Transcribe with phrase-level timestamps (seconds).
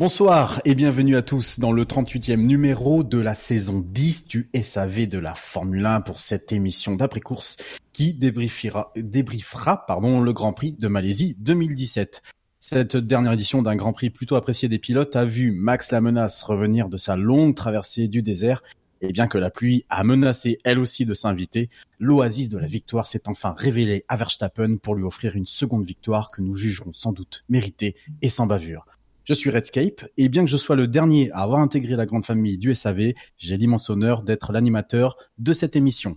[0.00, 5.06] Bonsoir et bienvenue à tous dans le 38e numéro de la saison 10 du SAV
[5.06, 7.58] de la Formule 1 pour cette émission d'après-course
[7.92, 12.22] qui débriefera, le Grand Prix de Malaisie 2017.
[12.58, 16.42] Cette dernière édition d'un Grand Prix plutôt apprécié des pilotes a vu Max la menace
[16.44, 18.62] revenir de sa longue traversée du désert
[19.02, 23.06] et bien que la pluie a menacé elle aussi de s'inviter, l'oasis de la victoire
[23.06, 27.12] s'est enfin révélée à Verstappen pour lui offrir une seconde victoire que nous jugerons sans
[27.12, 28.86] doute méritée et sans bavure.
[29.30, 32.24] Je suis Redscape, et bien que je sois le dernier à avoir intégré la grande
[32.24, 36.16] famille du SAV, j'ai l'immense honneur d'être l'animateur de cette émission.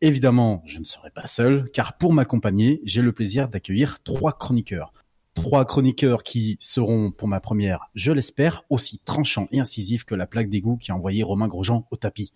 [0.00, 4.94] Évidemment, je ne serai pas seul, car pour m'accompagner, j'ai le plaisir d'accueillir trois chroniqueurs.
[5.34, 10.26] Trois chroniqueurs qui seront, pour ma première, je l'espère, aussi tranchants et incisifs que la
[10.26, 12.32] plaque d'égout qui a envoyé Romain Grosjean au tapis.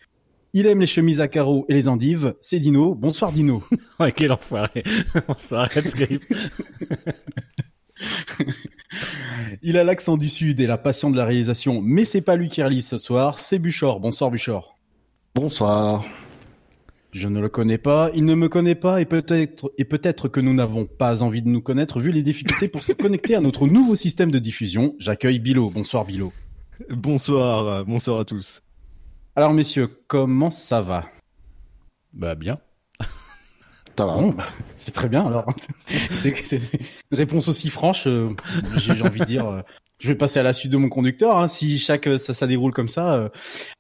[0.53, 2.95] Il aime les chemises à carreaux et les endives, c'est Dino.
[2.95, 3.65] Bonsoir Dino.
[3.99, 4.85] ouais, quel enfoiré.
[5.27, 6.21] Bonsoir Redscape.
[9.63, 12.49] Il a l'accent du sud et la passion de la réalisation, mais c'est pas lui
[12.49, 14.01] qui réalise ce soir, c'est Buchor.
[14.01, 14.79] Bonsoir Buchor.
[15.35, 16.05] Bonsoir.
[17.13, 20.41] Je ne le connais pas, il ne me connaît pas et peut-être et peut-être que
[20.41, 23.67] nous n'avons pas envie de nous connaître vu les difficultés pour se connecter à notre
[23.67, 24.95] nouveau système de diffusion.
[24.99, 25.71] J'accueille Bilo.
[25.71, 26.33] Bonsoir Bilo.
[26.89, 28.63] Bonsoir, bonsoir à tous.
[29.37, 31.05] Alors messieurs, comment ça va?
[32.15, 32.59] Bah bien.
[33.97, 34.17] Ça va.
[34.17, 34.35] Bon,
[34.75, 35.53] c'est très bien alors.
[36.11, 38.07] c'est une réponse aussi franche.
[38.07, 38.31] Euh,
[38.77, 39.47] J'ai envie de dire.
[39.47, 39.63] Euh,
[40.03, 41.39] je vais passer à la suite de mon conducteur.
[41.39, 43.15] Hein, si chaque ça, ça déroule comme ça.
[43.15, 43.29] Euh.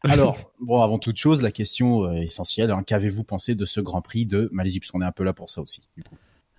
[0.05, 2.71] Alors, bon, avant toute chose, la question euh, essentielle.
[2.71, 4.79] Hein, Qu'avez-vous pensé de ce Grand Prix de Malaisie?
[4.79, 5.81] Parce qu'on est un peu là pour ça aussi.
[5.97, 6.15] Du coup.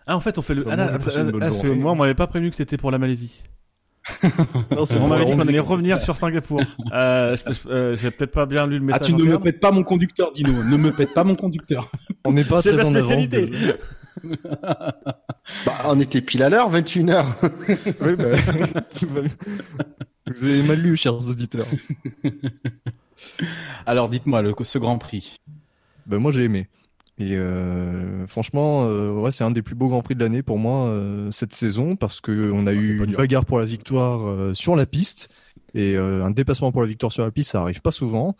[0.05, 0.63] Ah en fait on fait le.
[0.65, 0.97] Bah, Ah, moi, là,
[1.41, 3.41] ah, ah, moi on m'avait pas prévenu que c'était pour la Malaisie.
[4.71, 6.61] Non, On m'avait dit on qu'on allait revenir sur Singapour.
[6.93, 9.07] euh, je- euh, J'ai peut-être pas bien lu le Ah, message.
[9.07, 10.51] tu ne me pètes pas mon conducteur, Dino.
[10.63, 11.89] ne me pète pas mon conducteur.
[12.25, 13.09] On n'est pas C'est très ma en avance.
[13.11, 13.51] spécialité.
[15.65, 17.25] Bah, on était pile à l'heure, 21h.
[18.01, 18.37] Oui, bah,
[20.27, 21.65] Vous avez mal lu, chers auditeurs.
[23.85, 25.37] Alors, dites-moi, le, ce Grand Prix.
[26.05, 26.67] Bah, moi, j'ai aimé.
[27.19, 30.57] Et euh, franchement, euh, ouais, c'est un des plus beaux grands prix de l'année pour
[30.57, 34.27] moi euh, cette saison parce que on a Ah, eu une bagarre pour la victoire
[34.27, 35.29] euh, sur la piste
[35.75, 38.35] et euh, un dépassement pour la victoire sur la piste, ça arrive pas souvent.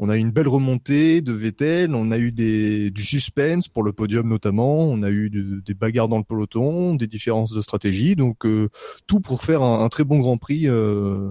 [0.00, 3.84] On a eu une belle remontée de Vettel, on a eu des, du suspense pour
[3.84, 7.60] le podium notamment, on a eu de- des bagarres dans le peloton, des différences de
[7.60, 8.68] stratégie, donc euh,
[9.06, 10.68] tout pour faire un, un très bon Grand Prix.
[10.68, 11.30] euh,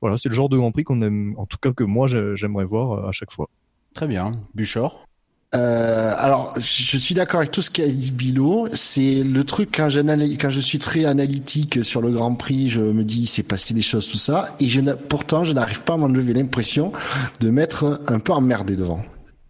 [0.00, 2.36] voilà, c'est le genre de Grand Prix qu'on aime, en tout cas que moi j'ai-
[2.36, 3.48] j'aimerais voir à chaque fois.
[3.94, 4.32] Très bien.
[4.54, 5.07] Buchor.
[5.54, 8.68] Euh, alors, je suis d'accord avec tout ce qu'a dit Bilo.
[8.74, 13.20] C'est le truc quand, je suis très analytique sur le Grand Prix, je me dis
[13.22, 16.34] il s'est passé des choses tout ça, et je pourtant je n'arrive pas à m'enlever
[16.34, 16.92] l'impression
[17.40, 19.02] de m'être un peu emmerdé devant.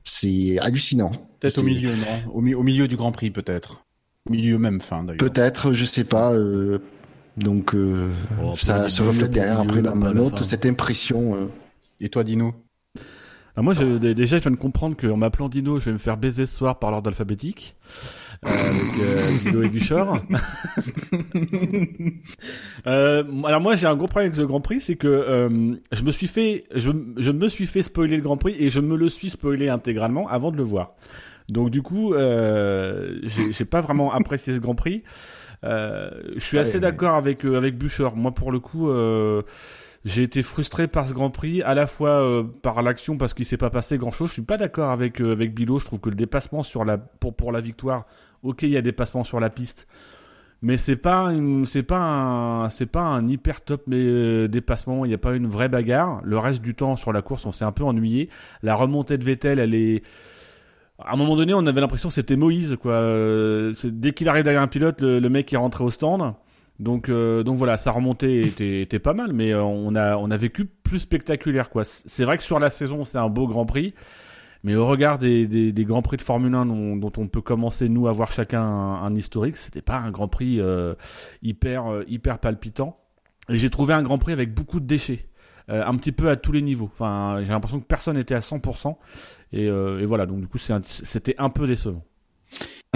[0.04, 1.10] C'est hallucinant.
[1.40, 2.32] Peut-être au C'est- milieu, non?
[2.32, 3.84] Au, mi- au milieu du Grand Prix, peut-être.
[4.28, 5.18] Au milieu même, fin d'ailleurs.
[5.18, 6.32] Peut-être, je sais pas.
[6.32, 6.78] euh,
[7.36, 8.08] donc euh,
[8.42, 11.34] Oh, ça se reflète derrière après dans ma note cette impression.
[11.34, 11.46] euh,
[12.00, 12.54] Et toi, Dino?
[13.58, 15.98] Alors moi, je, dé- déjà, je viens de comprendre qu'en m'appelant Dino, je vais me
[15.98, 17.74] faire baiser ce soir par l'ordre alphabétique.
[18.46, 20.16] Euh, avec euh, Dino et Buchor.
[22.86, 26.02] euh, alors moi, j'ai un gros problème avec ce Grand Prix, c'est que euh, je
[26.04, 28.96] me suis fait, je, je me suis fait spoiler le Grand Prix et je me
[28.96, 30.92] le suis spoilé intégralement avant de le voir.
[31.48, 35.02] Donc du coup, euh, j'ai pas vraiment apprécié ce Grand Prix.
[35.64, 36.80] Euh, je suis Ouais, assez ouais.
[36.80, 38.14] d'accord avec euh, avec Buchor.
[38.14, 38.88] Moi, pour le coup.
[38.88, 39.42] Euh,
[40.08, 43.44] j'ai été frustré par ce Grand Prix, à la fois euh, par l'action parce qu'il
[43.44, 44.28] s'est pas passé grand chose.
[44.28, 45.78] Je suis pas d'accord avec euh, avec Bilo.
[45.78, 46.62] Je trouve que le dépassement
[47.20, 48.06] pour pour la victoire,
[48.42, 49.86] ok, il y a dépassement sur la piste,
[50.62, 51.30] mais c'est pas
[51.64, 55.04] c'est pas un c'est pas un hyper top mais euh, dépassement.
[55.04, 56.20] Il n'y a pas une vraie bagarre.
[56.24, 58.30] Le reste du temps sur la course, on s'est un peu ennuyé.
[58.62, 60.02] La remontée de Vettel, elle est
[61.04, 62.92] à un moment donné, on avait l'impression que c'était Moïse, quoi.
[62.92, 66.34] Euh, dès qu'il arrive derrière un pilote, le, le mec est rentré au stand.
[66.78, 70.30] Donc, euh, donc voilà, sa remontée était, était pas mal, mais euh, on a, on
[70.30, 71.82] a vécu plus spectaculaire, quoi.
[71.84, 73.94] C'est vrai que sur la saison, c'est un beau Grand Prix,
[74.62, 78.06] mais au regard des, des, Grands Prix de Formule 1 dont, on peut commencer, nous,
[78.06, 80.94] à voir chacun un, un historique, c'était pas un Grand Prix euh,
[81.42, 83.00] hyper, hyper palpitant.
[83.48, 85.26] Et j'ai trouvé un Grand Prix avec beaucoup de déchets.
[85.68, 86.90] un petit peu à tous les niveaux.
[86.92, 88.94] Enfin, j'ai l'impression que personne n'était à 100%.
[89.52, 92.04] Et, et voilà, donc du coup, c'était un peu décevant.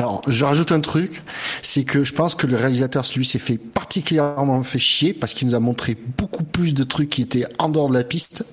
[0.03, 1.23] Alors, je rajoute un truc,
[1.63, 5.47] c'est que je pense que le réalisateur, lui, s'est fait particulièrement fait chier parce qu'il
[5.47, 8.45] nous a montré beaucoup plus de trucs qui étaient en dehors de la piste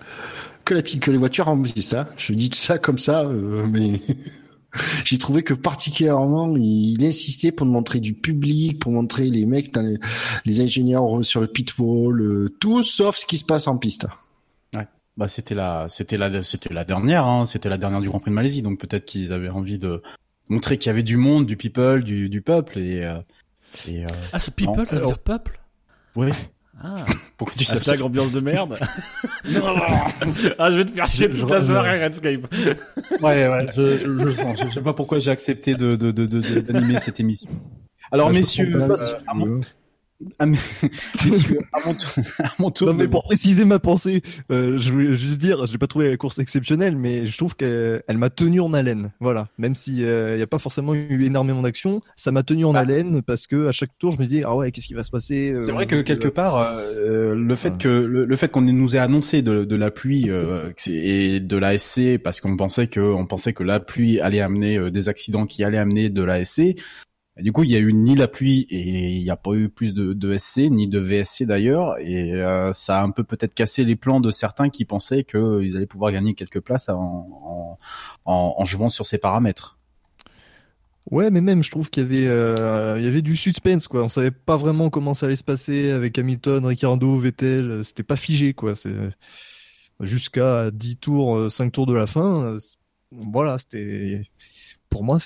[0.63, 1.95] que, la, que les voitures en piste.
[1.95, 2.07] Hein.
[2.17, 3.99] Je dis ça comme ça, euh, mais
[5.05, 9.75] J'ai trouvé que particulièrement, il insistait pour montrer du public, pour montrer les mecs,
[10.45, 14.05] les, ingénieurs sur le pitwall, euh, tout sauf ce qui se passe en piste.
[15.17, 18.29] Bah c'était la, c'était la, c'était la dernière, hein, c'était la dernière du Grand Prix
[18.29, 20.01] de Malaisie, donc peut-être qu'ils avaient envie de
[20.49, 23.03] montrer qu'il y avait du monde, du people, du, du peuple et.
[23.03, 23.19] euh,
[23.87, 24.85] et euh, Ah, ce people, Non.
[24.85, 25.59] ça veut dire peuple?
[26.15, 26.31] Ouais.
[26.81, 27.05] Ah,
[27.37, 28.77] Pourquoi tu sais hashtag ambiance de merde.
[30.57, 32.53] ah, je vais te faire chier Je- toute je- la soirée, Redscape.
[33.21, 34.59] Ouais, ouais, je, je, je le sens.
[34.65, 37.49] Je, sais pas pourquoi j'ai accepté de, de, de, de- d'animer cette émission.
[38.11, 38.95] Alors, Ah, messieurs, euh,
[40.21, 40.33] mon, veux.
[40.39, 40.57] à mes-
[41.25, 44.21] messieurs, à mon tour, à mon tour Non mais pour préciser ma pensée,
[44.51, 47.55] euh, je voulais juste dire, je n'ai pas trouvé la course exceptionnelle, mais je trouve
[47.55, 49.11] qu'elle elle m'a tenu en haleine.
[49.19, 52.75] Voilà, même si il n'y a pas forcément eu énormément d'action, ça m'a tenu en
[52.75, 52.79] Ah.
[52.79, 55.11] haleine parce que à chaque tour je me dis ah ouais qu'est-ce qui va se
[55.11, 55.51] passer.
[55.51, 58.61] euh, C'est vrai que euh, quelque part, euh, le fait que le, le fait qu'on
[58.61, 62.87] nous ait annoncé de, de la pluie euh, et de la SC parce qu'on pensait
[62.87, 66.23] que on pensait que la pluie allait amener euh, des accidents qui allaient amener de
[66.23, 66.75] la SC.
[67.39, 69.53] Et du coup, il y a eu ni la pluie et il n'y a pas
[69.53, 73.23] eu plus de, de SC ni de VSC d'ailleurs et euh, ça a un peu
[73.23, 76.95] peut-être cassé les plans de certains qui pensaient qu'ils allaient pouvoir gagner quelques places en,
[76.97, 77.79] en,
[78.25, 79.77] en, en jouant sur ces paramètres.
[81.11, 84.03] Ouais, mais même je trouve qu'il y avait euh, il y avait du suspense quoi.
[84.03, 87.71] On savait pas vraiment comment ça allait se passer avec Hamilton, Ricardo, Vettel.
[87.71, 88.75] euh, C'était pas figé quoi.
[88.75, 88.93] C'est
[90.01, 92.43] jusqu'à 10 tours, euh, 5 tours de la fin.
[92.43, 92.59] euh,
[93.11, 94.21] Voilà, c'était
[94.89, 95.17] pour moi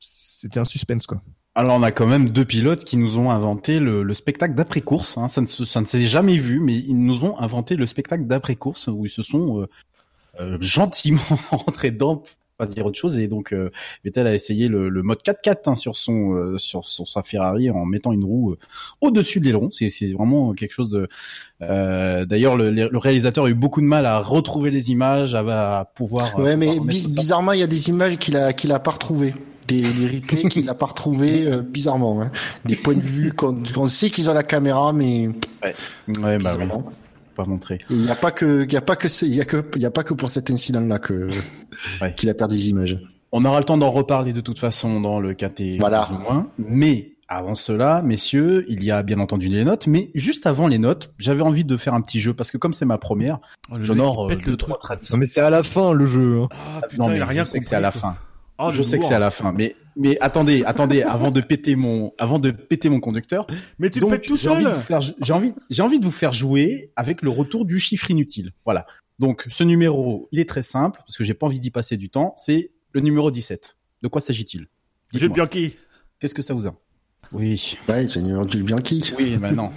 [0.00, 1.22] c'était un suspense quoi.
[1.60, 4.80] Alors on a quand même deux pilotes qui nous ont inventé le, le spectacle d'après
[4.80, 5.18] course.
[5.18, 5.28] Hein.
[5.28, 8.56] Ça ne ça ne s'est jamais vu, mais ils nous ont inventé le spectacle d'après
[8.56, 9.66] course où ils se sont euh,
[10.40, 11.20] euh, gentiment
[11.50, 13.18] rentrés dedans, pour pas dire autre chose.
[13.18, 13.70] Et donc euh,
[14.04, 17.68] Vettel a essayé le, le mode 4x4 hein, sur son euh, sur, sur sa Ferrari
[17.70, 18.58] en mettant une roue euh,
[19.02, 19.68] au-dessus de l'aileron.
[19.70, 21.08] C'est c'est vraiment quelque chose de.
[21.60, 25.84] D'ailleurs le, le réalisateur a eu beaucoup de mal à retrouver les images, à, à
[25.84, 26.38] pouvoir.
[26.38, 29.34] Ouais, mais bi- bizarrement, il y a des images qu'il a qu'il a pas retrouvées.
[29.68, 32.20] Des, des replays qu'il a pas retrouvés euh, bizarrement.
[32.22, 32.30] Hein.
[32.64, 35.28] Des points de vue qu'on qu'on sait qu'ils ont la caméra, mais
[35.62, 35.74] Ouais,
[36.08, 36.92] bah oui, bizarrement.
[37.36, 37.78] pas montré.
[37.90, 39.82] Il n'y a pas que il y a pas que il y a que il
[39.82, 41.28] y a pas que pour cet incident-là que
[42.02, 42.14] Ouais.
[42.14, 42.98] qu'il a perdu des images.
[43.32, 46.02] On aura le temps d'en reparler de toute façon dans le KT Voilà.
[46.04, 46.48] plus ou moins.
[46.58, 49.86] Mais avant cela, messieurs, il y a bien entendu les notes.
[49.86, 52.72] Mais juste avant les notes, j'avais envie de faire un petit jeu parce que comme
[52.72, 53.38] c'est ma première,
[53.70, 54.98] Oh, le j'honore euh, le trois truc.
[55.12, 56.40] Non mais c'est à la fin le jeu.
[56.42, 56.48] hein.
[56.50, 58.16] Ah, putain, non mais il a rien je sais que c'est à la fin.
[58.62, 59.52] Oh, je le sais que c'est à la fin.
[59.52, 63.46] Mais mais attendez, attendez, avant de péter mon avant de péter mon conducteur.
[63.78, 64.72] Mais tu le donc pètes tout j'ai envie seul.
[64.72, 67.78] de vous faire j'ai envie j'ai envie de vous faire jouer avec le retour du
[67.78, 68.52] chiffre inutile.
[68.64, 68.86] Voilà.
[69.18, 72.08] Donc ce numéro, il est très simple parce que j'ai pas envie d'y passer du
[72.08, 72.34] temps.
[72.36, 73.76] C'est le numéro 17.
[74.02, 74.66] De quoi s'agit-il?
[75.12, 75.32] Jules.
[75.32, 75.76] Bianchi.
[76.18, 76.74] Qu'est-ce que ça vous a?
[77.32, 77.78] Oui.
[77.88, 79.12] Ouais, c'est numéro de Bianchi.
[79.18, 79.70] Oui, mais non.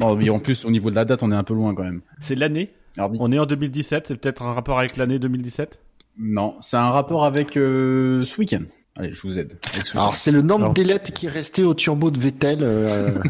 [0.00, 1.84] non, mais en plus, au niveau de la date, on est un peu loin quand
[1.84, 2.02] même.
[2.20, 2.72] C'est l'année.
[2.98, 4.06] On est en 2017.
[4.08, 5.78] C'est peut-être un rapport avec l'année 2017.
[6.20, 8.64] Non, c'est un rapport avec euh, ce week-end.
[8.96, 9.58] Allez, je vous aide.
[9.94, 13.22] Alors c'est le nombre d'ailettes qui est resté au turbo de Vettel euh,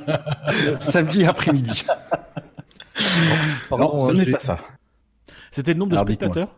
[0.78, 1.86] samedi après-midi.
[1.88, 3.26] non,
[3.70, 4.58] Pardon, ce euh, n'est pas ça.
[5.50, 6.54] C'était le nombre de Alors, spectateurs?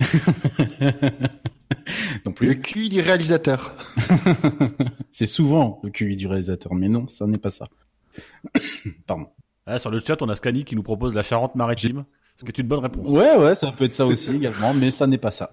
[2.26, 2.60] Non Le plus.
[2.60, 3.74] QI du réalisateur.
[5.10, 7.64] C'est souvent le QI du réalisateur, mais non, ça n'est pas ça.
[9.06, 9.28] Pardon.
[9.66, 12.04] Ah, sur le chat, on a Scani qui nous propose la Charente-Maritime.
[12.38, 13.06] Ce qui est une bonne réponse?
[13.06, 15.50] Ouais, ouais, ça peut être ça aussi également, mais ça n'est pas ça.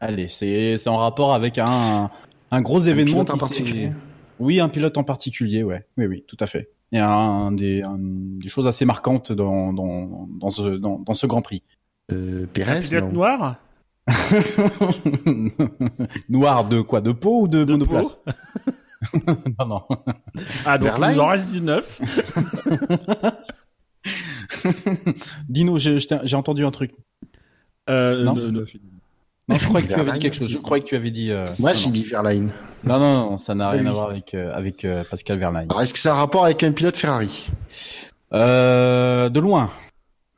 [0.00, 2.10] Allez, c'est c'est en rapport avec un
[2.50, 3.90] un gros événement pilote en particulier?
[4.38, 5.86] Oui, un pilote en particulier, ouais.
[5.96, 6.70] Oui, oui, tout à fait.
[6.92, 11.26] Et un, des, un- des choses assez marquantes dans, dans, dans, ce, dans, dans ce
[11.26, 11.62] Grand Prix.
[12.12, 13.12] Euh, Pérez, Pilote non.
[13.12, 13.56] noir?
[16.28, 17.00] Noir de quoi?
[17.00, 18.20] De peau ou de, De monoplace
[19.58, 19.82] Non, non.
[20.64, 22.00] Ah, donc il nous en reste 19.
[25.48, 26.92] Dino, j'ai entendu un truc.
[27.90, 28.34] Euh, Non,
[29.58, 30.50] je croyais que tu avais dit quelque chose.
[30.50, 31.30] Je croyais que tu avais dit.
[31.30, 32.50] euh, Moi, j'ai dit Verlaine.
[32.82, 33.88] Non, non, non, ça n'a rien Oui.
[33.88, 35.66] à voir avec euh, avec euh, Pascal Verlaine.
[35.70, 37.48] Alors, est-ce que ça a un rapport avec un pilote Ferrari?
[38.32, 39.70] Euh, de loin,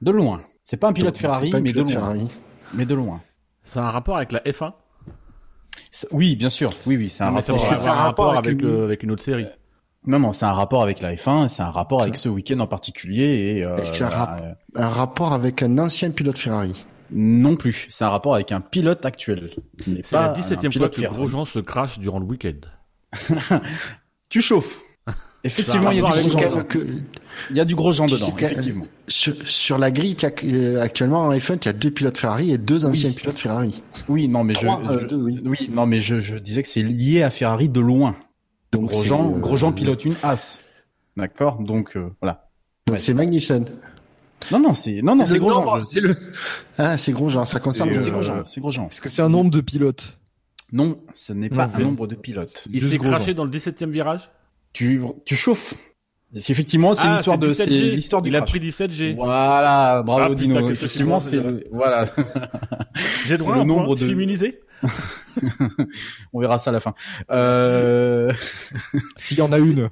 [0.01, 0.43] de loin.
[0.65, 1.91] C'est pas un pilote Ferrari, un mais de loin.
[1.91, 2.29] Ferrari.
[2.75, 3.21] Mais de loin.
[3.63, 4.73] Ça a un rapport avec la F1
[5.93, 6.73] C'est- Oui, bien sûr.
[6.87, 7.55] Oui, oui, c'est un rapport.
[7.57, 9.47] Est-ce que c'est un rapport avec avec, une- euh, avec une autre série.
[10.07, 12.67] Non, non, c'est un rapport avec la F1, c'est un rapport avec ce week-end en
[12.69, 15.79] particulier et euh, Est-ce qu'il y a un bah, rap- euh, Un rapport avec un
[15.79, 16.85] ancien pilote Ferrari?
[17.13, 17.87] non plus.
[17.89, 19.51] C'est un rapport avec un pilote actuel.
[19.85, 21.17] C'est la pas 17 un e fois pilote que Ferrari.
[21.19, 22.61] Grosjean se crache durant le week-end.
[24.29, 24.81] Tu chauffes.
[25.45, 26.63] Effectivement, il y a du gros gens.
[26.65, 27.01] Que- dedans.
[27.51, 28.87] Il y a du gros gens dedans, effectivement.
[29.07, 30.17] sur, sur la grille,
[30.81, 33.15] actuellement en F1, il y a deux pilotes Ferrari et deux anciens Oui.
[33.15, 33.83] pilotes Ferrari.
[34.09, 35.39] Oui, non, mais Trois, je, euh, je- deux, oui.
[35.45, 38.17] oui, non, mais je, je disais que c'est lié à Ferrari de loin.
[38.77, 40.61] Donc Grosjean, euh, Grosjean pilote une As.
[41.17, 42.49] D'accord, donc euh, voilà.
[42.87, 43.65] donc c'est Magnussen.
[44.53, 45.83] Non, non, c'est non, non, c'est Grosjean.
[45.85, 46.15] C'est le.
[46.79, 47.91] Ah, c'est Grosjean, ça concerne.
[47.91, 48.43] C'est, C'est euh, Grosjean.
[48.47, 48.89] C'est Grosjean.
[48.91, 50.19] Est-ce que c'est un nombre de pilotes
[50.73, 52.69] Non, ce n'est pas un nombre de pilotes.
[52.73, 53.17] Il s'est Grosjean.
[53.17, 54.31] craché dans le 17ème virage?
[54.73, 55.75] Tu, tu chauffes.
[56.39, 57.91] C'est effectivement, c'est Ah, l'histoire de, c'est 17G.
[57.95, 59.15] l'histoire du Il a pris 17G.
[59.15, 60.69] Voilà, bravo Ah, Dino.
[60.69, 62.05] Effectivement, c'est le- voilà.
[63.27, 64.61] J'ai droit le à un nombre nombre de- immunisé
[66.33, 66.95] On verra ça à la fin.
[67.31, 68.33] Euh,
[69.17, 69.91] S'il y en a une.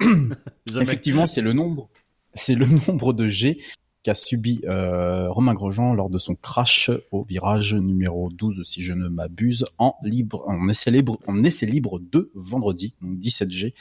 [0.80, 1.88] Effectivement, c'est le nombre,
[2.34, 3.58] c'est le nombre de G
[4.02, 8.94] qu'a subi euh, Romain Grosjean lors de son crash au virage numéro 12, si je
[8.94, 13.74] ne m'abuse, en libre, en essai libre, en essai libre de vendredi, donc 17 G.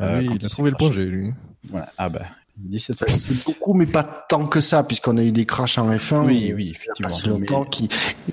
[0.00, 1.32] Euh, oui, quand il a trouvé le point G, lui.
[1.68, 1.92] Voilà.
[1.96, 5.46] Ah bah, 17 Enfin, C'est beaucoup, mais pas tant que ça, puisqu'on a eu des
[5.46, 6.24] crashs en F1.
[6.26, 7.08] Oui, euh, oui, il y a effectivement.
[7.10, 7.88] pas si longtemps Mais- qui,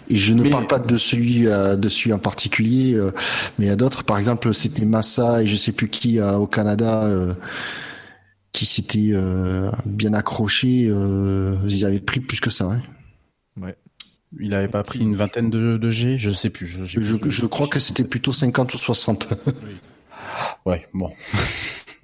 [0.09, 3.11] et je ne Mais- parle pas de celui, euh, de celui en particulier, euh,
[3.57, 4.03] mais il y a d'autres.
[4.03, 7.33] Par exemple, c'était Massa et je sais plus qui euh, au Canada, euh,
[8.51, 10.87] qui s'était euh, bien accroché.
[10.89, 12.65] Euh, ils avaient pris plus que ça.
[12.65, 12.81] Hein.
[14.39, 16.67] Il avait pas pris une vingtaine de, de G, je sais plus.
[16.85, 19.27] Je, crois que c'était plutôt 50 ou 60.
[20.67, 21.09] Ouais, bon.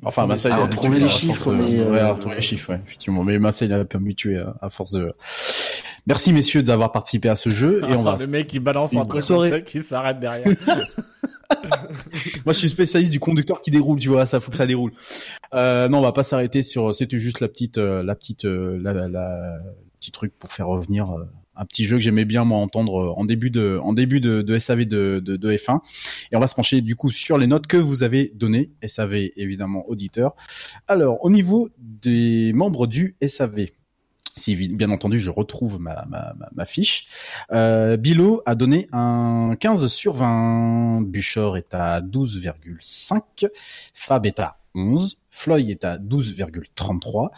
[0.06, 2.42] Enfin, Massa, il à a retrouver habitué les chiffres, mais, euh, ouais, à retrouver les
[2.42, 3.24] chiffres, ouais, effectivement.
[3.24, 5.14] Mais Massa, il a un peu habitué à, force de.
[6.08, 8.16] Merci messieurs d'avoir participé à ce jeu et on va.
[8.20, 10.46] Le mec, il balance un truc comme ça, qui s'arrête derrière.
[12.46, 14.92] Moi, je suis spécialiste du conducteur qui déroule, tu vois, ça faut que ça déroule.
[15.54, 16.94] Euh, non, on va pas s'arrêter sur.
[16.94, 19.58] C'était juste la petite, euh, la petite, euh, la, la, la-
[20.00, 23.14] petit truc pour faire revenir euh, un petit jeu que j'aimais bien moi entendre euh,
[23.16, 25.80] en début de, en début de, SAV de, de, de F1.
[26.32, 29.32] Et on va se pencher du coup sur les notes que vous avez données, SAV
[29.36, 30.36] évidemment auditeur.
[30.88, 33.68] Alors, au niveau des membres du SAV.
[34.38, 37.08] Si bien entendu je retrouve ma, ma, ma, ma fiche,
[37.54, 43.48] euh, Bilo a donné un 15 sur 20, Buchor est à 12,5,
[43.94, 47.30] Fab est à 11, Floyd est à 12,33,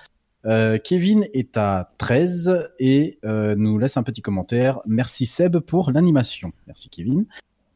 [0.47, 4.79] euh, Kevin est à 13 et euh, nous laisse un petit commentaire.
[4.85, 6.51] Merci Seb pour l'animation.
[6.67, 7.25] Merci Kevin.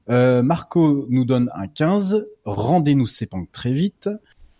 [0.10, 2.28] Euh, Marco nous donne un 15.
[2.46, 4.10] Rendez-nous Sepang très vite.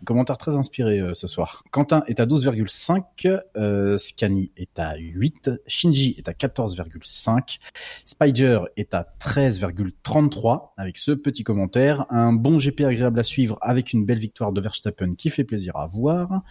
[0.04, 1.64] Commentaire très inspiré ce soir.
[1.70, 3.40] Quentin est à 12,5.
[3.56, 5.52] Euh, Scani est à 8.
[5.68, 7.60] Shinji est à 14,5.
[8.08, 12.08] Spider est à 13,33 avec ce petit commentaire.
[12.10, 15.76] Un bon GP agréable à suivre avec une belle victoire de Verstappen qui fait plaisir
[15.76, 16.42] à voir.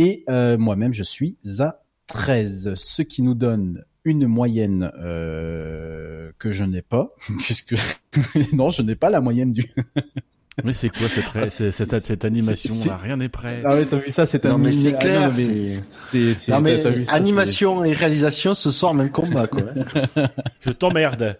[0.00, 6.52] Et euh, moi-même, je suis à 13, ce qui nous donne une moyenne euh, que
[6.52, 7.74] je n'ai pas, puisque
[8.52, 9.68] non, je n'ai pas la moyenne du.
[10.64, 12.96] Mais c'est quoi cette, c'est- cette, cette animation c'est- là?
[12.96, 13.62] Rien n'est prêt.
[13.64, 14.50] Ah ouais, t'as vu ça, c'est un.
[14.50, 15.20] Non, mais c'est ah, clair.
[15.20, 18.70] non, mais c'est- c'est, c'est, Non, mais t'as- t'as vu ça, animation et réalisation ce
[18.70, 19.62] soir même combat quoi.
[20.60, 21.38] Je t'emmerde.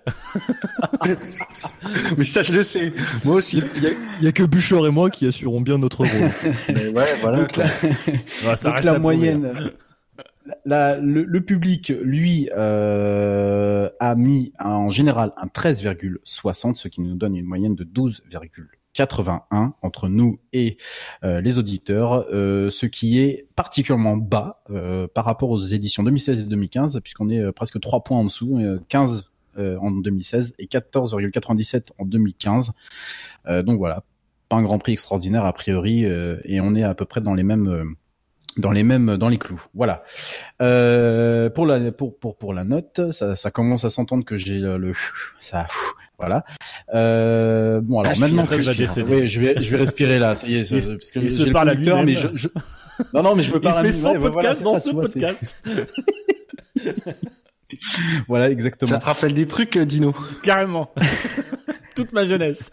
[2.17, 2.93] mais ça je le sais.
[3.25, 3.63] Moi aussi.
[3.77, 6.09] Il y, a, il y a que Buchor et moi qui assureront bien notre rôle.
[6.75, 7.39] Mais ouais voilà.
[7.39, 7.67] Donc, la,
[8.43, 9.71] Voilà, ça donc, reste la moyenne.
[10.65, 17.17] La, le, le public, lui, euh, a mis en général un 13,60, ce qui nous
[17.17, 17.85] donne une moyenne de
[19.07, 20.77] 12,81 entre nous et
[21.25, 26.41] euh, les auditeurs, euh, ce qui est particulièrement bas euh, par rapport aux éditions 2016
[26.41, 30.67] et 2015, puisqu'on est presque 3 points en dessous, euh, 15 euh, en 2016 et
[30.67, 32.73] 14,97 en 2015.
[33.49, 34.03] Euh, donc voilà,
[34.49, 37.43] pas un Grand Prix extraordinaire a priori, et on est à peu près dans les
[37.43, 37.95] mêmes...
[38.57, 39.63] dans les mêmes dans les clous.
[39.75, 40.01] Voilà.
[40.59, 44.95] Pour la note, ça, commence à s'entendre que j'ai le, le-
[46.19, 46.45] voilà.
[46.95, 49.15] Euh, bon alors Respire, maintenant que il va je, décéder.
[49.15, 51.31] oui, je vais je vais respirer là, ça y est, Il- c'est- parce que il
[51.31, 52.49] se le parle à conducteur, mais je, je-
[53.15, 54.65] non non mais je me Il parle à fait lui- son ouais, voilà, podcast c'est
[54.65, 55.63] dans ça, ce vois, podcast.
[58.29, 58.89] Voilà exactement.
[58.89, 60.91] Ça te rappelle des trucs euh, Dino Carrément.
[61.95, 62.71] Toute ma jeunesse.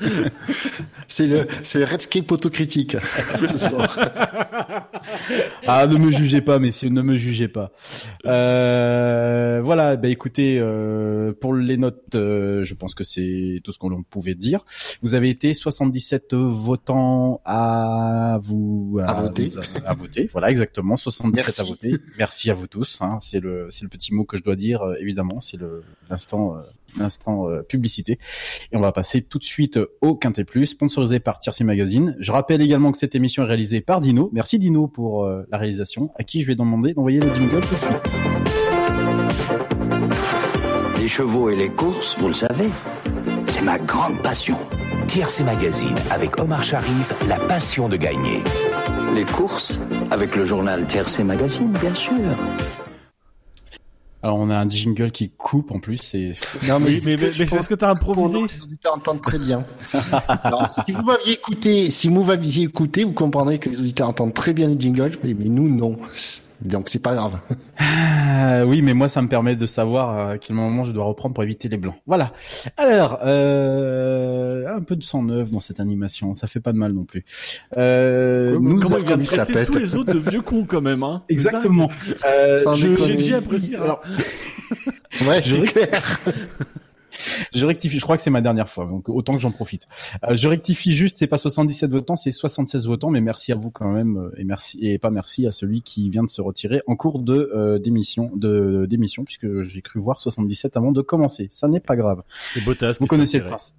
[1.08, 2.96] C'est le c'est le Redscape autocritique.
[3.52, 3.98] ce soir.
[5.68, 7.72] Ah, ne me jugez pas, messieurs, ne me jugez pas.
[8.26, 13.80] Euh, voilà, bah écoutez, euh, pour les notes, euh, je pense que c'est tout ce
[13.80, 14.64] qu'on pouvait dire.
[15.02, 19.52] Vous avez été 77 votants à vous À voter.
[19.86, 20.30] à, voter.
[20.32, 21.62] Voilà, exactement, 77 Merci.
[21.62, 21.96] à voter.
[22.18, 23.00] Merci à vous tous.
[23.02, 24.85] Hein, c'est le c'est le petit mot que je dois dire.
[24.86, 25.58] Euh, évidemment, c'est
[26.10, 26.62] l'instant euh,
[26.98, 28.18] l'instant euh, publicité.
[28.72, 32.16] Et on va passer tout de suite au Quintet Plus, sponsorisé par Tiercy Magazine.
[32.20, 34.30] Je rappelle également que cette émission est réalisée par Dino.
[34.34, 37.76] Merci Dino pour euh, la réalisation, à qui je vais demander d'envoyer le jingle tout
[37.76, 38.16] de suite.
[41.00, 42.70] Les chevaux et les courses, vous le savez,
[43.48, 44.58] c'est ma grande passion.
[45.08, 48.42] Tiercé Magazine avec Omar Sharif, la passion de gagner.
[49.14, 52.16] Les courses, avec le journal Tiercé Magazine, bien sûr.
[54.26, 56.00] Alors on a un jingle qui coupe en plus.
[56.02, 56.32] C'est
[56.68, 58.62] Non Oui, mais, que mais, je mais pense est-ce que t'as pour improvisé nous, les
[58.64, 59.64] auditeurs entendent très bien.
[60.44, 64.34] Alors, si vous m'aviez écouté, si vous m'aviez écouté, vous comprendrez que les auditeurs entendent
[64.34, 65.98] très bien les jingles, mais, mais nous non.
[66.62, 67.40] Donc c'est pas grave.
[67.78, 71.34] Ah, oui, mais moi, ça me permet de savoir à quel moment je dois reprendre
[71.36, 71.96] pour éviter les blancs.
[72.08, 72.32] Voilà.
[72.78, 76.92] Alors, euh, un peu de sang neuf dans cette animation, ça fait pas de mal
[76.94, 77.24] non plus.
[77.78, 79.72] Euh, Comment- nous Comment a- il pète.
[79.72, 81.90] tous les autres de vieux cons quand même, hein Exactement.
[82.26, 82.58] Euh.
[82.76, 83.76] J'ai apprécié.
[83.78, 84.02] Alors,
[85.28, 86.20] Ouais, Je- c'est clair.
[87.54, 89.88] Je rectifie, je crois que c'est ma dernière fois, donc autant que j'en profite.
[90.24, 93.72] Euh, je rectifie juste, c'est pas 77 votants, c'est 76 votants, mais merci à vous
[93.72, 96.82] quand même, euh, et merci et pas merci à celui qui vient de se retirer
[96.88, 101.48] en cours de euh, d'émission, de d'émission, puisque j'ai cru voir 77 avant de commencer.
[101.52, 102.22] Ça n'est pas grave.
[102.30, 102.98] C'est Bottas.
[103.00, 103.76] Vous qui connaissez le prince.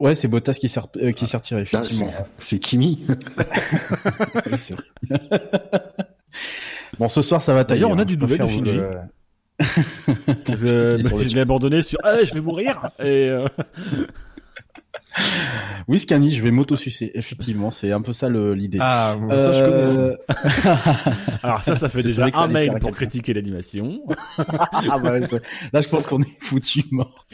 [0.00, 2.12] Ouais, c'est Bottas qui s'est euh, qui s'est retiré Là, effectivement.
[2.38, 3.00] c'est- Kimi.
[4.50, 4.84] Oui, c'est vrai.
[6.98, 7.80] bon, ce soir ça va tailler.
[7.80, 8.44] D'ailleurs, on a hein, du nouvel de
[10.48, 12.90] Le je l'ai abandonné sur ah je vais mourir.
[13.00, 13.46] Et euh,
[15.88, 17.10] Oui, Scani, je vais m'auto-sucer.
[17.14, 18.76] Effectivement, c'est un peu ça le- l'idée.
[18.78, 19.94] Ah, bon, ça je connais.
[19.94, 20.00] ça.
[20.00, 24.00] Euh, alors ça ça fait déjà un mail pour critiquer l'animation.
[24.90, 27.26] Ah bah là, je pense qu'on est foutu mort.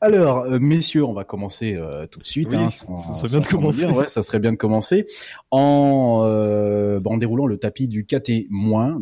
[0.00, 2.48] Alors, euh, messieurs, on va commencer euh, tout de suite.
[2.50, 3.86] Oui, hein, ça serait bien de commencer.
[3.86, 5.06] dire, ouais, ça serait bien de commencer
[5.50, 8.48] en, euh, bah, en déroulant le tapis du KT-,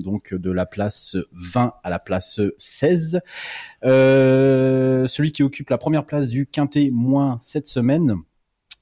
[0.05, 3.21] donc de la place 20 à la place 16.
[3.85, 8.17] Euh, celui qui occupe la première place du quintet moins cette semaine.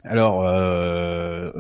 [0.04, 1.50] Alors, euh,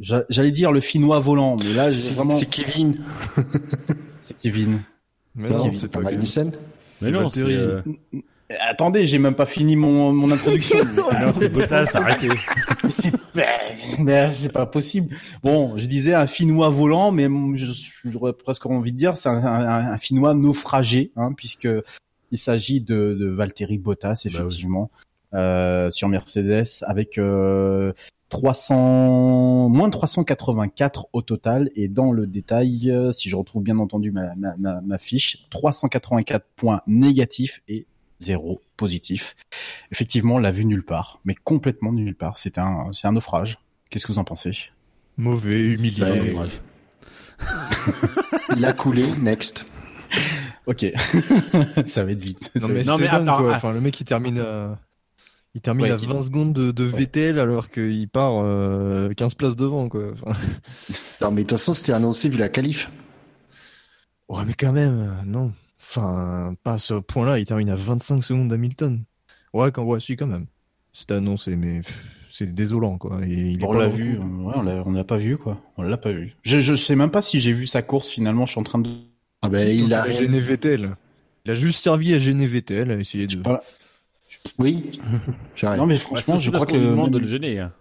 [0.00, 2.98] j'a- j'allais dire le finnois volant, mais là, C'est vraiment, c'est Kevin.
[4.22, 4.80] c'est Kevin.
[5.34, 6.02] Mais c'est non, Kevin, c'est Pas.
[6.10, 6.52] Nielsen.
[7.02, 7.82] Mais non, c'est euh,
[8.68, 10.84] Attendez, j'ai même pas fini mon, mon introduction.
[10.96, 12.28] non, c'est Bottas, arrêtez.
[12.82, 13.46] Mais c'est pas,
[14.00, 15.14] mais c'est pas possible.
[15.44, 17.66] Bon, je disais un Finnois volant, mais je
[18.10, 21.68] j'aurais presque envie de dire c'est un, un, un Finnois naufragé, hein, puisque
[22.30, 24.36] il s'agit de, de Valtteri Bottas Bah oui.
[24.36, 24.90] effectivement
[25.34, 27.92] euh, sur Mercedes avec euh,
[28.30, 33.78] 300 moins de 384 au total et dans le détail, euh, si je retrouve bien
[33.78, 37.86] entendu ma, ma, ma, ma fiche, 384 points négatifs et
[38.18, 39.34] zéro positif.
[39.92, 42.36] Effectivement, on l'a vu nulle part, mais complètement nulle part.
[42.36, 43.58] C'est un, c'est un naufrage.
[43.88, 44.52] Qu'est-ce que vous en pensez?
[45.16, 46.02] Mauvais, humilié.
[46.32, 46.48] Ouais.
[48.56, 49.06] Il a coulé.
[49.20, 49.66] Next.
[50.70, 50.86] Ok,
[51.86, 52.52] ça va être vite.
[52.54, 53.52] Non mais Non, mais dingue alors, quoi.
[53.52, 53.56] ah.
[53.56, 54.78] Enfin le mec il termine à
[55.56, 56.98] il termine Ouais, à qui- 20 secondes de, de Ouais.
[57.00, 60.12] Vettel alors qu'il part euh, 15 places devant quoi.
[60.12, 60.38] Enfin,
[61.20, 62.88] Non, mais de toute façon, c'était annoncé vu la qualif.
[64.28, 65.52] ouais mais quand même euh, non.
[65.80, 69.02] Enfin pas à ce point-là, il termine à 25 secondes d'Hamilton.
[69.52, 70.46] Ouais quand ouais si quand même.
[70.92, 71.80] C'était annoncé mais
[72.30, 73.18] c'est désolant quoi.
[73.26, 75.60] Et il est on l'a vu, euh, ouais, on l'a, on l'a pas vu quoi.
[75.76, 76.36] On l'a pas vu.
[76.42, 78.46] Je, je sais même pas si j'ai vu sa course finalement.
[78.46, 78.88] Je suis en train de.
[79.42, 80.08] Ah ben, Si, il a.
[80.10, 80.96] gêné Vettel.
[81.44, 83.38] Il a juste servi à gêner Vettel, à essayer de.
[83.42, 83.62] Voilà.
[84.58, 84.90] Oui.
[85.56, 85.80] J'arrive.
[85.80, 87.58] Non mais Ouais, franchement, c'est je crois que lui demande de le gêner.
[87.58, 87.72] hein.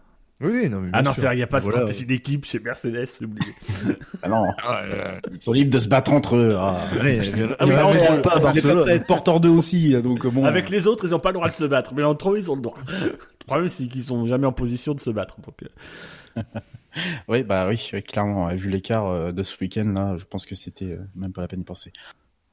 [0.41, 0.89] Oui, non mais.
[0.93, 1.80] Ah non, c'est vrai, il n'y a pas de Voilà.
[1.80, 3.52] stratégie d'équipe chez Mercedes, c'est oublié.
[4.24, 6.56] Ah non, Ah, ouais, ils sont libres de se battre entre eux.
[6.58, 6.78] Ah.
[7.04, 7.19] ouais,
[7.60, 8.22] Ah il y oui, en a entre peut-être eux.
[8.22, 8.88] pas à Barcelone.
[8.89, 10.45] être porteurs d'eux aussi, donc bon.
[10.45, 12.50] Avec les autres, ils n'ont pas le droit de se battre, mais entre eux, ils
[12.50, 12.78] ont le droit.
[13.41, 15.38] Le problème, c'est qu'ils sont jamais en position de se battre.
[15.41, 16.41] Donc, euh,
[17.28, 18.47] Oui, bah oui, oui, clairement.
[18.56, 21.47] Vu l'écart euh, de ce week-end là, je pense que c'était euh, même pas la
[21.47, 21.91] peine d'y penser.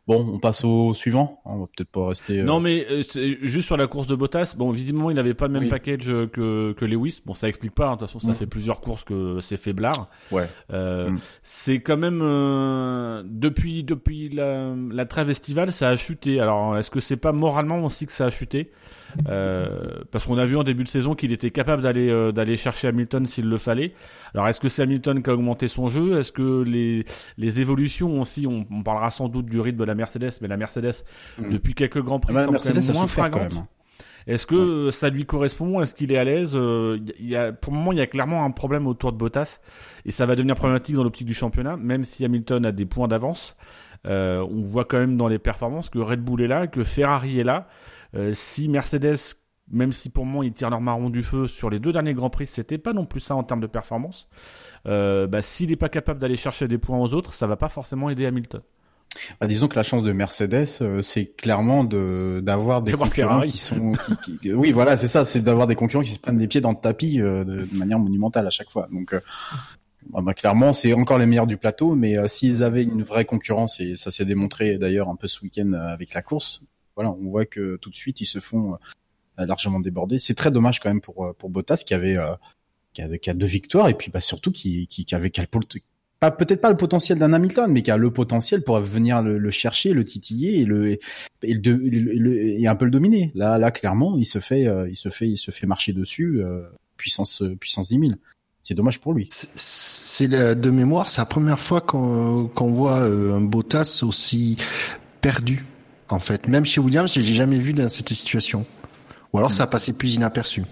[0.06, 1.40] Bon, on passe au suivant.
[1.44, 2.38] On va peut-être pas rester.
[2.38, 3.02] euh, Non, mais euh,
[3.42, 5.68] juste sur la course de Bottas, bon, visiblement, il n'avait pas le même Oui.
[5.68, 7.22] package que, que Lewis.
[7.26, 8.34] Bon, ça explique pas, hein, de toute façon, ça Mm.
[8.36, 10.08] fait plusieurs courses que c'est faiblard.
[10.30, 10.46] Ouais.
[10.72, 11.18] Euh, Mm.
[11.42, 12.20] C'est quand même
[13.24, 16.40] depuis depuis la, la trêve estivale, ça a chuté.
[16.40, 18.70] Alors, est-ce que c'est pas moralement aussi que ça a chuté?
[19.28, 22.56] Euh, Parce qu'on a vu en début de saison qu'il était capable d'aller euh, d'aller
[22.56, 23.92] chercher Hamilton s'il le fallait.
[24.34, 26.18] Alors, est-ce que c'est Hamilton qui a augmenté son jeu?
[26.18, 27.04] Est-ce que les
[27.38, 30.56] les évolutions aussi on, on parlera sans doute du rythme de la Mercedes, mais la
[30.56, 31.04] Mercedes
[31.38, 31.50] Mm.
[31.52, 33.54] depuis quelques grands prix Ah bah, semble Mercedes moins fringante.
[33.54, 33.64] même.
[34.26, 35.80] Est-ce que ça lui correspond?
[35.80, 36.52] Est-ce qu'il est à l'aise?
[36.56, 39.16] Euh, il y a, Pour le moment, il y a clairement un problème autour de
[39.18, 39.60] Bottas
[40.04, 43.06] et ça va devenir problématique dans l'optique du championnat, même si Hamilton a des points
[43.08, 43.56] d'avance.
[44.06, 47.38] Euh, on voit quand même dans les performances que Red Bull est là, que Ferrari
[47.40, 47.68] est là.
[48.16, 49.16] Euh, si Mercedes,
[49.70, 52.30] même si pour moi ils tirent leur marron du feu sur les deux derniers grands
[52.30, 54.28] prix, c'était pas non plus ça en termes de performance.
[54.86, 57.68] Euh, bah, s'il n'est pas capable d'aller chercher des points aux autres, ça va pas
[57.68, 58.62] forcément aider Hamilton.
[59.40, 63.58] Bah, disons que la chance de Mercedes, euh, c'est clairement de d'avoir des concurrents qui
[63.58, 63.92] sont,
[64.24, 66.60] qui, qui- oui, voilà, c'est ça, c'est d'avoir des concurrents qui se prennent des pieds
[66.60, 68.88] dans le tapis euh, de, de manière monumentale à chaque fois.
[68.92, 69.20] Donc, euh,
[70.10, 73.80] bah, bah, clairement, c'est encore les meilleurs du plateau, mais s'ils avaient une vraie concurrence,
[73.80, 76.60] et ça s'est démontré d'ailleurs un peu ce week-end avec la course,
[76.96, 78.74] voilà, on voit que tout de suite ils se font
[79.38, 80.18] euh, largement déborder.
[80.18, 82.34] C'est très dommage quand même pour euh, pour Bottas qui avait euh,
[82.94, 85.30] qui a, qui a deux victoires et puis bah surtout qui qui, qui avait
[86.18, 89.36] pas peut-être pas le potentiel d'un Hamilton, mais qui a le potentiel pour venir le,
[89.36, 90.92] le chercher, le titiller et le
[91.42, 93.30] et, le, le- et un peu le dominer.
[93.34, 96.40] Là, là, clairement, il se fait, il se fait, il se fait marcher dessus,
[96.96, 98.12] puissance, puissance 10 000.
[98.62, 99.28] c'est dommage pour lui.
[99.30, 104.56] C'est- de mémoire, c'est la première fois qu'on qu'on voit un Bottas aussi
[105.20, 105.66] perdu.
[106.08, 108.64] En fait, même chez Williams, je l'ai jamais vu dans cette situation.
[109.32, 110.62] Ou alors ça a passé plus inaperçu.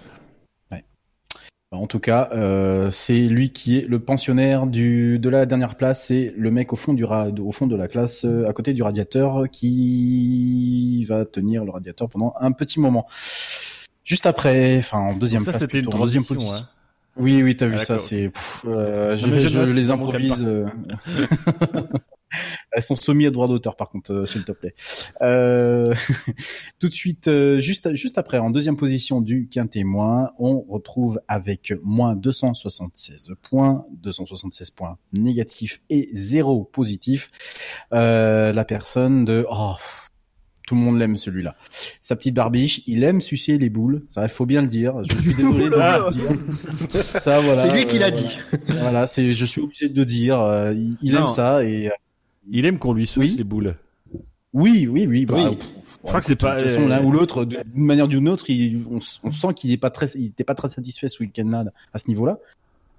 [1.71, 6.05] En tout cas, euh, c'est lui qui est le pensionnaire du de la dernière place.
[6.05, 8.71] C'est le mec au fond du ra- au fond de la classe, euh, à côté
[8.71, 13.07] du radiateur, qui va tenir le radiateur pendant un petit moment.
[14.05, 16.47] Juste après, enfin en deuxième ça, place, c'était une plutôt, en deuxième transition.
[16.49, 16.65] position.
[16.65, 16.69] hein.
[17.17, 18.31] Oui, oui, t'as vu Ah, ça, c'est,
[18.67, 20.47] euh, je, les improvise.
[22.71, 24.73] Elles sont soumises à droit d'auteur, par contre, euh, s'il te plaît.
[25.21, 25.93] Euh,
[26.79, 31.73] tout de suite, euh, juste, juste après, en deuxième position du quintémoin, on retrouve avec
[31.83, 37.29] moins 276 points, 276 points négatifs et zéro positif,
[37.93, 39.73] euh, la personne de, oh,
[40.67, 41.55] tout le monde l'aime celui-là.
[42.01, 44.03] Sa petite barbiche, il aime sucer les boules.
[44.09, 44.95] Ça, il faut bien le dire.
[45.03, 45.99] Je suis désolé de Ah.
[46.07, 47.05] le dire.
[47.21, 47.59] Ça, voilà.
[47.59, 48.37] c'est lui qui l'a euh, dit.
[48.69, 50.41] Voilà, c'est, je suis obligé de le dire.
[50.41, 51.91] euh, il il aime ça et euh,
[52.49, 53.35] Il aime qu'on lui suce Oui.
[53.37, 53.75] les boules.
[54.53, 55.25] oui, oui, oui.
[55.25, 55.55] Bah, Oui.
[55.55, 55.69] pff,
[56.03, 58.09] Je crois que c'est pas- De toute façon, euh, l'un ou l'autre, d'une manière ou
[58.09, 58.99] d'une autre, il- on,
[59.31, 62.37] sent qu'il est pas très, il était pas très satisfait ce week-end-là à ce niveau-là.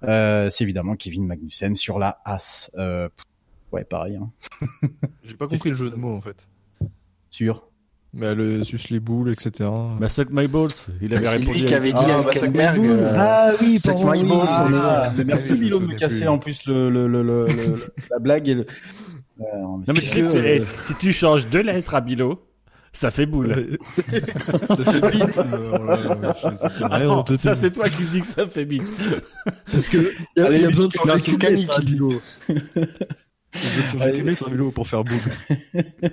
[0.03, 2.69] Euh, c'est évidemment Kevin Magnussen sur la As.
[2.77, 3.07] Euh,
[3.71, 4.17] ouais, pareil.
[4.17, 4.29] Hein.
[5.23, 6.47] J'ai pas compris le jeu de mots en fait.
[7.29, 7.67] Sûr.
[8.13, 9.69] Mais le suce les boules, etc.
[9.99, 10.69] Bah, suck my balls.
[11.01, 11.59] Il avait C'est répondu.
[11.59, 14.39] lui qui avait dit Ah, à bah, Hülkenberg, compte euh, Ah oui, pardon, my balls,
[14.47, 18.19] ah, Ah, merci Milo de me casser en plus le, le, le, le, le- la
[18.19, 18.65] blague et le.
[19.39, 22.41] Euh, Non, mais que tu- eh, euh, si tu changes deux lettres à Bilo,
[22.93, 23.77] ça fait boule.
[24.63, 25.37] ça fait vite.
[25.37, 28.83] euh, voilà, je- rien, on te ça, c'est toi qui dis que ça fait bite.
[29.71, 29.97] Parce que
[30.35, 31.85] y a, Allez, y a besoin de non, changer c'est qu'une Scani lettre à qui
[31.85, 31.91] dit.
[31.93, 32.21] Bilo.
[32.49, 32.61] Il y a
[33.53, 35.17] besoin de changer qu'une lettre à Bilo pour faire boule.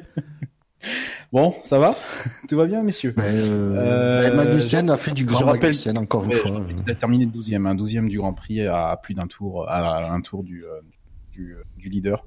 [1.32, 1.94] Bon, ça va?
[2.48, 3.14] Tout va bien, messieurs?
[3.16, 3.74] Mais, euh,
[4.22, 6.60] Euh, bah, Magnussen a fait du grand je rappelle- Magnussen encore une Ouais, fois.
[6.86, 10.20] Il a terminé 12e, un 12e du Grand Prix à plus d'un tour, à un
[10.20, 10.68] tour du, euh,
[11.32, 12.24] du, euh, du leader.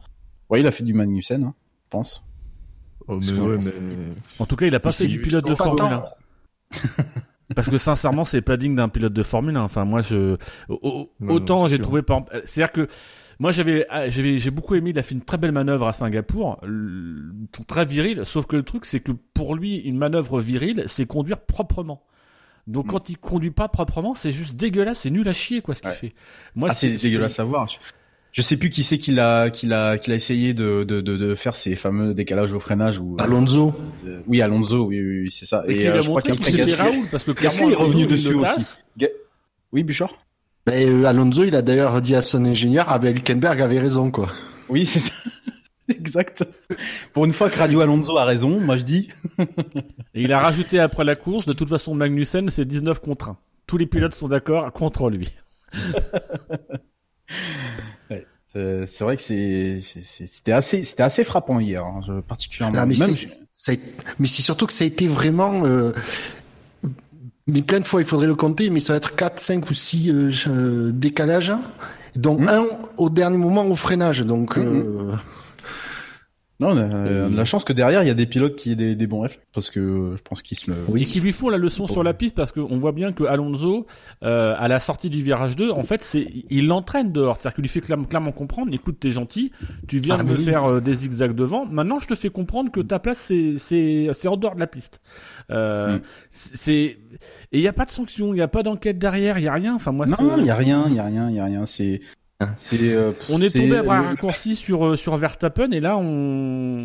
[0.50, 1.54] Ouais, il a fait du Magnussen, hein,
[1.86, 2.24] je pense.
[3.08, 3.72] Oh, Parce mais que- ouais, mais...
[4.40, 5.92] En tout cas, il a pas fait du pilote de Formule tant.
[5.92, 6.04] 1.
[7.56, 9.62] Parce que sincèrement, c'est pas digne d'un pilote de Formule 1.
[9.64, 10.36] Enfin, moi, je,
[11.28, 12.88] autant j'ai trouvé par c'est-à-dire que
[13.40, 14.90] moi, j'avais, j'avais, j'ai beaucoup aimé.
[14.90, 16.60] Il a fait une très belle manœuvre à Singapour,
[17.68, 18.24] très viril.
[18.26, 22.04] Sauf que le truc, c'est que pour lui, une manœuvre virile, c'est conduire proprement.
[22.66, 22.90] Donc, Mm.
[22.90, 25.92] quand il conduit pas proprement, c'est juste dégueulasse, c'est nul à chier, quoi, ce qu'il
[25.92, 25.96] Ouais.
[25.96, 26.14] fait.
[26.56, 27.68] Moi, Ah, c'est dégueulasse à voir.
[28.38, 31.18] Je, sais plus qui c'est qui l'a, qui l'a, qui l'a essayé de, de, de,
[31.18, 33.18] de faire ces fameux décalages au freinage ou.
[33.20, 33.74] Alonso.
[34.06, 35.64] Euh, oui, Alonso, oui, oui, oui, c'est ça.
[35.68, 37.76] Et, Et euh, a je crois qu'il c'était Gasly- Raoul, parce que Gasly clairement, est
[37.84, 38.66] revenu dessus aussi.
[38.98, 39.08] Ga-
[39.74, 40.14] Oui, Bouchard
[40.66, 44.12] Ben, euh, Alonso, il a d'ailleurs dit à son ingénieur, ah ben Hülkenberg avait raison,
[44.12, 44.30] quoi.
[44.70, 45.14] Oui, c'est ça.
[45.90, 46.46] exact.
[47.14, 49.08] Pour une fois que Radio Alonso a raison, moi je dis.
[50.14, 53.38] Et il a rajouté après la course, de toute façon, Magnussen, c'est 19 contre 1.
[53.66, 55.30] Tous les pilotes sont d'accord contre lui.
[58.54, 62.78] C'est c'est vrai que c'était assez, c'était assez frappant hier, hein, particulièrement.
[62.80, 63.76] Ah, mais Même- c'est- ça a-
[64.20, 65.92] mais c'est surtout que ça a été vraiment, euh,
[67.46, 69.74] mais plein de fois, il faudrait le compter, mais ça va être 4, 5 ou
[69.74, 71.54] 6 euh, euh, décalages,
[72.16, 72.48] dont Mhm.
[72.50, 72.66] un
[72.98, 74.66] au dernier moment au freinage, donc, Mhm.
[74.66, 75.16] euh,
[76.60, 78.56] Non, on a, on a de la chance que derrière il y a des pilotes
[78.56, 80.78] qui aient des, des bons réflexes, parce que euh, je pense qu'ils se le.
[81.00, 83.86] Et qui lui font la leçon sur la piste parce qu'on voit bien que Alonso,
[84.24, 87.36] euh, à la sortie du virage 2, en fait, c'est, il l'entraîne dehors.
[87.40, 89.52] C'est-à-dire qu'il lui fait clairement, clairement comprendre, écoute, t'es gentil,
[89.88, 90.44] tu viens Ah, de mais me oui.
[90.46, 94.08] faire euh, des zigzags devant, maintenant je te fais comprendre que ta place c'est, c'est,
[94.14, 95.00] c'est en dehors de la piste.
[95.52, 96.02] Euh, Mm.
[96.32, 96.98] c'est, et
[97.52, 99.54] il n'y a pas de sanction, il n'y a pas d'enquête derrière, il n'y a
[99.54, 99.76] rien.
[99.76, 101.66] Enfin, moi, Non, il y a rien, il y a rien, il y a rien.
[101.66, 102.02] C'est,
[102.58, 102.78] C'est.
[102.94, 105.98] euh, On est c'est- tombé à bras le- raccourcis sur euh, sur Verstappen et là
[105.98, 106.84] on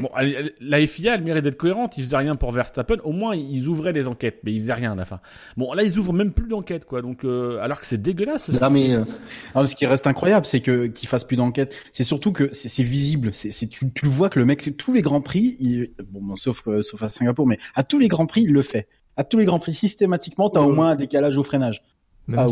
[0.00, 3.10] bon elle- elle- la FIA elle mérite d'être cohérente ils faisaient rien pour Verstappen au
[3.10, 5.18] moins ils ouvraient des enquêtes mais ils faisaient rien à la fin
[5.56, 8.70] bon là ils ouvrent même plus d'enquêtes quoi donc euh, alors que c'est dégueulasse non,
[8.70, 9.02] mais, euh,
[9.56, 11.74] Ah, ce qui reste incroyable, c'est que qu'il fasse plus d'enquête.
[11.92, 13.30] C'est surtout que c'est c'est visible.
[13.32, 15.88] C'est c'est- tu, tu le vois que le mec, c'est tous les grands prix, il,
[16.08, 18.62] bon, bon, sauf euh, sauf à Singapour, mais à tous les grands prix, il le
[18.62, 18.86] fait.
[19.16, 21.82] À tous les grands prix, systématiquement, t'as au moins un décalage au freinage.
[22.28, 22.46] Même Ah,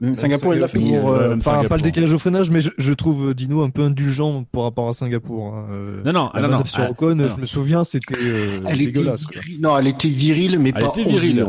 [0.00, 0.14] d'un Singapour, moment.
[0.14, 0.78] Même Singapour, il l'a fait.
[0.78, 1.76] Ouais, euh, Enfin, pas Singapour.
[1.76, 4.88] le décalage au freinage, mais je, je trouve euh, Dino un peu indulgent par rapport
[4.88, 5.54] à Singapour.
[5.54, 5.66] hein.
[5.70, 7.28] Euh, non non la non sur ah, Ocon, non.
[7.28, 9.24] je me souviens, c'était euh, était, dégueulasse.
[9.60, 11.46] Non, elle était virile, mais Elle pas était virile.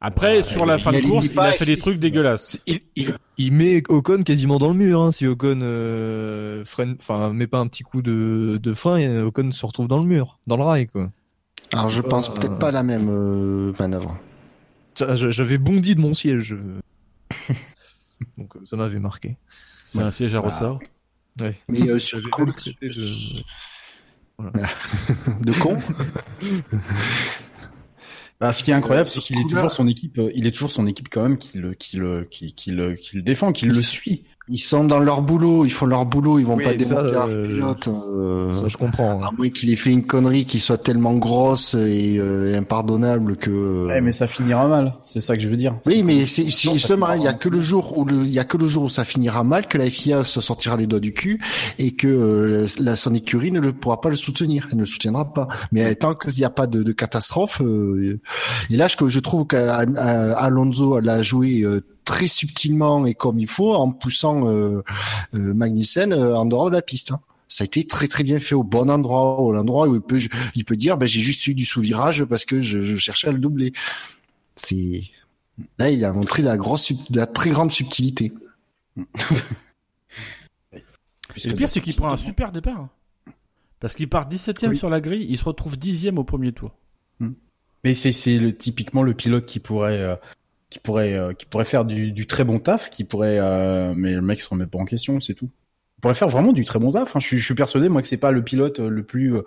[0.00, 3.52] après sur la fin de course il a fait des trucs dégueulasses Il, il, il
[3.52, 5.00] met Ocon quasiment dans le mur.
[5.02, 9.50] Hein, si Ocon euh, freine, enfin, met pas un petit coup de, de frein, Ocon
[9.52, 11.10] se retrouve dans le mur, dans le rail, quoi.
[11.72, 14.18] Alors, je pense Euh, peut-être pas à la même euh, manœuvre.
[14.98, 16.54] J'avais bondi de mon siège.
[18.38, 19.36] Donc euh, ça m'avait marqué.
[19.92, 20.80] c'est un siège à Bah, ressort
[21.40, 21.58] Ouais.
[21.68, 23.08] Mais euh, sur coup même traité de...
[25.44, 25.78] de con.
[28.42, 30.72] Bah, ce qui est incroyable, c'est qu'il est toujours son équipe, euh, il est toujours
[30.72, 33.66] son équipe quand même qui le, qui le, qui, qui le, qui le défend, qui
[33.66, 34.24] le suit.
[34.54, 37.26] Ils sont dans leur boulot, ils font leur boulot, ils vont Oui, pas démonter leur
[37.26, 37.88] pilote.
[37.88, 39.12] euh, Ça, je comprends.
[39.12, 39.26] hein.
[39.26, 43.86] à moins qu'il ait fait une connerie qui soit tellement grosse et euh, impardonnable que.
[43.86, 44.94] Ouais, mais ça finira mal.
[45.06, 45.78] C'est ça que je veux dire.
[45.86, 48.30] Oui, mais c'est c'est ça justement, il y a que le jour où le, il
[48.30, 50.86] y a que le jour où ça finira mal que la FIA se sortira les
[50.86, 51.40] doigts du cul
[51.78, 54.86] et que euh, la son écurie ne le pourra pas le soutenir, elle ne le
[54.86, 55.48] soutiendra pas.
[55.72, 58.20] Mais tant qu'il n'y a pas de, de catastrophe, euh,
[58.70, 63.74] et là je, je trouve qu'Alonso l'a joué euh, très subtilement et comme il faut
[63.74, 64.82] en poussant euh,
[65.34, 67.12] euh, Magnussen euh, en dehors de la piste.
[67.12, 67.20] hein.
[67.48, 70.20] Ça a été très très bien fait au bon endroit, au l'endroit où il peut
[70.54, 73.32] il peut dire ben j'ai juste eu du sous-virage parce que je, je cherchais à
[73.32, 73.72] le doubler.
[74.54, 75.02] C'est
[75.78, 78.32] Là, il a montré la, grosse, la très grande subtilité.
[80.72, 82.80] Et le pire, c'est qu'il prend un super départ.
[82.80, 82.90] hein.
[83.80, 84.76] Parce qu'il part 17ème Oui.
[84.76, 86.72] sur la grille, il se retrouve 10ème au premier tour.
[87.84, 90.14] Mais c'est c'est le typiquement le pilote qui pourrait euh,
[90.72, 94.14] qui pourrait euh, qui pourrait faire du, du très bon taf, qui pourrait euh, mais
[94.14, 95.50] le mec se remet pas en question, c'est tout.
[96.02, 97.14] Pourrait faire vraiment du très bon taf.
[97.16, 97.20] hein.
[97.20, 99.42] Je, suis, je suis persuadé moi que c'est pas le pilote euh, le plus euh,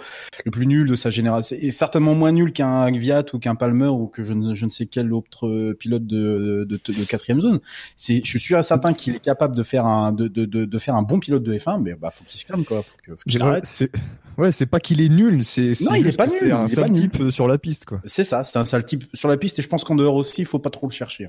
[0.45, 1.55] le plus nul de sa génération.
[1.59, 4.71] C'est certainement moins nul qu'un Gviat ou qu'un Palmer ou que je ne, je ne
[4.71, 7.59] sais quel autre euh, pilote de de, de, de quatrième zone.
[7.97, 10.95] C'est je suis certain qu'il est capable de faire un de, de, de, de faire
[10.95, 13.23] un bon pilote de F1, mais bah faut qu'il se calme quoi, faut que- faut
[13.29, 13.65] qu'il Ouais, arrête.
[13.65, 13.91] c'est
[14.37, 16.67] ouais, c'est pas qu'il est nul, c'est Non, c'est il est pas nul, C'est un
[16.67, 17.99] il sale type sur la piste quoi.
[18.05, 20.41] C'est ça, c'est un sale type sur la piste et je pense qu'en dehors aussi,
[20.41, 21.27] il faut pas trop le chercher.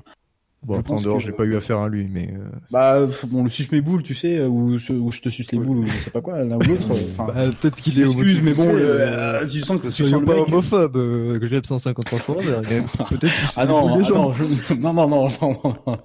[0.67, 2.45] Bon, Je après, en pense dehors, que- j'ai pas eu affaire à lui, mais euh,
[2.73, 5.61] Bah, bon, le suce mes boules, tu sais, ou, ce- ou je te suce les
[5.61, 6.89] boules, ou je sais pas quoi, l'un ou l'autre.
[7.13, 10.25] Enfin, bah, peut-être qu'il est excuse, mais bon, euh, euh, tu sens que tu sens
[10.25, 10.49] pas mec.
[10.49, 12.35] homophobe, euh, que j'aime 153 fois,
[13.11, 14.15] peut-être Ah non, ah gens.
[14.15, 15.99] non, je- non, non, non, non, non.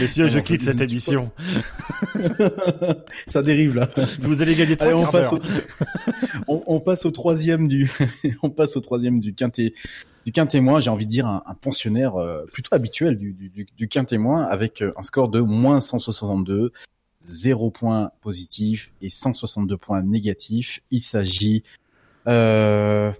[0.00, 1.30] Messieurs, je quitte cette émission.
[3.26, 3.90] ça dérive là.
[4.20, 5.40] Vous allez gagner trois on passe, au...
[6.48, 7.90] on, on passe au troisième du,
[8.42, 9.74] on passe au troisième du quintet,
[10.26, 10.80] du quintémoin.
[10.80, 14.42] J'ai envie de dire un, un pensionnaire euh, plutôt habituel du, du, du, du quintémoin
[14.42, 16.72] avec euh, un score de moins 162,
[17.20, 20.80] 0 points positifs et 162 points négatifs.
[20.90, 21.62] Il s'agit,
[22.26, 23.12] euh,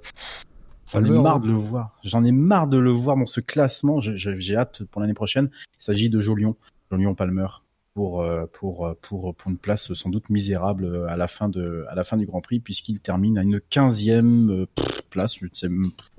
[0.92, 1.40] J'en ai marre hein.
[1.40, 1.97] de le voir.
[2.03, 4.01] J'en ai marre de le voir dans ce classement.
[4.01, 5.49] J'ai hâte pour l'année prochaine.
[5.79, 6.57] Il s'agit de Jolion,
[6.90, 7.47] Jolion Palmer
[7.96, 11.48] pour euh, pour euh, pour pour une place sans doute misérable euh, à la fin
[11.48, 15.37] de à la fin du Grand Prix puisqu'il termine à une quinzième euh, pff, place.
[15.40, 15.68] Je sais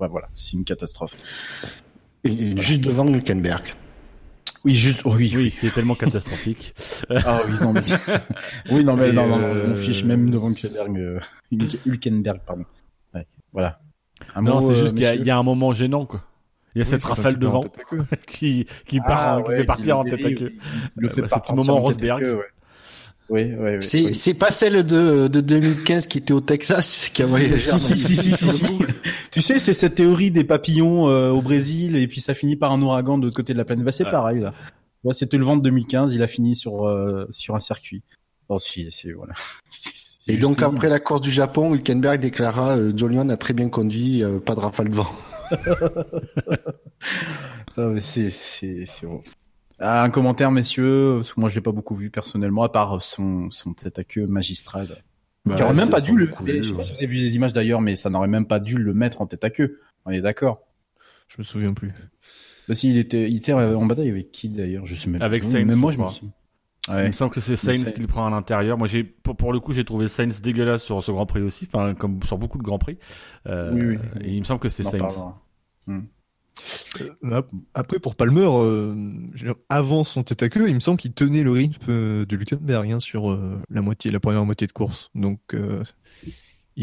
[0.00, 1.14] voilà, c'est une catastrophe.
[2.24, 3.62] Et, et juste devant Hülkenberg.
[4.64, 6.74] Oui, juste oh, oui, Oui, c'est tellement catastrophique.
[7.10, 7.82] Ah oui, non mais
[8.72, 11.20] oui, non mais non, non, non, euh, on fiche même devant Hülkenberg, euh,
[11.52, 12.64] Hülke- Hülkenberg, pardon.
[13.14, 13.80] Ouais, voilà.
[14.34, 16.24] Un non, c'est euh, juste qu'il y, y a un moment gênant, quoi.
[16.78, 17.64] Il y a Oui, cette rafale de vent
[18.28, 20.52] qui, qui part, Ah, qui ouais, fait partir en tête à queue.
[20.96, 22.20] Le Euh, fait bah, tout partir moment en tête à Rosberg.
[22.20, 22.44] queue, ouais.
[23.30, 23.76] Oui, oui, oui.
[23.80, 24.14] C'est oui.
[24.14, 27.58] c'est pas celle de, de 2015 qui était au Texas qui a voyagé.
[27.58, 28.78] Si, si, si, si, si, si.
[29.32, 32.70] Tu sais, c'est cette théorie des papillons euh, au Brésil et puis ça finit par
[32.70, 33.84] un ouragan de l'autre côté de la planète.
[33.84, 34.10] Bah, c'est Ouais.
[34.10, 34.54] pareil là.
[35.04, 38.02] Ouais, C'était le vent de 2015, il a fini sur euh, sur un circuit.
[38.48, 39.34] Bon, si, c'est voilà.
[39.70, 43.68] C'est Et donc après la course du Japon, Hülkenberg déclara euh, Jolion a très bien
[43.68, 45.06] conduit, euh, pas de rafale de vent.
[47.76, 49.22] Ah, mais c'est c'est c'est bon.
[49.78, 53.00] Ah, un commentaire, messieurs, parce que moi je l'ai pas beaucoup vu personnellement, à part
[53.00, 54.88] son son tête à queue magistral.
[55.56, 56.26] qui aurait même pas dû le.
[56.26, 58.58] Je sais pas si vous avez vu des images d'ailleurs, mais ça n'aurait même pas
[58.58, 59.80] dû le mettre en tête à queue.
[60.04, 60.66] On est d'accord.
[61.28, 61.92] Je me souviens plus.
[62.68, 64.84] Bah, si, il était, il était en bataille avec qui d'ailleurs?
[64.84, 65.50] Je sais même Avec pas.
[65.50, 66.28] Sainz, Même moi, je je me crois.
[66.90, 68.78] Il me semble que c'est Sainz qui le prend à l'intérieur.
[68.78, 71.68] Moi, j'ai pour, pour le coup, j'ai trouvé Sainz dégueulasse sur ce Grand Prix aussi,
[71.72, 72.98] enfin comme sur beaucoup de Grands Prix.
[73.46, 73.98] Euh, Oui, oui.
[74.22, 74.98] Et il me semble que c'est Sainz.
[74.98, 75.42] parlera.
[77.22, 77.42] Là,
[77.74, 78.94] Après, pour Palmer, euh,
[79.68, 82.90] avant son tête à queue, il me semble qu'il tenait le rythme euh, de Hülkenberg
[82.90, 85.10] hein, sur euh, la moitié, la première moitié de course.
[85.14, 85.82] Donc, euh,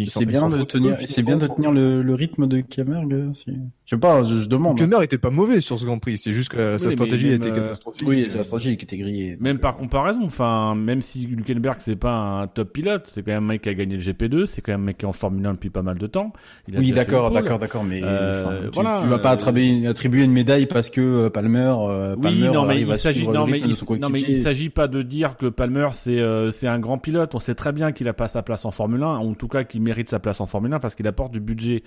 [0.08, 3.32] C'est il bien de tenir, c'est bien de tenir le, le rythme de Kemmerg.
[3.34, 3.46] si-
[3.86, 4.74] Je sais pas, je, je demande.
[4.74, 4.84] hein.
[4.84, 6.18] Hülkenberg était pas mauvais sur ce Grand Prix.
[6.18, 8.08] C'est juste que sa stratégie même, été euh, catastrophique.
[8.08, 9.38] Oui, la stratégie qui était grillée.
[9.40, 13.22] Même Donc, par euh, comparaison, enfin, même si Hülkenberg c'est pas un top pilote, c'est
[13.24, 15.06] quand même un mec qui a gagné le GP2, c'est quand même un mec qui
[15.06, 16.34] est en Formule 1 depuis pas mal de temps.
[16.68, 20.24] Il a Oui, d'accord, d'accord, d'accord, mais Euh, tu, voilà, tu vas pas attribuer, attribuer
[20.26, 23.46] une médaille parce que euh, Palmer, euh, Oui, Palmer non mais il à s'agit non
[23.48, 26.20] mais il, non mais il s'agit pas de dire que Palmer c'est
[26.52, 27.34] c'est un grand pilote.
[27.36, 29.64] On sait très bien qu'il a pas sa place en Formule 1, en tout cas
[29.64, 31.84] qu'il mérite sa place en Formule 1 parce qu'il apporte du budget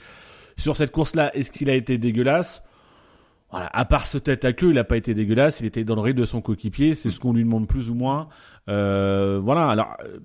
[0.56, 1.34] sur cette course-là.
[1.36, 2.62] Est-ce qu'il a été dégueulasse?
[3.50, 5.60] Voilà, à part ce tête à queue, il a pas été dégueulasse.
[5.60, 6.94] Il était dans le rythme de son coéquipier.
[6.94, 8.28] C'est ce qu'on lui demande plus ou moins.
[8.68, 9.68] Euh, voilà.
[9.68, 10.18] Alors euh,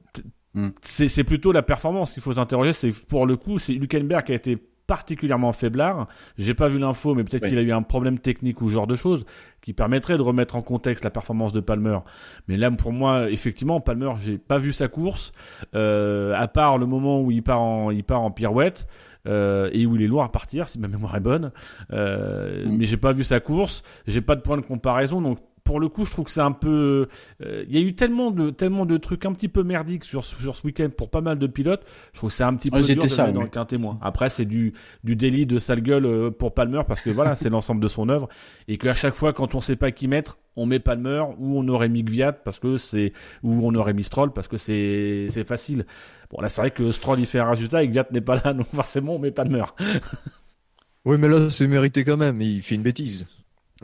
[0.56, 0.70] Hmm.
[0.82, 2.74] c'est c'est plutôt la performance qu'il faut s'interroger.
[2.74, 6.08] C'est pour le coup, c'est Hülkenberg qui a été particulièrement faiblard.
[6.38, 7.50] J'ai pas vu l'info, mais peut-être Oui.
[7.50, 9.26] qu'il a eu un problème technique ou ce genre de choses
[9.62, 12.00] qui permettrait de remettre en contexte la performance de Palmer.
[12.48, 15.32] Mais là, pour moi, effectivement, Palmer, j'ai pas vu sa course,
[15.74, 18.88] euh, à part le moment où il part en, il part en pirouette.
[19.26, 21.54] euh, et où il est loin à partir, si ma mémoire est bonne.
[21.94, 22.78] Euh, Mm.
[22.78, 25.88] Mais j'ai pas vu sa course, j'ai pas de point de comparaison, donc pour le
[25.90, 27.08] coup, je trouve que c'est un peu.
[27.42, 30.26] euh, Il y a eu tellement de tellement de trucs un petit peu merdiques sur
[30.26, 31.84] sur ce week-end pour pas mal de pilotes.
[32.14, 33.46] Je trouve que c'est un petit peu Ouais, dur de ça, mettre dans oui.
[33.46, 33.98] le quintet moins.
[34.02, 34.74] Après, c'est du
[35.04, 38.10] du délit de sale gueule euh, pour Palmer parce que voilà, c'est l'ensemble de son
[38.10, 38.28] œuvre
[38.68, 41.68] et qu'à chaque fois, quand on sait pas qui mettre, on met Palmer ou on
[41.70, 45.48] aurait mis Gviat parce que c'est ou on aurait mis Stroll parce que c'est c'est
[45.48, 45.86] facile.
[46.30, 48.54] Bon là, c'est vrai que Stroll il fait un résultat et Gviat n'est pas là,
[48.54, 49.64] donc forcément on met Palmer.
[51.06, 52.42] Oui, mais là, c'est mérité quand même.
[52.42, 53.28] Il fait une bêtise.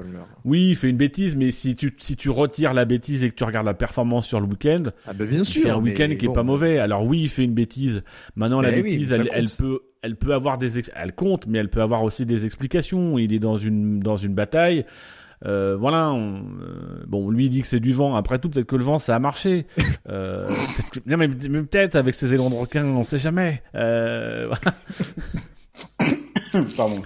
[0.01, 0.19] Palmer.
[0.45, 3.35] Oui, il fait une bêtise, mais si tu si tu retires la bêtise et que
[3.35, 5.62] tu regardes la performance sur le week-end, Ah bah bien il sûr.
[5.63, 6.79] fait un week-end qui est bon, pas mauvais.
[6.79, 8.03] Alors oui, il fait une bêtise.
[8.35, 11.69] Maintenant, la oui, bêtise, elle, peut, elle peut avoir des, ex- elle compte, mais elle
[11.69, 13.17] peut avoir aussi des explications.
[13.17, 14.85] Il est dans une, dans une bataille.
[15.45, 16.09] Euh, voilà.
[16.12, 18.15] on- euh, bon, lui il dit que c'est du vent.
[18.15, 19.65] Après tout, peut-être que le vent, ça a marché.
[20.09, 23.62] Euh, peut-être que- non, mais, mais peut-être avec ses élans de requin, on sait jamais.
[23.75, 24.75] Euh, voilà.
[26.75, 27.03] Pardon.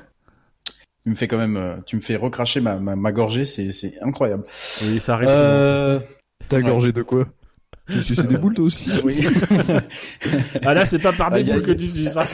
[1.04, 3.72] Tu me fais quand même, euh, tu me fais recracher ma, ma, ma gorgée, c'est,
[3.72, 4.46] c'est incroyable.
[4.86, 5.28] Oui, ça arrive.
[5.30, 6.00] Euh,
[6.48, 6.64] T'as Ouais.
[6.64, 7.26] gorgé de quoi?
[7.92, 8.90] Tu suces des boules toi aussi?
[9.04, 9.22] Oui.
[10.64, 12.26] Ah là, c'est pas par Ah, des y a- boules que tu dis ça.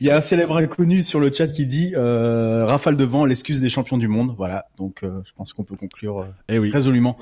[0.00, 3.24] Il y a un célèbre inconnu sur le chat qui dit euh, rafale de vent,
[3.24, 4.34] l'excuse des champions du monde.
[4.36, 6.70] Voilà, donc euh, je pense qu'on peut conclure euh, Eh oui.
[6.70, 7.16] résolument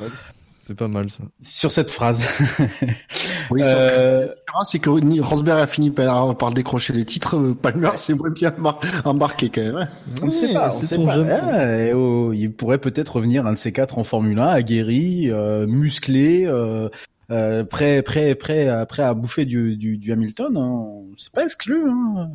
[0.64, 1.24] C'est pas mal ça.
[1.40, 2.22] sur cette phrase.
[3.50, 4.28] Oui, sauf que Euh,
[4.64, 7.36] c'est que Ni- Rosberg a fini par, par décrocher les titres.
[7.36, 8.54] euh, Palmer, c'est moins bien
[9.04, 9.76] embarqué quand même.
[9.76, 9.88] hein.
[10.22, 11.16] on ne sait pas, on c'est sait pas.
[11.18, 15.30] Ah, eh oh, il pourrait peut-être revenir un de ces quatre en Formule 1, aguerri,
[15.30, 16.88] euh, musclé, euh,
[17.30, 20.56] euh, prêt, prêt, prêt, à, prêt à bouffer du, du, du Hamilton.
[20.56, 20.86] Hein.
[21.18, 21.82] C'est pas exclu.
[21.88, 22.30] Hein.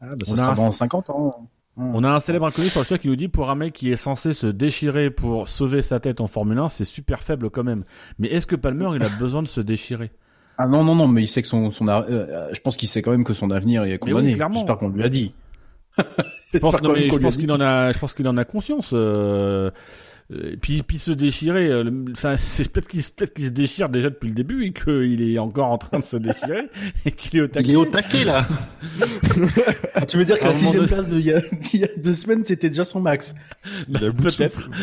[0.00, 1.48] Ah, bah, ça On sera dans 50 ans.
[1.80, 1.94] Hum.
[1.94, 3.90] On a un célèbre inconnu sur le chat qui nous dit pour un mec qui
[3.90, 7.64] est censé se déchirer pour sauver sa tête en Formule 1, c'est super faible quand
[7.64, 7.84] même.
[8.18, 10.10] Mais est-ce que Palmer il a besoin de se déchirer?
[10.58, 12.88] Ah non non non, mais il sait que son son a- euh, je pense qu'il
[12.88, 14.34] sait quand même que son avenir est oui, condamné.
[14.34, 14.56] clairement.
[14.56, 15.32] J'espère qu'on lui a dit.
[16.52, 16.76] Je pense,
[17.36, 18.90] qu'il en a, je pense qu'il en a conscience.
[18.92, 19.70] Euh,
[20.32, 23.88] euh, puis, puis se déchirer, euh, enfin, c'est peut-être qu'il, se- peut-être qu'il se déchire
[23.88, 26.68] déjà depuis le début et qu'il est encore en train de se déchirer
[27.04, 27.68] et qu'il est au taquet.
[27.68, 28.46] Il est au taquet là.
[29.94, 32.14] Ah, tu veux dire que la sixième place d'il y, a- d'il y a deux
[32.14, 33.34] semaines, c'était déjà son max?
[33.88, 34.70] De Peut-être.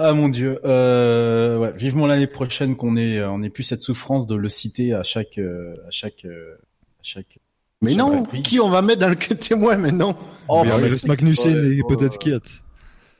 [0.00, 0.60] Ah mon dieu.
[0.64, 4.48] Euh, ouais, vivement l'année prochaine qu'on ait, euh, on ait plus cette souffrance de le
[4.48, 6.54] citer à chaque, euh, à chaque, euh,
[7.00, 7.40] à chaque.
[7.82, 10.16] Mais non, qui on va mettre dans le témoin maintenant
[10.48, 12.18] Oh, Mais reste Magnussen et peut-être.
[12.18, 12.40] Kiat.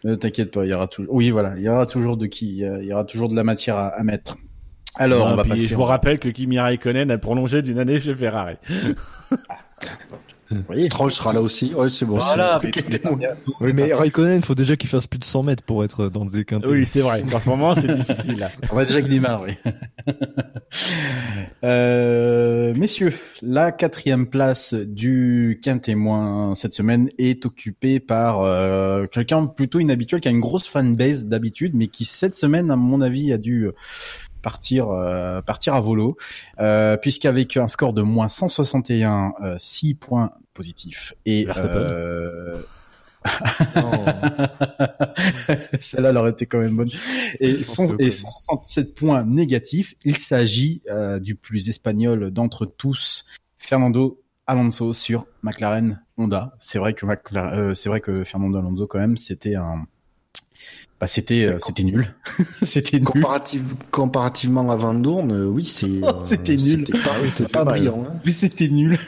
[0.04, 1.12] Ne t'inquiète pas, il y aura toujours.
[1.14, 3.76] Oui, voilà, il y aura toujours de qui, il y aura toujours de la matière
[3.76, 4.36] à, à mettre.
[4.96, 5.66] Alors, Non, on va passer.
[5.66, 8.56] je vous rappelle que Kimi Raikkonen a prolongé d'une année chez Ferrari.
[10.66, 11.74] Voyez Stroll sera là aussi.
[11.74, 12.18] Ouais, c'est bon.
[12.18, 12.60] Voilà.
[12.62, 13.28] mais-.
[13.60, 16.44] Oui, mais Raikkonen, faut déjà qu'il fasse plus de 100 mètres pour être dans des
[16.44, 16.68] quintés.
[16.68, 17.22] Oui, c'est vrai.
[17.38, 18.38] En ce moment, c'est difficile.
[18.38, 18.50] Là.
[18.72, 19.54] On va déjà que démarre, oui.
[21.64, 29.78] euh, messieurs, la quatrième place du quintémoin cette semaine est occupée par euh, quelqu'un plutôt
[29.78, 33.38] inhabituel qui a une grosse fanbase d'habitude, mais qui cette semaine, à mon avis, a
[33.38, 33.68] dû
[34.42, 36.16] partir euh, partir à volo,
[36.60, 42.60] euh, puisqu'avec un score de moins 161, euh, 6 points positifs et euh.
[45.80, 46.90] Celle-là, elle aurait été quand même bonne.
[47.40, 48.14] Et, son- et oui.
[48.14, 49.94] 167 points négatifs.
[50.04, 53.24] Il s'agit euh, du plus espagnol d'entre tous,
[53.56, 56.54] Fernando Alonso sur McLaren Honda.
[56.60, 59.82] C'est vrai que McLaren- euh, c'est vrai que Fernando Alonso quand même, c'était un,
[61.00, 62.12] bah c'était euh, c'était nul.
[62.62, 63.06] c'était nul.
[63.06, 65.86] Comparative, comparativement à Van Dorn, euh, oui, c'est.
[66.02, 66.84] euh, C'était nul.
[66.86, 68.04] C'était pas, oui, ça pas brillant.
[68.08, 68.14] Hein.
[68.24, 68.98] Mais c'était nul.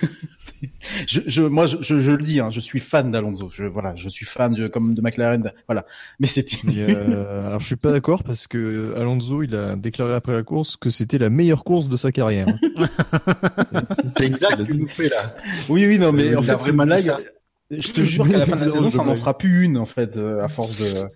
[1.09, 3.50] je, je, moi, je, je, je le dis, hein, je suis fan d'Alonso.
[3.53, 5.53] Je, voilà, je suis fan de, comme de McLaren.
[5.66, 5.85] Voilà.
[6.20, 6.79] Mais c'était nul.
[6.79, 10.76] euh, alors je suis pas d'accord parce que Alonso il a déclaré après la course
[10.76, 12.46] que c'était la meilleure course de sa carrière.
[14.16, 15.35] C'est exact ce qu'il nous fait là.
[15.68, 17.16] Oui, oui, non, mais Il en fait, vraiment c'est une dit blague.
[17.24, 17.31] ça.
[17.70, 19.87] Je te jure qu'à la fin de la saison, ça n'en sera plus une, en
[19.87, 21.06] fait, euh, à force de,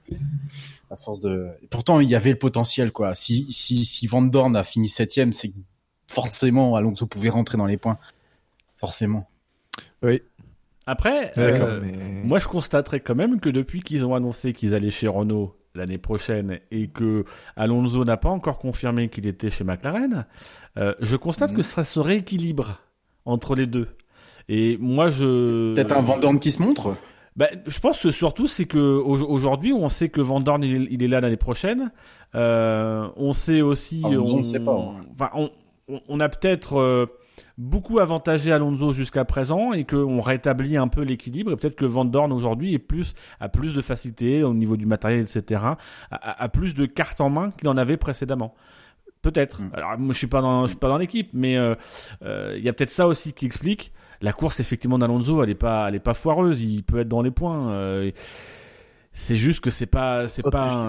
[0.90, 1.48] à force de.
[1.62, 3.14] Et Pourtant, il y avait le potentiel, quoi.
[3.14, 5.58] Si, si, si Van Dorn a fini septième, c'est que
[6.06, 7.98] forcément Alonso pouvait rentrer dans les points.
[8.76, 9.28] Forcément.
[10.86, 14.74] Après, D'accord, euh, mais moi je constaterais quand même que depuis qu'ils ont annoncé qu'ils
[14.74, 17.24] allaient chez Renault l'année prochaine et que
[17.56, 20.26] Alonso n'a pas encore confirmé qu'il était chez McLaren,
[20.76, 21.56] euh, je constate Mhm.
[21.56, 22.80] que ça se rééquilibre
[23.24, 23.88] entre les deux.
[24.48, 26.96] Et moi je Peut-être un Van Dorn qui se montre.
[27.36, 30.74] Ben, je pense que surtout c'est que au- aujourd'hui on sait que Van Dorn il
[30.84, 31.90] est, il est là l'année prochaine.
[32.34, 34.92] Euh, on sait aussi, Ah, on ne sait pas, ouais.
[35.14, 35.30] Enfin,
[36.08, 37.06] on, a peut-être euh,
[37.58, 41.52] beaucoup avantagé Alonso jusqu'à présent et qu'on rétablit un peu l'équilibre.
[41.52, 44.86] Et peut-être que Van Dorn aujourd'hui est plus a plus de facilité au niveau du
[44.86, 45.62] matériel, etc.
[46.10, 48.54] A, a- plus de cartes en main qu'il en avait précédemment.
[49.22, 49.62] Peut-être.
[49.62, 49.70] Mm.
[49.74, 51.74] Alors moi je suis pas dans je suis pas dans l'équipe, mais euh,
[52.24, 53.92] euh, il y a peut-être ça aussi qui explique
[54.22, 55.42] la course effectivement d'Alonso.
[55.42, 56.60] Elle est pas elle est pas foireuse.
[56.60, 57.70] Il peut être dans les points.
[57.70, 58.10] euh,
[59.12, 60.86] c'est juste que c'est pas c'est pas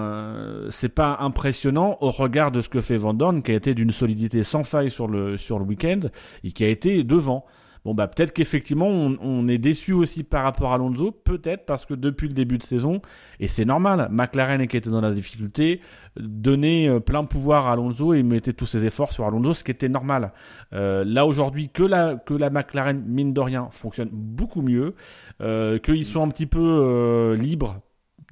[0.70, 3.92] c'est pas impressionnant au regard de ce que fait Van Dorn qui a été d'une
[3.92, 6.00] solidité sans faille sur le sur le week-end
[6.42, 7.46] et qui a été devant.
[7.86, 11.94] Bon bah peut-être qu'effectivement on, est déçu aussi par rapport à Alonso, peut-être parce que
[11.94, 13.00] depuis le début de saison
[13.38, 15.80] et c'est normal, McLaren qui était dans la difficulté
[16.18, 19.70] donnait euh, plein pouvoir à Alonso et mettait tous ses efforts sur Alonso, ce qui
[19.70, 20.32] était normal.
[20.72, 24.96] Euh, là aujourd'hui que la que la McLaren mine de rien fonctionne beaucoup mieux,
[25.40, 27.76] euh, qu'ils sont un petit peu euh, libres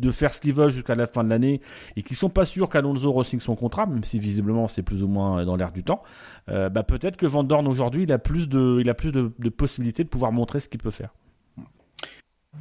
[0.00, 1.60] de faire ce qu'ils veulent jusqu'à la fin de l'année
[1.96, 5.08] et qu'ils sont pas sûrs qu'Alonso re-signe son contrat, même si visiblement c'est plus ou
[5.08, 6.02] moins dans l'air du temps,
[6.48, 9.30] euh, bah peut-être que Van Dorn aujourd'hui il a plus de il a plus de,
[9.50, 11.14] possibilités de pouvoir montrer ce qu'il peut faire.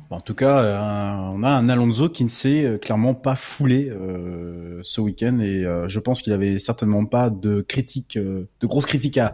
[0.10, 0.78] En tout cas, euh,
[1.34, 5.66] on a un Alonso qui ne s'est euh, clairement pas foulé euh, ce week-end et
[5.66, 9.34] euh, je pense qu'il avait certainement pas de critiques, euh, de grosses critiques à-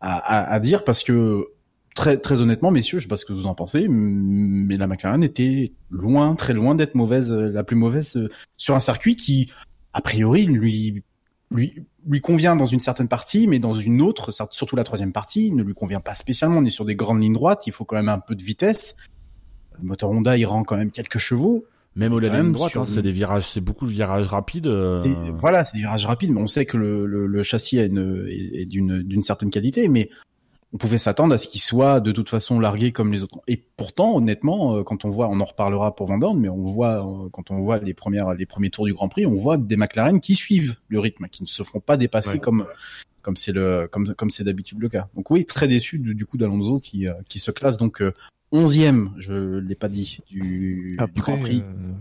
[0.00, 1.46] à dire parce que
[1.94, 5.22] très très honnêtement, messieurs, je sais pas ce que vous en pensez, mais la McLaren
[5.22, 9.50] était loin, très loin d'être mauvaise, euh, la plus mauvaise euh, sur un circuit qui,
[9.92, 11.02] a priori, lui
[11.50, 11.74] lui
[12.06, 15.62] lui convient dans une certaine partie, mais dans une autre, surtout la troisième partie, ne
[15.62, 16.58] lui convient pas spécialement.
[16.58, 18.94] On est sur des grandes lignes droites, il faut quand même un peu de vitesse.
[19.78, 21.64] Le moteur Honda, il rend quand même quelques chevaux.
[21.96, 24.68] Même de la droite, sur hein, c'est des virages, c'est beaucoup de virages rapides.
[24.68, 27.78] euh, Et voilà, c'est des virages rapides, mais on sait que le, le, le châssis
[27.78, 30.08] est, d'une certaine qualité, mais
[30.72, 33.40] on pouvait s'attendre à ce qu'il soit de toute façon largué comme les autres.
[33.48, 36.62] Et pourtant, honnêtement, euh, quand on voit, on en reparlera pour Van Dorn, mais on
[36.62, 39.56] voit euh, quand on voit les premières, les premiers tours du Grand Prix, on voit
[39.56, 42.38] des McLaren qui suivent le rythme, qui ne se feront pas dépasser Ouais.
[42.40, 42.66] comme
[43.22, 45.08] comme c'est le comme comme c'est d'habitude le cas.
[45.16, 48.02] Donc oui, très déçu du, du coup d'Alonso qui euh, qui se classe donc
[48.52, 51.62] onzième, je l'ai pas dit du, Grand Prix.
[51.64, 51.92] euh,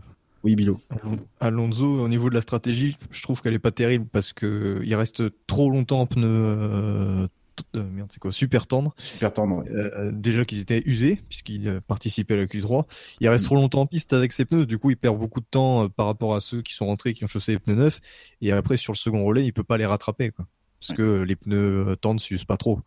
[0.43, 0.80] Oui, Bilo.
[0.89, 4.82] Alon- Alonso, au niveau de la stratégie, je trouve qu'elle est pas terrible parce que
[4.86, 7.28] il reste trop longtemps en pneus t- euh,
[7.74, 8.93] merde, c'est quoi, super tendre.
[8.97, 9.57] Super tendre.
[9.57, 9.70] ouais.
[9.70, 12.86] Euh, déjà qu'ils étaient usés puisqu'il euh, participait à la Q3.
[13.20, 15.45] Il reste trop longtemps en piste avec ses pneus, du coup il perd beaucoup de
[15.49, 18.01] temps euh, par rapport à ceux qui sont rentrés qui ont chaussé les pneus neufs.
[18.41, 20.45] Et après sur le second relais, il peut pas les rattraper quoi,
[20.80, 22.80] parce que les pneus euh, tendres s'usent pas trop.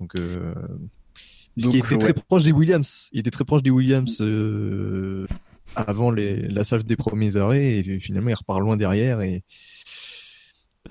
[0.00, 0.54] Donc euh,
[1.58, 1.98] qui était ouais.
[1.98, 5.26] très proche des Williams, il était très proche des Williams euh,
[5.74, 9.42] avant les, la salve des premiers arrêts et finalement il repart loin derrière et,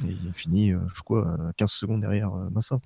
[0.03, 2.77] et il finit, euh, je crois, 15 secondes derrière euh, Massa.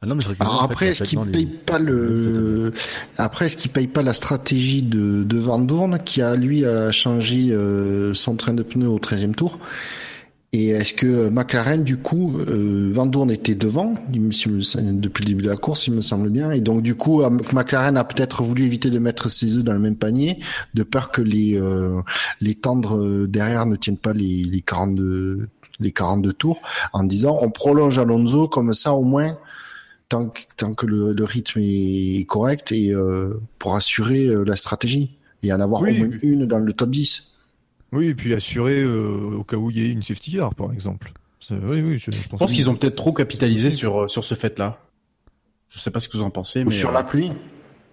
[0.00, 2.72] Ah non, mais je rigole, Alors après, est-ce qu'il paye les- pas le,
[3.18, 6.90] après, est-ce qu'il paye pas la stratégie de, de Van Dorn qui a lui a
[6.92, 9.58] changé euh, son train de pneus au 13e tour?
[10.58, 15.50] Et est-ce que McLaren, du coup, euh, Van Dorn était devant depuis le début de
[15.50, 18.64] la course, il me semble bien, et donc du coup, euh, McLaren a peut-être voulu
[18.64, 20.40] éviter de mettre ses œufs dans le même panier,
[20.72, 22.00] de peur que les euh,
[22.40, 25.48] les tendres euh, derrière ne tiennent pas les les 42
[25.78, 26.62] les 42 tours,
[26.94, 29.36] en disant on prolonge Alonso comme ça au moins
[30.08, 34.56] tant que, tant que le, le rythme est correct et euh, pour assurer euh, la
[34.56, 36.18] stratégie et en avoir Oui, au moins oui.
[36.22, 37.35] une dans le top 10.
[37.96, 40.72] Oui, et puis assurer euh, au cas où il y ait une safety car, par
[40.72, 41.12] exemple.
[41.50, 42.22] Oui, oui, je, je pense.
[42.22, 42.56] Je pense oui.
[42.56, 44.78] qu'ils ont peut-être trop capitalisé sur euh, sur ce fait-là.
[45.68, 47.30] Je sais pas ce que vous en pensez, Ou mais sur euh, la pluie.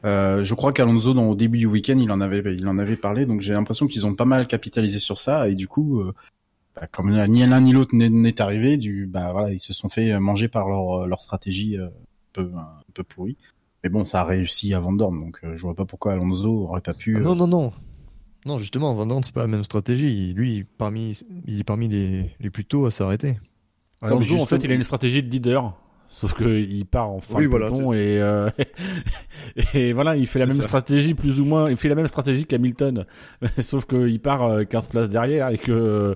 [0.06, 2.96] euh, je crois qu'Alonso, dans au début du week-end, il en avait il en avait
[2.98, 6.14] parlé, donc j'ai l'impression qu'ils ont pas mal capitalisé sur ça et du coup, euh,
[6.76, 10.20] bah, comme ni l'un ni l'autre n'est- arrivé, du bah voilà, ils se sont fait
[10.20, 11.92] manger par leur leur stratégie euh, un
[12.34, 13.38] peu un peu pourrie.
[13.84, 16.50] Mais bon, ça a réussi à Van Dorn, donc euh, je vois pas pourquoi Alonso
[16.68, 17.16] aurait pas pu.
[17.18, 17.72] Ah non, non, non.
[18.46, 20.34] Non, justement, Van Dorn, c'est pas la même stratégie.
[20.34, 23.40] Lui, parmi, il est parmi les, les plus tôt à s'arrêter.
[24.02, 25.74] Alonso, Comme en fait, il a une stratégie de leader.
[26.10, 28.50] Sauf que il part en fin Oui, de voilà, et, euh,
[29.74, 30.64] et voilà, il fait la même ça.
[30.64, 33.06] stratégie plus ou moins, il fait la même stratégie qu'Hamilton.
[33.60, 36.16] Sauf qu'il part euh, 15 places derrière et que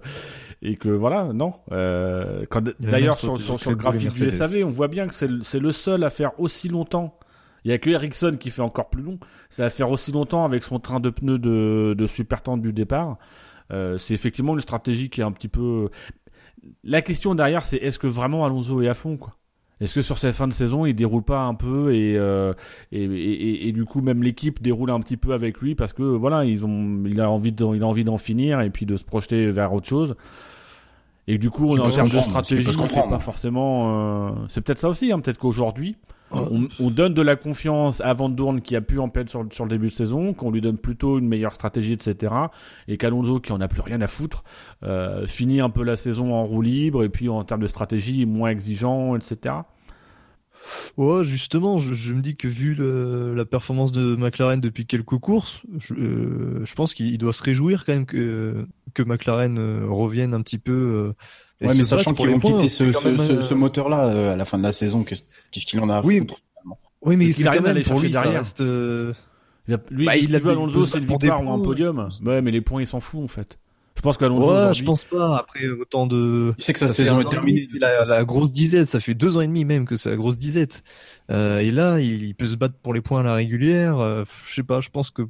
[0.61, 1.53] et que voilà, non.
[1.71, 4.30] Euh, quand- D'ailleurs sur, sur, sur le graphique du.
[4.30, 7.17] SAV, on voit bien que c'est le, c'est le seul à faire aussi longtemps.
[7.66, 9.20] Il y a que Ericsson qui fait encore plus long.
[9.49, 12.74] C'est à faire aussi longtemps avec son train de pneus de, de super tendre du
[12.74, 13.18] départ.
[13.74, 15.89] Euh, c'est effectivement une stratégie qui est un petit peu.
[16.84, 19.36] La question derrière, c'est est-ce que vraiment Alonso est à fond, quoi?
[19.80, 22.53] Est-ce que sur cette fin de saison, il déroule pas un peu et euh,
[22.91, 26.01] et, et, et- du coup même l'équipe déroule un petit peu avec lui parce que
[26.01, 29.05] voilà, ils ont, il a envie, il a envie d'en finir et puis de se
[29.05, 30.16] projeter vers autre chose.
[31.28, 34.28] Et du coup, en termes de stratégie, c'est pas forcément.
[34.30, 35.97] euh, C'est peut-être ça aussi, hein, peut-être qu'aujourd'hui,
[36.51, 39.45] on, on donne de la confiance à Van Dorn qui a pu en perdre sur,
[39.51, 42.34] sur le début de saison, qu'on lui donne plutôt une meilleure stratégie, etc.
[42.89, 44.43] Et qu'Alonso, qui en a plus rien à foutre,
[44.84, 48.25] euh, finit un peu la saison en roue libre et puis en termes de stratégie
[48.25, 49.55] moins exigeant, etc.
[50.97, 55.18] Ouais, justement, je, je me dis que vu le- la performance de McLaren depuis quelques
[55.18, 59.86] courses, je, euh, je pense qu'il doit se réjouir quand même que, que McLaren euh,
[59.88, 60.72] revienne un petit peu.
[60.74, 61.14] euh,
[61.62, 64.34] et Ouais, mais sachant qu'ils vont quitter ce, quand même, ce, ce, euh, moteur-là euh,
[64.34, 66.20] à la fin de la saison, qu'est-ce qu'il en a à Oui.
[66.20, 68.22] foutre finalement Oui, mais Il c'est a rien quand à même pour chercher lui, ça
[68.24, 68.39] derrière.
[68.41, 68.62] reste.
[68.62, 69.14] euh,
[69.68, 72.10] Il a- lui, Bah, il il a veut Alonso, c'est une victoire ou un podium.
[72.26, 73.58] Ouais, mais les points, il s'en fout en fait.
[73.97, 75.37] Je pense qu'Alonso Ouais, je pense pas.
[75.37, 76.53] Après autant de.
[76.57, 77.61] Il sait que sa saison est terminée.
[77.61, 80.11] demi, c'est La, la grosse disette, ça fait deux ans et demi même que c'est
[80.11, 80.83] la grosse disette.
[81.31, 83.97] Euh, et là, il, il peut se battre pour les points à la régulière.
[83.99, 85.23] Euh, je sais pas, je pense que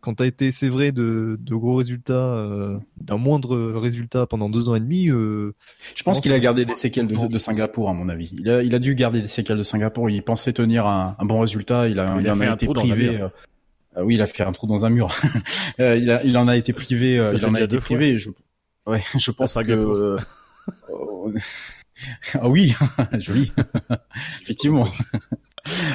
[0.00, 4.68] quand t'as été, c'est vrai, de, de gros résultats, euh, d'un moindre résultat pendant deux
[4.70, 5.52] ans et demi, euh,
[5.94, 8.30] Je pense qu'il a gardé des séquelles de, de Singapour, à mon avis.
[8.32, 10.08] Il a, il a dû garder des séquelles de Singapour.
[10.08, 11.86] Il pensait tenir un, un bon résultat.
[11.88, 13.20] Il, a, Il il, a en fait a un été privé.
[13.96, 15.08] Euh, oui, il a fait un trou dans un mur.
[15.80, 17.18] Euh, il, a, il en a été privé.
[17.18, 17.84] euh, Ça il en a été fois.
[17.84, 18.18] privé.
[18.18, 18.30] Je,
[18.86, 19.72] ouais, je pense que.
[19.72, 20.18] Euh,
[22.34, 22.74] ah oui,
[23.18, 23.52] joli.
[24.42, 24.86] Effectivement.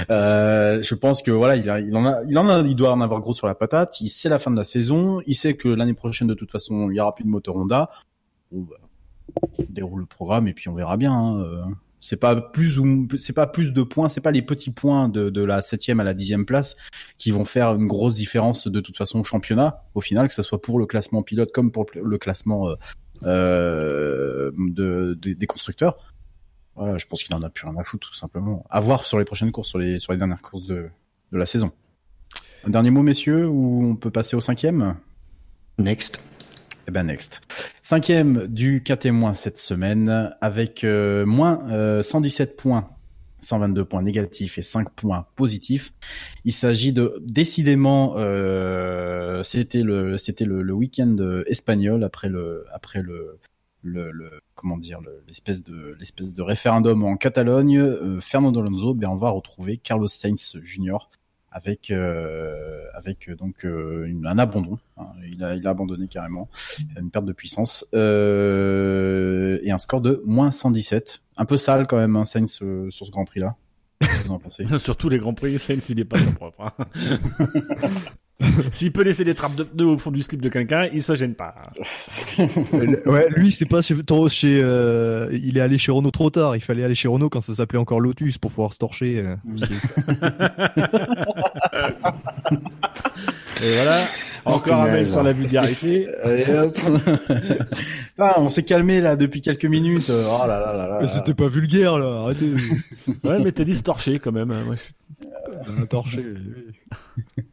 [0.09, 2.91] Euh, je pense que voilà, il, a, il en a, il en a, il doit
[2.91, 4.01] en avoir gros sur la patate.
[4.01, 5.21] Il sait la fin de la saison.
[5.25, 7.89] Il sait que l'année prochaine, de toute façon, il y aura plus de moteur Honda.
[8.51, 8.75] Bon, bah,
[9.57, 11.13] on déroule le programme et puis on verra bien.
[11.13, 11.71] hein.
[12.03, 15.29] C'est pas plus ou c'est pas plus de points, c'est pas les petits points de,
[15.29, 16.75] de la septième à la dixième place
[17.17, 19.83] qui vont faire une grosse différence de toute façon au championnat.
[19.93, 22.75] Au final, que ce soit pour le classement pilote comme pour le classement euh,
[23.23, 25.95] euh, de, de- des constructeurs.
[26.75, 28.65] Voilà, je pense qu'il en a plus rien à foutre tout simplement.
[28.71, 30.89] À voir sur les prochaines courses, sur les sur les dernières courses de
[31.31, 31.71] de la saison.
[32.65, 34.95] Un dernier mot, messieurs, ou on peut passer au cinquième?
[35.77, 36.19] Next.
[36.87, 37.41] Eh ben next.
[37.81, 42.89] Cinquième du KT- cette semaine avec euh, moins euh, 117 points,
[43.41, 45.93] 122 points négatifs et 5 points positifs.
[46.45, 51.15] Il s'agit de décidément euh, c'était le c'était week-end
[51.47, 53.39] espagnol après le après le
[54.55, 57.77] comment dire le- l'espèce de référendum en Catalogne.
[57.79, 60.97] Euh, Fernando Alonso, ben on va retrouver Carlos Sainz Jr
[61.51, 64.77] avec euh, avec euh, donc euh, un abandon.
[64.97, 65.07] hein.
[65.31, 66.49] Il a il a abandonné carrément,
[66.99, 71.21] une perte de puissance euh, et un score de moins 117.
[71.37, 73.55] Un peu sale quand même, hein, Sainz euh, sur ce Grand Prix là.
[74.25, 74.65] Vous en pensez?
[74.79, 76.61] Sur tous les grands prix, Sainz, il est pas propre.
[76.61, 76.73] hein.
[78.71, 81.15] S'il peut laisser des trappes de pneus au fond du slip de quelqu'un, il se
[81.15, 81.53] gêne pas.
[83.05, 83.95] ouais, lui, c'est pas chez,
[84.29, 86.55] chez euh, il est allé chez Renault trop tard.
[86.55, 89.19] Il fallait aller chez Renault quand ça s'appelait encore Lotus pour pouvoir se torcher.
[89.19, 89.35] euh.
[93.63, 93.97] Et voilà.
[94.45, 95.13] Oh, Encore un mec punaise.
[95.13, 96.07] sans la vulgarité.
[96.23, 96.75] Allez, hop.
[98.17, 100.09] Ah, on s'est calmé là depuis quelques minutes.
[100.09, 100.97] Oh là là là là.
[101.01, 102.21] Mais C'était pas vulgaire là.
[102.23, 102.49] Arrêtez.
[103.23, 104.47] Ouais, mais t'as dit se torcher quand même.
[104.47, 106.25] Moi, je suis- Un torché.
[106.25, 107.43] oui.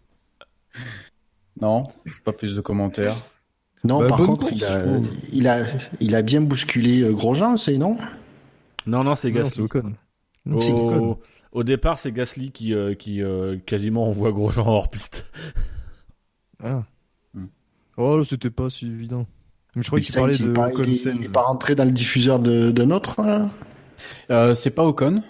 [1.61, 1.85] Non,
[2.25, 3.17] pas plus de commentaires.
[3.85, 4.85] Non, Bah, par contre, course, il, a,
[5.33, 5.59] il, a,
[6.01, 7.97] il a bien bousculé euh, Grosjean, c'est non?
[8.87, 9.51] Non, non, c'est Gasly.
[9.55, 9.93] c'est Ocon.
[10.47, 10.59] Non.
[10.59, 11.19] Au,
[11.53, 15.27] au départ, c'est Gasly qui, euh, qui euh, quasiment envoie Grosjean hors piste.
[16.61, 16.85] Ah.
[17.35, 17.47] Hmm.
[17.97, 19.27] Oh, là, c'était pas si évident.
[19.77, 21.17] Mais je crois qu'il parlait de pas- Ocon il, est- Sainz.
[21.21, 23.49] il est pas rentré dans le diffuseur de, de notre là?
[24.31, 25.23] Euh, c'est pas Ocon.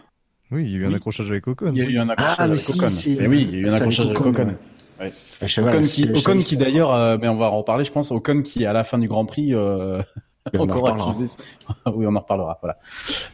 [0.51, 1.73] Oui, il y a eu un accrochage avec Ocon.
[1.73, 3.21] Il y a eu un accrochage Ah, mais avec si, Ocon.
[3.21, 4.57] Mais oui, il y a eu un accrochage avec avec Ocon.
[5.01, 5.05] Ocon.
[5.05, 5.59] Ouais.
[5.59, 8.11] Ocon qui, Ocon d'ailleurs, euh, mais on va en reparler, je pense.
[8.11, 10.03] Ocon qui à la fin du Grand Prix euh,
[10.59, 11.37] en encore accusé.
[11.95, 12.59] oui, on en reparlera.
[12.61, 12.79] Voilà,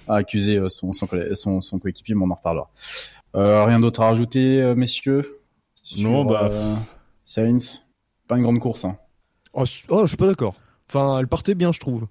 [0.08, 2.70] a accusé euh, son son, collè- son, son coéquipier, mais on en reparlera.
[3.36, 5.40] Euh, rien d'autre à rajouter, messieurs?
[5.98, 6.74] Non, bah, euh,
[7.24, 7.82] Sainz,
[8.26, 8.84] pas une grande course.
[8.84, 8.96] Hein.
[9.52, 10.54] Oh, oh, je suis pas d'accord.
[10.88, 12.06] Enfin, elle partait bien, je trouve.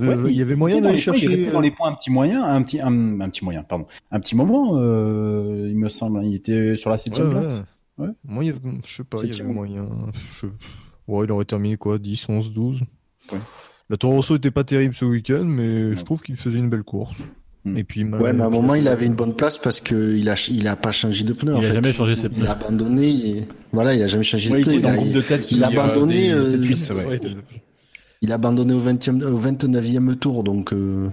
[0.00, 1.26] Euh, il y avait moyen d'aller les points, chercher.
[1.26, 3.86] Il restait dans les points un petit moyen, un petit un, un petit moyen, pardon,
[4.10, 4.72] un petit moment.
[4.74, 7.58] Euh, il me semble, il était sur la septième ouais, place.
[7.58, 7.64] ouais.
[7.98, 8.08] Ouais.
[8.24, 9.86] Moi, il y avait- je sais pas, il y avait moyen.
[10.40, 10.46] Je...
[11.08, 12.82] Ouais, il aurait terminé quoi 10, 11, 12.
[13.32, 13.38] Ouais.
[13.88, 15.96] La Toro Rosso était pas terrible ce week-end, mais Ouais.
[15.96, 17.16] je trouve qu'il faisait une belle course.
[17.64, 17.76] Mm.
[17.78, 20.28] Et puis, Ouais, mais à un moment, il avait une bonne place parce que il
[20.28, 21.52] a, il a pas changé de pneu.
[21.52, 21.74] Il en a fait.
[21.74, 22.48] jamais changé ses Il pneus.
[22.48, 23.08] a abandonné.
[23.08, 24.72] et- Voilà, il a jamais changé Ouais, de il pneu.
[24.74, 27.06] était dans le a- groupe de tête il a abandonné, euh, euh, des 7-8, il-
[27.06, 27.20] ouais.
[28.22, 31.08] Il a abandonné au 20e, au 29e tour, donc euh,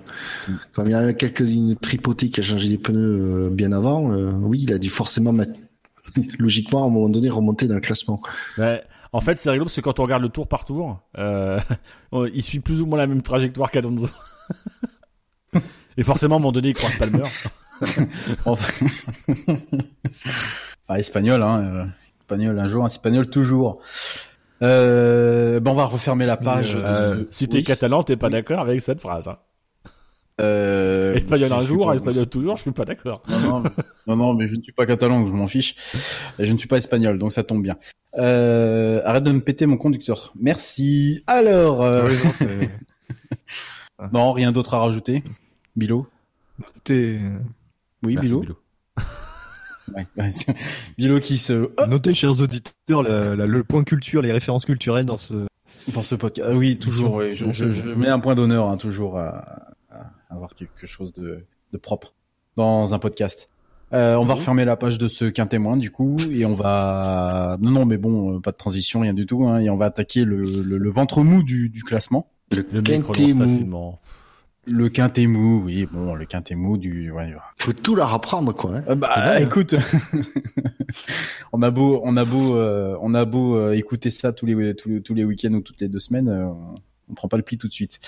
[0.74, 4.14] comme il y a quelques une tripotée qui a changé des pneus euh, bien avant,
[4.14, 5.52] euh, oui, il a dû forcément mettre,
[6.40, 8.22] logiquement à un moment donné remonter dans le classement.
[8.58, 8.84] Ouais.
[9.12, 11.60] En fait, c'est rigolo parce que quand on regarde le tour par tour, euh,
[12.34, 14.08] il suit plus ou moins la même trajectoire qu'Alonso.
[15.98, 17.24] Et forcément, à un moment donné, il croise Palmer.
[20.88, 21.64] Ah, espagnol, hein.
[21.64, 21.86] euh,
[22.22, 23.82] Espagnol un jour, espagnol toujours.
[24.62, 26.76] Euh, ben on va refermer la page.
[26.82, 27.64] Euh, de ce- si t'es oui.
[27.64, 29.28] catalan, t'es pas d'accord avec cette phrase.
[29.28, 29.38] Hein.
[30.42, 33.22] Euh, Espagnol un jour, pas- espagnol toujours, je suis pas d'accord.
[33.30, 33.70] Non, non, mais-
[34.08, 35.76] non, non, mais je ne suis pas catalan, donc je m'en fiche.
[36.40, 37.76] Et je ne suis pas espagnol, donc ça tombe bien.
[38.18, 40.34] Euh, arrête de me péter mon conducteur.
[40.40, 41.24] Merci.
[41.28, 42.70] Alors, euh, Ouais,
[44.14, 45.24] non, rien d'autre à rajouter.
[45.76, 46.08] Bilo?
[46.84, 47.20] T'es-
[48.06, 48.40] Oui, Merci, Bilo.
[48.42, 48.56] Bilo.
[49.96, 50.32] Ouais, ouais.
[50.98, 55.06] Bilo qui se hop, Notez, chers auditeurs, la- la- le point culture, les références culturelles
[55.06, 55.34] dans ce.
[55.94, 56.48] dans ce podcast.
[56.52, 57.16] Ah oui, toujours.
[57.16, 59.73] ouais, je, je, je mets un point d'honneur hein, toujours à
[60.36, 62.14] avoir quelque chose de, de propre
[62.56, 63.50] dans un podcast.
[63.94, 67.58] Euh, on va refermer la page de ce qu'un témoin du coup et on va
[67.62, 69.86] non non mais bon euh, pas de transition rien du tout hein, et on va
[69.86, 73.38] attaquer le, le, le ventre mou du, du classement Le relance mou.
[73.38, 74.00] facilement.
[74.66, 78.78] le quintet mou oui bon le quintet mou du ouais, Faut tout leur apprendre, quoi.
[78.78, 78.84] hein.
[78.90, 79.76] Euh, bah écoute,
[81.54, 84.76] on a beau, on a beau, euh, on a beau euh, écouter ça tous les
[84.76, 86.48] tous les, tous les week-ends ou toutes les deux semaines, euh,
[87.10, 88.00] on prend pas le pli tout de suite.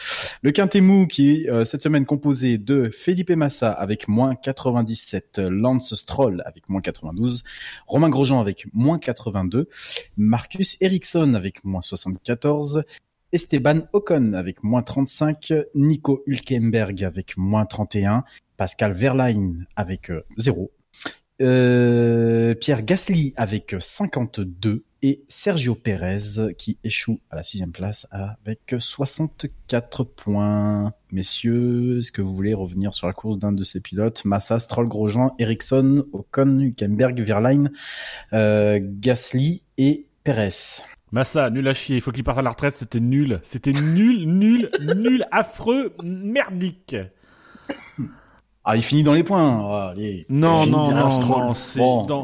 [0.42, 5.40] Le quintet mou qui est euh, cette semaine composé de Felipe Massa avec moins 97,
[5.40, 7.44] Lance Stroll avec moins 92,
[7.88, 9.70] Romain Grosjean avec moins 82,
[10.18, 12.84] Marcus Ericsson avec moins 74.
[13.32, 18.24] Esteban Ocon avec moins 35, Nico Hülkenberg avec moins 31,
[18.56, 20.72] Pascal Verlaine avec euh, 0,
[21.42, 28.76] euh, Pierre Gasly avec 52 et Sergio Perez qui échoue à la sixième place avec
[28.80, 30.94] 64 points.
[31.12, 34.26] Messieurs, est-ce que vous voulez revenir sur la course d'un de ces pilotes?
[34.26, 37.72] Massa, Stroll, Grosjean, Ericsson, Ocon, Hülkenberg, Verlaine,
[38.34, 40.82] euh, Gasly et Perez.
[41.12, 41.98] Massa, nul à chier.
[41.98, 42.74] Il faut qu'il parte à la retraite.
[42.74, 43.40] C'était nul.
[43.44, 46.96] C'était nul, nul, nul, affreux, merdique.
[48.68, 49.62] Ah, il finit dans les points.
[49.64, 50.26] Ah, allez.
[50.28, 52.24] Non, non, non, non, c'est Bon, dans,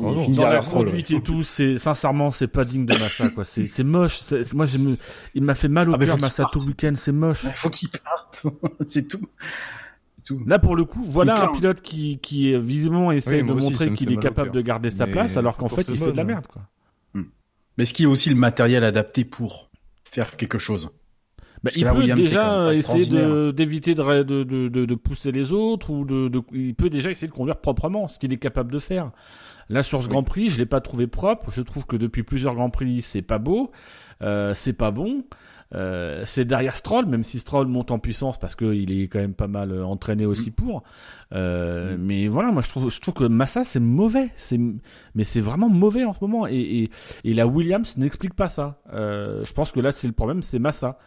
[0.50, 3.46] la conduite et tout, c'est sincèrement, c'est pas digne de Massa, quoi.
[3.46, 4.22] C'est c'est moche.
[4.56, 4.98] Moi, j'ai me-
[5.36, 6.94] il m'a fait mal au Ah, cœur, Massa, tout le week-end.
[6.96, 7.44] C'est moche.
[7.44, 8.48] Il faut qu'il parte.
[8.88, 9.28] C'est tout.
[10.18, 10.44] C'est tout.
[10.48, 13.66] Là, pour le coup, voilà un pilote qui, qui euh, visiblement essaie Oui, de aussi,
[13.68, 16.18] montrer qu'il est capable de garder sa Mais place, alors qu'en fait, il fait de
[16.18, 16.26] la hein.
[16.26, 16.64] merde, quoi.
[17.78, 19.70] Mais est-ce qu'il y a aussi le matériel adapté pour
[20.04, 20.90] faire quelque chose?
[21.64, 23.06] Bah, il là, peut déjà essayer
[23.54, 27.28] d'éviter de, de, de, de, pousser les autres ou de, de, il peut déjà essayer
[27.28, 29.12] de conduire proprement, ce qu'il est capable de faire.
[29.70, 31.52] Là, sur ce Grand Prix, je l'ai pas trouvé propre.
[31.52, 33.72] Je trouve que depuis plusieurs Grands Prix, c'est pas beau,
[34.22, 35.24] euh, c'est pas bon.
[35.74, 39.34] Euh, c'est derrière Stroll, même si Stroll monte en puissance parce qu'il est quand même
[39.34, 40.84] pas mal euh, entraîné aussi pour.
[41.34, 44.60] Euh, Mais voilà, moi je trouve, je trouve que Massa c'est mauvais, c'est
[45.16, 46.90] mais c'est vraiment mauvais en ce moment et, et,
[47.24, 48.82] et la Williams n'explique pas ça.
[48.92, 50.98] Euh, je pense que là c'est le problème, c'est Massa.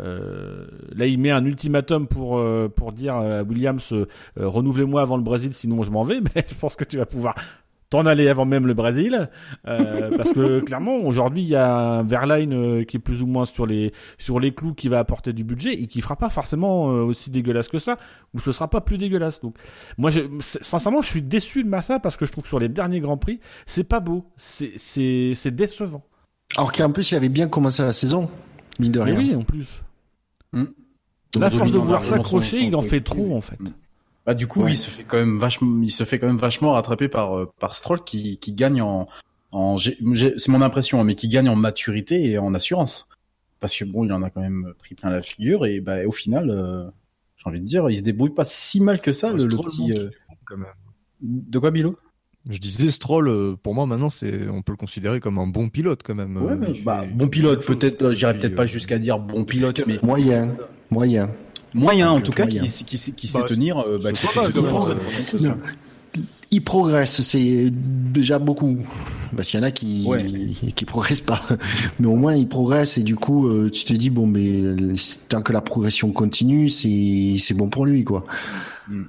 [0.00, 5.16] Euh, là, il met un ultimatum pour euh, pour dire à Williams euh, renouvelez-moi avant
[5.16, 6.20] le Brésil, sinon je m'en vais.
[6.34, 7.34] Mais je pense que tu vas pouvoir
[7.90, 9.28] t'en aller avant même le Brésil,
[9.64, 13.66] parce que clairement aujourd'hui il y a un Verline qui est plus ou moins sur
[13.66, 17.30] les sur les clous, qui va apporter du budget et qui fera pas forcément aussi
[17.30, 17.98] dégueulasse que ça,
[18.32, 19.40] ou ce sera pas plus dégueulasse.
[19.40, 19.54] Donc
[19.96, 22.70] moi, je, sincèrement, je suis déçu de Massa parce que je trouve que sur les
[22.70, 26.02] derniers grands prix, c'est pas beau, c'est c'est c'est décevant.
[26.56, 28.28] Alors qu'en plus, il avait bien commencé la saison,
[28.78, 29.18] mine de Mais rien.
[29.18, 29.66] oui, en plus.
[30.52, 30.68] Donc,
[31.42, 33.58] La force de vouloir s'accrocher, il en fait trop en fait.
[34.26, 34.72] Bah, du coup, Ouais.
[34.72, 37.52] il se fait quand même vachement, il se fait quand même vachement rattraper par euh,
[37.58, 39.06] par Stroll qui qui gagne en
[39.78, 43.06] c'est mon impression, hein, mais qui gagne en maturité et en assurance.
[43.60, 46.12] Parce que bon, il en a quand même pris plein la figure et bah au
[46.12, 46.84] final, euh,
[47.36, 49.92] j'ai envie de dire, il se débrouille pas si mal que ça, le, petit.
[49.92, 50.10] euh,
[50.44, 50.66] quand même.
[51.20, 51.96] De quoi, Bilo?
[52.48, 55.70] Je disais Stroll, euh, pour moi maintenant, c'est, on peut le considérer comme un bon
[55.70, 56.36] pilote quand même.
[56.36, 58.02] Ouais, mais, bah, bon pilote, peut-être.
[58.02, 60.54] euh, J'irai peut-être pas euh, jusqu'à dire bon pilote, mais Moyen,
[60.90, 61.30] moyen.
[61.72, 62.66] moyen en tout cas, moyen.
[62.66, 63.78] qui, qui, qui, qui Bah, sait tenir.
[63.78, 65.54] euh, bah, qui sait euh.
[66.50, 68.78] Il progresse, c'est déjà beaucoup.
[69.34, 70.24] Parce qu'il y en a qui Ouais.
[70.76, 71.40] qui progressent pas,
[71.98, 74.62] mais au moins il progresse et du coup tu te dis bon mais
[75.28, 78.24] tant que la progression continue c'est c'est bon pour lui quoi.
[78.88, 79.02] Mm.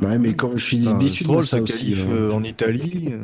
[0.00, 1.78] Ouais mais comme je suis Enfin, déçu de Stroll, ça sa aussi.
[1.92, 3.08] qualif euh, euh, en Italie.
[3.12, 3.22] euh,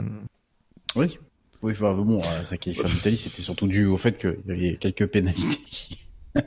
[0.97, 1.18] Oui.
[1.62, 4.37] Oui, enfin, bon, euh, ça qui est en Italie, c'était surtout dû au fait qu'il
[4.49, 5.99] y avait quelques pénalités qui.
[6.37, 6.43] Oui,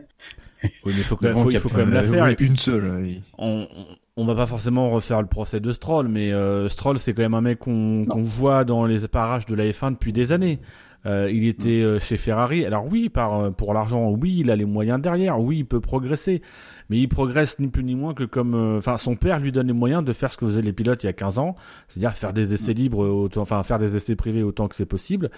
[0.86, 2.26] mais il faut, quand même- faut- il faut quand la euh, faire.
[2.26, 2.84] oui, et puis, une seule.
[2.86, 3.22] euh, oui.
[3.38, 3.68] on,
[4.16, 7.34] on- va pas forcément refaire le procès de Stroll, mais euh, Stroll, c'est quand même
[7.36, 10.60] un mec qu'on qu'on voit dans les parages de la F1 depuis des années.
[11.06, 12.66] Euh, il était euh, chez Ferrari.
[12.66, 15.40] Alors oui, par euh, pour l'argent, oui, il a les moyens derrière.
[15.40, 16.42] Oui, il peut progresser,
[16.90, 19.68] mais il progresse ni plus ni moins que comme, euh, enfin, son père lui donne
[19.68, 21.56] les moyens de faire ce que faisaient les pilotes il y a 15 ans,
[21.88, 25.30] c'est-à-dire faire des essais libres, autant, enfin faire des essais privés autant que c'est possible.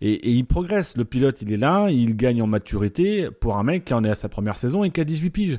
[0.00, 0.96] Et, et il progresse.
[0.96, 4.10] Le pilote, il est là, il gagne en maturité pour un mec qui en est
[4.10, 5.58] à sa première saison et qui a 18 piges.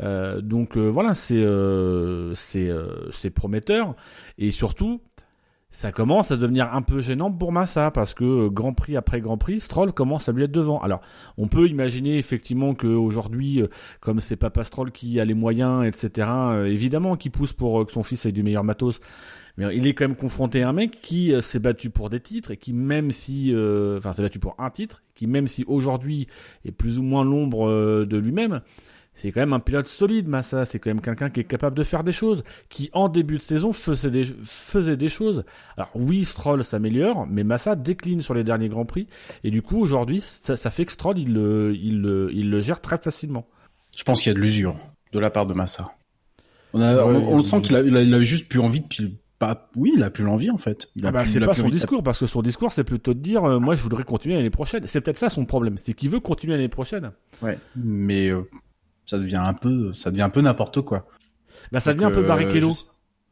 [0.00, 3.94] Euh, donc euh, voilà, c'est euh, c'est euh, c'est prometteur
[4.38, 5.00] et surtout
[5.70, 9.20] ça commence à devenir un peu gênant pour Massa parce que euh, Grand Prix après
[9.20, 10.80] Grand Prix, Stroll commence à lui être devant.
[10.80, 11.00] Alors,
[11.36, 13.68] on peut imaginer effectivement qu'aujourd'hui, euh,
[14.00, 17.92] comme c'est Papa Stroll qui a les moyens, etc., euh, évidemment qu'il pousse pour que
[17.92, 19.00] son fils ait du meilleur matos.
[19.58, 22.50] Mais il est quand même confronté à un mec qui s'est battu pour des titres
[22.50, 23.54] et qui même si,
[23.96, 26.26] enfin, s'est battu pour un titre, qui même si aujourd'hui
[26.66, 28.60] est plus ou moins l'ombre de lui-même,
[29.16, 30.64] c'est quand même un pilote solide, Massa.
[30.64, 33.42] C'est quand même quelqu'un qui est capable de faire des choses, qui en début de
[33.42, 35.44] saison faisait des, faisait des choses.
[35.76, 39.08] Alors oui, Stroll s'améliore, mais Massa décline sur les derniers grands prix,
[39.42, 42.60] et du coup aujourd'hui, ça, ça fait que Stroll il le, il le, il le
[42.60, 43.48] gère très facilement.
[43.96, 44.76] Je pense qu'il y a de l'usure
[45.12, 45.90] de la part de Massa.
[46.74, 49.10] On, a, on, on sent qu'il a, il a, il a juste plus envie de
[49.38, 51.42] pas oui il a plus l'envie en fait il a Ah bah, plus- c'est il
[51.42, 53.74] a pas plus son discours parce que son discours c'est plutôt de dire euh, moi
[53.74, 56.70] je voudrais continuer l'année prochaine c'est peut-être ça son problème c'est qu'il veut continuer l'année
[56.70, 57.12] prochaine
[57.42, 58.48] ouais mais euh,
[59.06, 61.06] ça devient un peu ça devient un peu n'importe quoi
[61.72, 62.82] bah ça Donc, devient un peu euh, Barrichello je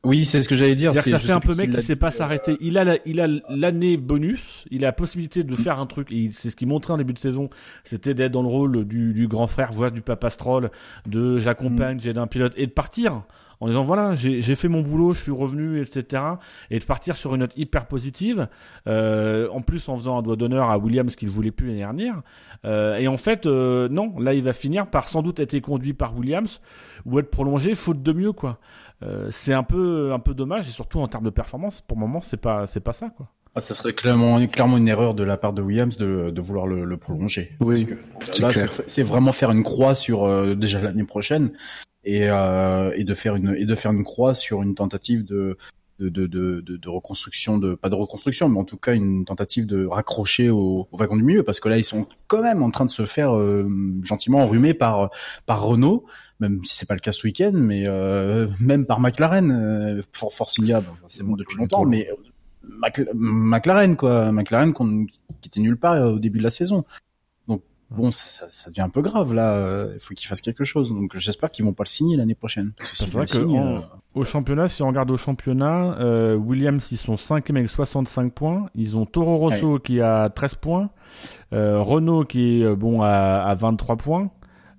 [0.04, 1.96] oui c'est ce que j'allais dire C'est-à-dire que ça fait un peu mec qui sait
[1.96, 2.58] pas euh, s'arrêter.
[2.60, 6.12] Il a la- il a l'année bonus, il a la possibilité de faire un truc.
[6.32, 7.48] C'est ce qu'il montrait en début de saison,
[7.84, 10.70] c'était d'être dans le rôle du, du grand frère, voire du papa stroll,
[11.06, 11.38] de Mm.
[11.38, 13.22] j'accompagne, j'aide un pilote et de partir
[13.60, 16.22] en disant voilà j'ai fait mon boulot, je suis revenu, etc.
[16.70, 18.48] Et de partir sur une note hyper positive.
[18.86, 22.22] Euh, en plus en faisant un doigt d'honneur à Williams qu'il voulait plus l'année dernière.
[22.64, 25.94] Euh, et en fait euh, non, là il va finir par sans doute être conduit
[25.94, 26.60] par Williams
[27.06, 28.58] ou être prolongé faute de mieux quoi.
[29.02, 32.00] Euh, c'est un peu un peu dommage et surtout en termes de performance pour le
[32.00, 33.28] moment c'est pas c'est pas ça quoi.
[33.54, 36.66] ah, ça serait clairement clairement une erreur de la part de Williams de, de vouloir
[36.66, 37.86] le, le prolonger Oui,
[38.86, 41.50] c'est vraiment faire une croix sur euh, déjà l'année prochaine
[42.04, 45.56] et euh, et de faire une et de faire une croix sur une tentative de
[46.00, 49.64] de, de, de, de, reconstruction de pas de reconstruction mais en tout cas une tentative
[49.66, 52.70] de raccrocher au, au wagon du milieu parce que là ils sont quand même en
[52.72, 53.68] train de se faire euh,
[54.02, 55.10] gentiment enrhumer par
[55.46, 56.04] par Renault
[56.40, 60.32] même si c'est pas le cas ce week-end mais euh, même par McLaren euh, For
[60.32, 62.08] Force India bon, c'est bon depuis longtemps mais
[62.64, 64.32] Mac- McLaren quoi.
[64.32, 65.06] McLaren qu'on-
[65.40, 66.84] qui était nulle part au début de la saison
[67.90, 71.16] bon ça, devient un peu grave là euh, il faut qu'il fasse quelque chose donc
[71.16, 73.58] j'espère qu'ils vont pas le signer l'année prochaine parce que C'est s'ils vrai que signent,
[73.58, 73.80] en- euh,
[74.14, 78.66] Au championnat, si on regarde au championnat, euh, Williams ils sont 5 avec 65 points.
[78.74, 80.90] Ils ont Toro Rosso qui a 13 points,
[81.52, 84.30] euh, Renault qui est euh, bon à, à 23 points.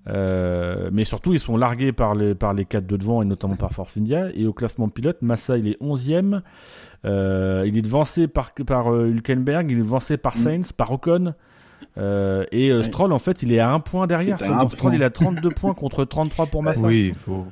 [0.08, 3.56] Euh, mais surtout, ils sont largués par les, par les 4 de devant et notamment
[3.56, 4.28] par Force India.
[4.34, 6.42] Et au classement pilote, Massa il est 11e.
[7.04, 10.40] Euh, il est devancé par, par euh, Hülkenberg, il est devancé par Mm.
[10.40, 11.34] Sainz, par Ocon.
[11.98, 12.82] Euh, et euh, Ouais.
[12.84, 14.34] Stroll, en fait, il est à un point derrière.
[14.42, 14.94] Un Stroll, point.
[14.94, 16.82] il a 32 points contre 33 pour Massa.
[16.86, 17.46] Oui, faut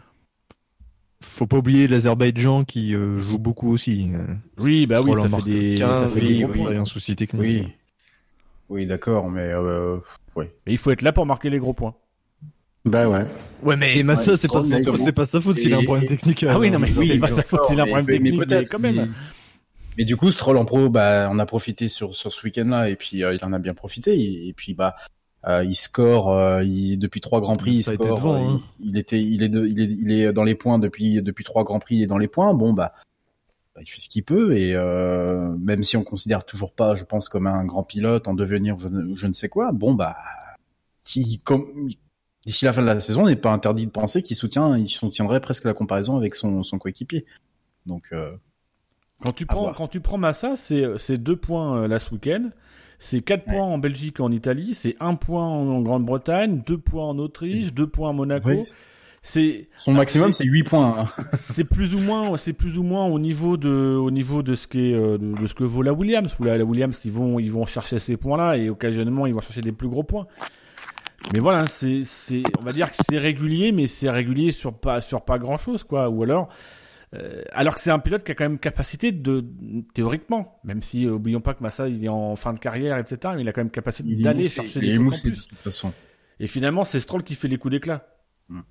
[1.22, 4.10] faut pas oublier l'Azerbaïdjan qui euh, joue beaucoup aussi.
[4.14, 4.26] euh.
[4.58, 6.76] Oui, bah oui, Stroll ça fait des, 15, ça fait oui, des oui, gros oui.
[6.76, 7.42] un souci technique.
[7.42, 7.68] oui
[8.70, 9.98] oui d'accord mais euh,
[10.36, 11.94] Mais il faut être là pour marquer les gros points.
[12.84, 13.24] Bah ouais.
[13.62, 16.44] Ouais, mais Massa, Ouais, c'est pas, son- pas sa faute s'il a un problème technique.
[16.46, 18.06] Ah oui, non, mais oui, c'est pas mais sa faute s'il a un mais- problème
[18.06, 19.14] mais technique, mais, peut-être, quand même.
[19.96, 22.96] Mais- du coup, Stroll en pro, bah, on a profité sur sur ce week-end-là et
[22.96, 24.18] puis euh, il en a bien profité.
[24.18, 24.96] Et, et puis bah,
[25.46, 27.74] euh, il score euh, il, depuis trois grands prix.
[27.76, 28.16] Il Ça a été score.
[28.18, 28.62] devant, euh, hein.
[28.80, 31.44] il, il était, il est, de- il est, il est dans les points depuis depuis
[31.44, 31.96] trois grands prix.
[31.96, 32.54] Il est dans les points.
[32.54, 32.94] Bon bah,
[33.74, 37.04] bah, il fait ce qu'il peut et euh, même si on considère toujours pas, je
[37.04, 39.72] pense, comme un grand pilote en devenir, je, ne- ou je ne sais quoi.
[39.72, 40.16] Bon bah,
[41.02, 41.90] si comme
[42.46, 44.88] d'ici la fin de la saison, on n'est pas interdit de penser qu'il soutient, il
[44.88, 47.26] soutiendrait presque la comparaison avec son son coéquipier.
[47.86, 48.32] Donc euh,
[49.24, 52.50] Quand tu prends, quand tu prends Massa, c'est, c'est deux points euh, ce week-end.
[52.98, 53.54] C'est quatre Ouais.
[53.54, 54.74] points en Belgique et en Italie.
[54.74, 58.50] C'est un point en, en Grande-Bretagne, deux points en Autriche, deux points à Monaco.
[58.50, 58.62] Oui.
[59.26, 60.96] C'est, son maximum, c'est- c'est 8 points.
[60.98, 61.22] hein.
[61.34, 64.66] c'est plus ou moins, c'est plus ou moins au niveau de, au niveau de ce
[64.66, 66.36] qui est, euh, de, de ce que vaut la Williams.
[66.40, 69.62] La, la Williams, ils vont, ils vont chercher ces points-là et occasionnellement, ils vont chercher
[69.62, 70.26] des plus gros points.
[71.32, 75.00] Mais voilà, c'est, c'est, on va dire que c'est régulier, mais c'est régulier sur pas,
[75.00, 76.10] sur pas grand-chose, quoi.
[76.10, 76.52] Ou alors, euh,
[77.52, 79.44] alors que c'est un pilote qui a quand même capacité de,
[79.94, 83.34] théoriquement, même si, euh, oublions pas que Massa, il est en fin de carrière, etc.,
[83.36, 85.36] mais il a quand même capacité d'aller chercher il des est trucs en moussé, de
[85.36, 85.46] plus.
[85.46, 85.94] toute façon.
[86.40, 88.06] Et finalement, c'est Stroll qui fait les coups d'éclat.
[88.48, 88.62] Moi,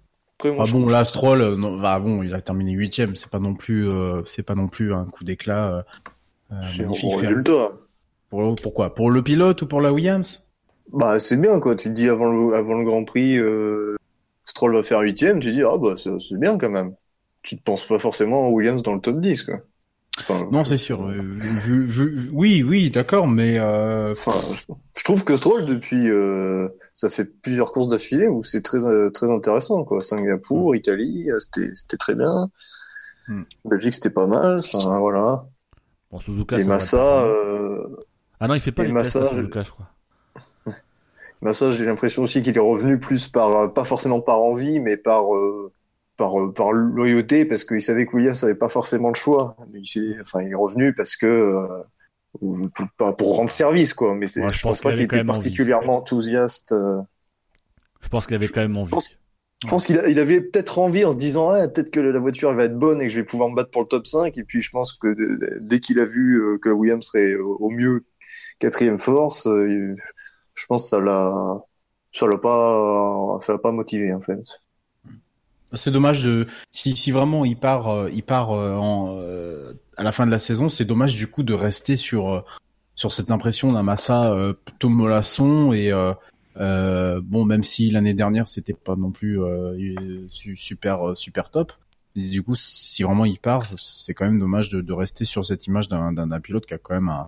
[0.57, 3.15] Ah bon, là, Stroll, euh, non, bah bon, il a terminé huitième.
[3.15, 5.73] C'est pas non plus, euh, c'est pas non plus un coup d'éclat.
[5.77, 5.83] euh,
[6.53, 7.71] euh, c'est un bon résultat.
[8.29, 8.93] Pour, pourquoi?
[8.95, 10.51] Pour le pilote ou pour la Williams?
[10.91, 11.75] Bah, c'est bien, quoi.
[11.75, 13.95] Tu te dis avant le, avant le Grand Prix, euh,
[14.45, 16.95] Stroll va faire huitième, tu dis, ah, bah, c'est bien quand même.
[17.43, 19.59] Tu te penses pas forcément à Williams dans le top 10, quoi.
[20.19, 21.03] Enfin, Non, c'est sûr.
[21.07, 24.61] euh, vu- vu- oui, oui, d'accord, mais euh, Enfin, je,
[24.97, 29.09] je trouve que Stroll, depuis, euh, ça fait plusieurs courses d'affilée où c'est très, euh,
[29.09, 30.01] très intéressant, quoi.
[30.01, 32.49] Singapour, Italie, euh, c'était, c'était très bien.
[33.27, 33.41] Mm.
[33.65, 34.57] Belgique, c'était pas mal.
[34.73, 35.45] Enfin, voilà.
[36.11, 37.87] Bon, Suzuka, Et Massa, euh,
[38.39, 39.89] Ah non, il fait pas et les tests, Massa, à Suzuka, je crois.
[41.41, 44.95] Massa, j'ai l'impression aussi qu'il est revenu plus par, euh, pas forcément par envie, mais
[44.95, 45.71] par, euh,
[46.17, 49.55] par, euh, par loyauté, parce qu'il savait que Williams avait pas forcément le choix.
[49.73, 51.83] Il, enfin, il est revenu parce que, euh,
[52.41, 54.15] ou- pour, pas pour rendre service, quoi.
[54.15, 55.27] Mais c'est, Ouais, je, je pense pas qu'il quand était envie.
[55.27, 56.71] particulièrement enthousiaste.
[56.73, 57.01] euh.
[58.01, 58.91] Je pense qu'il avait quand même envie.
[58.91, 59.09] pense-
[59.63, 62.49] Je pense qu'il il avait peut-être envie en se disant ah, peut-être que la voiture
[62.49, 64.37] elle va être bonne et que je vais pouvoir me battre pour le top 5
[64.37, 65.15] et puis je pense que
[65.61, 68.03] dès qu'il a vu euh, que la Williams serait au mieux
[68.59, 71.61] quatrième force je pense que ça l'a
[72.11, 74.39] ça l'a pas ça l'a pas motivé en fait
[75.75, 80.03] C'est dommage de si si vraiment il part euh, il part euh, en, euh, à
[80.03, 82.41] la fin de la saison, c'est dommage du coup de rester sur euh,
[82.95, 85.91] sur cette impression d'un Massa euh, plutôt mollasson et
[86.55, 89.39] bon même si l'année dernière c'était pas non plus
[90.29, 91.73] su- super super top.
[92.15, 95.65] Du coup, si vraiment il part, c'est quand même dommage de, de rester sur cette
[95.65, 97.27] image d'un d'un pilote qui a quand même un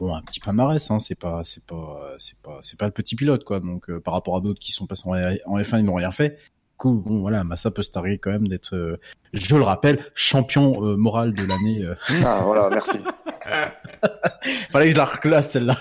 [0.00, 0.90] bon un petit palmarès.
[0.90, 3.60] Hein, c'est pas c'est pas c'est pas c'est pas le petit pilote quoi.
[3.60, 6.38] Donc euh, par rapport à d'autres qui sont passés en F1 ils n'ont rien fait.
[6.78, 8.98] Cool, bon voilà, Massa peut se targuer quand même d'être, euh,
[9.32, 11.82] je le rappelle, champion euh, moral de l'année.
[11.82, 11.94] euh.
[12.22, 12.98] Ah, voilà, merci.
[14.70, 15.78] Fallait que je la reclasse celle-là.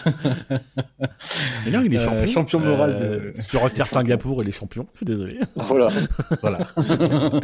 [1.66, 2.26] Mais non, il est Euh, champion.
[2.28, 4.88] champion moral de- Si tu retires Singapour, il est champion.
[4.94, 5.40] Je suis désolé.
[5.56, 5.90] Voilà.
[6.42, 6.60] voilà.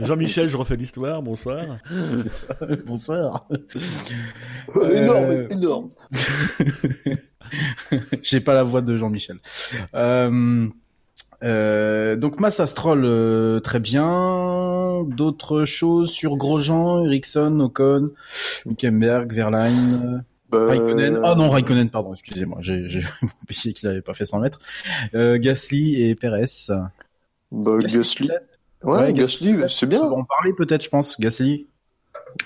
[0.00, 1.22] Jean-Michel, je refais l'histoire.
[1.22, 1.60] Bonsoir.
[2.84, 3.46] Bonsoir.
[4.92, 5.90] énorme, énorme.
[8.22, 9.38] J'ai pas la voix de Jean-Michel.
[9.94, 10.68] Euh,
[11.42, 15.04] euh, donc Massa Stroll euh, très bien.
[15.06, 18.10] D'autres choses sur Grosjean, Ericsson, Ocon,
[18.66, 21.20] Hülkenberg, Verlaine, Bah, Raikkonen.
[21.22, 23.02] Ah non, Raikkonen, pardon, excusez-moi, j'ai j'ai
[23.42, 24.60] oublié qu'il avait pas fait 100 mètres.
[25.14, 26.46] Euh, Gasly et Perez.
[27.52, 28.28] Bah, Gasly.
[28.82, 30.02] Ouais, Ouais, Gasly, c'est bien.
[30.02, 31.18] On va en parler peut-être, je pense.
[31.20, 31.66] Gasly.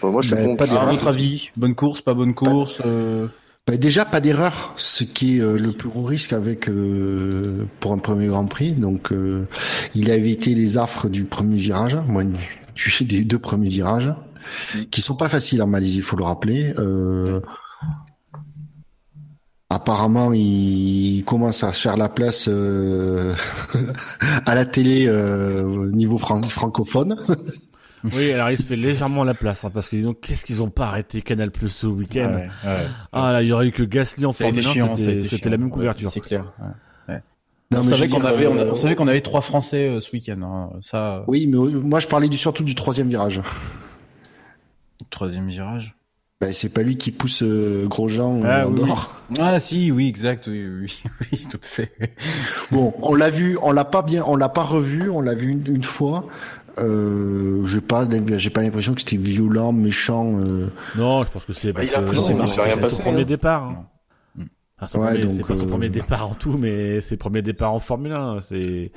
[0.01, 0.91] Bah, moi, je suis pas des À rares.
[0.91, 3.27] votre avis, bonne course, pas bonne course euh,
[3.69, 7.93] Bah, déjà pas d'erreur, ce qui est euh, le plus gros risque avec euh, pour
[7.93, 8.73] un premier Grand Prix.
[8.73, 9.47] Donc euh,
[9.95, 14.13] il a évité les affres du premier virage, moi du, des deux premiers virages,
[14.91, 16.75] qui sont pas faciles en Malaisie, il faut le rappeler.
[16.79, 17.41] Euh,
[19.71, 23.35] apparemment, il commence à se faire la place euh,
[24.47, 27.17] à la télé euh, au niveau fran- francophone.
[28.15, 30.71] Oui, alors il se fait légèrement la place, hein, parce que donc, qu'est-ce qu'ils ont
[30.71, 32.87] pas arrêté Canal Plus ce week-end ouais, ouais.
[33.13, 35.51] Ah là, il y aurait eu que Gasly en Formule 1, chiant, ça a c'était
[35.51, 36.11] la même Ouais, couverture.
[36.11, 36.53] C'est clair.
[37.09, 37.21] ouais.
[37.71, 40.43] Non, on savait qu'on avait, euh, on savait qu'on avait trois Français euh, ce week-end.
[40.43, 40.71] hein.
[40.83, 43.41] Ça, euh, Oui, mais moi je parlais du, surtout du troisième virage.
[45.11, 45.95] troisième virage.
[46.41, 49.17] Ben, c'est pas lui qui pousse euh, Grosjean Ah, en oui, dehors.
[49.39, 51.93] Ah si, oui, exact, oui, oui, oui, tout à fait.
[52.73, 55.51] Bon, on l'a vu, on l'a pas bien, on l'a pas revu, on l'a vu
[55.51, 56.27] une, une fois.
[56.79, 58.07] Euh, j'ai pas,
[58.39, 60.39] j'ai pas l'impression que c'était violent, méchant.
[60.41, 60.69] euh.
[60.97, 63.65] Non, je pense que c'est parce il a que pris c'est son- c'est premier départ.
[63.65, 63.87] hein.
[64.37, 64.43] Mm.
[64.79, 67.17] Enfin, son Ouais, premier- donc, c'est pas son euh, premier départ en tout, mais c'est
[67.17, 68.41] premier départ en Formule 1.
[68.41, 68.91] C'est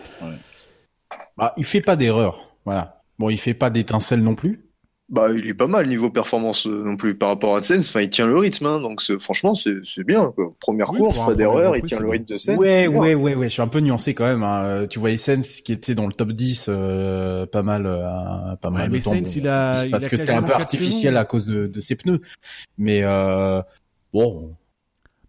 [1.37, 3.01] Bah, il fait pas d'erreur, voilà.
[3.19, 4.65] Bon, il fait pas d'étincelle non plus.
[5.07, 7.89] Bah, il est pas mal niveau performance euh, non plus par rapport à Sens.
[7.89, 10.31] Enfin, il tient le rythme, hein, donc franchement, c'est c'est bien.
[10.35, 10.51] Quoi.
[10.59, 12.57] Première Oui, course, pas d'erreur, il tient le rythme de Sens.
[12.57, 13.45] Ouais, ouais, ouais, ouais.
[13.45, 14.41] Je suis un peu nuancé quand même.
[14.41, 14.63] Hein.
[14.65, 18.71] Euh, Tu vois Essence qui était dans le top 10, euh, pas mal, euh, pas
[18.71, 19.11] mal Ouais, de mais temps.
[19.11, 21.81] Sainz, il a- il parce a que c'était un peu artificiel à cause de, de
[21.81, 22.21] ses pneus.
[22.79, 23.61] Mais euh,
[24.11, 24.55] bon,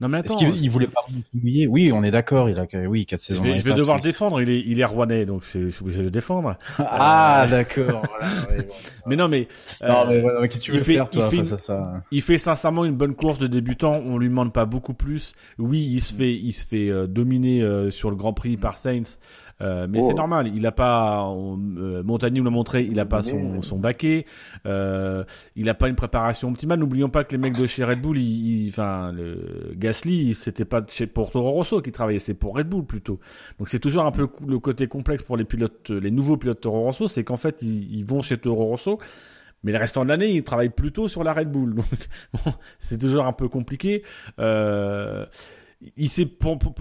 [0.00, 0.36] non mais est-ce attends.
[0.52, 1.00] qu'il il voulait pas
[1.34, 2.48] mouiller Oui, on est d'accord.
[2.50, 3.42] Il a, oui, quatre je saisons.
[3.42, 4.02] vais, dans je vais devoir oui.
[4.02, 4.40] défendre.
[4.42, 6.56] Il est il est rouennais, donc je je suis obligé de le défendre.
[6.78, 8.02] Ah, d'accord.
[8.18, 8.74] voilà, ouais, bon.
[9.06, 9.48] Mais non, mais
[9.82, 11.58] Non, euh, mais voilà, qu'est-ce que tu veux fait- faire, toi, il fait face à
[11.58, 12.02] ça?
[12.10, 13.94] Il fait sincèrement une bonne course de débutant.
[14.04, 15.34] On lui demande pas beaucoup plus.
[15.58, 18.76] Oui, il se fait, il se fait euh, dominer euh, sur le Grand Prix par
[18.76, 19.18] Sainz.
[19.62, 20.06] Euh, mais Oh.
[20.08, 23.62] c'est normal, il a pas, on- euh, Montagny nous l'a montré, il a pas son,
[23.62, 24.26] son baquet,
[24.66, 26.78] euh, il a pas une préparation optimale.
[26.78, 30.66] N'oublions pas que les mecs de chez Red Bull, ils, ils- enfin, le Gasly, c'était
[30.66, 33.18] pas chez pour Toro Rosso qui travaillait, c'est pour Red Bull plutôt.
[33.58, 36.82] Donc c'est toujours un peu le côté complexe pour les pilotes, les nouveaux pilotes Toro
[36.82, 38.98] Rosso, c'est qu'en fait ils, ils vont chez Toro Rosso,
[39.64, 41.74] mais le restant de l'année, ils travaillent plutôt sur la Red Bull.
[41.76, 41.86] Donc,
[42.44, 44.02] bon, c'est toujours un peu compliqué.
[44.38, 45.24] Euh,
[45.96, 46.26] il s'est,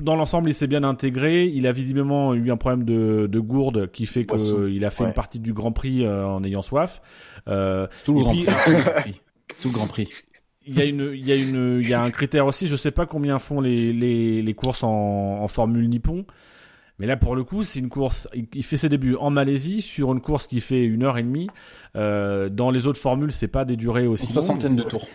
[0.01, 1.45] dans l'ensemble, il s'est bien intégré.
[1.47, 5.09] Il a visiblement eu un problème de, de gourde qui fait qu'il a fait Ouais.
[5.09, 7.01] une partie du Grand Prix euh, en ayant soif.
[7.47, 8.55] Euh, Tout le Grand puis- Prix.
[8.63, 9.21] Tout le Grand Prix.
[9.61, 10.09] Tout le Grand Prix.
[10.65, 12.67] il y a une, il y a une, il y a un critère aussi.
[12.67, 14.89] Je sais pas combien font les, les, les courses en,
[15.41, 16.25] en Formule Nippon.
[16.97, 18.27] Mais là, pour le coup, c'est une course.
[18.33, 21.23] Il, il fait ses débuts en Malaisie sur une course qui fait une heure et
[21.23, 21.49] demie.
[21.97, 24.41] Euh, dans les autres formules, c'est pas des durées aussi Une longues.
[24.41, 25.05] soixantaine de tours.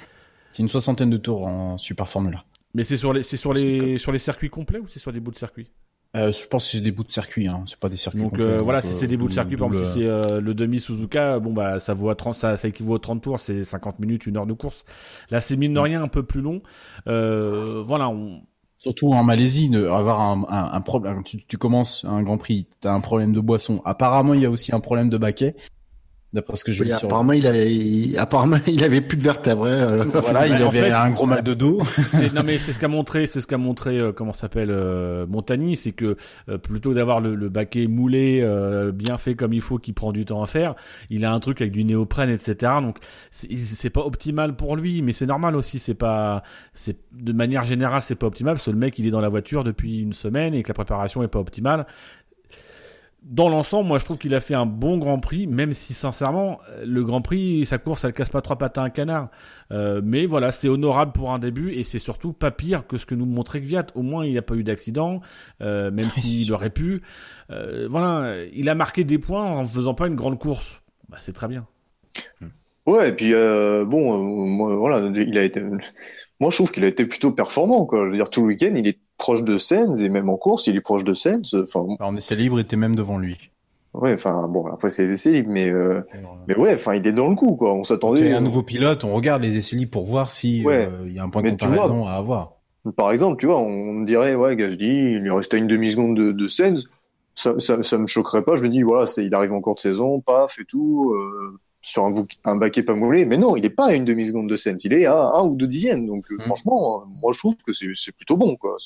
[0.53, 2.45] C'est une soixantaine de tours en Super Formula.
[2.75, 5.21] Mais c'est sur les, c'est sur les, sur les circuits complets ou c'est sur des
[5.21, 5.71] bouts de circuit
[6.16, 7.64] Euh, je pense que c'est des bouts de circuit, hein.
[7.66, 8.21] c'est pas des circuits.
[8.21, 10.01] Donc complets, euh, donc, voilà, euh, si c'est des bouts de circuit, par exemple, si
[10.01, 13.01] c'est euh, le demi Suzuka, bon bah ça vaut à 30, ça, ça équivaut à
[13.01, 14.85] 30 tours, c'est 50 minutes, une heure de course.
[15.31, 16.62] Là, c'est mine de rien un peu plus long.
[17.09, 18.43] Euh, voilà, on,
[18.79, 21.23] Surtout en Malaisie, avoir un, un, un problème.
[21.23, 23.83] Tu, tu commences un Grand Prix, t'as un problème de boisson.
[23.85, 25.55] Apparemment, il y a aussi un problème de baquet,
[26.33, 27.05] d'après ce que je Oui, sur.
[27.07, 29.66] apparemment, il avait, il- apparemment, il avait plus de vertèbres.
[29.66, 30.05] hein, euh.
[30.05, 31.81] Voilà, il avait fait, un gros mal de dos.
[32.09, 35.26] c'est non mais c'est ce qu'a montré, c'est ce qu'a montré euh, comment s'appelle euh,
[35.26, 36.16] Montagny, c'est que
[36.49, 40.12] euh, plutôt d'avoir le, le baquet moulé, euh, bien fait comme il faut, qui prend
[40.12, 40.74] du temps à faire,
[41.11, 42.72] il a un truc avec du néoprène, etc.
[42.83, 42.99] Donc
[43.31, 45.78] c'est pas optimal pour lui, mais c'est normal aussi.
[45.78, 46.43] C'est pas,
[46.74, 49.28] c'est de manière générale, c'est pas optimal parce que le mec il est dans la
[49.28, 51.87] voiture depuis une semaine et que la préparation est pas optimale.
[53.23, 56.59] Dans l'ensemble, moi je trouve qu'il a fait un bon Grand Prix, même si sincèrement,
[56.85, 59.29] le Grand Prix, sa course, elle casse pas trois pattes à un canard.
[59.73, 63.07] Euh, mais voilà, c'est honorable pour un début et c'est surtout pas pire que ce
[63.07, 63.87] que nous montrait Kvyat.
[63.95, 65.21] Au moins, il n'y a pas eu d'accident,
[65.61, 67.03] euh, même s'il aurait pu.
[67.51, 70.81] Euh, voilà, il a marqué des points en faisant pas une grande course.
[71.09, 71.66] Bah, c'est très bien.
[72.87, 75.61] Ouais, et puis euh, bon, euh, moi, voilà, il a été.
[75.61, 77.85] Moi, je trouve qu'il a été plutôt performant.
[77.87, 78.07] Quoi.
[78.07, 80.66] Je veux dire, tout le week-end, il est proche de Sens et même en course,
[80.66, 81.55] il est proche de Sens.
[81.55, 83.53] Enfin, Alors, en essai libre, il était même devant lui.
[83.95, 86.03] ouais, enfin bon, après c'est les essais libres, mais euh,
[86.47, 87.73] mais ouais, enfin, il est dans le coup, quoi.
[87.75, 88.33] On C'est s'attendait.
[88.33, 90.87] un nouveau pilote, on regarde les essais libres pour voir si Ouais.
[90.87, 92.61] euh, il y a un point de Mais tu comparaison à avoir.
[92.97, 96.33] Par exemple, tu vois, on me dirait, ouais, Gasly, il lui restait une demi-seconde de,
[96.33, 96.89] de Sens.
[97.35, 98.57] Ça, ça, ça me choquerait pas.
[98.57, 101.59] Je me dis, voilà, c'est, il arrive en cours de saison, paf et tout, euh,
[101.83, 102.14] sur un,
[102.45, 103.24] un baquet pas moulé.
[103.24, 104.85] Mais non, il est pas à une demi-seconde de Sens.
[104.85, 106.07] Il est à un ou deux dixièmes.
[106.07, 106.43] Donc, euh, Mhm.
[106.43, 108.76] franchement, euh, moi, je trouve que c'est, plutôt bon, quoi.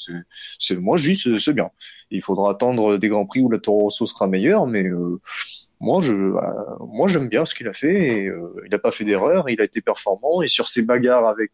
[0.58, 1.70] C'est, moi, je dis, c'est, bien.
[2.10, 5.20] Il faudra attendre des grands prix où la Toro Rosso sera meilleure, mais, euh,
[5.80, 6.40] moi, je, euh,
[6.88, 8.22] moi, j'aime bien ce qu'il a fait.
[8.22, 9.50] Et, euh, il n'a pas fait d'erreur.
[9.50, 10.40] Il a été performant.
[10.42, 11.50] Et sur ses bagarres avec,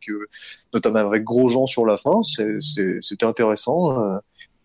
[0.75, 3.97] notamment avec Grosjean sur la fin, c'était intéressant.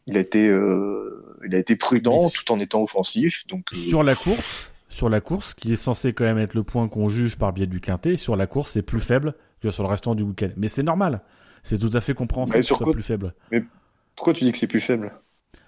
[0.07, 3.47] Il a été, il a été prudent tout en étant offensif.
[3.47, 6.88] Donc, Sur la course, sur la course, qui est censé quand même être le point
[6.88, 9.89] qu'on juge par biais du quintet, sur la course, c'est plus faible que sur le
[9.89, 10.52] restant du week-end.
[10.56, 11.20] Mais c'est normal.
[11.64, 13.34] C'est tout à fait compréhensible Mais que quoi- plus faible.
[14.16, 15.12] pourquoi tu dis que c'est plus faible?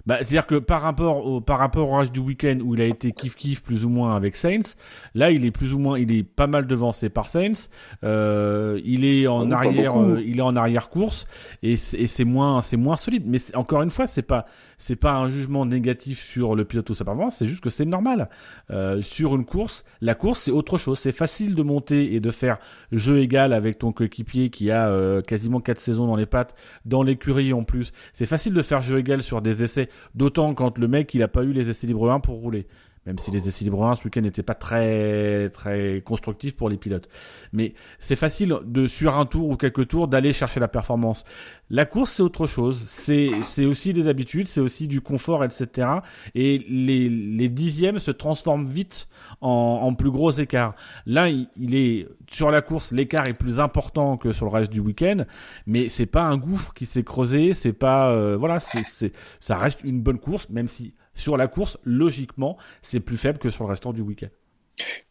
[0.06, 2.86] Bah, c'est-à-dire que par rapport au par rapport au reste du week-end où il a
[2.86, 4.76] été kiff kiff plus ou moins avec Saints,
[5.16, 7.68] là il est plus ou moins il est pas mal devancé par Saints.
[8.06, 11.28] Euh, il est en Ah non, arrière euh, il est en arrière course
[11.62, 13.24] et c'est moins c'est moins solide.
[13.26, 14.46] Mais encore une fois c'est pas
[14.78, 18.30] c'est pas un jugement négatif sur le pilote ou sa c'est juste que c'est normal.
[18.70, 21.00] Euh, sur une course, la course c'est autre chose.
[21.00, 22.60] C'est facile de monter et de faire
[22.92, 26.56] jeu égal avec ton coéquipier qui a euh, quasiment quatre saisons dans les pattes,
[26.86, 27.92] dans l'écurie en plus.
[28.14, 31.28] C'est facile de faire jeu égal sur des essais, d'autant quand le mec il a
[31.28, 32.68] pas eu les essais libres 1 pour rouler.
[33.08, 36.78] Même si les essais libres 1 ce week-end n'étaient pas très très constructifs pour les
[36.78, 37.08] pilotes.
[37.54, 41.24] Mais c'est facile de sur un tour ou quelques tours d'aller chercher la performance.
[41.70, 42.84] La course c'est autre chose.
[42.86, 45.88] C'est c'est aussi des habitudes, c'est aussi du confort, etc.
[46.36, 49.08] Et les les dixièmes se transforment vite
[49.40, 50.76] en, en plus gros écarts.
[51.06, 54.72] Là, il, il est sur la course, l'écart est plus important que sur le reste
[54.72, 55.24] du week-end,
[55.66, 59.58] mais c'est pas un gouffre qui s'est creusé, c'est pas euh, voilà, c'est c'est ça
[59.58, 63.66] reste une bonne course, même si sur la course, logiquement, c'est plus faible que sur
[63.66, 64.28] le restant du week-end.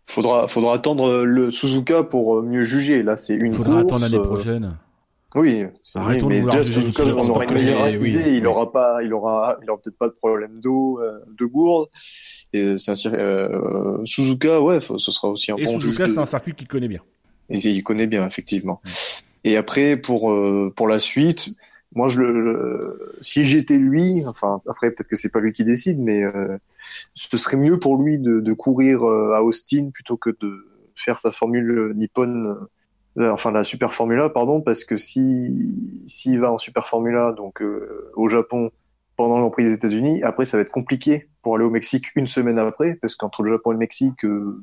[0.07, 3.03] Faudra, faudra attendre le Suzuka pour euh, mieux juger.
[3.03, 4.79] Là, c'est une Il faudra course, attendre l'année euh, prochaine.
[5.35, 5.65] Oui,
[5.97, 7.99] Arrêtons de mais déjà Suzuka, on aura une meilleure par idée.
[7.99, 8.47] oui, il oui.
[8.47, 11.89] aura pas, il aura, il aura peut-être pas de problème d'eau, euh, de gourde.
[12.53, 15.79] Et c'est un euh, Suzuka, ouais, faut- ce sera aussi un Et bon.
[15.81, 17.01] Suzuka, de- c'est un circuit qu'il connaît bien.
[17.51, 18.81] Et il connaît bien, effectivement.
[19.45, 21.51] Et après, pour euh, pour la suite,
[21.97, 25.99] moi, je le, si j'étais lui, enfin après peut-être que c'est pas lui qui décide,
[25.99, 26.59] mais euh,
[27.15, 31.19] ce serait mieux pour lui de, de courir euh, à Austin plutôt que de faire
[31.19, 32.57] sa formule Nippon,
[33.19, 35.75] euh, enfin la Super Formula, pardon, parce que si
[36.07, 38.71] s'il va en Super Formula, donc euh, au Japon
[39.17, 42.15] pendant le Grand Prix des États-Unis, après ça va être compliqué pour aller au Mexique
[42.15, 44.63] une semaine après, parce qu'entre le Japon et le Mexique, euh,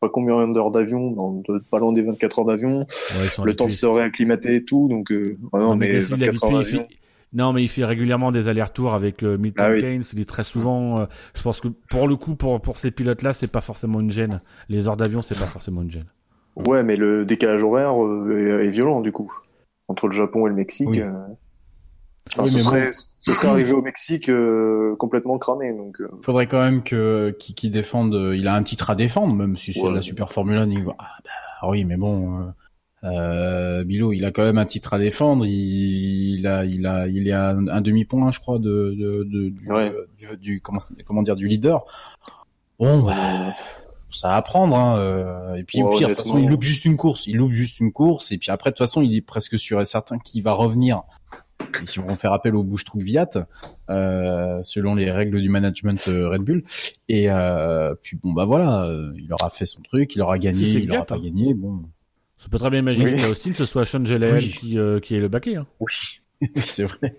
[0.00, 3.66] pas combien d'heures d'avion, dans de- pas loin des 24 heures d'avion, Ouais, le temps
[3.66, 6.26] de se réacclimater et tout, donc euh, ah non, Non, mais mais Gasly, il est
[6.26, 6.80] 24 heures d'avion.
[6.88, 6.96] fait-
[7.32, 9.80] Non, mais il fait régulièrement des allers-retours avec euh, Milton Ah oui.
[9.80, 10.04] Keynes.
[10.12, 11.00] Il est très souvent.
[11.00, 14.10] euh, je pense que pour le coup, pour pour ces pilotes-là, c'est pas forcément une
[14.10, 14.40] gêne.
[14.68, 16.06] Les heures d'avion, c'est pas forcément une gêne.
[16.54, 19.30] Ouais, mais le décalage horaire euh, est, est violent du coup
[19.88, 20.88] entre le Japon et le Mexique.
[20.88, 21.02] Oui.
[22.32, 22.68] Enfin, Oui, ce, mais bon.
[22.70, 25.72] serait, ce serait arrivé au Mexique euh, complètement cramé.
[25.72, 28.14] Donc, euh, Faudrait quand même que qu'il qu'il défende.
[28.14, 29.92] euh, Il a un titre à défendre, même si c'est Ouais.
[29.94, 30.70] la Super Formule 1.
[30.70, 32.44] il- Ah bah oui, mais bon, euh,
[33.04, 35.44] euh, Bilo, il a quand même un titre à défendre.
[35.46, 38.94] Il, il a, il a, il est à un, un demi point, je crois, de,
[38.98, 39.92] de, de- du, Ouais.
[40.18, 41.84] du, du- comment, comment dire, du leader.
[42.78, 43.54] Bon, bah,
[44.10, 44.76] ça à apprendre.
[44.76, 47.26] Hein, euh, et puis au pire, de toute façon, il loupe juste une course.
[47.26, 48.32] Il loupe juste une course.
[48.32, 51.02] Et puis après, de toute façon, il est presque sûr et certain qu'il va revenir.
[51.82, 53.28] Et qu'ils vont faire appel au bouche-trou Viat,
[53.90, 56.64] euh, selon les règles du management euh, Red Bull.
[57.08, 60.64] Et euh, puis bon, bah voilà, euh, il aura fait son truc, il aura gagné,
[60.64, 61.20] Si il aura Kvyat, pas hein.
[61.22, 61.54] gagné.
[61.54, 61.82] Bon,
[62.38, 63.20] Ça peut très bien imaginer Oui.
[63.20, 64.56] qu'à Austin, ce soit Sean Gelael Oui.
[64.58, 65.56] qui euh, qui est le baquet.
[65.56, 65.66] Hein.
[65.80, 65.92] oui,
[66.56, 67.16] c'est vrai.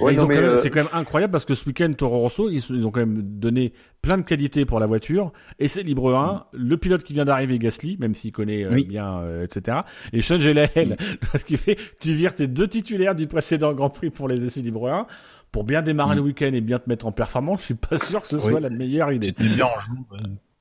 [0.00, 2.90] ouais, euh, C'est quand même incroyable parce que ce week-end, Toro Rosso, ils, ils ont
[2.90, 3.72] quand même donné
[4.02, 5.32] plein de qualités pour la voiture.
[5.58, 8.84] Et c'est libre 1, le pilote qui vient d'arriver, Gasly, même s'il connaît euh, Oui.
[8.84, 9.78] bien, euh, etc.
[10.12, 10.96] Et Sean Gelael,
[11.34, 14.60] ce qui fait, tu vires tes deux titulaires du précédent Grand Prix pour les essais
[14.60, 15.06] libre 1.
[15.50, 16.18] Pour bien démarrer Mm.
[16.18, 18.42] le week-end et bien te mettre en performance, je suis pas sûr que ce Oui.
[18.42, 19.28] soit la meilleure idée.
[19.28, 19.78] C'était bien en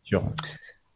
[0.04, 0.24] sûr.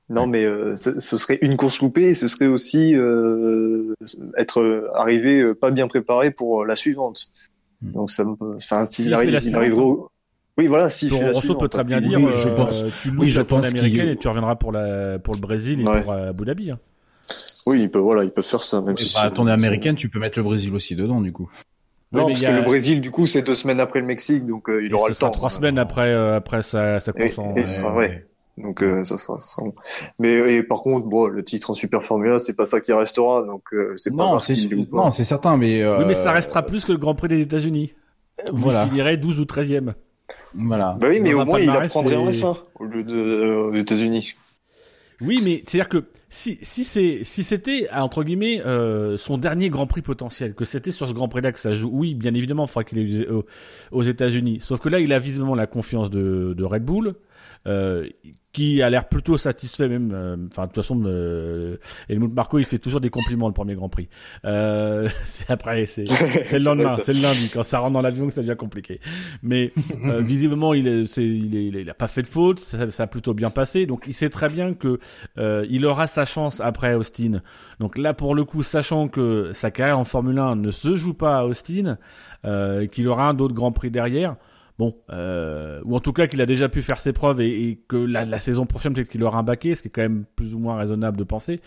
[0.09, 3.93] Non, mais euh, ce, ce serait une course loupée et ce serait aussi euh,
[4.37, 7.31] être arrivé euh, pas bien préparé pour euh, la suivante.
[7.81, 7.91] Hmm.
[7.91, 10.11] Donc ça, me- enfin, S'il il, fait arrive, il suivante, arriverait au-
[10.57, 11.09] Oui, voilà, si.
[11.09, 12.83] Toro Rosso peut très bien dire, Oui, je euh, pense.
[13.01, 16.01] tu Oui, je pense américaine et tu reviendras pour la pour le Brésil et Ouais.
[16.03, 16.71] pour euh, Abu Dhabi.
[16.71, 16.79] hein.
[17.65, 20.37] Oui, ils peuvent, voilà, ils peuvent faire ça, même si Bah, américaine, tu peux mettre
[20.37, 21.49] le Brésil aussi dedans, du coup.
[22.11, 23.99] Oui, Non, mais parce il que a- le Brésil, du coup, c'est deux semaines après
[24.01, 25.31] le Mexique, donc euh, il Et aura ce le sera temps.
[25.31, 25.55] trois hein.
[25.55, 27.55] semaines après euh, après sa, sa Et, course en.
[27.55, 28.27] et ce sera- ouais.
[28.57, 29.75] Donc euh, ça sera, ça sera bon.
[30.19, 33.43] Mais et par contre, bon, le titre en Super Formula, c'est pas ça qui restera,
[33.43, 34.55] donc euh, c'est pas Non, c'est
[34.91, 37.41] non, c'est certain, mais euh, Oui, mais ça restera plus que le Grand Prix des
[37.41, 37.93] États-Unis.
[38.51, 39.93] Voilà, Il finirait 12 ou 13e.
[40.53, 40.97] voilà.
[40.99, 43.71] Bah oui, mais Dans au moins il apprendrait en c'est- F1 au lieu de euh,
[43.71, 44.33] aux États-Unis.
[45.21, 49.87] Oui, mais c'est-à-dire que si si c'est si c'était entre guillemets euh, son dernier Grand
[49.87, 52.69] Prix potentiel, que c'était sur ce Grand Prix-là que ça joue, oui, bien évidemment, il
[52.69, 53.45] faudra qu'il ait aux,
[53.91, 54.59] aux États-Unis.
[54.61, 57.15] Sauf que là, il a visiblement la confiance de, de Red Bull,
[57.67, 58.07] euh,
[58.55, 60.11] qui a l'air plutôt satisfait même.
[60.13, 61.75] euh, Enfin, de toute façon, euh,
[62.09, 64.07] Helmut Marco, il fait toujours des compliments le premier Grand Prix.
[64.45, 66.05] Euh, c'est après, c'est
[66.45, 68.99] c'est le lendemain, c'est le lundi quand ça rentre dans l'avion que ça devient compliqué.
[69.43, 69.73] Mais
[70.05, 72.59] euh, visiblement, il est, c'est, il, est, il, est- il a pas fait de faute,
[72.59, 73.85] ça, ça a plutôt bien passé.
[73.85, 74.99] Donc, il sait très bien que
[75.37, 77.41] euh, il aura sa chance après Austin.
[77.79, 81.13] Donc là, pour le coup, sachant que sa carrière en Formule 1 ne se joue
[81.13, 81.97] pas à Austin,
[82.45, 84.35] euh, qu'il aura un autre Grand Prix derrière.
[84.77, 87.95] Bon, euh, ou en tout cas qu'il a déjà pu faire ses preuves et, que
[87.95, 90.59] la, saison prochaine peut-être qu'il aura un baquet, ce qui est quand même plus ou
[90.59, 91.61] moins raisonnable de penser.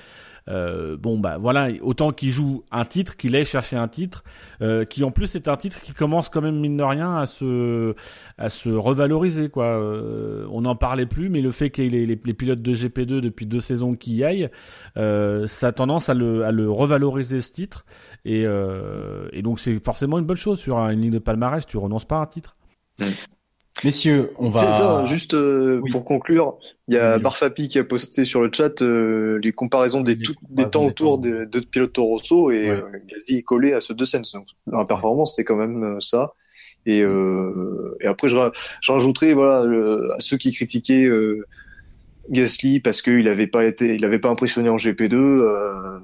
[0.48, 4.24] Euh, bon bah voilà, autant qu'il joue un titre, qu'il aille chercher un titre,
[4.62, 7.26] euh, qui en plus est un titre qui commence quand même mine de rien à
[7.26, 7.94] se
[8.38, 9.64] à se revaloriser quoi.
[9.64, 13.46] Euh, on n'en parlait plus, mais le fait qu'il ait les pilotes de GP2 depuis
[13.46, 14.48] deux saisons qui y aillent,
[14.96, 17.84] euh, ça a tendance à le à le revaloriser ce titre
[18.24, 21.64] et euh, et donc c'est forcément une bonne chose sur une ligne de palmarès.
[21.66, 22.56] Tu renonces pas à un titre.
[23.84, 24.74] Messieurs, on C'est- va.
[24.74, 25.92] attends, juste euh, Oui.
[25.92, 27.22] pour conclure, il y a Oui.
[27.22, 30.34] Barfapi qui a posté sur le chat euh, les comparaisons des, tout-
[30.72, 32.76] temps autour des deux pilotes Toro Rosso et Ouais.
[32.76, 34.32] euh, Gasly est collé à ceux de Sens.
[34.32, 36.32] Donc la performance, c'était quand même ça.
[36.86, 41.08] Et, euh, et après, je, ra- je rajouterai voilà le- à ceux qui critiquaient
[42.30, 45.14] Gasly parce qu'il avait pas été, il avait pas impressionné en GP2.
[45.14, 45.98] Euh,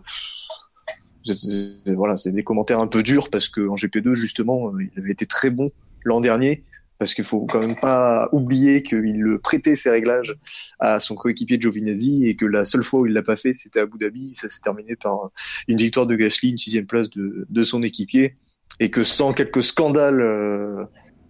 [1.25, 4.91] c'est- c'est- voilà, c'est des commentaires un peu durs parce que en GP2 justement, il
[4.97, 5.73] avait été très bon
[6.05, 6.63] l'an dernier
[7.05, 10.35] parce qu'il faut quand même pas oublier qu'il prêtait ses réglages
[10.79, 13.81] à son coéquipier Giovinazzi et que la seule fois où il l'a pas fait, c'était
[13.81, 14.35] à Abu Dhabi.
[14.35, 15.29] Ça s'est terminé par
[15.69, 18.37] une victoire de Gasly, une sixième place de, de son équipier,
[18.81, 20.85] et que sans quelques scandales euh,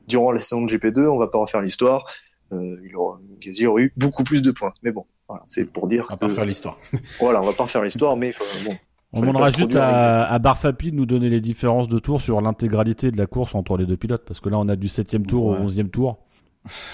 [0.07, 2.07] durant la saison de GP2, on va pas refaire l'histoire.
[2.53, 4.75] Euh, il aura, Gasly aurait eu beaucoup plus de points.
[4.85, 6.07] Mais bon, voilà, c'est pour dire.
[6.09, 6.79] On va pas que- faire l'histoire.
[7.19, 8.77] Voilà, on va pas refaire l'histoire, mais enfin, bon.
[9.17, 13.11] On demandera juste à, à Barfapi de nous donner les différences de tours sur l'intégralité
[13.11, 15.47] de la course entre les deux pilotes, parce que là on a du septième tour
[15.47, 15.57] Ouais.
[15.57, 16.19] au onzième tour.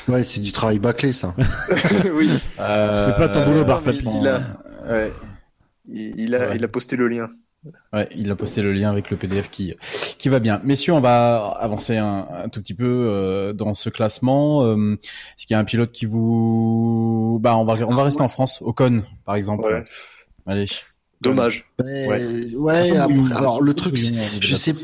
[0.08, 1.34] Ouais, c'est du travail bâclé, ça.
[2.14, 4.04] oui, Euh, fais pas ton boulot, Barfapi.
[4.20, 4.40] il a-
[4.88, 5.12] ouais.
[5.88, 6.56] il, il a, Ouais.
[6.56, 7.28] il a posté le lien.
[7.92, 9.74] Ouais, il a posté le lien avec le PDF qui
[10.18, 10.60] qui va bien.
[10.64, 14.64] Messieurs, on va avancer un, un tout petit peu euh, dans ce classement.
[14.64, 18.22] Euh, Est-ce qu'il y a un pilote qui vous Bah, on va on va rester
[18.22, 19.64] en France, Ocon par exemple.
[19.64, 19.84] Ouais.
[20.46, 20.66] Allez.
[21.20, 21.66] Dommage.
[21.82, 22.54] Ouais, Ouais.
[22.54, 23.32] ouais, après, oui.
[23.34, 24.74] alors le truc, je sais,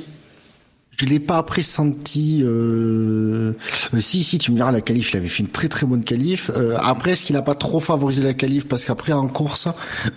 [0.98, 2.42] je l'ai pas pressenti.
[2.42, 3.52] Euh...
[3.94, 6.04] euh, si, si, tu me diras, la qualif, il avait fait une très très bonne
[6.04, 6.50] qualif.
[6.54, 8.66] Euh, après, est-ce qu'il a pas trop favorisé la qualif?
[8.68, 9.68] Parce qu'après en course,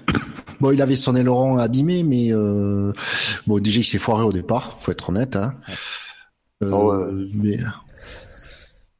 [0.61, 2.93] bon, il avait son aileron abîmé, mais euh...
[3.47, 5.35] bon, déjà il s'est foiré au départ, faut être honnête.
[5.35, 5.55] Hein.
[6.61, 7.11] Ouais.
[7.33, 7.59] mais...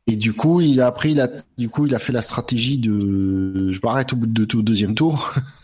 [0.08, 2.80] Et du coup, il a après, il a, du coup, il a fait la stratégie
[2.80, 5.32] de, je m'arrête au bout de au deuxième tour,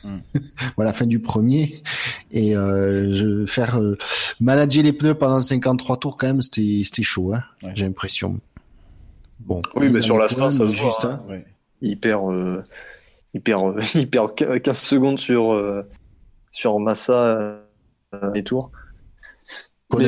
[0.78, 1.74] ou à la fin du premier,
[2.32, 3.98] et euh, je faire euh,
[4.40, 7.72] manager les pneus pendant 53 tours quand même, c'était c'était chaud, hein, Ouais.
[7.76, 8.40] j'ai l'impression.
[9.40, 9.62] Bon.
[9.76, 11.20] Oui, mais sur la fin, ça se juste, voit, hein.
[11.30, 11.46] Ouais.
[11.82, 12.62] il perd, euh,
[13.34, 15.84] il perd, euh, il perd 15 secondes sur euh,
[16.52, 17.60] sur Massa euh,
[18.34, 18.72] les tours.
[19.95, 20.03] Qu'on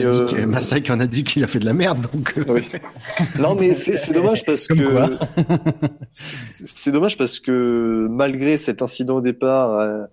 [0.54, 2.34] a euh, qu'on a dit qu'il a fait de la merde, donc.
[2.38, 2.62] euh, Oui.
[3.40, 4.84] Non, mais c'est dommage parce Comme que
[6.12, 10.04] c'est dommage parce que malgré cet incident au départ euh,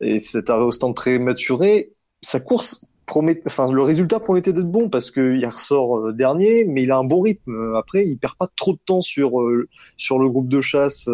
[0.00, 1.92] et cet arrêt au stand prématuré,
[2.22, 6.64] sa course promet, enfin le résultat promettait d'être bon parce que il ressort euh, dernier,
[6.64, 7.74] mais il a un bon rythme.
[7.76, 11.08] Après, il perd pas trop de temps sur euh, sur le groupe de chasse,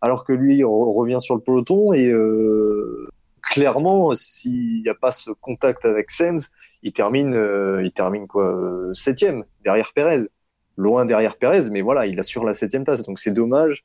[0.00, 2.12] alors que lui on revient sur le peloton et
[3.50, 6.50] clairement, s'il n'y a pas ce contact avec Sens,
[6.82, 10.28] il termine, euh, il termine quoi, euh, septième derrière Perez,
[10.76, 13.84] loin derrière Perez, mais voilà, il assure la septième place, donc c'est dommage.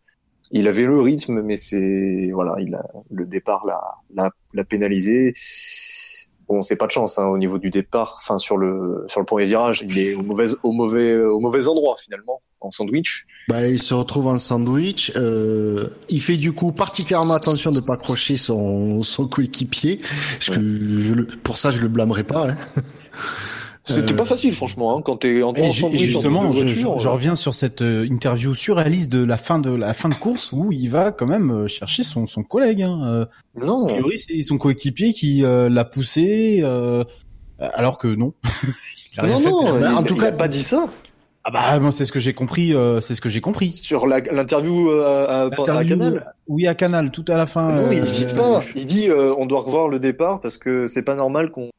[0.51, 3.81] Il avait le rythme, mais c'est voilà, il a le départ l'a
[4.13, 5.33] l'a l'a pénalisé.
[6.47, 9.25] Bon, c'est pas de chance hein, au niveau du départ, enfin sur le sur le
[9.25, 13.25] premier virage, il est au mauvais au mauvais au mauvais endroit finalement en sandwich.
[13.47, 15.11] Bah, il se retrouve en sandwich.
[15.15, 20.01] Euh, il fait du coup particulièrement attention de pas accrocher son, son coéquipier.
[20.39, 22.49] Parce que je le- pour ça, je le blâmerai pas.
[22.49, 22.57] Hein.
[23.87, 26.75] C'était Euh, pas facile, franchement, hein, quand t'es en Et, ju- et justement, je, je-
[26.75, 30.15] je euh, reviens sur cette euh, interview surréaliste de la fin de la fin de
[30.15, 32.81] course où il va quand même chercher son, son collègue.
[32.81, 33.27] Hein.
[33.55, 37.03] Non, a priori, c'est son coéquipier qui euh, l'a poussé, euh,
[37.59, 38.33] alors que non.
[39.13, 39.49] il a rien non, fait.
[39.51, 40.87] non, Bah, il- en tout il cas- a pas dit ça.
[41.47, 42.73] Ah bah moi c'est ce que j'ai compris.
[42.73, 43.69] euh, c'est ce que j'ai compris.
[43.69, 45.49] Sur l'interview euh, à, à
[45.85, 46.33] Canal.
[46.47, 47.71] Oui, à Canal, tout à la fin.
[47.71, 48.63] non, il euh, hésite pas.
[48.75, 51.69] Il dit euh, on doit revoir le départ parce que c'est pas normal qu'on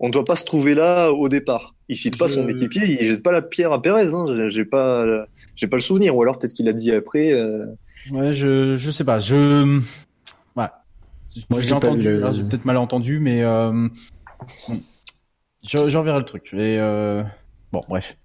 [0.00, 1.74] on doit pas se trouver là au départ.
[1.88, 4.12] Il cite pas Je- son équipier, il jette pas la pierre à Pérez.
[4.14, 4.48] Hein.
[4.48, 6.14] J'ai- pas j'ai pas le souvenir.
[6.16, 7.32] Ou alors peut-être qu'il a dit après.
[7.32, 7.66] euh,
[8.12, 9.18] Ouais, je je sais pas.
[9.20, 9.64] Je
[10.56, 10.66] ouais.
[11.50, 12.02] Moi, j'ai entendu.
[12.02, 13.88] le- J'ai peut-être mal entendu, mais euh...
[14.68, 14.80] bon.
[15.66, 16.52] je j'en verrai le truc.
[16.54, 17.22] Et euh...
[17.72, 18.16] bon, bref.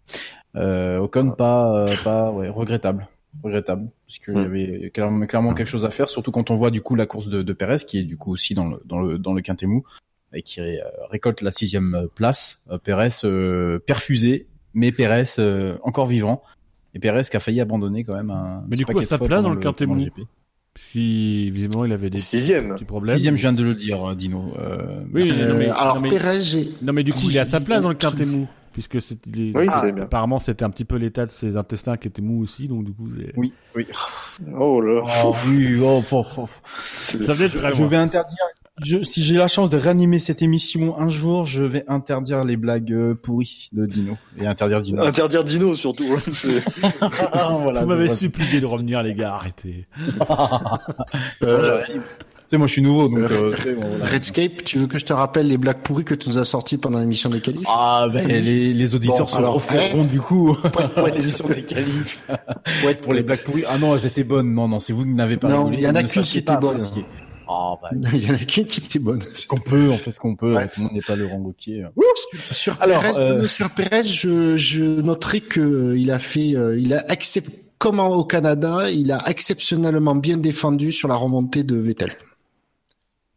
[0.56, 3.08] Euh, Ocon pas euh, pas ouais regrettable,
[3.42, 6.72] regrettable parce qu'il y avait clairement, clairement quelque chose à faire, surtout quand on voit
[6.72, 9.00] du coup la course de, de Perez qui est du coup aussi dans le dans
[9.00, 9.84] le dans le quintet mou
[10.34, 10.80] et qui euh,
[11.10, 12.62] récolte la sixième place.
[12.70, 16.42] Euh, Perez euh, perfusé, mais Perez euh, encore vivant.
[16.94, 18.64] Et Perez qui a failli abandonner quand même un.
[18.70, 19.98] Mais du coup, à sa place dans le quintet mou.
[20.00, 20.22] GP.
[20.74, 22.76] Parce qu'il, visiblement, il avait des Sixième.
[22.76, 23.16] petits problèmes.
[23.18, 24.54] Dixième, je viens de le dire, Dino.
[24.58, 27.36] Euh, Oui, Euh, non, mais, alors non, mais, Pérez, j'ai non, mais du coup, il
[27.36, 28.48] est à sa place dans le quintet mou.
[28.72, 30.04] Puisque est- Oui, Ah, c'est bien.
[30.04, 32.94] apparemment, c'était un petit peu l'état de ses intestins qui étaient mous aussi, donc du
[32.94, 33.86] coup, c'est- Oui, oui.
[34.58, 35.04] Oh là.
[35.26, 36.48] Oh, oui, oh, oh, oh.
[36.74, 37.88] ça venait de très Je loin.
[37.90, 38.38] vais interdire.
[38.84, 42.58] Je, si j'ai la chance de réanimer cette émission un jour, je vais interdire les
[42.58, 45.04] blagues euh, pourries de Dino et interdire Dino.
[45.04, 46.06] Interdire Dino surtout.
[46.12, 46.90] hein.
[47.62, 49.86] Voilà, Vous m'avez supplié de revenir, les gars, arrêtez.
[51.44, 52.02] euh, Tu
[52.48, 53.20] sais, moi, je suis nouveau, donc.
[53.20, 54.06] Euh, bon, voilà.
[54.06, 56.78] Redscape, tu veux que je te rappelle les blagues pourries que tu nous as sorties
[56.78, 57.68] pendant l'émission des qualifs?
[57.70, 60.56] Ah ben les, les auditeurs Bon, se alors, referont du coup
[60.96, 62.24] pour l'émission des qualifs.
[62.86, 63.64] Ouais, pour les blagues pourries.
[63.70, 64.54] Ah non, elles étaient bonnes.
[64.54, 66.40] Non, non, c'est vous qui n'avez pas Non, il y en a ne qu'une qui
[66.40, 66.80] était bonne.
[67.52, 68.00] Apprécier.
[68.04, 69.22] Ah bah, Il y en a qu'une qui était bonne.
[69.22, 70.56] ce qu'on peut, on fait ce qu'on peut.
[70.56, 70.68] Ouais.
[70.68, 71.86] Tout le monde n'est pas le Rangoquier.
[72.34, 76.80] Sur Alors, Pérez, euh, sur Pérez, je, je noterai que euh, il a fait, euh,
[76.80, 81.76] il a accepté, comme au Canada, il a exceptionnellement bien défendu sur la remontée de
[81.76, 82.14] Vettel.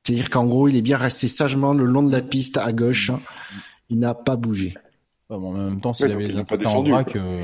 [0.02, 3.10] C'est-à-dire qu'en gros, il est bien resté sagement le long de la piste à gauche.
[3.10, 3.20] hein.
[3.88, 4.74] Il n'a pas bougé.
[5.30, 7.40] Bah, bon, en même temps, s'il Ouais, avait les pas en défendu, vrac, euh,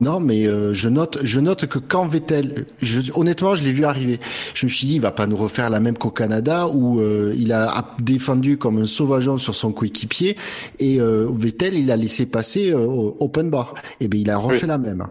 [0.00, 3.84] Non, mais euh, je note, je note que quand Vettel, je, honnêtement, je l'ai vu
[3.84, 4.20] arriver.
[4.54, 7.34] Je me suis dit, il va pas nous refaire la même qu'au Canada où euh,
[7.36, 10.36] il a défendu comme un sauvageon sur son coéquipier
[10.78, 13.74] et euh, Vettel, il a laissé passer euh, au open bar.
[13.98, 14.68] Et ben, il a refait Oui.
[14.68, 15.04] la même.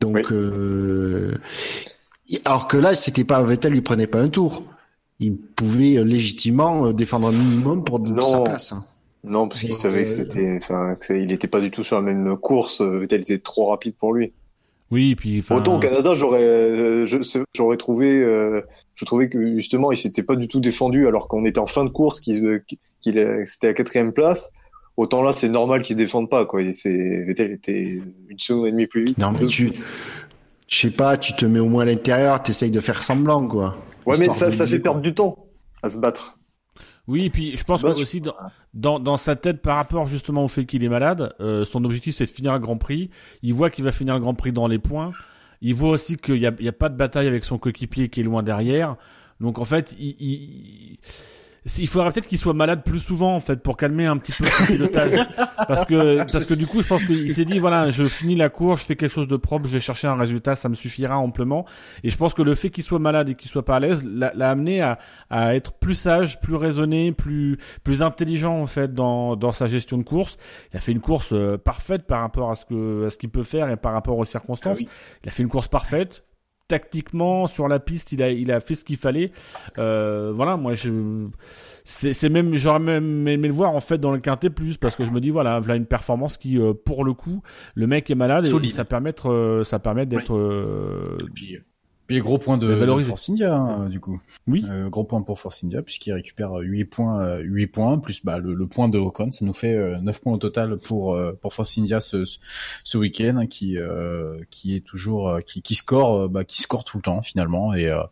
[0.00, 0.22] Donc, Oui.
[0.32, 1.30] euh,
[2.44, 4.64] alors que là, c'était pas Vettel lui prenait pas un tour.
[5.20, 8.20] Il pouvait euh, légitimement défendre un minimum pour, Non.
[8.20, 8.74] sa place.
[9.24, 12.02] Non, parce qu'il savait que euh, c'était, enfin, il était pas du tout sur la
[12.02, 12.80] même course.
[12.80, 14.32] euh, Vettel était trop rapide pour lui.
[14.92, 17.06] Oui, et puis, Autant au Canada, j'aurais, euh,
[17.56, 18.60] j'aurais trouvé, euh,
[18.94, 21.84] je trouvais que justement, il s'était pas du tout défendu alors qu'on était en fin
[21.84, 22.62] de course, qu'il,
[23.00, 24.52] qu'il, euh, c'était à quatrième place.
[24.96, 26.62] Autant là, c'est normal qu'il se défende pas, quoi.
[26.62, 29.18] Et c'est, Vettel était une seconde et demie plus vite.
[29.18, 29.72] Non, mais tu,
[30.68, 33.76] je sais pas, tu te mets au moins à l'intérieur, t'essayes de faire semblant, quoi.
[34.06, 35.36] Ouais, mais ça, ça fait perdre du temps
[35.82, 36.35] à se battre.
[37.08, 38.34] Oui, et puis je pense Bah, que aussi dans,
[38.74, 42.16] dans, dans sa tête par rapport justement au fait qu'il est malade, euh, son objectif
[42.16, 43.10] c'est de finir le Grand Prix.
[43.42, 45.12] Il voit qu'il va finir le Grand Prix dans les points.
[45.62, 48.08] Il voit aussi qu'il n'y a, il y a pas de bataille avec son coéquipier
[48.08, 48.96] qui est loin derrière.
[49.40, 50.98] Donc en fait, il, il,
[51.78, 54.44] il- faudrait peut-être qu'il soit malade plus souvent en fait pour calmer un petit peu
[54.44, 55.12] son pilotage.
[55.68, 58.48] parce que parce que du coup, je pense qu'il s'est dit voilà, je finis la
[58.48, 61.16] course, je fais quelque chose de propre, je vais chercher un résultat, ça me suffira
[61.18, 61.64] amplement.
[62.04, 64.04] Et je pense que le fait qu'il soit malade et qu'il soit pas à l'aise
[64.06, 64.98] l'a amené à,
[65.30, 69.98] à être plus sage, plus raisonné, plus plus intelligent en fait dans dans sa gestion
[69.98, 70.36] de course.
[70.72, 73.30] Il a fait une course euh, parfaite par rapport à ce que à ce qu'il
[73.30, 74.78] peut faire et par rapport aux circonstances.
[75.24, 76.22] Il a fait une course parfaite.
[76.68, 79.30] Tactiquement sur la piste, il a il a fait ce qu'il fallait.
[79.78, 81.28] Euh, voilà, moi je
[81.84, 84.96] c'est c'est même j'aurais même aimé le voir en fait dans le quintet plus parce
[84.96, 87.42] que je me dis voilà, voilà une performance qui euh, pour le coup,
[87.74, 88.72] le mec est malade Solide.
[88.72, 91.16] et ça permet euh, ça permet d'être euh,
[92.06, 93.00] Puis, puis gros point de, De.
[93.00, 94.20] Force India, hein, du coup.
[94.46, 94.64] Oui.
[94.68, 98.38] Euh, gros point pour Force India, puisqu'il récupère 8 points, euh, 8 points, plus bah,
[98.38, 99.32] le, le point de Ocon.
[99.32, 102.24] Ça nous fait euh, 9 points au total pour, euh, pour Force India ce,
[102.84, 106.62] ce, week-end, hein, qui, euh, qui est toujours, euh, qui, qui score, euh, bah, qui
[106.62, 108.02] score tout le temps, finalement, et, euh,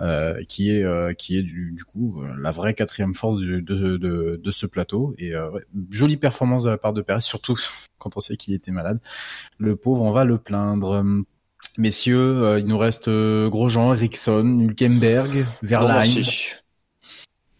[0.00, 3.58] euh, qui est, euh, qui est du, du coup, euh, la vraie quatrième force de,
[3.60, 5.14] de, de, de ce plateau.
[5.18, 7.56] Et euh, ouais, jolie performance de la part de Perez, surtout
[7.98, 9.00] quand on sait qu'il était malade.
[9.58, 11.02] Le pauvre, on va le plaindre.
[11.76, 15.96] Messieurs, euh, il nous reste euh, Grosjean, Ericsson, Hülkenberg, Verlaine.
[15.96, 16.30] merci.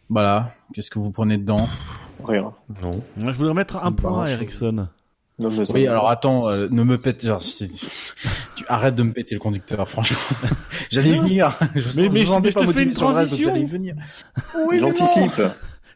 [0.08, 0.52] Voilà.
[0.74, 1.68] Qu'est-ce que vous prenez dedans?
[2.24, 2.52] Rien.
[2.82, 3.02] Non.
[3.16, 4.30] Moi, je voudrais mettre un Pas point à.
[4.30, 4.88] Ericsson.
[5.40, 7.24] Non, mais Oui, alors attends, euh, ne me pète.
[7.24, 10.18] genre, tu arrêtes de me péter le conducteur, franchement.
[10.90, 11.56] J'allais venir.
[11.76, 13.44] Je Mais- mais je mais pas te fais une sur le reste, donc transition.
[13.44, 13.94] j'allais y venir.
[14.74, 15.42] il anticipe.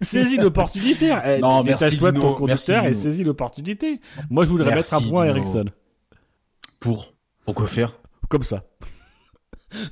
[0.00, 1.12] Saisis l'opportunité.
[1.24, 4.00] Eh, Non, merci, détache-toi de ton conducteur Merci, et saisis l'opportunité.
[4.30, 5.26] Moi, je voudrais Merci, mettre un point à.
[5.28, 5.64] Ericsson.
[6.78, 7.11] Pour
[7.44, 7.94] pourquoi faire?
[8.28, 8.62] Comme ça.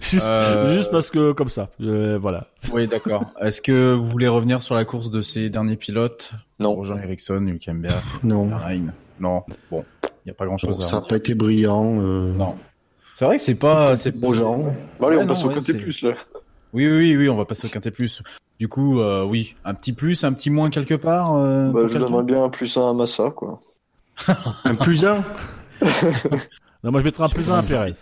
[0.00, 1.70] juste, Euh, juste parce que, comme ça.
[1.80, 2.48] Euh, voilà.
[2.72, 3.24] Oui, d'accord.
[3.40, 6.32] Est-ce que vous voulez revenir sur la course de ces derniers pilotes?
[6.60, 6.82] Non.
[6.82, 8.46] Jean Ericsson, Hülkenberg, Non.
[8.46, 9.42] Verlaine Non.
[9.70, 9.84] Bon,
[10.24, 11.98] il y a pas grand-chose Bon, ça n'a pas été brillant.
[12.00, 12.32] Euh...
[12.34, 12.56] Non.
[13.14, 14.58] C'est vrai que c'est pas c'est beau genre.
[15.00, 16.14] Bon, allez, Ouais, on passe non, au ouais, c'est- plus, là.
[16.72, 18.22] Oui, oui, oui, on va passer au quintet plus.
[18.60, 21.34] Du coup, euh, oui, un petit plus, un petit moins quelque part.
[21.34, 23.58] euh, Bah, je donnerais bien un plus un à Massa, quoi.
[24.64, 25.24] Un plus un?
[26.84, 27.94] Non, moi, je mettrais un plus un à Perez.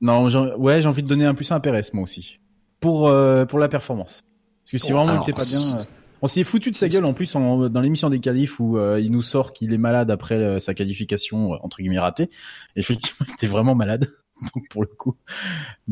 [0.00, 2.38] Non, j'ai- ouais, j'ai envie de donner un plus un à Perez, moi aussi.
[2.80, 4.22] Pour euh, pour la performance.
[4.64, 5.84] Parce que si Bon, vraiment alors, il était pas bien, euh,
[6.22, 8.98] on s'est foutu de sa gueule en plus en- dans l'émission des qualifs où euh,
[9.00, 12.30] il nous sort qu'il est malade après euh, sa qualification euh, entre guillemets ratée.
[12.76, 14.06] Effectivement, il était vraiment malade.
[14.54, 15.16] Donc pour le coup,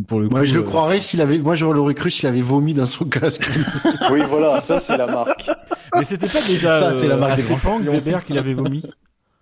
[0.06, 1.36] pour le Moi, coup, je le euh, croirais s'il avait.
[1.38, 3.46] Moi, je l'aurais cru s'il avait vomi dans son casque.
[4.10, 5.50] Oui, voilà, ça, c'est la marque.
[5.94, 7.92] Mais c'était pas déjà Ça, c'est la marque à des grands Sepang, champions.
[7.92, 8.82] Weber, qu'il avait vomi?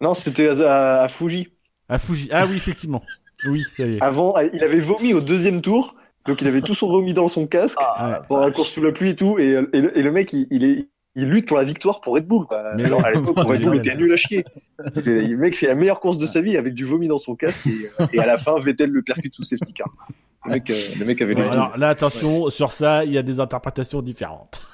[0.01, 1.49] Non, c'était à, à Fuji.
[1.89, 2.29] À Fuji.
[2.33, 3.03] Ah oui, effectivement.
[3.47, 4.03] Oui, ça y est.
[4.03, 5.95] Avant, il avait vomi au deuxième tour.
[6.27, 7.79] Donc, il avait tout son vomi dans son casque.
[7.81, 8.15] Ouais.
[8.29, 10.49] pendant la course sous la pluie et tout, et, et, le, et le mec, il,
[10.51, 12.47] il est, il lutte pour la victoire pour Red Bull.
[12.47, 12.75] Quoi.
[12.75, 13.79] Mais Alors, à l'époque, ouais, Red Bull ouais.
[13.79, 14.45] était nul à chier.
[14.99, 17.37] C'est- Le mec fait la meilleure course de sa vie avec du vomi dans son
[17.37, 19.87] casque, et, et à la fin, Vettel le percute sous safety car.
[20.47, 23.23] Le mec, euh, le mec avait le alors là, attention, sur ça, il y a
[23.23, 24.67] des interprétations différentes.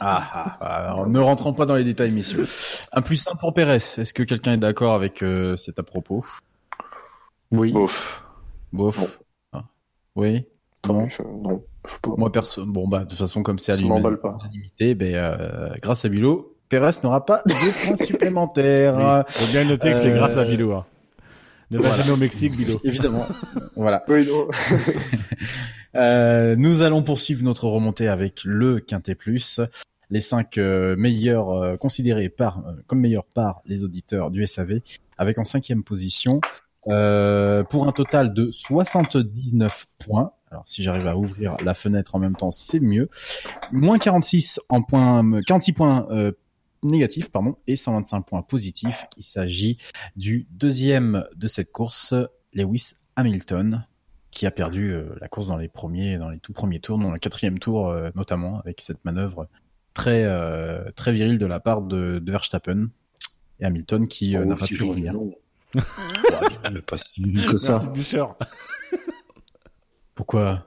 [0.00, 2.48] Ah, ah, ah, alors, ne rentrons pas dans les détails, messieurs.
[2.92, 3.74] Un plus un pour Perez.
[3.76, 6.24] Est-ce que quelqu'un est d'accord avec euh, cet à propos?
[7.52, 7.72] Oui.
[7.72, 8.24] Bof.
[8.72, 9.20] Bof.
[9.52, 9.64] Ah.
[10.16, 10.44] Oui.
[10.88, 11.04] Non.
[11.04, 12.14] Je- non, je pas.
[12.16, 14.98] Moi perso, bon bah de toute façon comme c'est à l'unanimité, pas.
[15.04, 17.52] ben euh, grâce à Bilo, Perez n'aura pas de
[17.96, 19.24] points supplémentaires.
[19.28, 20.72] Faut bien noter que c'est Euh, grâce à Bilo.
[20.72, 20.86] hein.
[21.70, 22.02] Ne va voilà.
[22.02, 22.80] jamais au Mexique, Bilo.
[22.84, 23.26] Évidemment.
[23.76, 24.04] voilà.
[24.08, 24.48] Oui, non.
[25.96, 29.60] Euh, nous allons poursuivre notre remontée avec le Quintet Plus.
[30.08, 34.80] Les cinq euh, meilleurs euh, considérés par euh, comme meilleurs par les auditeurs du SAV,
[35.18, 36.40] avec en cinquième position
[36.88, 40.32] euh, pour un total de 79 points.
[40.50, 43.08] Alors si j'arrive à ouvrir la fenêtre en même temps, c'est mieux.
[43.70, 46.32] Moins 46 en points, 46 points euh,
[46.82, 49.06] négatifs, pardon, et 125 points positifs.
[49.16, 49.78] Il s'agit
[50.16, 52.14] du deuxième de cette course,
[52.52, 53.86] Lewis Hamilton,
[54.30, 57.10] qui a perdu euh, la course dans les premiers, dans les tout premiers tours, dans
[57.10, 59.48] le quatrième tour euh, notamment, avec cette manœuvre
[59.94, 62.88] très euh, très virile de la part de, de Verstappen
[63.60, 65.14] et Hamilton qui euh, Oh, n'a pas pu revenir.
[65.74, 67.72] Ouais, pas si que ça.
[67.72, 68.24] Merci, Boucher.
[70.14, 70.64] Pourquoi?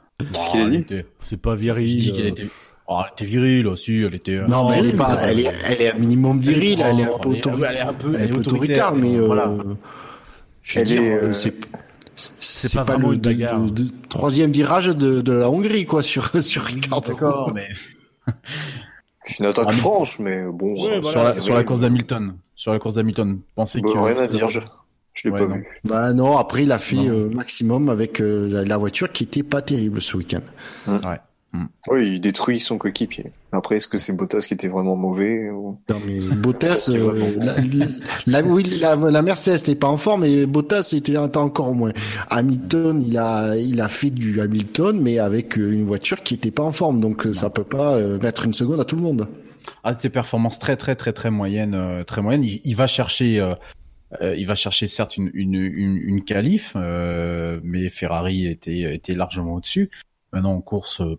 [0.52, 0.78] Qu'il a dit.
[0.78, 1.88] était- C'est pas viril.
[1.88, 2.48] Je dis euh, qu'elle était,
[2.88, 4.38] oh, elle était virile aussi, elle était.
[4.38, 6.82] euh, Non, mais elle est oui, pas, mais- elle est, elle est un minimum virile,
[6.82, 7.70] elle est un peu autoritaire.
[7.72, 9.52] elle est un peu- elle elle est est autoritaire, mais euh, voilà.
[10.62, 11.54] je veux Elle dire, est, euh, euh, c'est
[12.40, 13.60] c'est pas vraiment le une de- bagarre.
[13.60, 17.12] de- de- troisième virage de, de la Hongrie, quoi, sur, sur Ricardo.
[17.14, 17.68] D'accord, mais
[19.24, 20.74] C'est une attaque Ah, mais- franche, mais bon.
[20.76, 21.12] Ouais, voilà.
[21.12, 24.50] sur la, sur course d'Hamilton, sur la course d'Hamilton, pensez Bah, rien à dire,
[25.14, 25.56] je, l'ai Ouais, pas non.
[25.56, 25.68] vu.
[25.84, 29.44] Bah non, après il a fait euh, maximum avec euh, la, la voiture qui était
[29.44, 30.42] pas terrible ce week-end.
[31.88, 33.32] Oui, il détruit son coéquipier.
[33.52, 35.78] Après, est-ce que c'est Bottas qui était vraiment mauvais ou...
[35.88, 37.14] Non mais Bottas, euh,
[38.26, 41.76] la, la- oui, la, la Mercedes n'est pas en forme, mais Bottas était était encore
[41.76, 41.92] moins.
[42.32, 46.50] Hamilton, il a, il a fait du Hamilton, mais avec euh, une voiture qui était
[46.50, 49.04] pas en forme, donc euh, ça peut pas euh, mettre une seconde à tout le
[49.04, 49.28] monde.
[49.84, 52.44] Ah, ses performances très très très très moyennes, euh, très moyennes.
[52.44, 53.40] Il, il va chercher,
[54.22, 58.94] euh, euh, il va chercher certes une une une, une qualif, euh, mais Ferrari était
[58.96, 59.90] était largement au-dessus.
[60.32, 61.18] Maintenant en course, euh,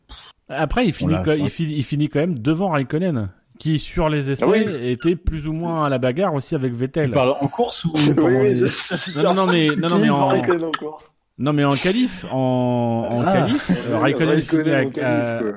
[0.49, 4.31] Après, il finit, quand- il, finit, il finit quand même devant Raikkonen, qui sur les
[4.31, 4.65] essais Ah oui.
[4.91, 7.07] était plus ou moins à la bagarre aussi avec Vettel.
[7.07, 9.69] tu parles en course ou Oui, pendant oui, les- je- je- Non, non, non, mais,
[9.77, 13.33] non, non, mais en, va Raikkonen en course non, mais en qualif, en, en Ah.
[13.33, 15.53] qualif, euh, Raikkonen, Raikkonen finit à, en qualif, à- quoi.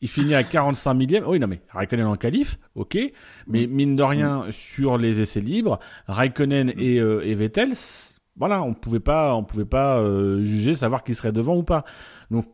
[0.00, 1.24] Il finit à 45 millième.
[1.26, 2.96] Oui, non, mais Raikkonen en qualif, ok.
[3.46, 7.72] Mais mine de rien, sur les essais libres, Raikkonen et, euh, et Vettel,
[8.36, 11.84] voilà, on pouvait pas, on pouvait pas euh, juger, savoir qui serait devant ou pas.
[12.30, 12.46] Donc,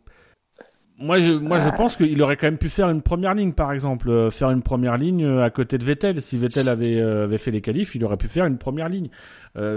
[0.97, 3.73] moi, je, moi, je pense qu'il aurait quand même pu faire une première ligne, par
[3.73, 6.23] exemple, euh, faire une première ligne à côté de Vettel.
[6.23, 9.11] Si Vettel avait, avait fait les qualifs, il aurait pu faire une première ligne,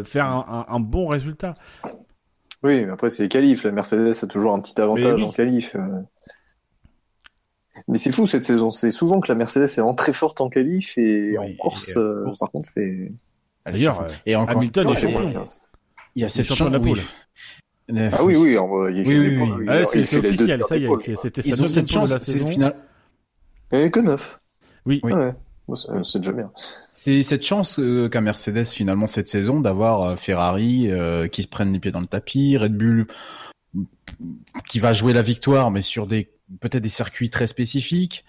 [0.05, 1.51] faire un, un, un bon résultat.
[2.63, 3.63] Oui, mais après, c'est les qualifs.
[3.63, 5.23] La Mercedes a toujours un petit avantage oui.
[5.23, 5.75] en qualif.
[7.87, 8.69] Mais c'est fou cette saison.
[8.69, 11.89] C'est souvent que la Mercedes est vraiment très forte en qualif et Oui, en course,
[11.89, 12.39] et, euh, euh, course.
[12.39, 13.11] par contre, c'est.
[13.65, 15.03] D'ailleurs, euh, et encore, Hamilton est
[16.15, 16.71] il y a cette champion chance.
[16.73, 17.01] de la oui.
[17.91, 19.65] Euh, Ah oui, oui, en il Oui, des oui, points, oui.
[19.65, 22.09] il- Ah, c'est officiel, ça y est, c'était sa deuxième pole de chance.
[22.09, 22.47] la C'est saison.
[22.47, 22.75] final.
[23.71, 24.39] A que neuf.
[24.85, 24.99] Oui.
[25.03, 25.13] Oui.
[25.13, 25.33] Ouais,
[25.67, 26.49] Bon, c'est c'est déjà bien.
[26.93, 31.47] C'est cette chance euh, qu'a Mercedes finalement cette saison d'avoir euh, Ferrari euh, qui se
[31.49, 33.05] prennent les pieds dans le tapis, Red Bull
[34.67, 36.29] qui va jouer la victoire mais sur des
[36.61, 38.25] peut-être des circuits très spécifiques.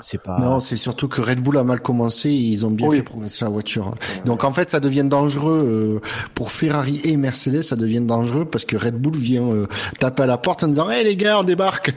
[0.00, 0.38] C'est pas.
[0.38, 2.98] Non, c'est surtout que Red Bull a mal commencé et ils ont bien Oui.
[2.98, 3.94] fait progresser la voiture.
[4.26, 8.66] Donc en fait, ça devient dangereux euh, pour Ferrari et Mercedes, ça devient dangereux parce
[8.66, 9.66] que Red Bull vient euh,
[9.98, 11.94] taper à la porte en disant "Hey les gars, on débarque."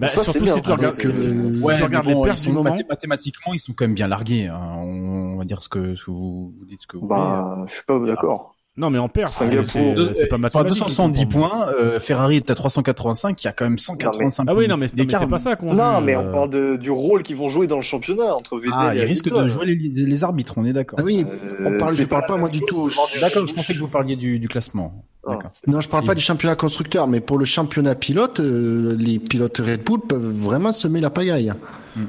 [0.00, 0.54] Bah, Ça, c'est surtout bien.
[0.56, 2.74] si tu regardes, si tu Ouais, mais regardes bon, les pertes sont moment.
[2.88, 4.48] mathématiquement, ils sont quand même bien largués.
[4.48, 4.74] hein.
[4.78, 7.20] On va dire ce que, ce que vous, vous dites, ce que vous voulez.
[7.20, 8.51] Bah, je suis pas d'accord.
[8.74, 9.28] Non, mais en perte.
[9.28, 10.68] Singapour, c'est- c'est pas enfin, mathématique.
[10.78, 14.66] 270 points, euh, Ferrari est à 385, il y a quand même 185 Ah oui,
[14.66, 17.36] non, mais c'est pas ça qu'on Non, mais euh, on parle de, du rôle qu'ils
[17.36, 20.24] vont jouer dans le championnat entre Vettel Ah, et ils risquent de jouer les, les
[20.24, 20.98] arbitres, on est d'accord.
[21.00, 22.88] Ah oui, Euh, on parle, je parle pas moi du tout.
[23.20, 25.04] D'accord, je pensais que vous parliez du, du classement.
[25.28, 25.50] D'accord.
[25.66, 29.58] Non, je parle pas du championnat constructeur, mais pour le championnat pilote, euh, les pilotes
[29.58, 31.52] Red Bull peuvent vraiment semer la pagaille.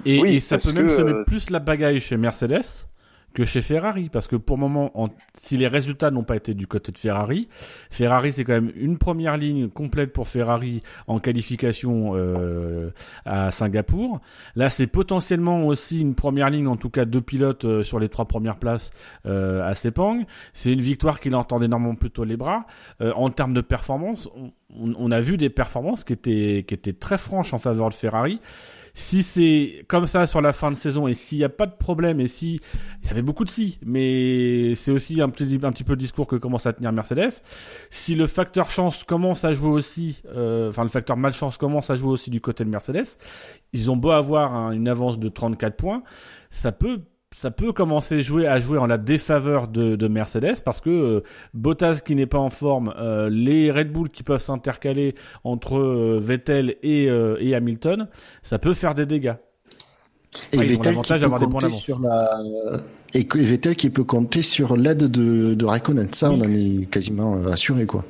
[0.06, 2.62] Et, Oui, et ça peut même que, se euh, mettre plus la bagaille chez Mercedes
[3.34, 6.54] que chez Ferrari, parce que pour le moment, en- si les résultats n'ont pas été
[6.54, 7.50] du côté de Ferrari,
[7.90, 12.92] Ferrari c'est quand même une première ligne complète pour Ferrari en qualification euh,
[13.26, 14.22] à Singapour.
[14.56, 18.10] Là, c'est potentiellement aussi une première ligne, en tout cas deux pilotes euh, sur les
[18.10, 18.92] trois premières places
[19.26, 20.24] euh, à Sepang.
[20.54, 22.66] C'est une victoire qui leur tend énormément plutôt les bras.
[23.02, 24.52] Euh, en termes de performance, on-
[24.98, 28.40] on a vu des performances qui étaient, qui étaient très franches en faveur de Ferrari.
[28.96, 31.74] Si c'est comme ça sur la fin de saison et s'il n'y a pas de
[31.76, 32.60] problème et si
[33.02, 35.98] il y avait beaucoup de si, mais c'est aussi un petit, un petit peu le
[35.98, 37.42] discours que commence à tenir Mercedes.
[37.90, 41.96] Si le facteur chance commence à jouer aussi, euh, enfin le facteur malchance commence à
[41.96, 43.18] jouer aussi du côté de Mercedes,
[43.74, 46.04] ils ont beau avoir un- une avance de 34 points,
[46.52, 47.02] ça peut
[47.36, 50.90] ça peut commencer à jouer, à jouer en la défaveur de, de Mercedes parce que
[50.90, 51.24] euh,
[51.54, 56.20] Bottas qui n'est pas en forme, euh, les Red Bull qui peuvent s'intercaler entre euh,
[56.22, 58.08] Vettel et, et Hamilton,
[58.42, 59.36] ça peut faire des dégâts.
[60.52, 62.42] Et Vettel qui peut d'avoir des points compter sur la
[63.14, 66.12] et Vettel qui peut compter sur l'aide de, de Raikkonen.
[66.12, 68.04] Ça, on en est quasiment assuré, quoi.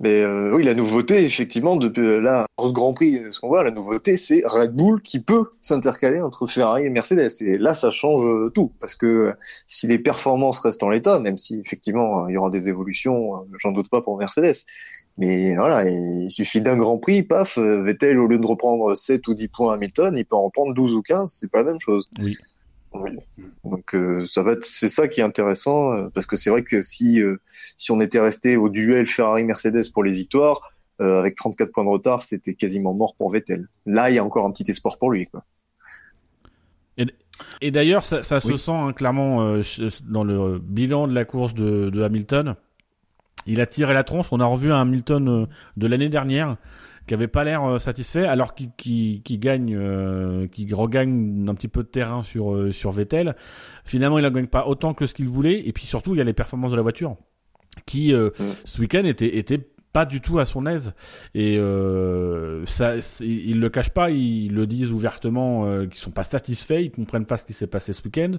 [0.00, 3.64] Mais euh, oui, la nouveauté, effectivement, depuis euh, là, ce Grand Prix, ce qu'on voit,
[3.64, 7.30] la nouveauté, c'est Red Bull qui peut s'intercaler entre Ferrari et Mercedes.
[7.40, 9.32] Et là, ça change euh, tout, parce que euh,
[9.66, 13.36] si les performances restent en l'état, même si effectivement euh, il y aura des évolutions,
[13.36, 14.56] euh, j'en doute pas pour Mercedes.
[15.18, 19.26] Mais voilà, il suffit d'un Grand Prix, paf, euh, Vettel, au lieu de reprendre 7
[19.28, 21.70] ou 10 points à Hamilton, il peut en reprendre 12 ou 15, c'est pas la
[21.70, 22.06] même chose.
[22.20, 22.36] Oui.
[23.02, 23.10] Oui.
[23.64, 26.62] Donc euh, ça va être, c'est ça qui est intéressant, euh, parce que c'est vrai
[26.62, 27.40] que si euh,
[27.76, 30.60] si on était resté au duel Ferrari-Mercedes pour les victoires,
[31.00, 33.68] euh, avec 34 points de retard, c'était quasiment mort pour Vettel.
[33.84, 35.26] Là, il y a encore un petit espoir pour lui.
[35.26, 35.44] Quoi.
[37.60, 39.62] Et d'ailleurs, ça, ça se sent hein, clairement euh,
[40.04, 42.54] dans le bilan de la course de, de Hamilton.
[43.46, 44.28] Il a tiré la tronche.
[44.32, 45.46] On a revu un Hamilton euh,
[45.76, 46.56] de l'année dernière
[47.06, 51.68] qui avait pas l'air euh, satisfait, alors qu'il qu'il gagne, euh, qu'il regagne un petit
[51.68, 53.36] peu de terrain sur euh, sur Vettel.
[53.84, 55.66] Finalement, il ne gagne pas autant que ce qu'il voulait.
[55.66, 57.16] Et puis surtout, il y a les performances de la voiture
[57.84, 58.44] qui euh, Mm.
[58.64, 60.92] ce week-end étaient étaient pas du tout à son aise.
[61.34, 66.22] Et euh, ça ils le cachent pas ils le disent ouvertement euh, qu'ils sont pas
[66.22, 68.32] satisfaits ils comprennent pas ce qui s'est passé ce week-end.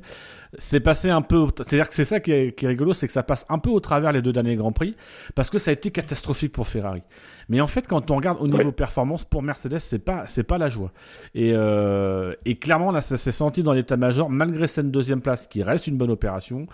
[0.59, 2.93] C'est passé un peu c'est à dire que c'est ça qui est, qui est rigolo
[2.93, 4.95] c'est que ça passe un peu au travers les deux derniers grands prix
[5.33, 7.01] parce que ça a été catastrophique pour Ferrari.
[7.49, 10.59] Mais en fait quand on regarde au niveau performance pour Mercedes c'est pas c'est pas
[10.59, 10.91] la joie.
[11.33, 15.63] Et euh, et clairement là ça s'est senti dans l'état-major malgré cette deuxième place qui
[15.63, 16.67] reste une bonne opération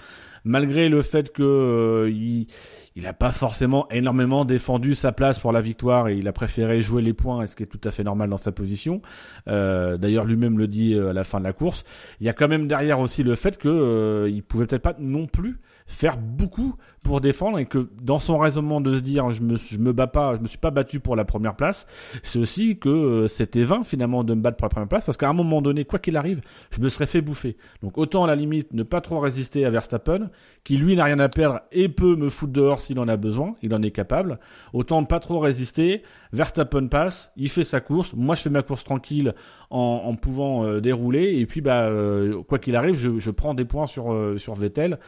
[0.43, 2.47] malgré le fait que euh, il
[2.95, 6.81] il a pas forcément énormément défendu sa place pour la victoire et il a préféré
[6.81, 9.01] jouer les points, ce qui est tout à fait normal dans sa position.
[9.47, 11.83] Euh, D'ailleurs, lui-même le dit euh, à la fin de la course.
[12.19, 15.25] Il y a quand même derrière aussi le fait que euh, pouvait peut-être pas non
[15.25, 19.57] plus faire beaucoup pour défendre et que dans son raisonnement de se dire je me
[19.57, 21.85] je me bats pas, je me suis pas battu pour la première place,
[22.23, 25.17] c'est aussi que euh, c'était vain finalement de me battre pour la première place parce
[25.17, 26.41] qu'à un moment donné, quoi qu'il arrive,
[26.71, 27.57] je me serais fait bouffer.
[27.81, 30.29] Donc autant à la limite ne pas trop résister à Verstappen
[30.63, 33.55] qui lui n'a rien à perdre et peut me foutre dehors s'il en a besoin,
[33.61, 34.39] il en est capable.
[34.71, 38.61] Autant ne pas trop résister, Verstappen passe, il fait sa course, moi je fais ma
[38.61, 39.33] course tranquille
[39.69, 43.53] en, en pouvant euh, dérouler, et puis bah euh, quoi qu'il arrive, je, je prends
[43.53, 44.99] des points sur, sur Vettel.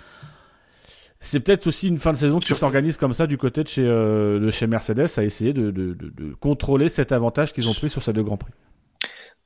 [1.19, 3.83] C'est peut-être aussi une fin de saison qui s'organise comme ça du côté de chez,
[3.85, 7.73] euh, de chez Mercedes à essayer de, de, de, de contrôler cet avantage qu'ils ont
[7.73, 8.51] pris sur ces deux grands prix.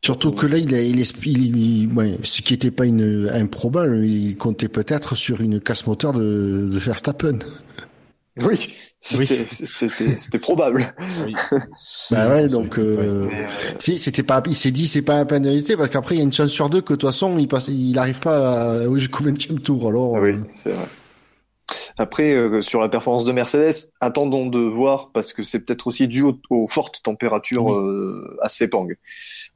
[0.03, 3.29] Surtout que là, il, a, il, est- il- il- ouais, ce qui n'était pas une,
[3.33, 7.39] improbable, il comptait peut-être sur une casse moteur de, de Verstappen.
[8.41, 8.55] Oui,
[9.01, 10.93] c'était c'était c'était probable.
[12.11, 13.29] Bah ouais, donc euh, euh,
[13.77, 16.17] sais, c'était pas, il s'est dit c'est pas un peine de résister parce qu'après il
[16.19, 18.81] y a une chance sur deux que de toute façon il passe, il arrive pas
[18.83, 19.89] à- jusqu'au 20e tour.
[19.89, 20.85] Alors oui, euh, c'est vrai.
[21.99, 26.07] Après, euh, sur la performance de Mercedes, attendons de voir parce que c'est peut-être aussi
[26.07, 28.87] dû aux, aux fortes températures euh, à Sepang.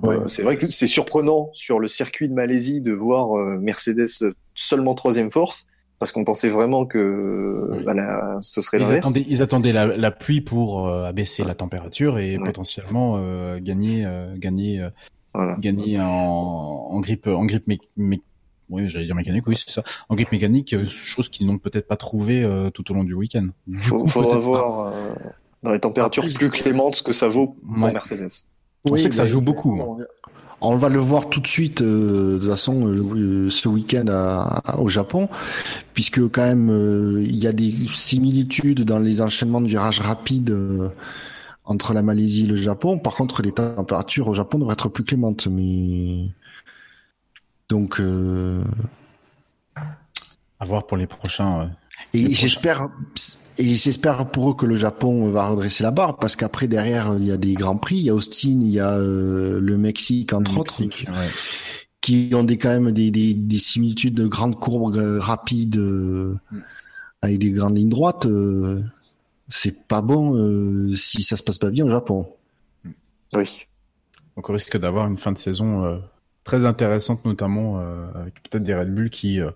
[0.02, 0.16] Ouais.
[0.18, 4.34] Euh, c'est vrai que c'est surprenant sur le circuit de Malaisie de voir euh, Mercedes
[4.56, 5.68] seulement troisième force
[6.00, 7.84] parce qu'on pensait vraiment que Oui.
[7.86, 9.00] bah, la- ce serait Ils l'inverse.
[9.06, 12.44] attendaient, ils attendaient la, la pluie pour euh, abaisser la température et Ouais.
[12.44, 14.90] potentiellement euh, gagner, euh, gagner, euh,
[15.34, 15.56] Voilà.
[15.60, 16.04] gagner en,
[16.92, 18.22] en grippe, en grippe mé- mé-
[18.70, 19.84] oui, j'allais dire mécanique, oui, c'est ça.
[20.10, 23.14] En grippe mécanique, euh, chose qu'ils n'ont peut-être pas trouvé euh, tout au long du
[23.14, 23.48] week-end.
[23.68, 25.14] Du Faut, coup, faudra peut-être voir euh,
[25.64, 27.94] dans les températures plus clémentes ce que ça vaut pour Ouais.
[27.94, 28.28] Mercedes.
[28.90, 29.80] On sait que ça joue beaucoup.
[29.82, 30.04] hein.
[30.66, 34.62] On va le voir tout de suite, euh, de toute façon, euh, ce week-end à-
[34.64, 35.28] à- au Japon,
[35.94, 40.52] puisque quand même euh, il y a des similitudes dans les enchaînements de virages rapides
[40.52, 40.88] euh,
[41.66, 42.98] entre la Malaisie et le Japon.
[42.98, 46.30] Par contre, les températures au Japon devraient être plus clémentes, mais
[47.70, 48.64] donc euh,
[50.60, 51.72] À voir pour les prochains.
[52.14, 52.88] et j'espère
[53.58, 57.26] et j'espère pour eux que le Japon va redresser la barre parce qu'après derrière il
[57.26, 60.34] y a des grands prix, il y a Austin, il y a euh, le Mexique
[60.34, 61.30] entre le autres Mexique, ouais.
[62.02, 66.36] qui ont des quand même des, des, des similitudes de grandes courbes euh, rapides euh,
[67.22, 68.26] avec des grandes lignes droites.
[68.26, 68.82] euh,
[69.50, 72.28] c'est pas bon euh, si ça se passe pas bien au Japon.
[73.36, 73.68] Oui.
[74.36, 75.98] Donc on risque d'avoir une fin de saison euh,
[76.44, 79.52] très intéressante, notamment euh, avec peut-être des Red Bull qui euh,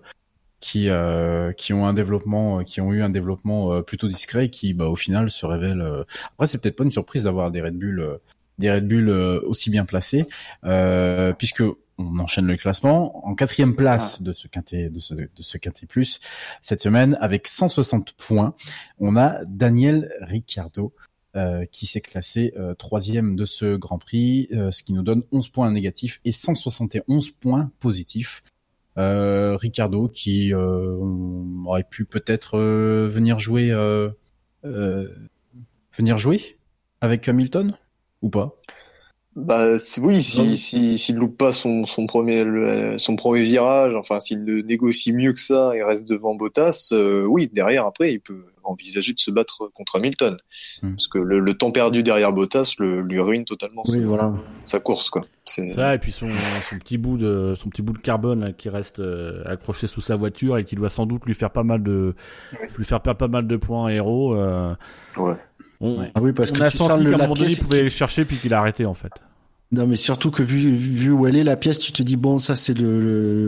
[0.60, 4.50] qui euh, qui ont un développement, qui ont eu un développement euh, plutôt discret, et
[4.50, 5.80] qui bah au final se révèlent.
[5.82, 8.16] euh, Après c'est peut-être pas une surprise d'avoir des Red Bull euh,
[8.58, 10.26] des Red Bull euh, aussi bien placés,
[10.64, 11.62] euh, puisque
[12.00, 15.86] on enchaîne le classement en quatrième place de ce quintet de ce de ce quintet
[15.86, 16.20] plus
[16.60, 18.54] cette semaine avec 160 points.
[18.98, 20.92] On a Daniel Ricciardo
[21.70, 25.48] qui s'est classé euh, troisième de ce Grand Prix, euh, ce qui nous donne 11
[25.50, 28.42] points négatifs et 171 points positifs.
[28.98, 30.98] Euh, Ricardo qui euh,
[31.66, 34.10] aurait pu peut-être euh, venir jouer euh,
[34.64, 35.06] euh,
[35.92, 36.58] venir jouer
[37.00, 37.76] avec Hamilton
[38.22, 38.57] ou pas?
[39.40, 40.20] Bah c'est- oui, Non.
[40.20, 44.62] si si s'il loupe pas son son premier le- son premier virage, enfin s'il le
[44.62, 49.12] négocie mieux que ça et reste devant Bottas, euh, oui derrière après il peut envisager
[49.12, 50.36] de se battre contre Hamilton
[50.82, 50.90] Hmm.
[50.94, 54.32] parce que le, le temps perdu derrière Bottas le, lui ruine totalement Oui, sa, voilà.
[54.64, 55.24] sa course quoi.
[55.44, 58.52] C'est Ça et puis son, son petit bout de son petit bout de carbone là,
[58.52, 61.62] qui reste euh, accroché sous sa voiture et qui doit sans doute lui faire pas
[61.62, 62.14] mal de
[62.76, 64.34] lui faire perdre pas mal de points héros.
[64.34, 64.74] Euh,
[65.16, 65.34] ouais.
[65.80, 66.10] on, Ouais.
[66.16, 67.84] Ah oui, parce on que a senti le, qu'à un moment donné il pouvait aller
[67.84, 69.12] le chercher puis qu'il a arrêté en fait.
[69.70, 72.38] Non, mais surtout que vu, vu où elle est la pièce, tu te dis bon,
[72.38, 73.00] ça c'est le,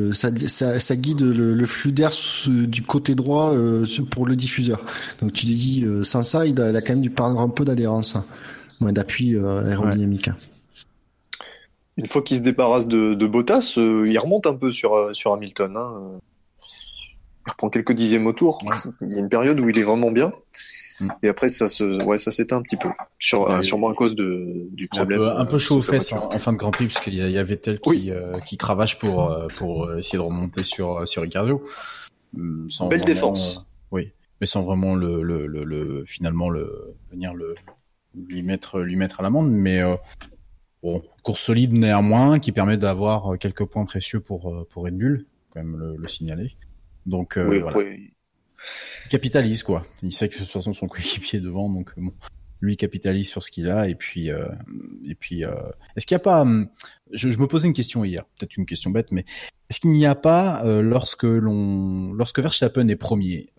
[0.08, 2.10] le- ça, ça, ça guide le, le flux d'air
[2.46, 4.82] du côté droit euh, pour le diffuseur.
[5.22, 7.40] Donc tu te dis euh, sans ça, il a, il a quand même dû perdre
[7.40, 8.26] un peu d'adhérence, hein.
[8.80, 10.28] moins d'appui euh, aérodynamique.
[10.28, 10.36] hein.
[11.96, 15.14] Une fois qu'il se débarrasse de, de Bottas, euh, il remonte un peu sur euh,
[15.14, 15.74] sur Hamilton.
[15.76, 16.18] Hein.
[17.46, 18.62] Il reprend quelques dixièmes au tour.
[18.66, 18.76] Ouais.
[19.00, 20.32] Il y a une période où il est vraiment bien.
[21.00, 21.08] Mm.
[21.22, 22.88] Et après, ça se, ouais, ça s'éteint un petit peu.
[23.18, 25.18] Sur, Ouais, euh, sûrement à cause de, du un problème.
[25.18, 27.22] peu, un peu euh, chaud aux fesses en, en fin de Grand Prix puisqu'il y,
[27.22, 28.10] a- il y avait tel qui, Oui.
[28.10, 31.64] euh, qui cravache pour euh, pour euh, essayer de remonter sur sur Ricardo.
[32.36, 33.58] Hum, sans Belle vraiment, défense.
[33.58, 33.62] euh,
[33.92, 37.54] oui, mais sans vraiment le le, le, le- finalement le venir le
[38.14, 39.96] lui mettre lui mettre à l'amende, mais euh,
[40.82, 44.96] bon course solide néanmoins qui permet d'avoir euh, quelques points précieux pour euh, pour Red
[44.96, 46.56] Bull, quand même le, le signaler.
[47.06, 47.78] Donc euh, Oui, voilà.
[49.08, 49.86] Capitalise quoi.
[50.02, 52.12] Il sait que de toute façon son coéquipier est devant, donc euh, bon,
[52.60, 54.48] lui capitalise sur ce qu'il a et puis euh,
[55.04, 55.54] et puis euh,
[55.96, 56.68] est-ce qu'il n'y a pas hum,
[57.10, 59.24] je, me posais une question hier, peut-être une question bête, mais
[59.68, 63.50] est-ce qu'il n'y a pas euh, lorsque l'on lorsque Verstappen est premier,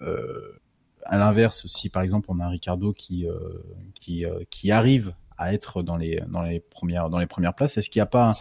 [1.05, 3.25] à l'inverse si par exemple on a un Ricardo qui
[3.99, 7.89] qui qui arrive à être dans les dans les premières dans les premières places, est-ce
[7.89, 8.35] qu'il n'y a pas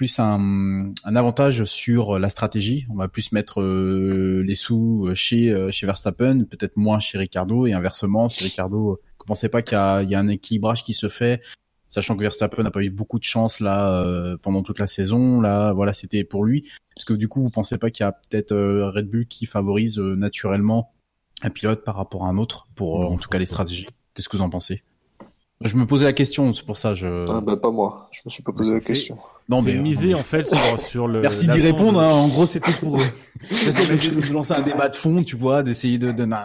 [0.00, 2.86] plus un, avantage sur la stratégie.
[2.88, 7.66] On va plus mettre euh, les sous chez euh, chez Verstappen, peut-être moins chez Ricardo
[7.66, 11.10] et inversement si Ricardo, euh, vous pensez pas qu'il y a, un équilibrage qui se
[11.10, 11.42] fait,
[11.90, 15.42] sachant que Verstappen n'a pas eu beaucoup de chance là euh, pendant toute la saison.
[15.42, 16.66] Là, voilà, c'était pour lui.
[16.96, 19.44] Est-ce que du coup, vous pensez pas qu'il y a peut-être euh, Red Bull qui
[19.44, 20.94] favorise euh, naturellement
[21.42, 23.88] un pilote par rapport à un autre pour euh, en tout cas les stratégies?
[24.14, 24.82] Qu'est-ce que vous en pensez?
[25.62, 27.26] Je me posais la question, c'est pour ça je.
[27.28, 28.08] ah, bah, pas moi.
[28.12, 29.18] Je me suis pas posé la question.
[29.48, 31.20] non mais misé en fait sur, sur le.
[31.20, 32.00] Merci d'y répondre.
[32.00, 32.10] de- Hein.
[32.10, 33.04] En gros, c'était pour euh,
[33.50, 36.12] j'essaie de, de lancer un débat de fond, tu vois, d'essayer de.
[36.12, 36.24] de...
[36.24, 36.38] non,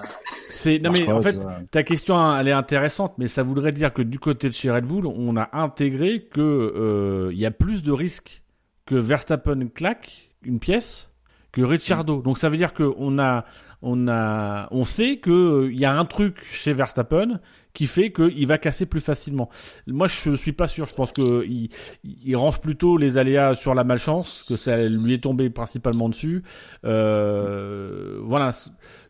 [0.49, 1.37] C'est non mais pas, en fait
[1.71, 4.69] ta question hein, elle est intéressante, mais ça voudrait dire que du côté de chez
[4.69, 8.41] Red Bull, on a intégré que euh, il y a plus de risques
[8.85, 11.09] que Verstappen claque une pièce
[11.53, 12.21] que Ricciardo.
[12.21, 13.45] Donc ça veut dire que on a
[13.85, 17.39] on a on sait que euh, y a un truc chez Verstappen
[17.73, 19.47] qui fait qu'il va casser plus facilement.
[19.85, 20.87] Moi je suis pas sûr.
[20.87, 21.45] Je pense que
[22.03, 26.43] il, range plutôt les aléas sur la malchance, que ça lui est tombé principalement dessus.
[26.83, 28.51] Euh, voilà.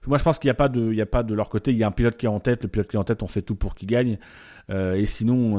[0.07, 1.71] Moi, je pense qu'il n'y a pas de, il y a pas de leur côté.
[1.71, 2.63] Il y a un pilote qui est en tête.
[2.63, 4.19] Le pilote qui est en tête, on fait tout pour qu'il gagne.
[4.69, 5.53] Euh, et sinon,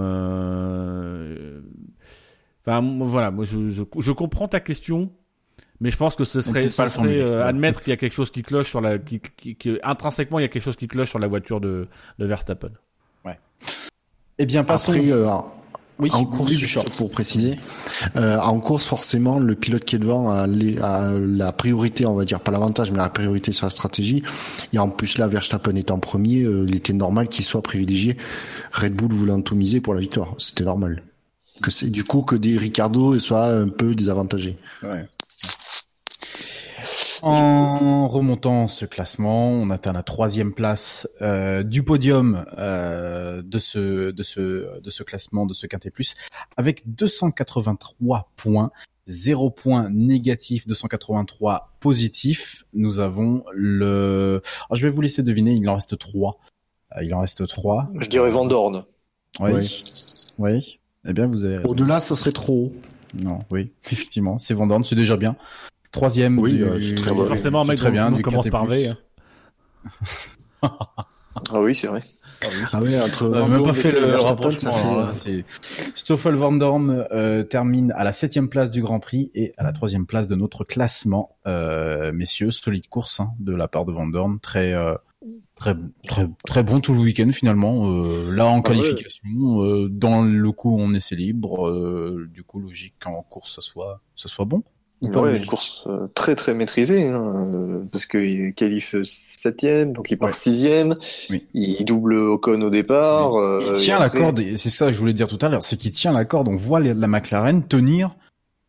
[2.66, 3.30] enfin, voilà.
[3.30, 5.10] Moi, je comprends ta question,
[5.80, 7.96] mais je pense que ce serait, ce pas le serait, euh, admettre qu'il y a
[7.96, 10.76] quelque chose qui cloche sur la, qui, qui, qui- intrinsèquement, il y a quelque chose
[10.76, 11.88] qui cloche sur la voiture de,
[12.18, 12.70] de Verstappen.
[14.38, 14.92] Eh bien, passons.
[14.92, 15.30] Après, euh,
[15.98, 17.58] Oui, en course, oui, pour préciser,
[18.16, 22.14] euh, en course forcément le pilote qui est devant a, les- a la priorité, on
[22.14, 24.22] va dire pas l'avantage, mais la priorité sur la stratégie.
[24.74, 28.18] Et en plus là, Verstappen étant premier, euh, il était normal qu'il soit privilégié.
[28.72, 31.02] Red Bull voulant tout miser pour la victoire, c'était normal.
[31.62, 34.58] Que c'est du coup que des Ricardo soient un peu désavantagés.
[34.82, 35.08] Ouais.
[37.22, 44.10] En remontant ce classement, on atteint la troisième place euh, du podium euh, de ce
[44.10, 46.14] de ce de ce classement de ce quintet plus
[46.56, 48.70] avec 283 points,
[49.06, 52.64] 0 points négatifs, 283 positifs.
[52.72, 54.42] Nous avons le.
[54.68, 55.52] Alors, je vais vous laisser deviner.
[55.52, 56.38] Il en reste trois.
[56.96, 57.88] Euh, Il en reste trois.
[57.98, 58.84] Je dirais Van Dorn.
[59.40, 59.82] Oui.
[60.38, 60.78] Oui.
[61.08, 61.64] Eh bien, vous avez.
[61.64, 62.72] Au-delà, ça serait trop.
[63.14, 65.36] Non, oui, effectivement, c'est Van Dorn, c'est déjà bien.
[65.92, 66.38] Troisième.
[66.38, 67.26] Oui, du- euh, c'est très du- bien.
[67.26, 68.10] Forcément, un mec très bien.
[68.12, 68.66] du commence par.
[68.66, 68.88] V.
[68.88, 68.96] hein.
[71.52, 72.02] Ah oui, c'est vrai.
[72.72, 74.72] Ah ouais, entre On n'a Van même pas fait le Verstappen, rapprochement.
[74.72, 75.44] fait- là, c'est-
[75.94, 79.72] Stoffel Van Dorn euh, termine à la septième place du Grand Prix et à la
[79.72, 81.36] troisième place de notre classement.
[81.46, 84.94] Euh, messieurs, solide course hein, de la part de Van Dorn, très euh,
[85.56, 85.74] très
[86.06, 87.88] très très bon tout le week-end finalement.
[87.90, 88.62] Euh, là en Ah ouais.
[88.62, 93.60] qualification, euh, dans le coup on essai libre, euh, du coup logique qu'en course ça
[93.62, 94.62] soit ça soit bon.
[95.04, 100.16] Ouais, une course euh, très très maîtrisée, hein, euh, parce qu'il qualifie septième, donc il
[100.16, 100.34] part Ouais.
[100.34, 100.96] sixième,
[101.28, 101.44] Oui.
[101.52, 103.34] il double Ocon au départ.
[103.36, 105.48] euh, Il tient la après- corde, et c'est ça que je voulais dire tout à
[105.50, 106.48] l'heure, c'est qu'il tient la corde.
[106.48, 108.16] On voit la McLaren tenir.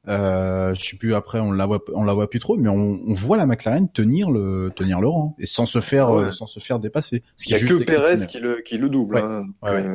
[0.10, 2.98] Euh, je sais plus après, on la voit, on la voit plus trop, mais on,
[3.06, 6.24] on voit la McLaren tenir le tenir le rang et sans se faire Ouais.
[6.26, 7.24] euh, sans se faire dépasser.
[7.36, 9.44] Ce Il y a que Perez qui le, qui le double, hein,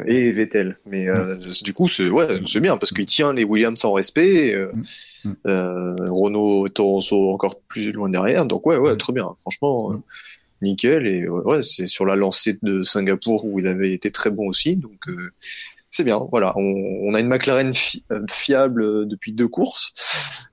[0.06, 0.78] et Vettel.
[0.86, 4.54] Mais euh, du coup, c'est ouais, c'est bien parce qu'il tient les Williams en respect.
[4.54, 4.70] Euh,
[5.24, 5.28] Mm.
[5.30, 5.36] Mm.
[5.46, 8.46] euh, Renault étant au- encore plus loin derrière.
[8.46, 8.98] Donc ouais, ouais, Mm.
[8.98, 9.34] très bien.
[9.38, 9.94] Franchement, Mm.
[9.94, 9.98] euh,
[10.62, 11.06] nickel.
[11.06, 14.48] Et ouais, ouais, c'est sur la lancée de Singapour où il avait été très bon
[14.48, 14.76] aussi.
[14.76, 15.32] Donc euh,
[15.90, 16.26] c'est bien.
[16.30, 19.92] Voilà, on, on a une McLaren fi- euh, fiable depuis deux courses.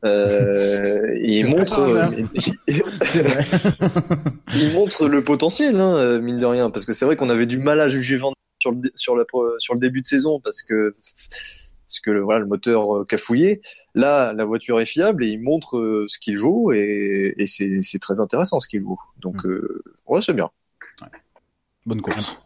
[0.05, 2.05] Euh, et il montre, euh,
[4.55, 7.57] il montre le potentiel, hein, mine de rien, parce que c'est vrai qu'on avait du
[7.57, 10.39] mal à juger Van sur le dé- sur la pro- sur le début de saison
[10.41, 10.95] parce que
[11.87, 13.61] parce que le- voilà le moteur cafouillé.
[13.99, 17.81] Là, la voiture est fiable et il montre euh, ce qu'il vaut et, et c'est
[17.81, 18.99] c'est très intéressant ce qu'il vaut.
[19.17, 20.49] Donc euh, ouais, c'est bien.
[21.85, 22.37] Bonne course.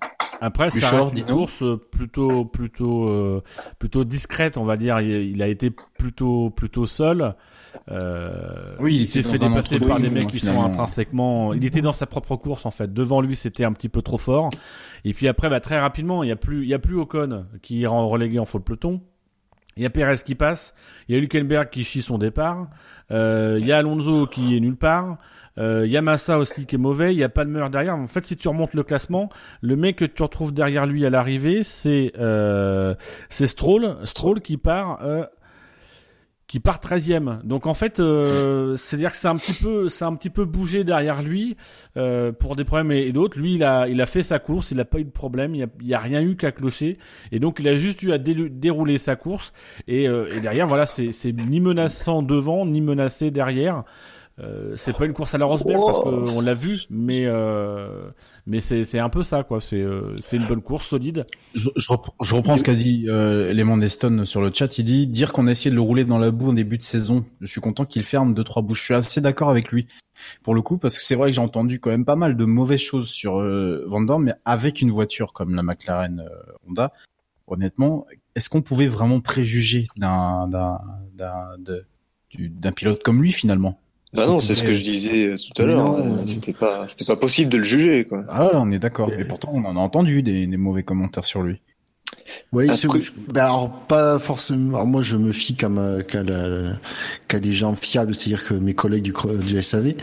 [0.41, 3.41] Après, ça Bouchard, reste une course euh, plutôt, plutôt, euh,
[3.79, 4.99] plutôt discrète, on va dire.
[4.99, 7.35] Il, il a été plutôt, plutôt seul.
[7.89, 11.53] Euh, Oui, il il s'est était fait dépasser par des mecs qui sont intrinsèquement.
[11.53, 12.93] Il était dans sa propre course en fait.
[12.93, 14.49] Devant lui, c'était un petit peu trop fort.
[15.05, 17.45] Et puis après, bah, très rapidement, il y a plus, il y a plus Ocon
[17.61, 19.01] qui est relégué en faux peloton.
[19.77, 20.73] Il y a Perez qui passe,
[21.07, 22.67] il y a Hülkenberg qui chie son départ,
[23.11, 25.17] euh, il y a Alonso qui est nulle part,
[25.57, 27.95] euh, il y a Massa aussi qui est mauvais, il y a Palmer derrière.
[27.95, 29.29] En fait, si tu remontes le classement,
[29.61, 32.95] le mec que tu retrouves derrière lui à l'arrivée, c'est euh,
[33.29, 35.25] c'est Stroll, Stroll qui part euh,
[36.47, 37.41] qui part 13e.
[37.43, 41.57] Donc en fait, euh, c'est-à-dire que c'est un un petit peu bougé derrière lui
[41.97, 43.39] euh, pour des problèmes et, d'autres.
[43.39, 45.99] Lui, il a fait sa course, il a pas eu de problème, il y a,
[45.99, 46.97] rien eu qu'à clocher
[47.31, 49.53] et donc il a juste eu à dérouler sa course
[49.87, 51.11] et, euh, derrière voilà, c'est
[51.47, 53.83] ni menaçant devant ni menacé derrière.
[54.39, 58.09] Euh, c'est pas une course à la Rosberg parce qu'on l'a vu, mais euh,
[58.47, 59.59] mais c'est c'est un peu ça quoi.
[59.59, 61.27] C'est euh, c'est une bonne course solide.
[61.53, 64.79] Je, je reprends, je reprends ce qu'a dit euh, Lemon Deston sur le chat.
[64.79, 66.83] Il dit dire qu'on a essayé de le rouler dans la boue en début de
[66.83, 67.23] saison.
[67.41, 68.79] Je suis content qu'il ferme deux trois bouches.
[68.79, 69.87] Je suis assez d'accord avec lui
[70.41, 72.45] pour le coup parce que c'est vrai que j'ai entendu quand même pas mal de
[72.45, 76.27] mauvaises choses sur euh, Van Dorn, mais avec une voiture comme la McLaren
[76.67, 76.91] Honda,
[77.45, 80.79] honnêtement, est-ce qu'on pouvait vraiment préjuger d'un d'un
[81.13, 81.55] d'un
[82.39, 83.79] d'un pilote comme lui finalement?
[84.13, 85.95] Bah non, c'est ce que je disais euh, tout à l'heure.
[85.95, 88.23] euh, C'était pas c'était pas possible de le juger quoi.
[88.29, 89.11] Ah on est d'accord.
[89.17, 91.59] Et pourtant, on en a entendu des, des mauvais commentaires sur lui.
[92.51, 94.75] Oui, Après- c'est- ben alors pas forcément.
[94.75, 96.73] Alors moi, je me fie comme euh, qu'à la-
[97.27, 99.13] qu'à des gens fiables, c'est-à-dire que mes collègues du,
[99.45, 99.95] du SAV.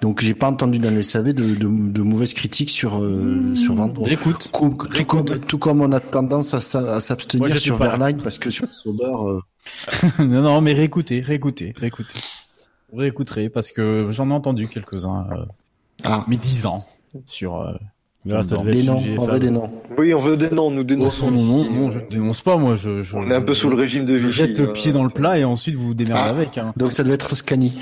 [0.00, 3.74] Donc, j'ai pas entendu dans le SAV de, de, de mauvaises critiques sur euh, sur
[3.74, 4.06] Van Dorn.
[4.06, 4.48] J'écoute.
[4.52, 6.60] Tout, tout comme, tout comme on a tendance à,
[7.00, 7.76] s'abstenir sur.
[7.78, 9.40] Verlaine parce que sur Sauber, euh,
[10.24, 12.18] non, non, mais réécoutez, réécoutez, réécoutez.
[12.92, 15.44] Vous réécouterez parce que j'en ai entendu quelques-uns, euh,
[16.04, 16.84] ah, mais dix ans
[17.26, 17.56] sur.
[17.60, 17.72] Euh...
[18.24, 19.38] Là, ça des noms, vrai Fab.
[19.40, 19.70] des noms.
[19.96, 21.30] Oui, on veut des noms, nous Non, dénonçons.
[21.30, 22.74] non, non, non, euh, je ne dénonce pas, moi.
[22.74, 24.72] Je, je, On est un peu sous le régime de Je Vichy, jette le hein.
[24.72, 26.30] pied dans le plat et ensuite vous vous démerdez Ah.
[26.30, 26.58] avec.
[26.58, 26.72] Hein.
[26.76, 27.78] Donc ça devait être Scani.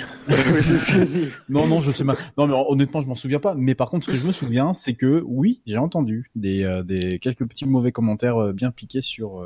[1.48, 2.16] Non, non, je sais pas.
[2.36, 3.54] Non, mais honnêtement, je m'en souviens pas.
[3.56, 6.82] Mais par contre, ce que je me souviens, c'est que oui, j'ai entendu des, euh,
[6.82, 9.42] des quelques petits mauvais commentaires euh, bien piqués sur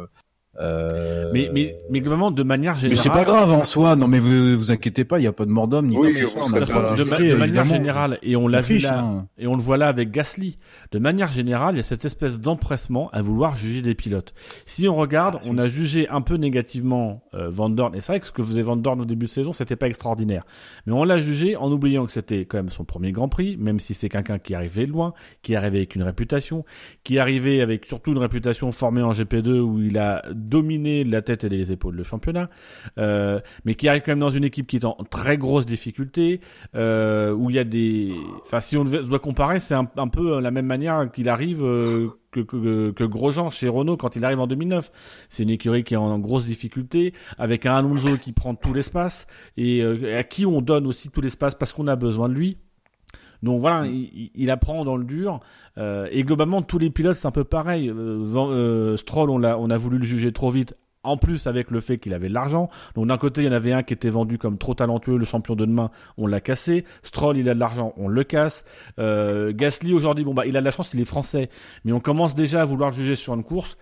[0.60, 1.30] euh.
[1.32, 3.02] Mais, mais, mais globalement, de manière Mais générale.
[3.02, 3.96] c'est pas grave en soi.
[3.96, 6.12] Non, mais vous vous inquiétez pas, il y a pas de mort d'homme ni Oui,
[6.32, 9.00] quoi on a pas de, de de manière générale, et on l'a vu fiche, là,
[9.00, 9.26] hein.
[9.38, 10.58] et on le voit là avec Gasly.
[10.90, 14.34] De manière générale, il y a cette espèce d'empressement à vouloir juger des pilotes.
[14.66, 18.12] Si on regarde, Ah, on a jugé un peu négativement euh, Van Dorn, et c'est
[18.12, 20.44] vrai que ce que faisait Van Dorn au début de saison, c'était pas extraordinaire.
[20.86, 23.78] Mais on l'a jugé en oubliant que c'était quand même son premier Grand Prix, même
[23.80, 25.12] si c'est quelqu'un qui arrivait loin,
[25.42, 26.64] qui arrivait avec une réputation,
[27.04, 31.44] qui arrivait avec surtout une réputation formée en GP2 où il a dominé la tête
[31.44, 32.50] et les épaules le championnat,
[32.98, 36.40] euh, mais qui arrive quand même dans une équipe qui est en très grosse difficulté,
[36.74, 40.50] euh, où il y a des, enfin si on doit comparer, c'est un, peu la
[40.50, 45.26] même manière qu'il arrive euh, que, Grosjean chez Renault quand il arrive en 2009.
[45.28, 49.26] C'est une écurie qui est en grosse difficulté, avec un Alonso qui prend tout l'espace
[49.56, 52.58] et euh, à qui on donne aussi tout l'espace parce qu'on a besoin de lui.
[53.42, 55.40] Donc voilà, il, il- apprend dans le dur.
[55.76, 57.88] Euh, et globalement, tous les pilotes, c'est un peu pareil.
[57.88, 60.74] Euh, euh, Stroll, on, a voulu le juger trop vite.
[61.04, 62.68] En plus, avec le fait qu'il avait de l'argent.
[62.94, 65.24] Donc d'un côté, il y en avait un qui était vendu comme trop talentueux, le
[65.24, 66.84] champion de demain, on l'a cassé.
[67.04, 68.64] Stroll, il a de l'argent, on le casse.
[68.98, 71.50] Euh, Gasly, aujourd'hui, bon bah, il a de la chance, il est français.
[71.84, 73.78] Mais on commence déjà à vouloir juger sur une course.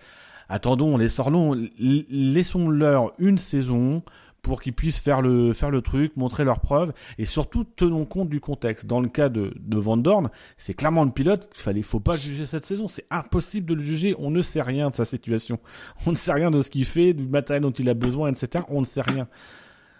[0.47, 4.03] Attendons, laissons, laissons-leur une saison
[4.47, 8.29] pour qu'ils puissent faire le, faire le truc, montrer leurs preuves, et surtout tenons compte
[8.29, 8.85] du contexte.
[8.85, 12.15] Dans le cas de, de Van Dorn, c'est clairement le pilote, il fallait, faut pas
[12.17, 15.59] juger cette saison, c'est impossible de le juger, on ne sait rien de sa situation,
[16.07, 18.63] on ne sait rien de ce qu'il fait, du matériel dont il a besoin, etc.,
[18.69, 19.27] on ne sait rien.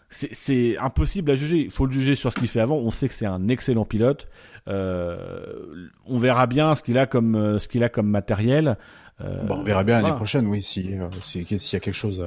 [0.09, 3.09] C'est- impossible à juger, il faut le juger sur ce qu'il fait avant, on sait
[3.09, 4.29] que c'est un excellent pilote,
[4.69, 8.77] euh, on verra bien ce qu'il a comme, ce qu'il a comme matériel.
[9.19, 10.15] Euh, Bon, on verra bien l'année voilà.
[10.15, 12.23] prochaine, oui, si euh, si- s'il y a quelque chose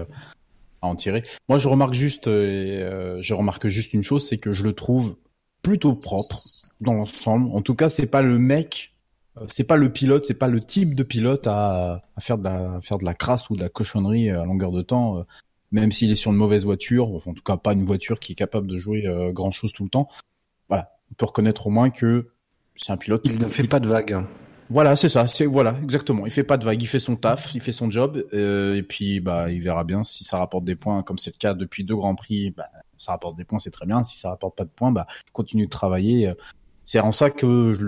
[0.83, 1.23] à, en tirer.
[1.49, 4.65] Moi, je remarque juste, euh, et, euh, je remarque juste une chose, c'est que je
[4.65, 5.17] le trouve
[5.63, 6.41] plutôt propre
[6.81, 7.51] dans l'ensemble.
[7.53, 8.95] En tout cas, c'est pas le mec,
[9.37, 12.45] euh, c'est pas le pilote, c'est pas le type de pilote à, à faire de
[12.45, 15.19] la à faire de la crasse ou de la cochonnerie à longueur de temps.
[15.19, 15.23] euh,
[15.73, 18.33] même s'il est sur une mauvaise voiture, enfin, en tout cas pas une voiture qui
[18.33, 20.09] est capable de jouer grand chose tout le temps.
[20.69, 22.31] Voilà, on peut reconnaître au moins que
[22.75, 23.23] c'est un pilote.
[23.25, 24.25] Il ne fait pas de vagues.
[24.71, 25.27] Voilà, c'est ça.
[25.27, 26.27] C'est voilà, exactement.
[26.27, 28.83] Il fait pas de vague, il fait son taf, il fait son job, euh, et
[28.85, 31.83] puis bah il verra bien si ça rapporte des points, comme c'est le cas depuis
[31.85, 32.53] deux grands prix.
[32.53, 32.67] Bah,
[32.97, 34.05] ça rapporte des points, c'est très bien.
[34.05, 36.33] Si ça rapporte pas de points, bah il continue de travailler.
[36.85, 37.87] C'est en ça que je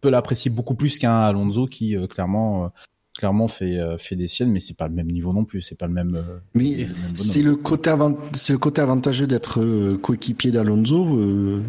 [0.00, 2.68] peux l'apprécier beaucoup plus qu'un Alonso qui euh, clairement euh,
[3.16, 5.62] clairement fait euh, fait des siennes, mais c'est pas le même niveau non plus.
[5.62, 6.16] C'est pas le même.
[6.16, 7.94] euh, Mais c'est le côté
[8.32, 11.62] c'est le côté avantageux d'être euh, coéquipier d'Alonso, euh,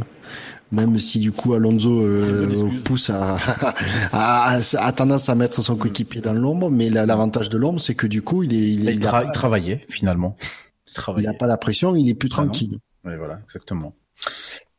[0.71, 2.47] même si du coup Alonso euh,
[2.85, 3.37] pousse à,
[4.11, 6.69] à, à- a tendance à mettre son coéquipier dans l'ombre.
[6.69, 9.21] Mais la- l'avantage de l'ombre, c'est que du coup, il est, il, il, il tra-
[9.21, 10.35] a, il travaillait finalement.
[10.39, 10.47] Il
[10.91, 11.27] il travaillait.
[11.29, 12.77] a pas la pression, il est plus Ah tranquille.
[13.05, 13.93] Ouais, voilà, exactement.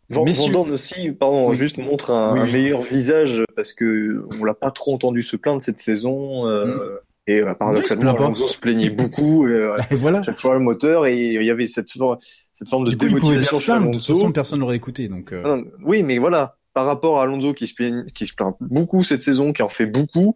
[0.09, 0.25] Van.
[0.27, 1.57] Van aussi, pardon, Oui.
[1.57, 2.53] juste montre un, Oui, un oui.
[2.53, 6.47] meilleur visage parce que on l'a pas trop entendu se plaindre cette saison.
[6.47, 8.15] euh, Et euh, paradoxalement.
[8.17, 9.47] Alonso se plaignait beaucoup.
[9.47, 10.23] Et, euh, Et voilà.
[10.25, 12.19] chaque fois le moteur et il y avait cette, forme-
[12.53, 13.87] cette forme de Du coup, démotivation chez plaindre.
[13.87, 14.15] De toute Alonso.
[14.15, 15.33] façon, personne l'aurait écouté, donc.
[15.33, 18.35] euh, Ah non, oui, mais voilà, par rapport à Alonso qui se plaint, qui se
[18.35, 20.35] plaint beaucoup cette saison, qui en fait beaucoup,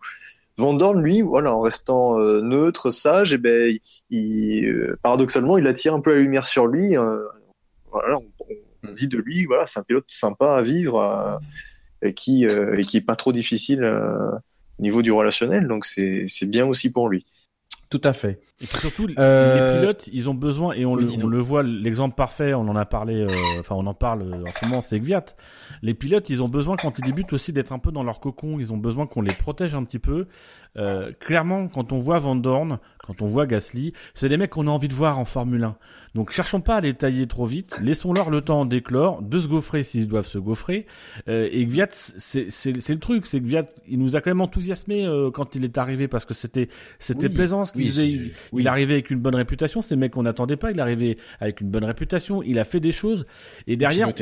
[0.58, 3.76] Van Dorn, lui, voilà, en restant euh, neutre, sage, et ben,
[4.10, 6.96] il, euh, paradoxalement, il attire un peu la lumière sur lui.
[6.96, 7.18] euh,
[7.90, 8.24] voilà, on,
[8.88, 11.36] on dit de lui, voilà, c'est un pilote sympa à vivre euh,
[12.02, 14.30] et qui euh, et qui est pas trop difficile euh,
[14.78, 17.24] niveau du relationnel, donc c'est bien aussi pour lui.
[17.88, 18.40] Tout à fait.
[18.62, 21.40] Et puis surtout, Euh, les pilotes, ils ont besoin, et on, oui, le, on le
[21.40, 23.26] voit, l'exemple parfait, on en a parlé, euh,
[23.60, 25.24] enfin on en parle euh, en ce moment, c'est Gviat.
[25.82, 28.58] Les pilotes, ils ont besoin quand ils débutent aussi d'être un peu dans leur cocon,
[28.58, 30.26] ils ont besoin qu'on les protège un petit peu.
[30.78, 34.66] Euh, clairement, quand on voit Van Dorn, quand on voit Gasly, c'est des mecs qu'on
[34.66, 35.76] a envie de voir en Formule 1.
[36.14, 39.82] Donc cherchons pas à les tailler trop vite, laissons-leur le temps d'éclore, de se gaufrer
[39.84, 40.86] s'ils doivent se gaufrer.
[41.28, 45.06] Euh, et Gviat, c'est le truc, c'est que Gviat, il nous a quand même enthousiasmé
[45.06, 46.68] euh, quand il est arrivé parce que c'était
[46.98, 48.20] c'était Oui, plaisant ce qu'il oui, faisait.
[48.52, 48.62] Il- oui.
[48.62, 51.60] il arrivait avec une bonne réputation, c'est le mec qu'on n'attendait pas, il arrivé avec
[51.60, 53.26] une bonne réputation, il a fait des choses,
[53.66, 54.12] et derrière,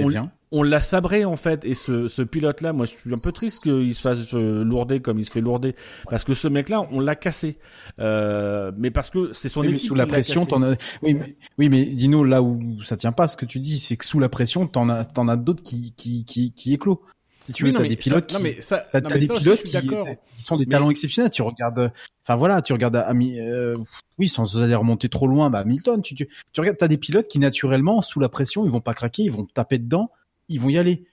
[0.50, 3.62] on, l'a sabré en fait, et ce, ce pilote-là, moi je suis un peu triste
[3.64, 5.74] qu'il se fasse euh, lourder comme il se fait lourder,
[6.08, 7.58] parce que ce mec-là, on l'a cassé.
[7.98, 10.76] Euh, mais parce que c'est son Oui, mais équipe sous la pression, t'en as.
[11.02, 13.96] Oui, mais, oui, mais Dino, là où ça tient pas, ce que tu dis, c'est
[13.96, 16.98] que sous la pression, t'en as, t'en as d'autres qui, qui, qui, qui éclosent.
[17.46, 19.14] Si tu Oui, veux, t'as des ça- pilotes non, qui, mais ça, t'as, non, t'as
[19.16, 21.30] mais des ça pilotes qui, sont des Mais- talents exceptionnels.
[21.30, 21.92] Tu regardes,
[22.22, 23.76] enfin voilà, tu regardes Ami, euh,
[24.18, 27.28] oui, sans aller remonter trop loin, bah Hamilton, tu, tu, tu regardes, t'as des pilotes
[27.28, 30.10] qui naturellement, sous la pression, ils vont pas craquer, ils vont taper dedans,
[30.48, 31.04] ils vont y aller.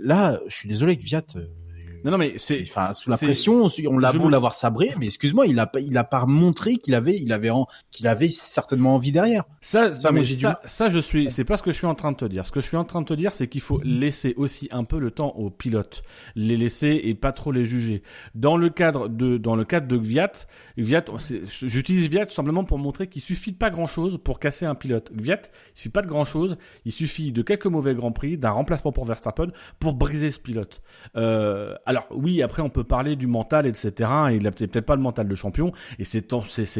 [0.00, 1.46] Là, je suis désolé, que Viat, euh,
[2.04, 5.46] Non, non, mais c'est, enfin, sous la pression, on l'a beau l'avoir sabré, mais excuse-moi,
[5.46, 7.50] il a pas, il a pas montré qu'il avait, il avait,
[7.90, 9.44] qu'il avait certainement envie derrière.
[9.60, 12.12] Ça, Ça, mais ça, ça, je suis, c'est pas ce que je suis en train
[12.12, 12.46] de te dire.
[12.46, 14.84] Ce que je suis en train de te dire, c'est qu'il faut laisser aussi un
[14.84, 16.02] peu le temps aux pilotes,
[16.34, 18.02] les laisser et pas trop les juger.
[18.34, 20.32] Dans le cadre de, dans le cadre de Gviat,
[20.78, 21.04] Gviat,
[21.62, 25.12] j'utilise Gviat simplement pour montrer qu'il suffit de pas grand chose pour casser un pilote.
[25.12, 25.40] Gviat,
[25.74, 28.92] il suffit pas de grand chose, il suffit de quelques mauvais grands prix, d'un remplacement
[28.92, 29.48] pour Verstappen
[29.78, 30.82] pour briser ce pilote.
[31.16, 34.10] Euh, alors oui, après on peut parler du mental, etc.
[34.32, 36.32] Il a peut-être pas le mental de champion, et c'est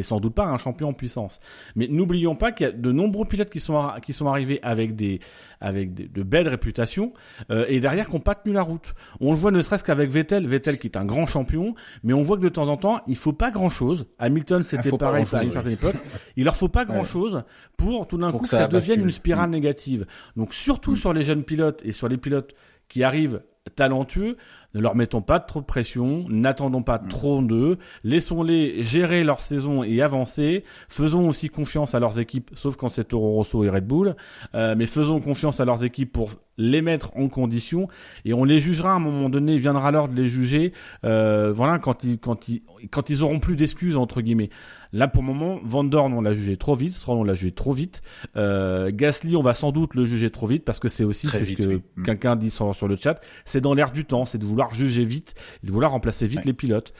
[0.02, 1.40] sans doute pas un champion en puissance.
[1.74, 4.60] Mais n'oublions pas qu'il y a de nombreux pilotes qui sont ar- qui sont arrivés
[4.62, 5.20] avec des
[5.60, 7.12] avec des- de belles réputations
[7.50, 8.94] euh, et derrière qui n'ont pas tenu la route.
[9.20, 11.74] On le voit ne serait-ce qu'avec Vettel, Vettel qui est un grand champion,
[12.04, 14.06] mais on voit que de temps en temps il faut pas grand chose.
[14.18, 15.94] Hamilton c'était Ah, pas pareil grand-chose, à une certaine époque.
[16.36, 17.42] Il leur faut pas grand chose
[17.78, 20.06] pour tout d'un coup que ça ça devienne une spirale négative.
[20.36, 22.54] Donc surtout sur les jeunes pilotes et sur les pilotes
[22.88, 23.42] qui arrivent
[23.74, 24.36] talentueux,
[24.76, 29.82] ne leur mettons pas trop de pression, n'attendons pas trop d'eux, laissons-les gérer leur saison
[29.82, 33.86] et avancer, faisons aussi confiance à leurs équipes, sauf quand c'est Toro Rosso et Red
[33.86, 34.16] Bull,
[34.54, 37.88] euh, mais faisons confiance à leurs équipes pour les mettre en condition.
[38.24, 40.72] Et on les jugera à un moment donné, il viendra l'heure de les juger,
[41.04, 44.50] euh, voilà, quand ils, quand ils, quand ils auront plus d'excuses, entre guillemets.
[44.96, 47.52] Là, pour le moment, Van Dorn, on l'a jugé trop vite, Stroll, on l'a jugé
[47.52, 48.00] trop vite,
[48.36, 51.44] euh, Gasly, on va sans doute le juger trop vite parce que c'est aussi, c'est
[51.44, 51.82] ce que oui.
[51.96, 52.02] Mm.
[52.04, 55.04] quelqu'un dit sur, sur le chat, c'est dans l'air du temps, c'est de vouloir juger
[55.04, 56.44] vite et de vouloir remplacer vite Ouais.
[56.46, 56.94] les pilotes.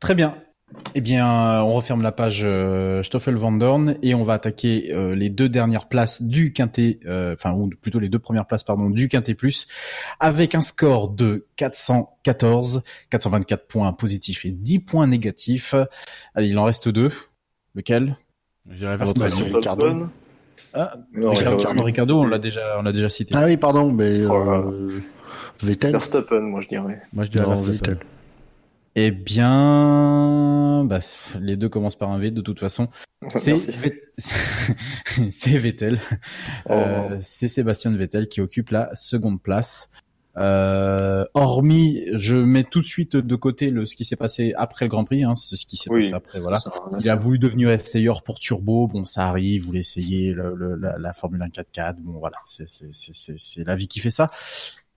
[0.00, 0.34] Très bien.
[0.96, 4.92] Eh bien, euh, on referme la page euh, Stoffel Van Dorn et on va attaquer
[4.92, 8.64] euh, les deux dernières places du Quintet, euh, enfin ou plutôt les deux premières places
[8.64, 9.66] pardon du Quintet Plus,
[10.20, 15.74] avec un score de 414, 424 points positifs et 10 points négatifs.
[16.34, 17.12] Allez, il en reste deux.
[17.74, 18.16] Lequel?
[18.70, 19.08] J'irai vers.
[19.08, 20.06] Ricardo.
[20.72, 21.82] Ah, Non, Ricardo, Ricardo.
[21.84, 23.34] Ricardo, on l'a déjà, on l'a déjà cité.
[23.36, 24.72] Ah oui, pardon, mais Oh
[25.62, 25.92] Vettel.
[25.92, 27.00] Verstappen, moi je dirais.
[27.12, 27.92] Moi, je dirais Non, Verstappen.
[27.92, 28.06] Vettel.
[28.96, 31.00] Eh bien, bah,
[31.40, 32.88] les deux commencent par un V de toute façon.
[35.30, 36.00] C'est Vettel.
[36.66, 36.72] Oh.
[36.72, 39.90] Euh, c'est Sébastien Vettel qui occupe la seconde place.
[40.36, 44.84] Euh, hormis, je mets tout de suite de côté le ce qui s'est passé après
[44.84, 46.00] le Grand Prix, hein, c'est ce qui s'est Oui.
[46.02, 46.58] passé après, voilà.
[47.00, 50.74] Il a voulu devenir essayeur pour Turbo, bon ça arrive, il voulait essayer le, le-
[50.74, 54.00] la, la Formule 1 4x4, bon voilà, c'est c'est c'est c'est- c'est la vie qui
[54.00, 54.28] fait ça.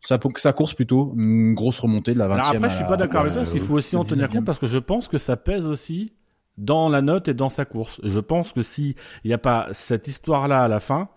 [0.01, 2.31] Ça, ça course plutôt, une grosse remontée de la 20e.
[2.33, 4.03] Alors après, à je suis pas d'accord avec toi, euh, parce qu'il faut aussi en
[4.03, 4.31] tenir 19e.
[4.37, 6.13] compte, parce que je pense que ça pèse aussi
[6.57, 7.99] dans la note et dans sa course.
[8.03, 11.09] Je pense que si il n'y a pas cette histoire-là à la fin,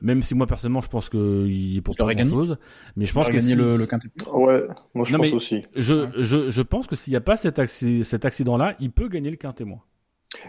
[0.00, 2.56] même si moi personnellement je pense qu'il est pour pas grand chose,
[2.96, 4.08] mais je pense a que si, le, le Quintet.
[4.32, 4.62] Ouais,
[4.94, 5.62] moi je Non, pense aussi.
[5.76, 9.08] je, je, je pense que s'il n'y a pas cet, acci- cet accident-là, il peut
[9.08, 9.78] gagner le quintet moi.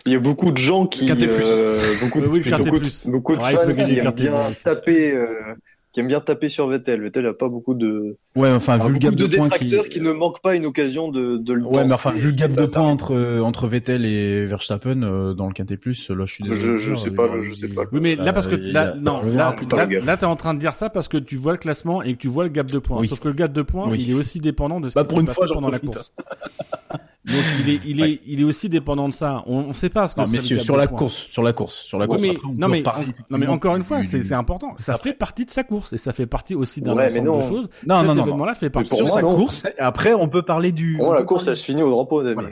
[0.06, 3.06] Il y a beaucoup de gens qui, euh, beaucoup, de- Oui, beaucoup, de- plus.
[3.07, 5.53] beaucoup de fans qui aiment bien taper, euh,
[5.95, 7.01] qui aiment bien taper sur Vettel.
[7.01, 9.73] Vettel a pas beaucoup de, Ouais, enfin, vu le gap de de points qui...
[9.89, 10.01] qui...
[10.01, 12.65] ne manquent pas une occasion de, de le Ouais, mais enfin, vu le gap de
[12.69, 16.77] points entre entre Vettel et Verstappen euh, dans le Quintet Plus, là, je suis désolé.
[16.77, 17.84] Je, je sais pas, je sais pas.
[17.93, 20.26] Oui, mais là, parce que Euh, il y là, a- non, là, là, là, t'es
[20.26, 22.43] en train de dire ça parce que tu vois le classement et que tu vois
[22.43, 22.99] le gap de points.
[22.99, 23.07] Oui.
[23.07, 23.97] Sauf que le gap de points, Oui.
[24.05, 25.80] il est aussi dépendant de ce Bah, qui pour s'est une fois, j'en pendant la
[25.80, 25.95] profite.
[25.95, 26.11] course.
[27.26, 29.43] Donc, il est, il est, il est aussi dépendant de ça.
[29.47, 31.97] On, on sait pas ce que Non, messieurs, sur la course, sur la course, sur
[31.97, 32.22] la Ouais, course.
[32.22, 32.84] mais, Après, non, mais,
[33.31, 34.73] non, mais encore une fois, du- c'est, important.
[34.77, 37.26] Ça fait partie de sa course et ça fait partie aussi d'un Ouais, mais ensemble
[37.26, 37.49] de non.
[37.49, 37.69] choses.
[37.88, 39.35] Non, Cet non, non, événement-là fait partie pour sur moi, sa non.
[39.35, 39.64] course.
[39.80, 40.97] Après, on peut parler du.
[40.97, 42.22] Pour moi, la course, elle se finit au drapeau.
[42.22, 42.49] Voilà.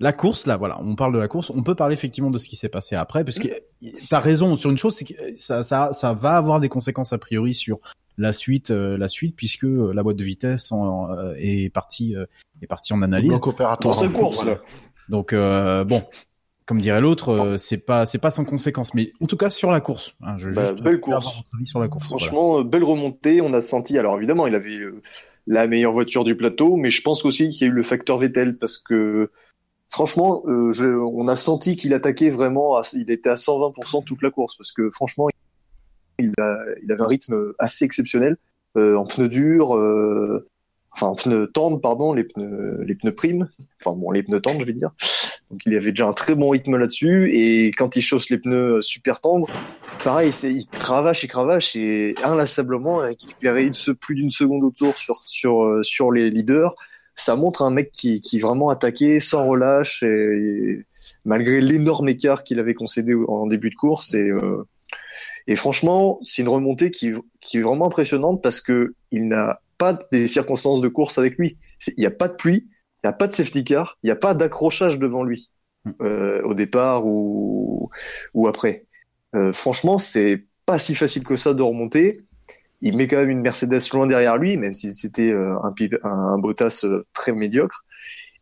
[0.00, 1.50] La course, là, voilà, on parle de la course.
[1.54, 3.48] On peut parler effectivement de ce qui s'est passé après, parce que
[4.10, 7.18] t'as raison sur une chose, c'est que ça, ça, ça va avoir des conséquences a
[7.18, 7.78] priori sur
[8.18, 12.16] la suite, euh, la suite, puisque euh, la boîte de vitesse en- euh, est partie,
[12.16, 12.26] euh,
[12.64, 13.30] est partie en analyse.
[13.30, 13.94] Bloc Dans opératoire.
[13.94, 14.58] sa course, là.
[15.08, 16.02] Donc euh, bon,
[16.66, 19.70] comme dirait l'autre, euh, c'est pas, c'est pas sans conséquences, mais en tout cas sur
[19.70, 20.16] la course.
[20.22, 21.28] Hein, je Bah, juste belle course.
[21.64, 22.08] sur la course.
[22.08, 22.18] voilà.
[22.24, 23.40] Franchement, euh, belle remontée.
[23.40, 25.02] On a senti, alors évidemment, il avait euh,
[25.46, 28.16] la meilleure voiture du plateau, mais je pense aussi qu'il y a eu le facteur
[28.18, 29.30] Vettel parce que
[29.90, 34.22] franchement, euh, je, on a senti qu'il attaquait vraiment, à, il était à 120% toute
[34.22, 35.28] la course parce que franchement,
[36.18, 38.36] il, a, il avait un rythme assez exceptionnel
[38.76, 40.48] euh, en pneus durs, euh,
[40.94, 43.48] enfin en pneus tendres, pardon, les pneus, les pneus primes,
[43.84, 44.90] enfin bon, les pneus tendres, je vais dire.
[45.50, 48.80] Donc il avait déjà un très bon rythme là-dessus et quand il chausse les pneus
[48.80, 49.48] super tendres,
[50.02, 53.02] pareil, il cravache et cravache et inlassablement
[53.72, 56.74] se- plus d'une seconde au tour sur, sur, euh, sur les leaders.
[57.14, 60.84] Ça montre un mec qui, qui vraiment attaquait sans relâche et, et
[61.24, 64.14] malgré l'énorme écart qu'il avait concédé en début de course.
[64.14, 64.66] Et, euh,
[65.46, 69.98] et franchement, c'est une remontée qui, qui est vraiment impressionnante parce que il n'a pas
[70.12, 71.58] des circonstances de course avec lui.
[71.88, 74.10] Il n'y a pas de pluie, il n'y a pas de safety car, il n'y
[74.10, 75.50] a pas d'accrochage devant lui
[76.00, 77.90] euh, au départ ou,
[78.32, 78.86] ou après.
[79.34, 82.22] Euh, franchement, c'est pas si facile que ça de remonter.
[82.80, 85.74] il met quand même une Mercedes loin derrière lui, même si c'était euh, un,
[86.04, 87.84] un, un Bottas euh, très médiocre.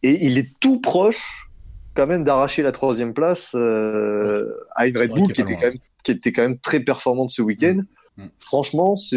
[0.03, 1.49] Et il est tout proche,
[1.95, 5.79] quand même, d'arracher la troisième place euh, à une Red Bull qui était quand même
[6.03, 7.77] qui était quand même très performante ce week-end.
[7.77, 7.87] Mm.
[8.39, 9.17] Franchement, c'est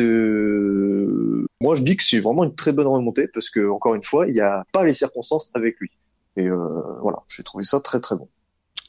[1.61, 4.27] moi je dis que c'est vraiment une très bonne remontée parce que encore une fois,
[4.27, 5.91] il n'y a pas les circonstances avec lui.
[6.37, 8.27] Et euh, voilà, j'ai trouvé ça très très bon.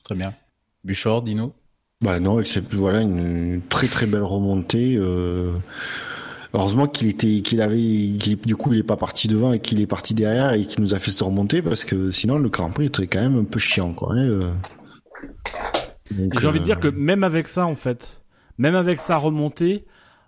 [0.05, 0.35] Très bien.
[0.85, 1.53] Buchor, Dino.
[2.03, 4.97] Bah non, c'est voilà une, très très belle remontée.
[4.97, 5.53] Euh...
[6.53, 9.87] Heureusement qu'il était, qu'il avait, du coup il est pas parti devant et qu'il est
[9.87, 12.87] parti derrière et qu'il nous a fait se remonter parce que sinon le Grand Prix
[12.87, 14.15] était quand même un peu chiant quoi.
[14.15, 14.53] hein, euh.
[16.11, 18.23] J'ai envie de euh, dire que même avec ça, en fait,
[18.59, 19.85] même avec sa remontée,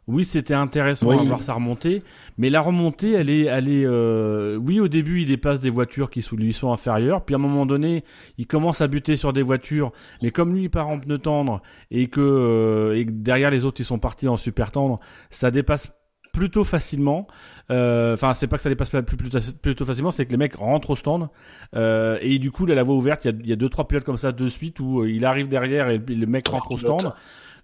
[0.09, 1.17] oui, c'était intéressant Oui.
[1.21, 2.03] à voir sa remontée,
[2.39, 6.11] mais la remontée, elle est, elle est, euh, oui, au début, il dépasse des voitures
[6.11, 8.05] qui sous- lui sont inférieures, puis à un moment donné,
[8.39, 11.63] il commence à buter sur des voitures, mais comme lui, il part en pneu tendre
[11.91, 14.99] et que, euh, et que derrière les autres, ils sont partis en super tendre,
[15.31, 15.93] ça dépasse
[16.33, 17.27] plutôt facilement.
[17.71, 20.37] Euh, Enfin, c'est pas que ça dépasse pas plus, plus- plutôt facilement, c'est que les
[20.37, 21.29] mecs rentrent au stand
[21.75, 23.69] euh, et du coup, là, la voie ouverte, il y a, il y a deux
[23.69, 26.71] trois pilotes comme ça de suite où euh, il arrive derrière et le mec rentre
[26.73, 27.13] au stand.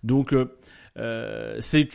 [0.03, 0.35] Donc
[0.97, 1.89] euh, c'est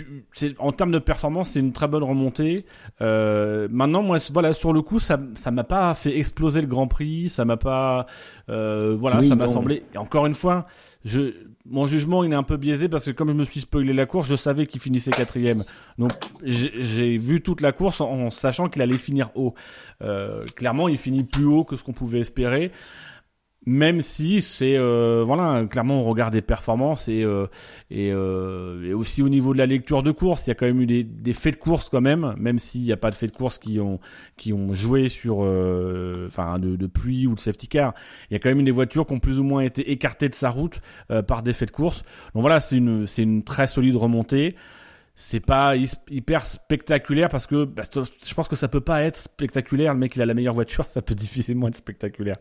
[0.59, 2.65] en termes de performance, c'est une très bonne remontée.
[3.01, 6.87] Euh, maintenant, moi, voilà, sur le coup, ça ça m'a pas fait exploser le Grand
[6.87, 8.05] Prix, ça m'a pas,
[8.49, 9.83] euh, voilà, Oui, ça m'a semblé.
[9.93, 10.67] Et encore une fois,
[11.05, 11.33] je
[11.65, 14.05] mon jugement, il est un peu biaisé parce que comme je me suis spoilé la
[14.05, 15.63] course, je savais qu'il finissait quatrième.
[15.97, 16.11] Donc
[16.43, 19.53] j'ai j'ai vu toute la course en, en sachant qu'il allait finir haut.
[20.01, 22.71] Euh, clairement, il finit plus haut que ce qu'on pouvait espérer.
[23.65, 27.45] Même si c'est euh, voilà clairement on regarde des performances et euh,
[27.91, 30.65] et, euh, et aussi au niveau de la lecture de course il y a quand
[30.65, 33.15] même eu des, des faits de course quand même même s'il n'y a pas de
[33.15, 33.99] faits de course qui ont
[34.37, 37.93] qui ont joué sur euh, enfin de, de pluie ou de safety car.
[38.29, 40.29] Il y a quand même eu des voitures qui ont plus ou moins été écartées
[40.29, 40.79] de sa route
[41.11, 42.03] euh, par des faits de course.
[42.33, 44.55] Donc voilà c'est une c'est une très solide remontée
[45.21, 49.17] c'est pas hy- hyper spectaculaire parce que bah, je pense que ça peut pas être
[49.17, 49.93] spectaculaire.
[49.93, 52.35] Le mec il a la meilleure voiture, ça peut difficilement être spectaculaire.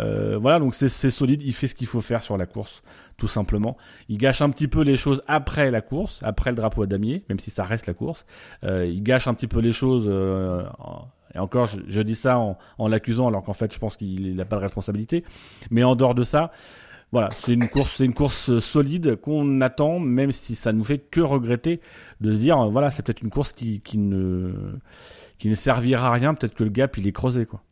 [0.00, 1.42] Euh, voilà, donc c'est solide.
[1.42, 2.82] Il fait ce qu'il faut faire sur la course,
[3.18, 3.76] tout simplement.
[4.08, 7.24] Il gâche un petit peu les choses après la course, après le drapeau à damier,
[7.28, 8.24] même si ça reste la course.
[8.64, 10.06] Euh, il gâche un petit peu les choses.
[10.08, 10.62] euh,
[11.34, 14.34] et encore, je, je dis ça en, en l'accusant, alors qu'en fait, je pense qu'il
[14.36, 15.24] n'a pas de responsabilité.
[15.70, 16.52] Mais en dehors de ça,
[17.14, 20.84] voilà, c'est une course, c'est une course euh, solide qu'on attend, même si ça nous
[20.84, 21.80] fait que regretter
[22.20, 24.52] de se dire, euh, voilà, c'est peut-être une course qui, qui ne,
[25.38, 26.34] qui ne servira à rien.
[26.34, 27.62] Peut-être que le gap il est creusé, quoi.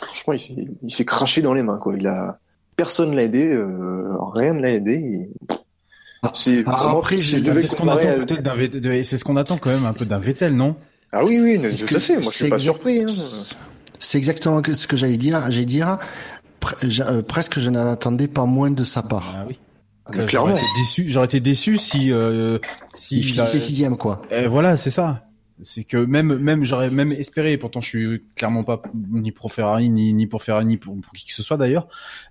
[0.00, 1.94] Franchement, il s'est, il s'est craché dans les mains, quoi.
[1.96, 2.38] Il a,
[2.76, 4.92] personne l'a aidé, euh, rien ne l'a aidé.
[4.94, 5.30] et-
[6.34, 8.54] C'est, Ah, moi, après, si je- je devais C'est ce qu'on attend à- peut-être d'un
[8.56, 10.74] Vettel- de- c'est ce qu'on attend quand même un peu d'un Vettel, non?
[11.12, 12.14] Ah oui, oui, C'est ce tout à fait.
[12.18, 13.02] Moi, je suis pas surpris.
[13.04, 13.06] Hein.
[14.00, 15.40] C'est exactement ce que j'allais dire.
[15.50, 15.98] J'allais dire
[16.60, 19.34] pre- euh, presque je n'en attendais pas moins de sa part.
[19.36, 19.58] Ah oui.
[20.28, 21.04] J'aurais été déçu.
[21.08, 22.58] J'aurais été déçu si euh,
[22.94, 24.22] si Il finissait sixième quoi.
[24.32, 25.24] Euh, voilà, c'est ça.
[25.60, 27.58] C'est que même même j'aurais même espéré.
[27.58, 31.12] Pourtant, je suis clairement pas ni pour Ferrari ni ni pour Ferrari ni pour, pour
[31.12, 31.88] qui que ce soit d'ailleurs.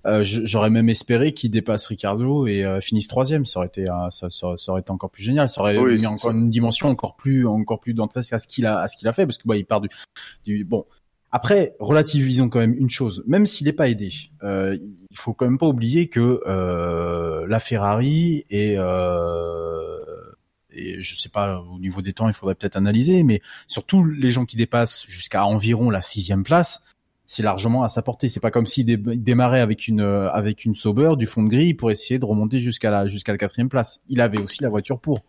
[0.07, 3.45] Euh, j'aurais même espéré qu'il dépasse Ricardo et euh, finisse troisième.
[3.45, 5.47] Ça aurait été euh, ça, ça, ça aurait été encore plus génial.
[5.49, 6.37] Ça aurait Oui, mis encore ça.
[6.37, 9.13] une dimension encore plus encore plus dantesque à ce qu'il a à ce qu'il a
[9.13, 9.89] fait parce que bah il part du,
[10.45, 10.85] du bon.
[11.31, 13.23] Après, relativisons quand même une chose.
[13.27, 14.13] Même s'il n'est pas aidé,
[14.43, 19.97] euh, il faut quand même pas oublier que euh, la Ferrari est euh,
[20.71, 24.31] et je sais pas au niveau des temps, il faudrait peut-être analyser, mais surtout les
[24.31, 26.81] gens qui dépassent jusqu'à environ la sixième place,
[27.25, 28.29] c'est largement à sa portée.
[28.29, 31.49] C'est pas comme s'il dé- il démarrait avec une avec une Sauber du fond de
[31.49, 34.01] grille pour essayer de remonter jusqu'à la jusqu'à la quatrième place.
[34.07, 35.23] Il avait aussi la voiture pour.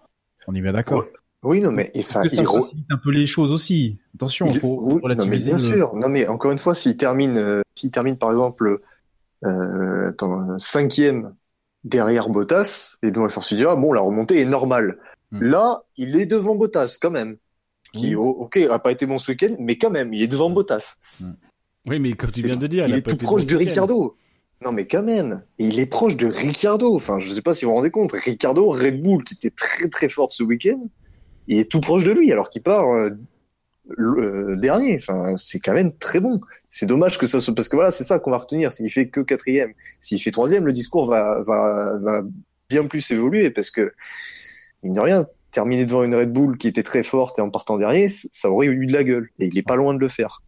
[0.46, 1.04] On est bien d'accord.
[1.44, 4.00] Oui, non, mais enfin, ça il, facilite un peu les choses aussi.
[4.14, 5.94] Attention, il- faut, oui, faut non, mais bien le- sûr.
[5.94, 8.80] Non, mais encore une fois, s'il termine, euh, s'il termine par exemple
[9.44, 11.34] euh, attends, cinquième
[11.84, 14.98] derrière Bottas, et donc on se dire ah bon, la remontée est normale.
[15.30, 15.42] Hmm.
[15.42, 17.36] Là, il est devant Bottas quand même.
[17.94, 20.50] Qui, oh, ok, a pas été bon ce week-end, mais quand même, il est devant
[20.50, 20.96] Bottas.
[21.86, 23.56] Oui, mais comme tu viens de dire, il est tout proche de.
[23.56, 24.16] Ricardo.
[24.64, 26.96] Non mais quand même, Et il est proche de Ricardo.
[26.96, 29.88] Enfin, je sais pas si vous vous rendez compte, Ricardo, Red Bull, qui était très
[29.88, 30.80] très fort ce week-end,
[31.48, 33.10] il est tout proche de lui alors qu'il part euh,
[33.96, 34.96] le- euh, dernier.
[34.96, 36.40] Enfin, c'est quand même très bon.
[36.68, 38.72] C'est dommage que ça soit parce que voilà, c'est ça qu'on va retenir.
[38.72, 42.22] S'il fait que quatrième, s'il fait troisième, le discours va va va
[42.70, 43.92] bien plus évoluer parce que
[44.82, 47.76] mine de rien, terminer devant une Red Bull qui était très forte et en partant
[47.78, 49.30] dernier, ça aurait eu de la gueule.
[49.38, 50.42] Et il est pas loin de le faire.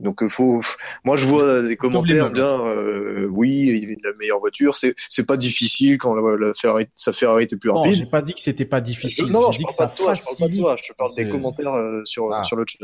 [0.00, 0.60] Donc euh, faut,
[1.04, 2.34] moi je vois des les commentaires meubles.
[2.34, 6.54] bien, euh, oui, il est la meilleure voiture, c'est c'est pas difficile quand la, la
[6.54, 7.94] Ferrari, sa Ferrari était plus Non, rapide.
[7.94, 9.26] j'ai pas dit que c'était pas difficile.
[9.26, 10.60] non, non, je dit parle que ça de toi, je parle pas de facilite.
[10.62, 12.42] toi, je parle des commentaires euh, sur Ah.
[12.44, 12.78] sur le chat.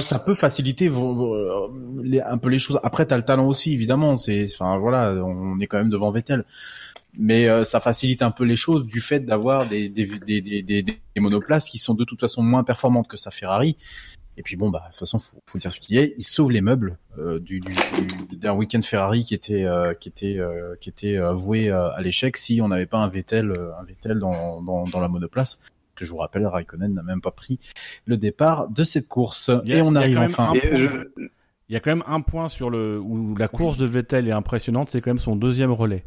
[0.00, 1.72] ça, peut faciliter vos- vos-
[2.02, 2.78] les- un peu les choses.
[2.84, 4.16] Après, t'as le talent aussi, évidemment.
[4.16, 6.44] C'est, enfin, voilà, on est quand même devant Vettel.
[7.18, 10.62] mais euh, ça facilite un peu les choses du fait d'avoir des des, des, des,
[10.62, 13.76] des, des monoplaces qui sont de toute façon moins performantes que sa Ferrari.
[14.36, 16.12] Et puis bon, bah de toute façon, faut, faut dire ce qui est.
[16.16, 17.72] Il sauve les meubles euh, du, du,
[18.30, 22.36] du- d'un week-end Ferrari qui était euh, qui était euh, qui était voué à l'échec
[22.36, 25.58] si on n'avait pas un Vettel un Vettel dans, dans dans la monoplace.
[25.94, 27.60] Que je vous rappelle, Raikkonen n'a même pas pris
[28.06, 29.48] le départ de cette course.
[29.48, 30.52] A- Et on arrive enfin.
[31.68, 34.32] Il y a quand même un point sur le où la course de Vettel est
[34.32, 36.04] impressionnante, c'est quand même son deuxième relais.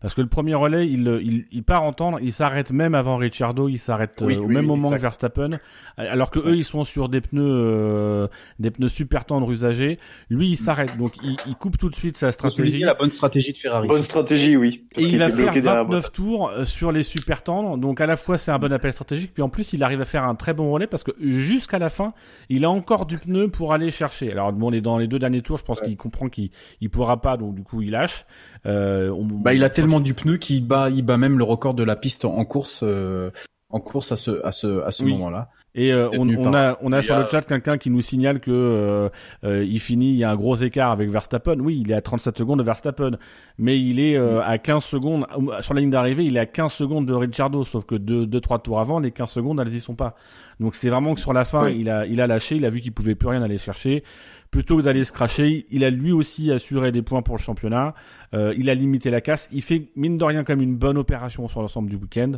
[0.00, 3.68] Parce que le premier relais, il, il, il part entendre, il s'arrête même avant Ricciardo,
[3.68, 4.96] il s'arrête Oui, euh, au oui, même oui, moment exact.
[4.96, 5.58] que Verstappen,
[5.98, 8.26] alors que eux ils sont sur des pneus euh,
[8.58, 9.98] des pneus super tendres usagés.
[10.30, 12.80] Lui il s'arrête, donc il, il coupe tout de suite sa stratégie.
[12.80, 13.88] la bonne stratégie de Ferrari.
[13.88, 14.86] Bonne stratégie, oui.
[14.94, 18.06] Parce qu'il il bloqué derrière la 29 tours euh, sur les super tendres, donc à
[18.06, 20.34] la fois c'est un bon appel stratégique, puis en plus il arrive à faire un
[20.34, 22.14] très bon relais parce que jusqu'à la fin,
[22.48, 24.32] il a encore du pneu pour aller chercher.
[24.32, 26.50] Alors bon, on est dans les deux derniers tours, je pense qu'il comprend qu'il
[26.80, 28.24] il pourra pas, donc du coup il lâche.
[28.66, 31.74] Euh, on- Bah, il a tellement du pneu qu'il bat, il bat même le record
[31.74, 33.30] de la piste en course, euh,
[33.70, 35.12] en course à ce, à ce, à ce Oui.
[35.12, 35.48] moment-là.
[35.76, 38.40] Et euh, on, on a, on a sur a- le chat quelqu'un qui nous signale
[38.40, 39.08] que euh,
[39.44, 41.60] euh, il finit, il y a un gros écart avec Verstappen.
[41.60, 43.12] Oui, il est à 37 secondes de Verstappen,
[43.56, 45.26] mais il est euh, à 15 secondes
[45.60, 46.24] sur la ligne d'arrivée.
[46.24, 49.12] Il est à 15 secondes de Ricciardo, sauf que deux, deux, trois tours avant, les
[49.12, 50.16] 15 secondes, elles y sont pas.
[50.58, 51.76] Donc c'est vraiment que sur la fin, Oui.
[51.78, 54.02] il a, il a lâché, il a vu qu'il pouvait plus rien aller chercher.
[54.50, 57.94] Plutôt que d'aller se cracher, il a lui aussi assuré des points pour le championnat.
[58.34, 59.48] Euh, il a limité la casse.
[59.52, 62.32] Il fait mine de rien comme une bonne opération sur l'ensemble du week-end.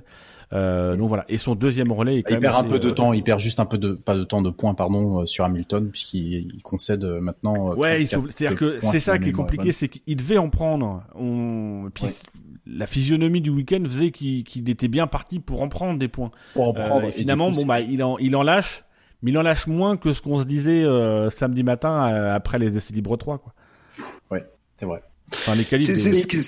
[0.53, 1.25] Euh, donc voilà.
[1.31, 3.23] Et son deuxième relais est quand Il même perd un peu de euh, temps, il
[3.23, 6.53] perd juste un peu de, pas de temps de points, pardon, euh, sur Hamilton, puisqu'il
[6.55, 7.75] il concède euh, maintenant.
[7.77, 10.51] Ouais, il 34 sauve- c'est-à-dire que c'est ça qui est compliqué, c'est qu'il devait en
[10.51, 11.03] prendre.
[11.15, 11.89] On...
[11.95, 12.11] Puis Ouais.
[12.67, 16.31] la physionomie du week-end faisait qu'il qu'il était bien parti pour en prendre des points.
[16.53, 18.85] Pour en prendre, finalement, coup, bon bah il en il en lâche,
[19.23, 22.59] mais il en lâche moins que ce qu'on se disait euh, samedi matin euh, après
[22.59, 23.55] les essais libres 3 quoi.
[24.79, 25.03] c'est vrai.
[25.33, 25.87] Enfin les qualifs.
[25.87, 26.39] C'est ce que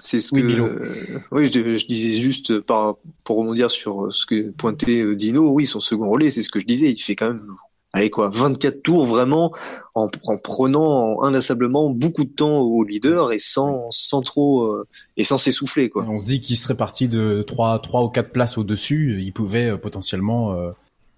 [0.00, 0.64] c'est ce Oui, que Milo.
[0.66, 0.94] euh,
[1.30, 5.64] oui je, je disais juste par pour rebondir sur ce que pointait euh, Dino oui
[5.66, 7.46] son second relais c'est ce que je disais il fait quand même
[7.92, 9.52] allez quoi 24 tours vraiment
[9.94, 14.86] en, en prenant inlassablement beaucoup de temps au leader et sans sans trop euh,
[15.16, 18.30] et sans s'essouffler quoi On se dit qu'il serait parti de 3, trois ou quatre
[18.32, 20.70] places au-dessus, il pouvait euh, potentiellement euh,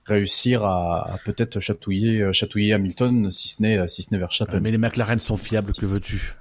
[0.07, 4.71] réussir à, à peut-être chatouiller, euh, chatouiller Hamilton, si ce n'est, si ce n'est mais
[4.71, 6.35] les McLaren sont fiables, que veux-tu?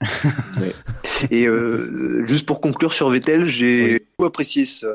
[1.30, 4.88] Et euh, juste pour conclure sur Vettel, j'ai beaucoup apprécié sa,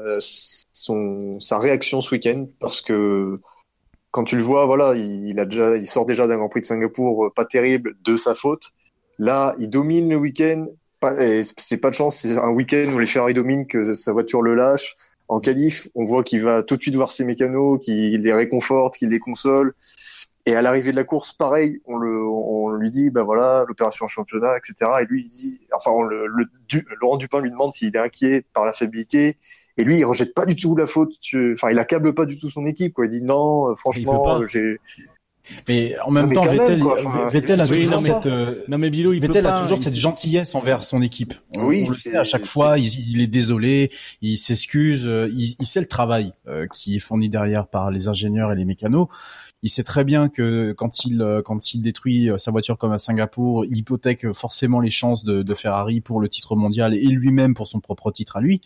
[0.72, 3.40] son, sa réaction ce week-end parce que
[4.12, 6.62] quand tu le vois, voilà, il, il a déjà, il sort déjà d'un Grand Prix
[6.62, 8.64] de Singapour euh, pas terrible de sa faute.
[9.18, 10.66] Là, il domine le week-end.
[11.58, 14.54] C'est pas de chance, c'est un week-end où les Ferrari dominent, que sa voiture le
[14.54, 14.96] lâche.
[15.32, 18.96] En qualif, on voit qu'il va tout de suite voir ses mécanos, qu'il les réconforte,
[18.96, 19.74] qu'il les console.
[20.46, 24.10] Et à l'arrivée de la course, pareil, on, le, on lui dit, ben voilà, l'opération
[24.10, 24.92] championnat, etc.
[25.02, 28.00] Et lui, il dit, enfin, on le, le, du, Laurent Dupin lui demande s'il est
[28.00, 29.38] inquiet par la fiabilité.
[29.78, 31.14] Et lui, il rejette pas du tout la faute.
[31.54, 32.92] Enfin, il accable pas du tout son équipe.
[32.92, 33.06] Quoi.
[33.06, 34.82] Il dit non, euh, franchement, euh, j'ai.
[35.68, 38.06] Mais en même Non, mais temps, quand même, Vettel, enfin, Vettel a oui, toujours non,
[38.08, 41.02] cette, euh, Non mais Bilo, il Vettel peut a toujours il- cette gentillesse envers son
[41.02, 41.34] équipe.
[41.56, 43.92] On, Oui, on le c'est- sait à chaque fois, il, il est désolé,
[44.22, 48.08] il s'excuse, euh, il, il sait le travail euh, qui est fourni derrière par les
[48.08, 49.08] ingénieurs et les mécanos.
[49.64, 52.92] Il sait très bien que quand il euh, quand il détruit euh, sa voiture comme
[52.94, 57.06] à Singapour, il hypothèque forcément les chances de, de Ferrari pour le titre mondial et
[57.08, 58.62] lui-même pour son propre titre à lui.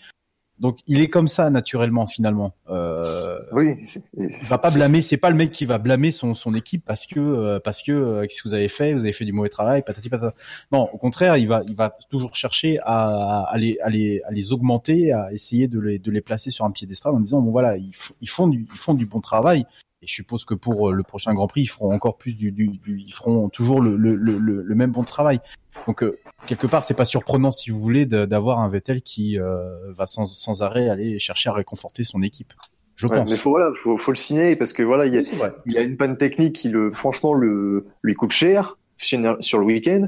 [0.60, 2.54] Donc il est comme ça naturellement finalement.
[2.70, 3.76] Euh, Oui,
[4.18, 7.06] il va pas blâmer, c'est pas le mec qui va blâmer son, son équipe parce
[7.08, 9.50] que euh, parce que euh, qu'est-ce que vous avez fait, vous avez fait du mauvais
[9.50, 10.34] travail, patati patata.
[10.72, 14.32] Non, au contraire, il va il va toujours chercher à, à les à les à
[14.32, 17.52] les augmenter, à essayer de les de les placer sur un piédestal en disant bon
[17.52, 17.94] voilà, ils,
[18.30, 19.66] font du ils font du bon travail.
[20.06, 22.52] Et je suppose que pour euh, le prochain Grand Prix, ils feront encore plus du,
[22.52, 25.40] du, du- ils feront toujours le, le, le, le le même bon travail.
[25.88, 29.92] Donc euh, quelque part, c'est pas surprenant si vous voulez d'avoir un Vettel qui euh,
[29.92, 32.54] va sans sans arrêt aller chercher à réconforter son équipe.
[32.96, 33.32] Je Ouais, pense.
[33.32, 36.18] mais faut voilà, faut, faut le signer parce que voilà, il y a, une panne
[36.18, 40.08] technique qui le, franchement, le lui coûte cher sur le week-end.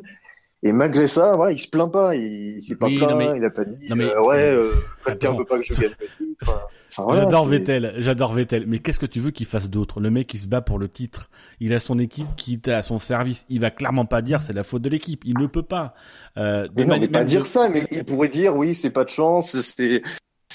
[0.63, 3.45] Et malgré ça, voilà, il se plaint pas, il, s'est pas Oui, plaint, mais- il
[3.45, 4.71] a pas dit, mais- euh, ouais, euh,
[5.05, 6.35] quelqu'un veut pas que je gagne le titre.
[6.41, 8.65] Enfin, enfin, voilà, j'adore Vettel, j'adore Vettel.
[8.65, 9.99] Mais qu'est-ce que tu veux qu'il fasse d'autre?
[9.99, 11.29] Le mec, il se bat pour le titre.
[11.59, 13.45] Il a son équipe qui est à son service.
[13.49, 15.21] Il va clairement pas dire c'est la faute de l'équipe.
[15.25, 15.93] Il ne peut pas.
[16.37, 19.09] Euh, Mais non, mais pas dire ça, mais il pourrait dire oui, c'est pas de
[19.09, 20.01] chance, c'est,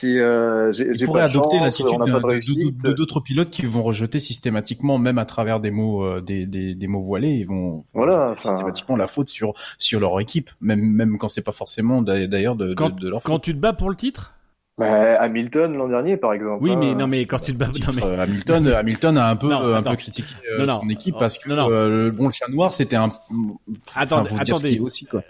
[0.03, 2.23] c'est, euh, j'ai Il j'ai pourrait pas de adopter chance, l'attitude on n'a pas de
[2.23, 2.79] de- réussite.
[2.83, 6.87] d'autres pilotes qui vont rejeter systématiquement, même à travers des mots, euh, des, des, des
[6.89, 11.29] mots voilés, ils vont, Voilà, systématiquement la faute sur sur leur équipe, même même quand
[11.29, 13.43] c'est pas forcément d'a- d'ailleurs de, de, Quand, de leur quand faute.
[13.45, 14.35] tu te bats pour le titre?
[14.79, 16.65] Bah, Hamilton l'an dernier, par exemple.
[16.65, 16.77] Oui, hein.
[16.81, 19.49] mais non, mais quand tu te bats, non, mais Euh, Hamilton, Hamilton a un peu,
[19.51, 20.81] Non, euh, un peu critiqué euh, Non, non.
[20.81, 21.71] son équipe Non, parce que non, non.
[21.71, 23.11] euh, le bon le chat noir c'était un.
[23.95, 24.81] Attendez, faut dire ce qui est attendez.
[24.81, 25.23] aussi quoi.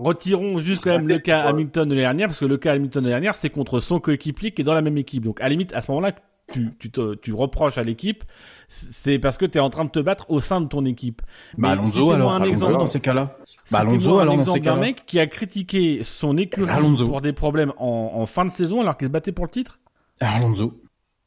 [0.00, 3.02] Retirons juste quand même le cas Hamilton de l'année dernière, parce que le cas Hamilton
[3.02, 5.24] de l'année dernière, c'est contre son coéquipier qui est dans la même équipe.
[5.24, 6.12] Donc à la limite, à ce moment-là,
[6.52, 8.24] tu, tu, te, tu reproches à l'équipe,
[8.68, 11.22] c'est parce que tu es en train de te battre au sein de ton équipe.
[11.56, 13.36] Bah, Alonso, citez-moi alors, un Alonso, exemple, dans ces cas-là.
[13.70, 17.06] Bah, Alonso, un alors, exemple d'un mec qui a critiqué son écurie Alonso.
[17.06, 19.78] pour des problèmes en, en fin de saison alors qu'il se battait pour le titre?
[20.20, 20.80] Alonso.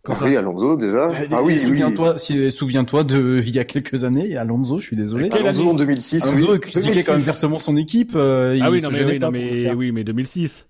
[0.07, 1.11] Oui, Alonso déjà.
[1.31, 1.65] Ah oui, oui.
[1.65, 5.29] Souviens-toi, si, souviens-toi de, il y a quelques années, Alonso, je suis désolé.
[5.31, 6.59] Alonso en 2006, Alonso oui.
[6.59, 7.25] critiquait quand même 2006.
[7.25, 8.13] vertement son équipe.
[8.15, 10.65] euh, ah il oui, non mais, oui, non, oui, mais 2006.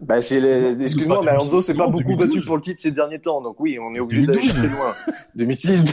[0.00, 0.82] Bah c'est les...
[0.82, 2.26] excuse-moi, mais Alonso s'est pas 2006, beaucoup 2012.
[2.36, 4.60] battu pour le titre ces derniers temps, donc oui, on est obligé d'aller 2012.
[4.62, 4.94] chercher loin.
[5.36, 5.84] 2006,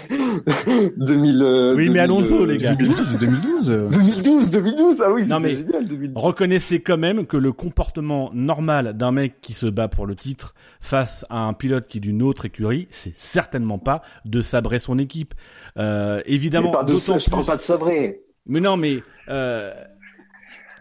[0.97, 1.41] 2000.
[1.43, 2.75] euh, Oui, mais 2000, Alonso, euh, les gars.
[2.75, 3.69] 2012, 2012.
[3.71, 6.11] euh, 2012, 2012, ah oui, mais- génial, 2012.
[6.23, 10.53] Reconnaissez quand même que le comportement normal d'un mec qui se bat pour le titre
[10.81, 14.99] face à un pilote qui est d'une autre écurie, c'est certainement pas de sabrer son
[14.99, 15.34] équipe.
[15.77, 18.19] Euh, évidemment, Mais pas de ça, je parle pas de sabrer.
[18.45, 18.97] Mais non, mais
[19.30, 19.71] euh,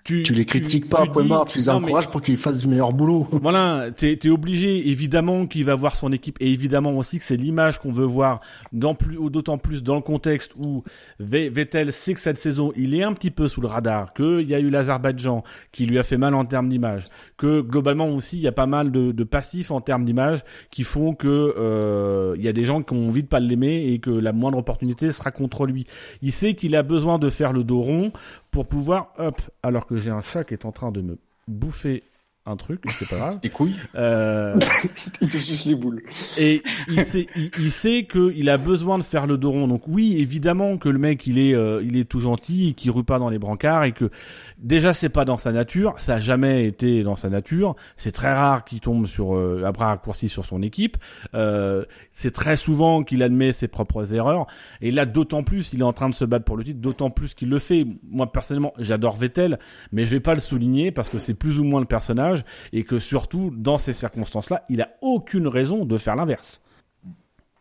[0.04, 2.36] tu, Tu les critiques pas, point dis- mort, tu les non, mais- encourages pour qu'ils
[2.36, 3.26] fassent du meilleur boulot.
[3.42, 7.36] Voilà, t'es es obligé, évidemment, qu'il va voir son équipe, et évidemment aussi que c'est
[7.36, 8.40] l'image qu'on veut voir,
[8.72, 10.82] dans plus, d'autant plus dans le contexte où
[11.20, 14.42] Ve- Vettel sait que cette saison, il est un petit peu sous le radar, qu'il
[14.48, 18.36] y a eu l'Azerbaïdjan qui lui a fait mal en termes d'image, que globalement aussi,
[18.38, 22.34] il y a pas mal de, de passifs en termes d'image qui font que euh,
[22.36, 24.58] il y a des gens qui ont envie de pas l'aimer et que la moindre
[24.58, 25.86] opportunité sera contre lui.
[26.22, 28.12] Il sait qu'il a besoin de faire le dos rond
[28.52, 31.18] pour pouvoir, hop, alors que j'ai un chat qui est en train de me
[31.48, 32.04] bouffer
[32.44, 33.38] un truc, c'est pas grave.
[33.42, 33.76] Des couilles.
[33.94, 34.58] Euh,
[35.20, 36.02] Il te suce les boules.
[36.36, 39.68] et il sait, il, il sait qu'il a besoin de faire le dos rond.
[39.68, 42.90] Donc oui, évidemment que le mec, il est, euh, il est tout gentil et qu'il
[42.90, 44.10] rue pas dans les brancards et que
[44.58, 45.94] déjà c'est pas dans sa nature.
[45.98, 47.76] Ça a jamais été dans sa nature.
[47.96, 50.96] C'est très rare qu'il tombe sur euh, à bras raccourcis sur son équipe.
[51.34, 54.46] Euh, c'est très souvent qu'il admet ses propres erreurs.
[54.80, 56.80] Et là, d'autant plus, il est en train de se battre pour le titre.
[56.80, 57.86] D'autant plus qu'il le fait.
[58.10, 59.60] Moi personnellement, j'adore Vettel,
[59.92, 62.31] mais je vais pas le souligner parce que c'est plus ou moins le personnage
[62.72, 66.60] et que surtout dans ces circonstances-là, il a aucune raison de faire l'inverse.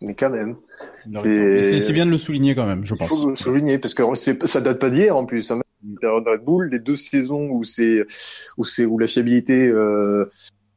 [0.02, 0.56] Mais quand même.
[1.14, 3.10] C'est- bien de le souligner quand même, je Il pense.
[3.10, 5.52] faut le souligner parce que ça date pas d'hier en plus.
[5.52, 5.62] Hein.
[5.94, 8.06] La période Red Bull, les deux saisons où c'est
[8.58, 10.26] où c'est où la fiabilité euh,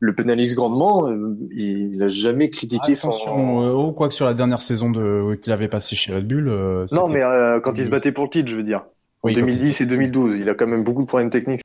[0.01, 3.63] le pénalise grandement, euh, il a jamais critiqué Attention, son.
[3.63, 6.49] euh, oh, quoi que sur la dernière saison de qu'il avait passé chez Red Bull.
[6.49, 8.81] euh, Non, mais euh, quand il se battait pour le titre, je veux dire.
[9.23, 11.63] En Oui, quand 2010 et 2012, il a quand même beaucoup de problèmes techniques.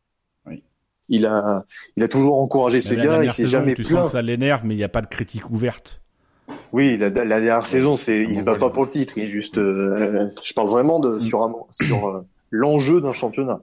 [1.09, 1.65] Il a,
[1.97, 3.97] il a toujours encouragé ses gars, il dernière s'est saison, jamais tu plaint.
[4.01, 6.01] sens que ça l'énerve, mais il n'y a pas de critique ouverte.
[6.71, 9.27] Oui, la, la dernière saison, c'est, il se bat pas pour le titre, il est
[9.27, 12.21] juste, euh, je parle vraiment de, sur un, sur euh,
[12.51, 13.59] l'enjeu d'un championnat.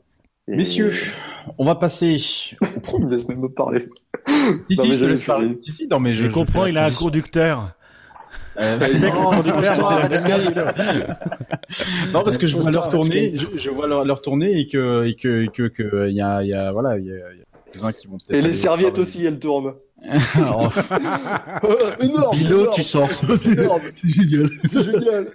[0.49, 0.93] Et- Messieurs,
[1.59, 2.17] on va passer.
[2.99, 3.89] il me laisse même me parler.
[4.69, 5.49] Si, Non, si, je te j'allais laisse parler.
[5.51, 7.73] faire- Si, si, non, mais je, comprends, il a un conducteur.
[8.59, 8.79] Euh,
[12.13, 15.07] Non, parce que je vois leur tourner, je, je vois leur, leur tourner et que,
[15.07, 17.33] et que, et que, que, il y a, il y a, voilà, il y a,
[17.33, 18.45] il y a quelques-uns qui vont peut-être.
[18.45, 19.17] Et les serviettes travailler.
[19.17, 19.75] aussi, elles tournent.
[20.35, 20.73] Alors,
[22.01, 22.39] énorme!
[22.39, 23.09] Bilo, énorme, tu sors.
[23.37, 23.81] c'est génial.
[24.65, 25.31] C'est génial!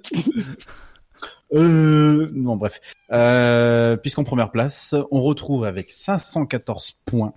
[1.54, 2.80] Euh, non, bref.
[3.12, 7.34] Euh, puisqu'en première place, on retrouve avec 514 points,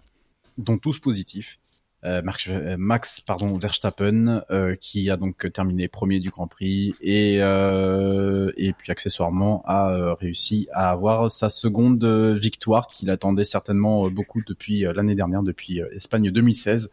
[0.59, 1.64] dont tous positifs, euh,
[2.05, 7.39] Max, euh, Max pardon, Verstappen, euh, qui a donc terminé premier du Grand Prix et
[7.41, 13.45] euh, et puis accessoirement a euh, réussi à avoir sa seconde euh, victoire qu'il attendait
[13.45, 16.91] certainement euh, beaucoup depuis euh, l'année dernière, depuis euh, Espagne 2016.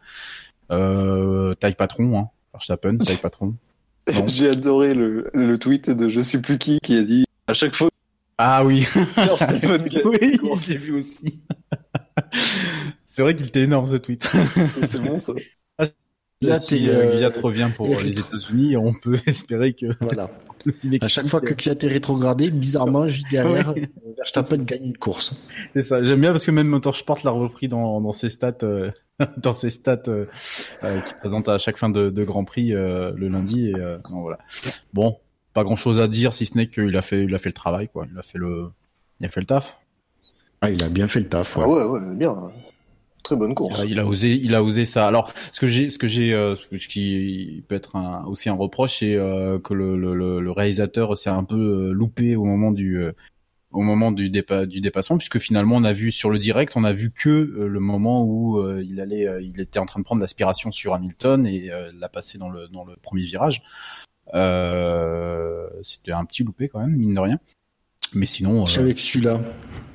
[0.70, 3.54] Euh, taille patron, hein, Verstappen, taille patron.
[4.26, 7.74] J'ai adoré le, le tweet de je sais plus qui qui a dit à chaque
[7.74, 7.90] fois
[8.38, 8.86] Ah oui.
[10.04, 11.40] Oui, j'ai vu aussi.
[13.14, 14.26] C'est vrai qu'il était énorme ce tweet.
[14.86, 15.34] c'est bon ça.
[16.40, 20.30] Là, si euh, euh, Gviat revient pour les rétro- États-Unis, on peut espérer que Voilà.
[21.02, 23.74] À chaque fois que Xiat est rétrogradé, bizarrement, juste derrière,
[24.16, 25.34] Verstappen gagne une course.
[25.74, 26.02] c'est ça.
[26.02, 28.90] J'aime bien parce que même Motorsport l'a repris dans, dans ses stats, euh,
[29.36, 30.24] dans ses stats euh,
[30.84, 33.68] euh, qu'il présente à chaque fin de, de Grand Prix euh, le lundi.
[33.68, 34.38] Et, euh, non, voilà.
[34.94, 35.18] Bon,
[35.52, 37.88] pas grand-chose à dire si ce n'est qu'il a fait, il a fait le travail,
[37.88, 38.06] quoi.
[38.10, 38.68] Il a fait le,
[39.20, 39.80] il a fait le taf.
[40.60, 41.64] Ah, il a bien fait le taf, ouais.
[41.66, 42.52] Ah ouais, ouais, bien.
[43.22, 43.82] Très bonne course.
[43.86, 45.06] Il a, osé, il a osé ça.
[45.06, 48.54] Alors, ce que j'ai, ce que j'ai, euh, ce qui peut être un- aussi un
[48.54, 52.72] reproche, c'est euh, que le, le, le- réalisateur s'est un peu euh, loupé au moment
[52.72, 53.00] du,
[53.70, 56.92] au moment du, du dépassement, puisque finalement on a vu sur le direct, on a
[56.92, 60.92] vu que le moment où il allait, il était en train de prendre l'aspiration sur
[60.92, 63.62] Hamilton et l'a passé dans le dans le premier virage.
[64.34, 67.38] Euh, C'était un petit loupé quand même, mine de rien.
[68.14, 69.40] Mais sinon, C'est euh, avec celui-là.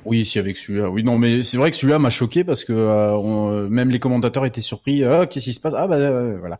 [0.04, 0.90] oui, si avec celui-là.
[0.90, 3.90] Oui, non, mais c'est vrai que celui-là m'a choqué parce que euh, on- euh, même
[3.90, 5.04] les commentateurs étaient surpris.
[5.04, 5.74] Ah, qu'est-ce qui se passe?
[5.76, 6.58] Ah bah euh, voilà.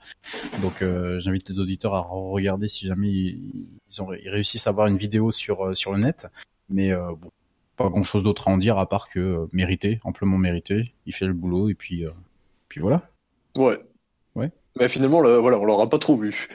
[0.63, 4.71] Donc euh, j'invite les auditeurs à regarder si jamais ils, ils ont ils réussissent à
[4.71, 6.27] avoir une vidéo sur sur le net.
[6.71, 7.31] Mais euh, bon,
[7.77, 10.93] pas grand chose d'autre à en dire à part que euh, mérité, amplement mérité.
[11.07, 12.11] Il fait le boulot et puis, euh,
[12.69, 13.09] puis voilà.
[13.57, 13.79] Ouais.
[14.35, 14.51] Ouais.
[14.79, 16.47] Mais finalement, là, voilà, on l'aura pas trop vu.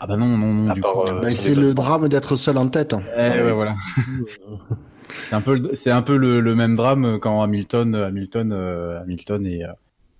[0.00, 0.74] Ah bah non, non, non.
[0.74, 2.94] Euh, c'est le drame d'être seul en tête.
[3.16, 3.74] Eh ouais, voilà.
[5.28, 9.46] c'est un peu, c'est un peu le, le même drame quand Hamilton, Hamilton, euh, Hamilton
[9.46, 9.72] est, euh,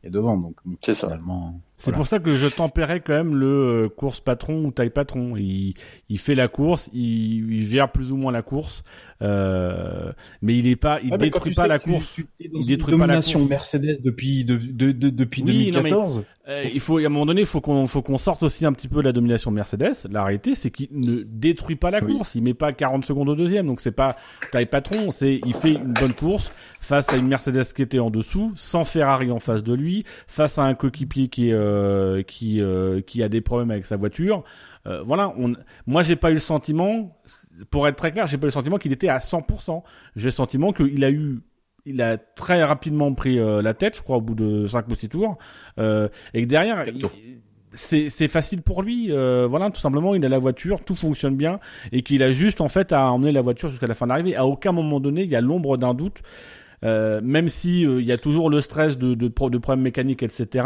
[0.05, 0.37] est devant.
[0.37, 1.07] Donc C'est ça.
[1.09, 1.97] finalement, C'est voilà.
[1.99, 5.37] pour ça que je tempérais quand même le euh, course patron ou taille patron.
[5.37, 5.75] Il,
[6.09, 8.83] il fait la course, il, il gère plus ou moins la course,
[9.23, 10.13] euh,
[10.43, 12.13] mais il est pas, il Ouais, quand détruit pas la tu- course.
[12.15, 13.51] tu il détruit pas la domination course.
[13.51, 16.25] Mercedes depuis de, de, de- depuis Oui, non, mais- 2014.
[16.49, 18.73] Euh, il faut, à un moment donné, il faut qu'on, faut qu'on sorte aussi un
[18.73, 20.07] petit peu de la domination Mercedes.
[20.11, 22.15] La réalité, c'est qu'il ne détruit pas la Oui.
[22.15, 22.37] course.
[22.37, 23.67] Il met pas 40 secondes au deuxième.
[23.67, 24.17] Donc c'est pas
[24.51, 25.11] taille patron.
[25.13, 26.51] C'est, il fait une bonne course
[26.81, 30.59] face à une Mercedes qui était en dessous, sans Ferrari en face de lui, face
[30.59, 34.43] à un coéquipier qui, est, euh, qui, euh, qui a des problèmes avec sa voiture.
[34.89, 35.53] Euh, voilà, on,
[35.87, 37.17] moi j'ai pas eu le sentiment,
[37.71, 39.83] pour être très clair, j'ai pas eu le sentiment qu'il était à 100%.
[40.17, 41.41] J'ai le sentiment qu'il a eu,
[41.85, 44.95] il a très rapidement pris euh, la tête, je crois, au bout de 5 ou
[44.95, 45.39] 6 tours,
[45.79, 46.85] euh, et que derrière,
[47.73, 49.13] c'est facile pour lui.
[49.13, 51.61] euh, voilà, tout simplement, il a la voiture, tout fonctionne bien,
[51.93, 54.37] et qu'il a juste en fait à emmener la voiture jusqu'à la fin d'arrivée.
[54.37, 56.23] À aucun moment donné, il y a l'ombre d'un doute.
[56.83, 60.65] Même si il y a toujours le stress de, de problèmes mécaniques, etc.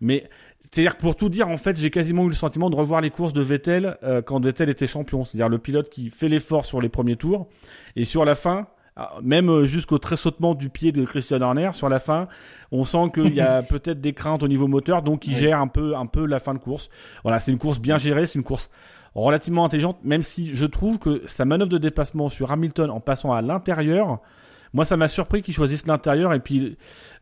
[0.00, 0.30] Mais
[0.70, 3.10] c'est-à-dire que pour tout dire, en fait, j'ai quasiment eu le sentiment de revoir les
[3.10, 5.24] courses de Vettel euh, quand Vettel était champion.
[5.24, 7.48] C'est-à-dire le pilote qui fait l'effort sur les premiers tours
[7.96, 11.88] et sur la fin, ah, même euh, jusqu'au tressautement du pied de Christian Horner, sur
[11.88, 12.28] la fin,
[12.70, 15.40] on sent qu'il y a peut-être des craintes au niveau moteur, donc il Ouais.
[15.40, 16.88] gère un peu, un peu la fin de course.
[17.24, 18.70] Voilà, c'est une course bien gérée, c'est une course
[19.16, 23.32] relativement intelligente, même si je trouve que sa manœuvre de déplacement sur Hamilton en passant
[23.32, 24.20] à l'intérieur,
[24.72, 26.76] moi ça m'a surpris qu'il choisisse l'intérieur et puis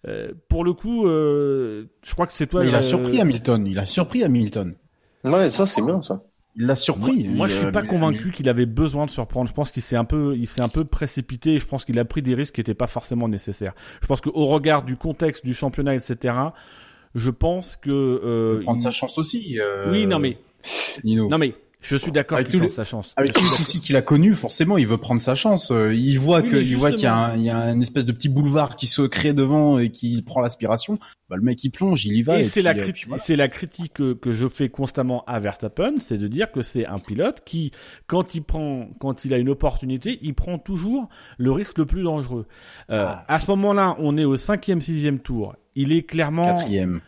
[0.06, 2.62] euh, pour le coup, euh, je crois que c'est toi.
[2.62, 3.66] Mais il a euh, surpris Hamilton.
[3.66, 4.74] Il a surpris Hamilton.
[5.24, 6.22] Ouais, ça c'est bien ça.
[6.60, 7.24] Il l'a surpris.
[7.28, 9.48] Moi, moi, Il, je suis euh, pas mais- convaincu qu'il avait besoin de surprendre.
[9.48, 11.54] Je pense qu'il s'est un peu, il s'est un peu précipité.
[11.54, 13.74] Et je pense qu'il a pris des risques qui n'étaient pas forcément nécessaires.
[14.02, 16.34] Je pense qu'au regard du contexte du championnat, etc.,
[17.14, 19.58] je pense que euh, mais prendre il- sa chance aussi.
[19.60, 20.38] euh, oui, non mais,
[21.04, 21.28] Nino.
[21.28, 23.12] non mais, je suis d'accord Avec qu'il sa chance.
[23.16, 23.56] Avec les d'accord.
[23.56, 25.70] soucis qu'il a connus, forcément, il veut prendre sa chance.
[25.70, 27.70] Euh, Il voit Oui, que, mais il voit qu'il y a, un, il y a
[27.70, 30.98] une espèce de petit boulevard qui se crée devant et qui prend l'aspiration.
[31.30, 32.38] Bah, le mec, il plonge, il y va.
[32.38, 33.22] Et Et, c'est la, euh, voilà.
[33.22, 36.86] c'est la critique que, que je fais constamment à Verstappen, c'est de dire que c'est
[36.86, 37.70] un pilote qui,
[38.06, 42.02] quand il prend, quand il a une opportunité, il prend toujours le risque le plus
[42.02, 42.46] dangereux.
[42.90, 43.24] Euh, Ah.
[43.28, 45.54] À ce moment-là, on est au cinquième, sixième tour.
[45.76, 47.00] Il est clairement Quatrième.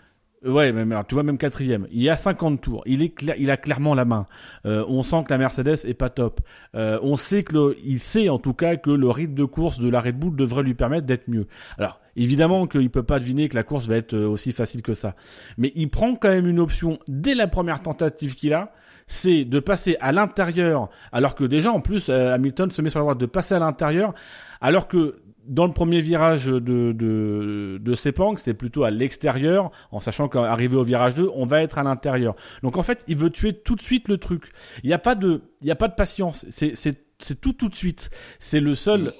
[0.42, 1.86] Ouais, même, alors, tu vois, même quatrième.
[1.90, 2.82] Il y a 50 tours.
[2.86, 4.26] Il est clair, il a clairement la main.
[4.64, 6.40] Euh, on sent que la Mercedes est pas top.
[6.74, 9.80] Euh, on sait que le, il sait en tout cas que le rythme de course
[9.80, 11.46] de la Red Bull devrait lui permettre d'être mieux.
[11.76, 14.94] Alors, évidemment qu'il peut pas deviner que la course va être euh, aussi facile que
[14.94, 15.14] ça.
[15.58, 18.72] Mais il prend quand même une option dès la première tentative qu'il a.
[19.06, 23.00] C'est de passer à l'intérieur, alors que déjà, en plus, euh, Hamilton se met sur
[23.00, 24.14] la droite, de passer à l'intérieur,
[24.60, 26.58] alors que dans le premier virage de,
[26.92, 31.62] de, de Sepang, c'est plutôt à l'extérieur, en sachant qu'arrivé au virage 2, on va
[31.62, 32.34] être à l'intérieur.
[32.62, 34.52] Donc en fait, il veut tuer tout de suite le truc.
[34.82, 36.46] Il n'y a pas de, il a pas de patience.
[36.50, 38.10] C'est, c'est, c'est tout tout de suite.
[38.38, 39.12] C'est le seul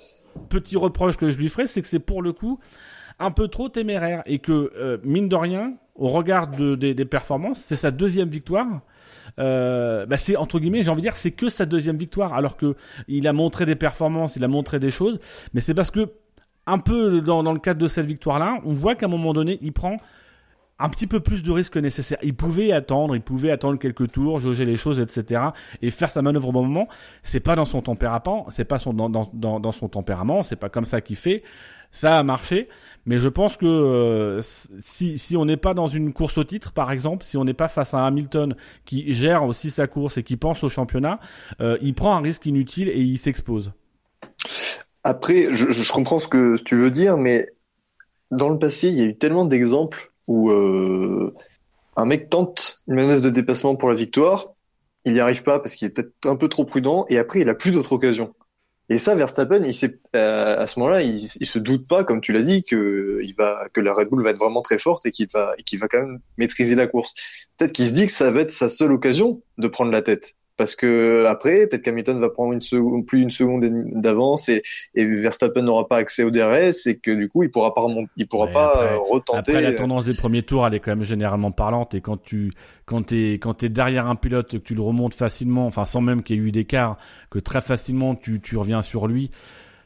[0.48, 2.60] petit reproche que je lui ferai, c'est que c'est pour le coup
[3.18, 7.04] un peu trop téméraire et que euh, mine de rien, au regard de, des, des
[7.04, 8.80] performances, c'est sa deuxième victoire.
[9.38, 12.56] Euh, bah c'est entre guillemets, j'ai envie de dire, c'est que sa deuxième victoire, alors
[12.56, 12.74] que
[13.08, 15.20] il a montré des performances, il a montré des choses,
[15.54, 16.12] mais c'est parce que
[16.66, 19.72] un peu dans, le cadre de cette victoire-là, on voit qu'à un moment donné, il
[19.72, 19.96] prend
[20.78, 22.18] un petit peu plus de risques que nécessaire.
[22.22, 25.42] Il pouvait attendre, il pouvait attendre quelques tours, jauger les choses, etc.
[25.82, 26.88] et faire sa manœuvre au bon moment.
[27.22, 31.00] C'est pas dans son tempérament, c'est pas dans, dans son tempérament, c'est pas comme ça
[31.00, 31.42] qu'il fait.
[31.90, 32.68] Ça a marché,
[33.04, 36.92] mais je pense que euh, si, on n'est pas dans une course au titre, par
[36.92, 38.54] exemple, si on n'est pas face à Hamilton
[38.84, 41.18] qui gère aussi sa course et qui pense au championnat,
[41.60, 43.72] euh, il prend un risque inutile et il s'expose.
[45.02, 47.48] Après, je, je comprends ce que tu veux dire, mais
[48.30, 51.34] dans le passé, il y a eu tellement d'exemples où euh,
[51.96, 54.52] un mec tente une manœuvre de dépassement pour la victoire,
[55.04, 57.48] il n'y arrive pas parce qu'il est peut-être un peu trop prudent, et après, il
[57.48, 58.34] a plus d'autres occasions.
[58.90, 62.20] Et ça, Verstappen, il sait, euh, à ce moment-là, il, il se doute pas, comme
[62.20, 65.06] tu l'as dit, que il va, que la Red Bull va être vraiment très forte
[65.06, 67.14] et qu'il va, qu'il va quand même maîtriser la course.
[67.56, 70.34] Peut-être qu'il se dit que ça va être sa seule occasion de prendre la tête.
[70.60, 73.64] Parce que après, peut-être qu'Hamilton va prendre une seconde, plus une seconde
[73.94, 74.60] d'avance et,
[74.94, 78.10] et Verstappen n'aura pas accès au DRS et que du coup, il pourra pas remonter,
[78.18, 79.38] il pourra Ouais, pas après- euh, retenter.
[79.38, 81.94] Après, la tendance des premiers tours, elle est quand même généralement parlante.
[81.94, 82.52] Et quand tu,
[82.84, 86.22] quand t'es, quand t'es derrière un pilote, que tu le remontes facilement, enfin, sans même
[86.22, 86.98] qu'il y ait eu d'écart,
[87.30, 89.30] que très facilement tu, tu reviens sur lui.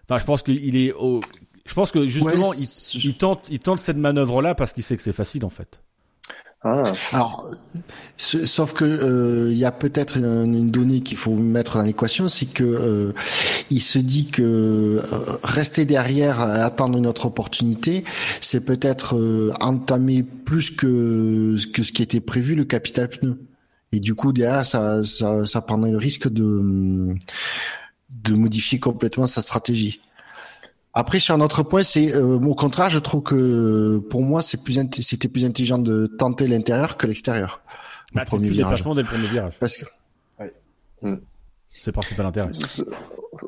[0.09, 1.21] Enfin, je pense qu'il est au,
[1.67, 2.57] je pense que justement, Ouais,
[3.05, 5.81] il, tente, il tente cette manœuvre-là parce qu'il sait que c'est facile, en fait.
[6.67, 7.51] Ah, Alors,
[8.17, 12.47] sauf que euh, il y a peut-être une, donnée qu'il faut mettre dans l'équation, c'est
[12.47, 13.13] que euh,
[13.71, 15.03] il se dit que euh,
[15.43, 18.05] rester derrière, attendre une autre opportunité,
[18.41, 19.15] c'est peut-être
[19.61, 23.39] entamer plus que que ce qui était prévu le capital pneu.
[23.93, 27.15] Et du coup, derrière, ça, ça, ça prendrait le risque de
[28.09, 30.01] de modifier complètement sa stratégie.
[30.95, 34.63] Après, sur un autre point, c'est euh, au contraire, je trouve que pour moi, c'est
[34.63, 37.61] plus c'était plus intelligent de tenter l'intérieur que l'extérieur.
[38.13, 38.71] au Bah, premier le virage.
[38.75, 39.55] déplacement dès le premier virage.
[39.59, 39.85] Parce que
[41.03, 42.51] C'est le principal intérêt.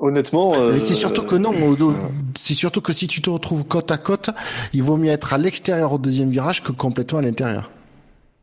[0.01, 0.55] honnêtement.
[0.57, 1.95] euh, mais c'est surtout que non, au-
[2.37, 4.31] c'est surtout que si tu te retrouves côte à côte,
[4.73, 7.71] il vaut mieux être à l'extérieur au deuxième virage que complètement à l'intérieur.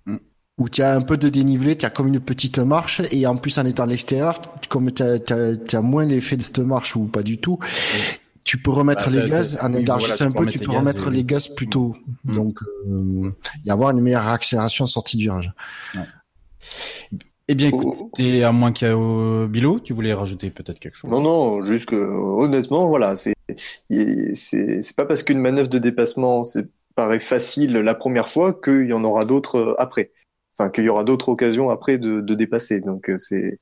[0.06, 0.16] Mm.
[0.60, 3.36] Où tu as un peu de dénivelé, tu as comme une petite marche, et en
[3.36, 4.40] plus en étant à l'extérieur,
[4.70, 7.60] comme tu as, moins l'effet de cette marche ou pas du tout,
[8.44, 11.08] tu peux remettre Bah, les gaz, en oui, élargissant voilà, un peu, tu peux remettre
[11.08, 11.96] et- les gaz plus tôt.
[12.26, 12.34] Mm.
[12.36, 13.32] Donc, euh,
[13.66, 15.52] et avoir une meilleure accélération en sortie de virage.
[17.50, 17.82] Eh bien, Oh.
[17.82, 21.12] écoutez, à moins qu'il y ait euh, Bilo, tu voulais rajouter peut-être quelque chose?
[21.12, 23.34] Non, non, juste que honnêtement, voilà, c'est
[23.90, 28.88] c'est c'est pas parce qu'une manœuvre de dépassement c'est paraît facile la première fois qu'il
[28.88, 30.12] y en aura d'autres euh, après.
[30.58, 32.80] Enfin, qu'il y aura d'autres occasions après de, de dépasser.
[32.80, 33.60] Donc euh, c'est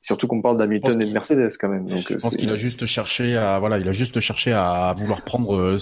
[0.00, 1.86] surtout qu'on parle d'Hamilton Je et de Mercedes quand même.
[1.86, 4.94] Donc euh, Je pense qu'il a juste cherché à, voilà, il a juste cherché à
[4.96, 5.78] vouloir prendre euh,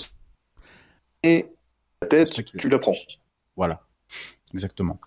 [1.23, 1.47] et
[2.03, 2.95] la tête, tu la prends.
[3.57, 3.81] Voilà,
[4.55, 4.99] exactement.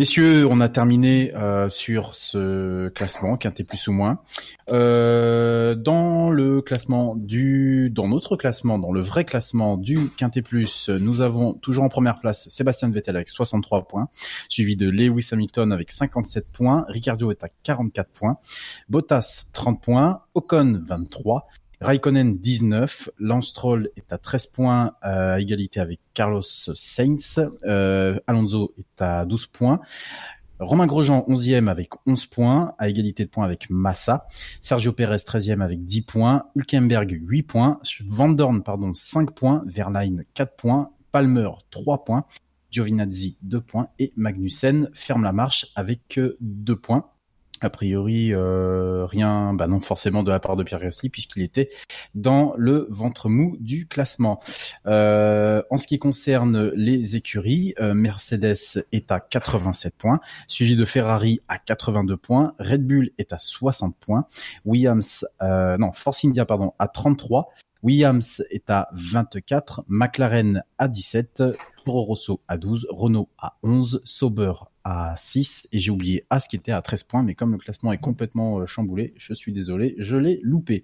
[0.00, 4.22] Messieurs, on a terminé euh, sur ce classement, quintet plus ou moins.
[4.70, 10.88] Euh, dans le classement du, dans notre classement, dans le vrai classement du quintet plus,
[10.88, 14.08] nous avons toujours en première place Sébastien Vettel avec 63 points,
[14.48, 18.38] suivi de Lewis Hamilton avec 57 points, Ricardo est à 44 points,
[18.88, 21.46] Bottas 30 points, Ocon 23,
[21.80, 28.18] Raikkonen 19, Lance Stroll est à 13 points euh, à égalité avec Carlos Sainz, euh,
[28.26, 29.80] Alonso est à 12 points,
[30.58, 34.26] Romain Grosjean 11e avec 11 points, à égalité de points avec Massa,
[34.60, 40.26] Sergio Perez 13e avec 10 points, Hülkenberg 8 points, Van Dorn pardon 5 points, Verlaine
[40.34, 42.26] 4 points, Palmer 3 points,
[42.70, 43.88] Giovinazzi 2 points.
[43.98, 47.10] Et Magnussen ferme la marche avec 2 points.
[47.62, 51.68] A priori, euh, rien, bah non, forcément de la part de Pierre Gasly puisqu'il était
[52.14, 54.40] dans le ventre mou du classement.
[54.86, 60.86] Euh, en ce qui concerne les écuries, euh, Mercedes est à 87 points, suivi de
[60.86, 64.26] Ferrari à 82 points, Red Bull est à 60 points,
[64.64, 67.50] Williams, non, Force India pardon, à 33.
[67.82, 71.42] Williams est à 24, McLaren à 17,
[71.84, 74.52] Toro Rosso à 12, Renault à 11, Sauber
[74.84, 77.92] à 6 et j'ai oublié As qui était à 13 points mais comme le classement
[77.92, 80.82] est complètement euh, chamboulé, je suis désolé, je l'ai loupé.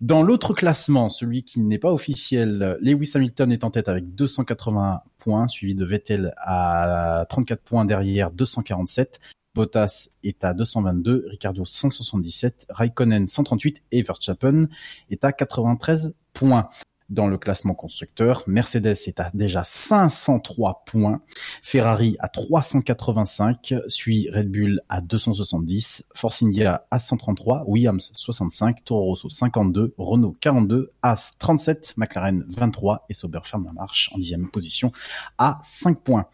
[0.00, 5.02] Dans l'autre classement, celui qui n'est pas officiel, Lewis Hamilton est en tête avec 280
[5.18, 9.20] points, suivi de Vettel à 34 points derrière 247.
[9.54, 14.66] Bottas est à 222, Ricardo 177, Raikkonen 138 et Verstappen
[15.10, 16.68] est à 93 points.
[17.10, 21.20] Dans le classement constructeur, Mercedes est à déjà 503 points,
[21.62, 29.04] Ferrari à 385, suit Red Bull à 270, Force India à 133, Williams 65, Toro
[29.04, 34.50] Rosso 52, Renault 42, As 37, McLaren 23 et Sauber ferme la marche en dixième
[34.50, 34.90] position
[35.36, 36.26] à 5 points.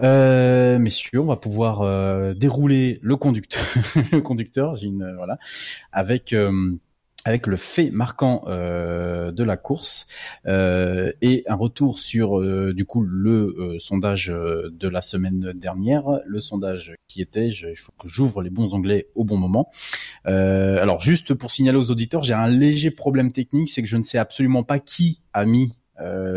[0.00, 3.62] Euh, messieurs, on va pouvoir euh, dérouler le conducteur,
[4.12, 5.38] le conducteur, j'ai une voilà,
[5.92, 6.78] avec euh,
[7.24, 10.06] avec le fait marquant euh, de la course
[10.46, 15.52] euh, et un retour sur euh, du coup le euh, sondage euh, de la semaine
[15.54, 19.70] dernière, le sondage qui était, il faut que j'ouvre les bons onglets au bon moment.
[20.26, 23.96] Euh, alors juste pour signaler aux auditeurs, j'ai un léger problème technique, c'est que je
[23.96, 25.81] ne sais absolument pas qui a mis euh,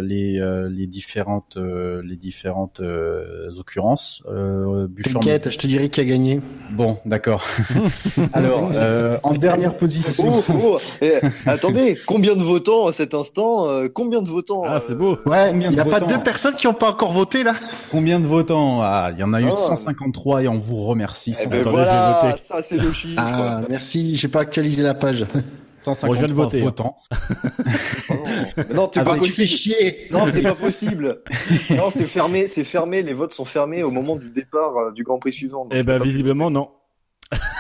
[0.01, 4.21] les, euh, les différentes euh, les différentes euh, occurrences.
[4.27, 6.41] Euh, T'inquiète, je te dirai qui a gagné.
[6.71, 7.43] Bon, d'accord.
[8.33, 10.43] Alors, euh, en dernière position.
[10.49, 14.79] Oh, oh, eh, attendez, combien de votants à cet instant euh, Combien de votants Ah,
[14.85, 15.17] c'est beau.
[15.25, 17.55] Ouais, il n'y a pas deux personnes qui n'ont pas encore voté là
[17.91, 19.51] Combien de votants Ah, il y en a eu Oh.
[19.51, 21.35] 153 et on vous remercie.
[21.41, 23.15] Eh ben voilà, ça c'est le chiffre.
[23.17, 25.25] Ah, merci, j'ai pas actualisé la page.
[25.80, 26.64] 153 Moi, je viens de voter, hein.
[26.65, 26.95] votants.
[28.10, 29.47] Oh non, Ah, pas tu possible.
[29.47, 31.22] chier Non, c'est pas possible.
[31.72, 33.02] Non, c'est fermé, c'est fermé.
[33.03, 35.68] Les votes sont fermés au moment du départ euh, du Grand Prix suivant.
[35.72, 36.69] Eh ben, pas visiblement, non.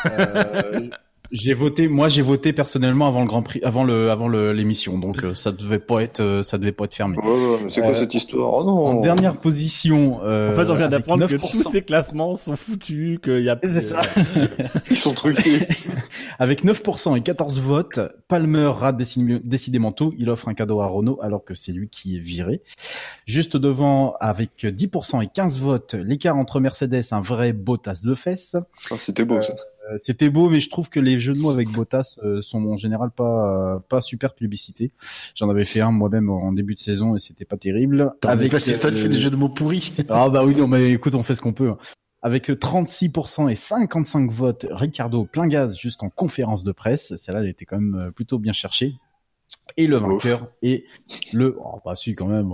[0.05, 0.89] Euh,
[1.31, 4.97] J'ai voté, moi j'ai voté personnellement avant le Grand Prix, avant le, avant le- l'émission,
[4.97, 7.17] donc euh, ça devait pas être, euh, ça devait pas être fermé.
[7.17, 8.53] Ouais, ouais, mais c'est quoi Euh, cette histoire?
[8.53, 8.85] Oh non.
[8.85, 11.51] En dernière position, euh, En fait, on vient d'apprendre que 9%.
[11.51, 13.57] tous ces classements sont foutus, qu'il y a.
[13.63, 14.01] C'est ça.
[14.89, 15.67] Ils sont truqués.
[16.39, 20.13] Avec 9% et 14 votes, Palmer rate déci- décidément tout.
[20.17, 22.61] Il offre un cadeau à Renault alors que c'est lui qui est viré.
[23.25, 28.55] Juste devant, avec 10% et 15 votes, l'écart entre Mercedes, un vrai Bottas de fesses.
[28.91, 29.53] Ah, C'était beau ça.
[29.91, 32.63] Euh, C'était beau, mais je trouve que les jeux de mots avec Bottas euh, sont
[32.65, 34.91] en général pas pas super plébiscités.
[35.35, 38.11] J'en avais fait un moi-même en début de saison et c'était pas terrible.
[38.25, 39.93] Avec toi, tu euh, fais des jeux de mots pourris.
[40.09, 41.69] ah bah oui, non, mais écoute, on fait ce qu'on peut.
[41.69, 41.77] hein.
[42.21, 47.15] Avec 36% et 55 votes, Ricardo plein gaz jusqu'en conférence de presse.
[47.17, 48.95] Celle-là, elle était quand même euh, plutôt bien cherchée.
[49.77, 50.85] Et le vainqueur est
[51.33, 51.55] le...
[51.63, 52.51] Oh, bah si, quand même.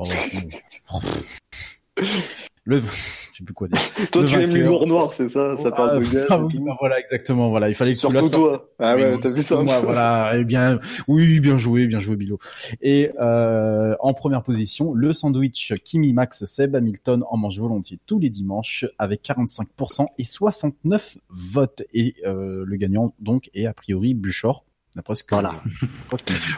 [2.72, 2.82] le...
[3.32, 3.80] Je sais plus quoi dire.
[4.12, 4.56] Toi, Le tu aimes vainqueur.
[4.64, 6.26] l'humour noir, c'est ça Ça parle de gaz.
[6.30, 7.50] Ah oui, bah voilà, exactement.
[7.50, 8.58] Voilà, il fallait que tu la Surtout sortes.
[8.58, 8.70] toi.
[8.80, 10.34] Ah ouais, Oui, t'as vu ça Moi, voilà.
[10.36, 12.40] Eh bien, oui, bien joué, bien joué, Bilo.
[12.82, 18.20] Et euh, en première position, le sandwich Kimi Max Seb Hamilton en mange volontiers tous
[18.20, 21.84] les dimanches avec 45% et 69 votes.
[21.94, 24.66] Et euh, le gagnant donc est a priori Buchor.
[24.96, 25.64] D'après ce que Voilà.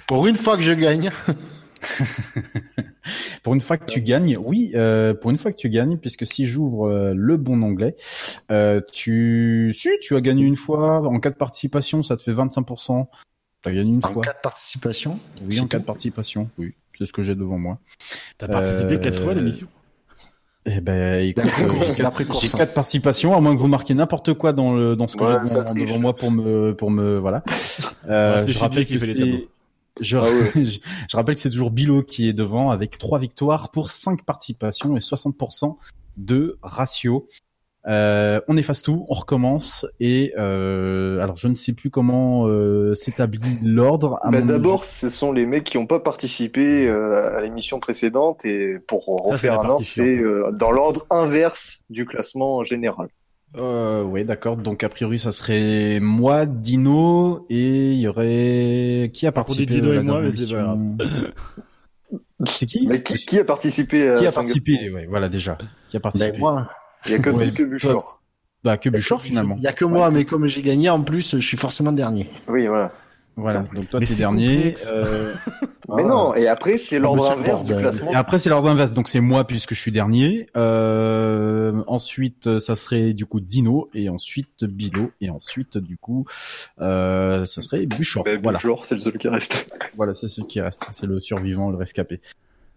[0.08, 1.12] Pour une fois que je gagne.
[3.44, 6.26] pour une fois que tu gagnes, oui, euh, pour une fois que tu gagnes, puisque
[6.26, 7.96] si j'ouvre euh, le bon onglet,
[8.52, 12.34] euh, tu, si tu as gagné une fois en cas de participation, ça te fait
[12.34, 13.08] 25%.
[13.62, 14.24] T'as gagné une En fois.
[14.24, 15.20] cas de participation.
[15.48, 16.74] Oui, en cas de participation, oui.
[16.98, 17.80] C'est ce que j'ai devant moi.
[18.38, 19.68] T'as participé Euh, quatre fois à l'émission?
[20.66, 21.44] Eh ben, écoute,
[21.88, 22.58] j'ai quatre- hein.
[22.58, 25.66] quatre participations, à moins que vous marquiez n'importe quoi dans le dans ce que Ouais,
[25.76, 27.44] j'ai devant, moi pour me pour me voilà.
[28.08, 29.48] Euh, c'est je rappelle que fait les c'est tableaux.
[30.00, 30.26] Je, Ah
[30.56, 30.80] je,
[31.10, 34.96] je rappelle que c'est toujours Bilo qui est devant avec trois victoires pour cinq participations
[34.96, 35.76] et 60%
[36.18, 37.28] de ratio.
[37.86, 42.96] Euh, on efface tout, on recommence et euh, alors je ne sais plus comment euh,
[42.96, 44.22] s'établit l'ordre.
[44.32, 48.80] Bah, D'abord, ce sont les mecs qui n'ont pas participé euh, à l'émission précédente et
[48.80, 53.10] pour refaire un ordre, c'est euh, dans l'ordre inverse du classement général.
[53.56, 54.58] Euh, ouais, d'accord.
[54.58, 59.92] Donc a priori, ça serait moi, Dino, et il y aurait qui a participé Dino
[59.92, 60.98] à la et moi, dernière mais c'est pas émission
[62.46, 65.58] C'est qui Mais qui, qui a participé à Qui a participé Ouais, voilà déjà.
[65.90, 66.70] Qui a participé Ben, moi.
[67.06, 68.22] Il y a que, Ouais, que Buchor.
[68.64, 69.56] Bah que Buchor finalement.
[69.58, 72.30] Il y a que moi, mais comme j'ai gagné, en plus, je suis forcément dernier.
[72.48, 72.92] Oui, voilà.
[73.36, 73.66] Voilà.
[73.76, 74.76] Donc toi t'es dernier.
[74.88, 75.34] Euh,
[75.96, 78.12] Mais non, et après, c'est l'ordre mais c'est inverse du classement.
[78.12, 78.94] Et après c'est l'ordre inverse.
[78.94, 80.48] Donc c'est moi puisque je suis dernier.
[80.56, 86.26] Euh, ensuite ça serait du coup Dino et ensuite Bilo et ensuite du coup
[86.80, 88.26] euh, ça serait Buchor.
[88.42, 88.58] Voilà.
[88.58, 89.70] Buchor, c'est le seul qui reste.
[89.96, 90.88] Voilà, c'est ce qui reste.
[90.92, 92.22] C'est le survivant, le rescapé.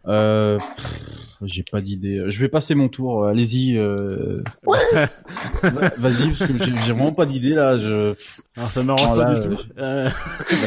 [0.06, 2.24] Euh, pff, j'ai pas d'idée.
[2.28, 3.26] Je vais passer mon tour.
[3.26, 3.76] Allez-y.
[3.76, 4.42] Euh...
[4.64, 7.78] Va- Vas-y, parce que j'ai vraiment pas d'idée là.
[7.78, 8.14] Je.
[8.56, 9.62] Alors, ça m'arrange Oh, pas du tout.
[9.78, 10.08] Euh,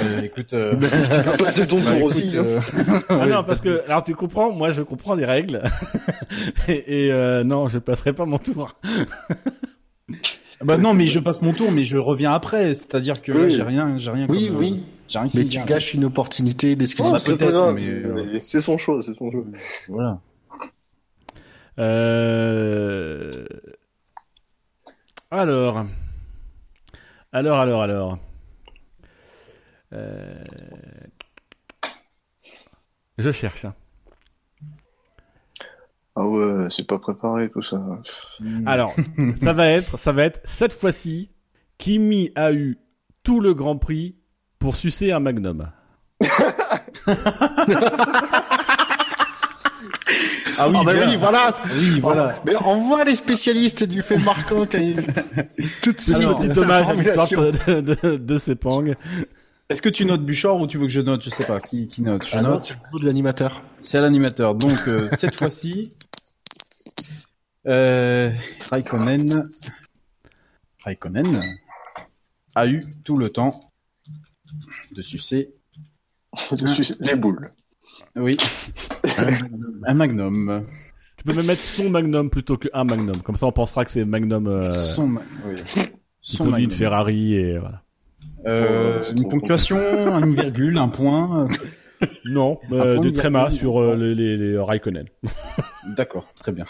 [0.05, 0.53] euh, écoute.
[0.53, 0.73] Euh...
[0.79, 2.37] Tu peux passer ton bah, tour écoute, aussi.
[2.37, 2.45] hein.
[2.47, 5.61] euh, Ah ouais, non, parce que, alors tu comprends, moi je comprends les règles.
[6.67, 8.75] et et, euh, non, je passerai pas mon tour.
[10.63, 12.73] Bah non, mais je passe mon tour, mais je reviens après.
[12.73, 13.51] C'est-à-dire que là, Oui.
[13.51, 14.25] j'ai rien, j'ai rien.
[14.29, 14.83] Oui, comme, euh, oui.
[15.07, 17.07] J'ai rien qui Mais me tu gâches une opportunité d'excuser.
[17.09, 17.75] Oh, bah, c'est pas peut-être, grave.
[17.75, 19.43] mais, euh, C'est son choix, c'est son choix.
[19.87, 20.19] Voilà.
[21.80, 23.45] Euh...
[25.31, 25.85] Alors.
[27.31, 28.19] Alors, alors, alors.
[29.93, 30.43] Euh...
[33.18, 33.65] Je cherche.
[33.65, 33.76] hein.
[36.15, 37.81] Ah ouais, c'est pas préparé tout ça.
[38.65, 38.93] Alors,
[39.35, 41.31] ça va être, ça va être cette fois-ci,
[41.77, 42.77] Kimi a eu
[43.23, 44.18] tout le Grand Prix
[44.57, 45.72] pour sucer un Magnum.
[50.61, 51.07] Ah oui, Ah bah bien.
[51.07, 51.53] oui, voilà.
[51.73, 52.41] Oui, voilà.
[52.45, 54.98] Mais on voit les spécialistes du fait marquant quand ils...
[55.81, 56.15] tout de suite.
[56.15, 58.84] Alors, Petit hommage à l'histoire de, de, de Sepang.
[59.69, 61.23] Est-ce que tu notes Buchor ou tu veux que je note?
[61.23, 61.60] Je sais pas.
[61.61, 62.27] Qui, qui note?
[62.27, 62.64] Je Ah note.
[62.64, 63.64] c'est le de l'animateur.
[63.81, 64.53] C'est à l'animateur.
[64.56, 65.94] Donc euh, cette fois-ci,
[67.68, 68.31] euh,
[68.72, 69.48] Raikkonen,
[70.84, 71.41] Raikkonen
[72.56, 73.72] a eu tout le temps
[74.91, 75.53] de sucer.
[76.99, 77.52] Les boules.
[78.15, 78.36] Oui,
[79.85, 80.65] un magnum.
[81.17, 83.17] Tu peux même mettre son Magnum plutôt que un Magnum.
[83.21, 85.55] Comme ça, on pensera que c'est Magnum euh, Son, ma- oui.
[86.21, 86.71] Son produit une magnum.
[86.71, 87.81] Ferrari et voilà.
[88.45, 89.77] Euh, une ponctuation,
[90.19, 91.45] une virgule, un point.
[92.23, 95.07] Non, Un euh, point des trémas sur euh, les, les, les Raikkonen.
[95.97, 96.63] D'accord, très bien.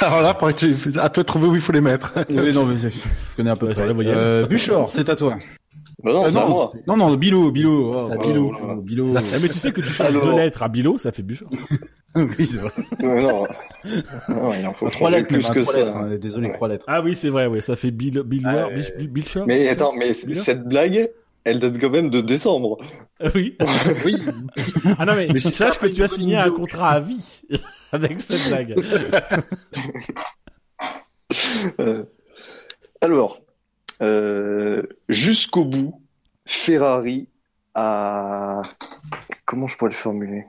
[0.00, 2.14] Alors là, à toi de trouver où il faut les mettre.
[2.30, 3.84] Oui, non, mais je connais un peu Ouais, près.
[3.86, 5.36] Euh, Buchor, c'est à toi.
[6.02, 6.72] Bah non, Ah, à non, moi.
[6.86, 7.94] non, non, Bilo, Bilo.
[7.96, 8.52] Oh, oh, Bilo.
[8.62, 9.08] oh, Bilo.
[9.10, 9.12] Eh,
[9.42, 11.48] mais tu sais que tu changes deux lettres à Bilo, ça fait Buchor.
[12.14, 12.70] oui, c'est vrai.
[13.00, 13.46] Non.
[14.28, 15.78] non, il en faut Trois lettres, plus même, que trois ça.
[15.80, 16.52] lettres, hein, Désolé, Ouais.
[16.54, 16.84] trois lettres.
[16.86, 18.68] Ah oui, c'est vrai, oui, ça fait Bill, Bill, Ah,
[19.46, 21.10] Mais attends, mais Bilo cette blague,
[21.44, 22.76] Elle date quand même de décembre.
[23.34, 23.56] Oui.
[24.04, 24.16] Oui.
[24.98, 27.24] Ah non mais, Mais sache que tu as signé un contrat à vie
[27.92, 28.74] avec cette blague.
[31.80, 32.04] Euh,
[33.00, 33.40] alors,
[34.02, 36.00] euh, jusqu'au bout,
[36.46, 37.28] Ferrari
[37.74, 38.62] a...
[39.44, 40.46] Comment je pourrais le formuler?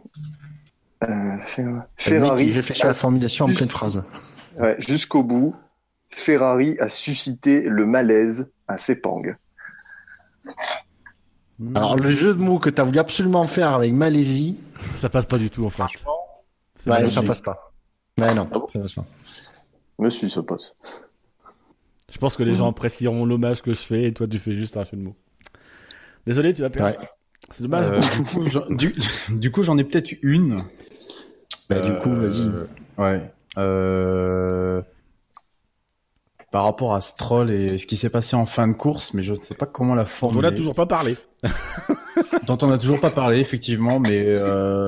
[1.04, 4.04] Euh, Fer- Ferrari J'ai fait la a- formulation en pleine phrase.
[4.58, 5.56] Ouais, jusqu'au bout,
[6.10, 9.22] Ferrari a suscité le malaise à Sepang.
[11.76, 14.58] Alors, le jeu de mots que tu as voulu absolument faire avec Malaisie,
[14.98, 15.84] Ça passe pas du tout en fait.
[16.76, 17.58] C'est ouais, mal ça passe pas.
[18.20, 19.06] Ouais, non, Ah bon ça passe pas.
[20.00, 20.76] Monsieur se passe.
[22.12, 24.78] Je pense que les gens apprécieront l'hommage que je fais et toi tu fais juste
[24.78, 25.16] un jeu de mots.
[26.26, 26.98] Désolé, tu vas perdre.
[27.00, 27.08] Ouais.
[27.52, 27.86] C'est dommage.
[27.88, 28.96] Euh, du coup, j'en- du,
[29.30, 30.64] du ai peut-être une.
[31.70, 32.50] Bah, du coup, Euh, vas-y.
[32.98, 33.32] Ouais.
[33.58, 34.82] Euh,
[36.52, 39.34] Par rapport à Stroll et ce qui s'est passé en fin de course, mais je
[39.34, 40.48] ne sais pas comment la on formuler.
[40.48, 41.16] en a toujours pas parlé.
[42.48, 44.86] Dont on n'a toujours pas parlé, effectivement, mais euh...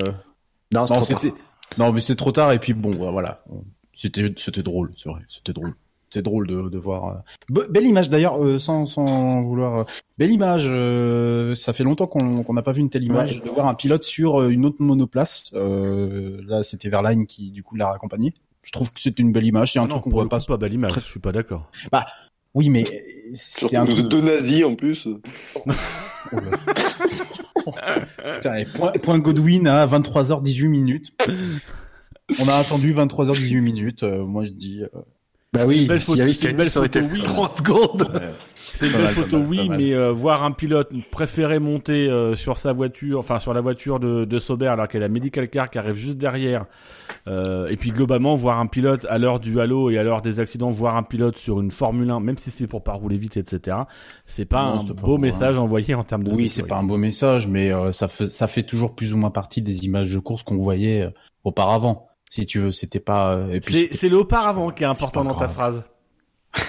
[0.73, 1.03] Non, non, trop tard.
[1.21, 1.33] c'était
[1.77, 3.43] non, mais c'était trop tard et puis bon, voilà,
[3.93, 5.73] c'était c'était drôle, c'est vrai, c'était drôle.
[6.11, 7.05] C'était drôle de, de voir.
[7.07, 9.79] euh, be- belle image d'ailleurs, euh, sans, sans vouloir.
[9.81, 9.83] euh,
[10.17, 10.65] Belle image.
[10.67, 13.45] euh, ça fait longtemps qu'on qu'on n'a pas vu une telle image Ouais.
[13.45, 15.51] de voir un pilote sur une autre monoplace.
[15.53, 18.33] Euh, là, c'était Verlaine qui du coup l'a accompagné.
[18.63, 19.73] Je trouve que c'est une belle image.
[19.73, 20.39] C'est un Ah non, truc qu'on voit pas.
[20.39, 20.91] coup, pas belle image.
[20.93, 21.69] très- Je suis pas d'accord.
[22.55, 22.83] Oui, mais
[23.33, 24.07] c'est Surtout un de truc.
[24.07, 25.07] deux nazis en plus.
[28.35, 31.11] Putain, et point, point Godwin à 23h18 minutes.
[32.39, 34.03] On a attendu 23h18 minutes.
[34.03, 34.81] euh, moi, je dis.
[35.51, 37.23] Bah oui, belle s'il y avait belle ça aurait été photo, oui.
[37.23, 38.11] 30 secondes.
[38.13, 38.29] ouais.
[38.55, 42.35] C'est une belle mal, photo, mal, oui, mais euh, voir un pilote préférer monter euh,
[42.35, 45.71] sur sa voiture, enfin sur la voiture de, de Sauber alors qu'elle a Medical Car
[45.71, 46.65] qui arrive juste derrière,
[47.27, 50.39] euh, et puis globalement voir un pilote à l'heure du halo et à l'heure des
[50.39, 53.37] accidents, voir un pilote sur une Formule 1, même si c'est pour pas rouler vite,
[53.37, 53.77] etc.
[54.25, 56.31] C'est pas Non, un pas beau message envoyé en termes de.
[56.31, 59.17] Oui, c'est pas un beau message, mais euh, ça fait ça fait toujours plus ou
[59.17, 61.09] moins partie des images de course qu'on voyait euh,
[61.43, 62.08] auparavant.
[62.29, 63.35] Si tu veux, c'était pas.
[63.37, 63.59] euh,
[63.91, 65.83] C'est le auparavant qui est important dans ta phrase.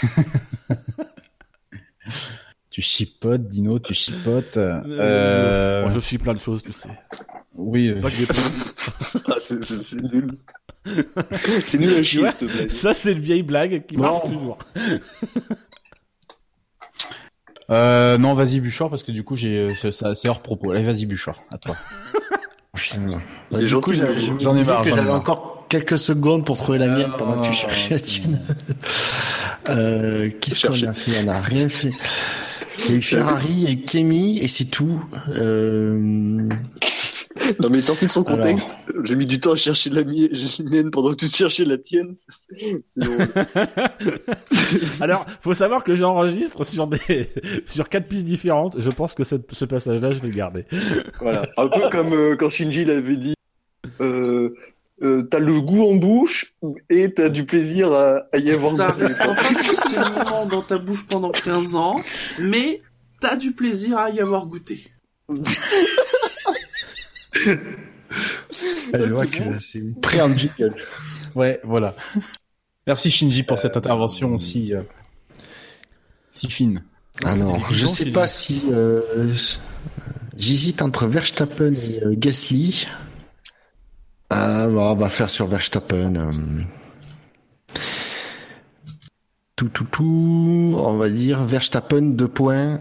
[2.71, 4.57] tu chipotes, Dino, tu chipotes.
[4.57, 6.89] Euh, Euh, bon, je suis plein de choses, tu sais.
[7.55, 7.89] Oui.
[7.89, 8.17] euh, Pas que.
[9.29, 10.39] Ah, c'est nul.
[11.65, 12.23] c'est nul à chier.
[12.71, 14.31] Ça, c'est une vieille blague qui marche Non.
[14.31, 14.59] toujours.
[17.71, 20.71] euh, non, vas-y Bouchard, parce que du coup, j'ai c'est- ça- c'est hors propos.
[20.71, 21.77] Allez, vas-y Bouchard, à toi.
[23.51, 27.47] Bah, j'en ai marre, j'avais encore quelques secondes pour trouver la Euh, mienne pendant que
[27.47, 28.41] tu cherchais la tienne.
[29.69, 31.13] euh, Qu'est-ce qu'on a fait?
[31.25, 31.93] On a rien fait.
[32.85, 35.05] Il y a eu Ferrari et Kemi et c'est tout.
[35.29, 36.49] Euh...
[37.63, 38.39] Non, mais sorti de son Alors.
[38.39, 38.71] contexte,
[39.05, 40.31] j'ai mis du temps à chercher la mie-
[40.65, 42.15] mienne pendant que tu cherchais la tienne.
[42.87, 43.03] C'est.
[45.01, 47.29] Alors, faut savoir que j'enregistre sur des
[47.65, 48.77] sur quatre pistes différentes.
[48.81, 50.65] Je pense que cette- ce passage-là, je vais le garder.
[51.21, 51.49] Voilà.
[51.57, 53.35] Un peu comme euh, quand Shinji l'avait dit.
[54.01, 54.55] Euh,
[55.03, 56.55] euh, t'as le goût en bouche
[56.91, 59.07] et t'as du plaisir à, à y avoir Ça goûté.
[59.07, 61.99] restera pas forcément dans ta bouche pendant 15 ans,
[62.39, 62.83] mais
[63.19, 64.91] t'as du plaisir à y avoir goûté.
[68.93, 70.75] Je vois que c'est prêt en jingle.
[71.35, 71.95] Ouais, voilà.
[72.87, 74.83] Merci Shinji pour cette intervention si euh,
[76.33, 76.83] si fine.
[77.25, 79.03] Alors, je sais pas si euh,
[80.37, 82.87] j'hésite entre Verstappen et euh, Gasly.
[84.31, 86.15] Ah, bon, on va le faire sur Verstappen.
[86.17, 86.33] euh.
[89.57, 90.75] Tout, tout, tout.
[90.79, 92.81] On va dire Verstappen deux points.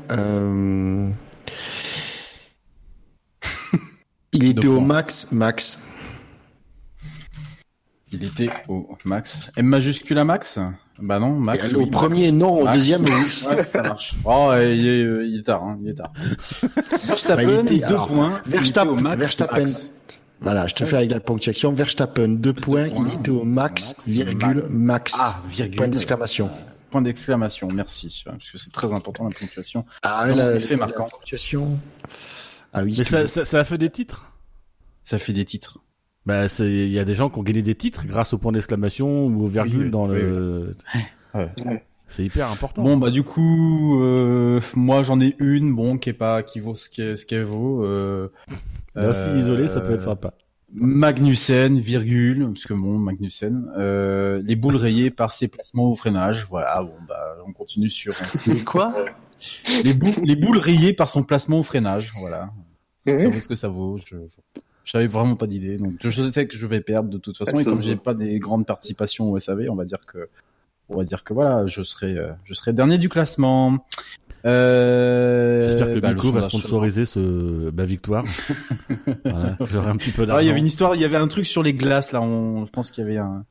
[4.33, 5.79] Il était au max, max.
[8.11, 9.51] Il était au max.
[9.55, 10.57] M majuscule à max?
[10.99, 11.71] Bah non, max.
[11.73, 12.33] Au oui, premier, max.
[12.33, 12.59] non.
[12.59, 12.77] Au Max.
[12.77, 13.11] deuxième, oui.
[13.47, 14.15] Ouais, ça marche.
[14.25, 16.11] Oh, il est, il est tard, hein, il est tard.
[17.05, 18.41] Verstappen, Bah, il était- deux alors, points.
[18.47, 19.59] Verstappen- au max, Verstappen.
[19.61, 19.91] max.
[20.41, 21.71] Voilà, je te fais avec la ponctuation.
[21.73, 22.89] Verstappen deux points.
[22.89, 23.05] points.
[23.07, 25.13] Il était au max, virgule, max.
[25.19, 25.75] Ah, virgule.
[25.77, 26.49] Point d'exclamation.
[26.89, 28.23] Point d'exclamation, merci.
[28.25, 29.85] Parce que c'est très important la ponctuation.
[30.01, 31.07] Ah, là, effet la marquant.
[31.11, 31.77] ponctuation.
[32.73, 32.95] Ah oui.
[32.97, 34.33] Mais ça, ça, ça a fait des titres?
[35.03, 35.79] Ça fait des titres.
[36.25, 38.51] Bah, c'est- il y a des gens qui ont gagné des titres grâce au point
[38.51, 40.75] d'exclamation ou aux virgules oui, dans oui, le.
[41.33, 41.51] Ouais.
[42.07, 42.81] C'est hyper important.
[42.81, 46.73] Bon bah du coup, euh, moi j'en ai une, bon qui est pas qui vaut
[46.75, 47.83] ce qu'elle ce qu'elle vaut.
[47.85, 48.29] Euh,
[48.95, 50.33] Là aussi, euh, isolé, ça peut être sympa.
[50.73, 56.47] Magnussen, virgule, parce que bon, Magnussen, euh, les boules rayées par ses placements au freinage.
[56.49, 58.13] Voilà, bon bah on continue sur
[58.47, 58.93] Mais quoi?
[59.83, 62.11] Les boules, les boules rayées par son placement au freinage.
[62.19, 62.49] Voilà,
[63.07, 63.27] ça Mhm.
[63.31, 63.97] vaut ce que ça vaut.
[63.97, 67.37] Je, je, j'avais vraiment pas d'idée, donc je sais que je vais perdre de toute
[67.37, 67.51] façon.
[67.55, 70.29] Ah, et ça comme j'ai pas des grandes participations au SAV, on va dire que,
[70.89, 73.85] on va dire que voilà, je serai, euh, je serai dernier du classement.
[74.45, 78.23] Euh, J'espère que bah, va sponsoriser ce bah, victoire.
[79.25, 80.41] voilà, j'aurai un petit peu Ah, d'argent.
[80.41, 82.21] il y avait une histoire, il y avait un truc sur les glaces là.
[82.21, 83.45] On, je pense qu'il y avait un,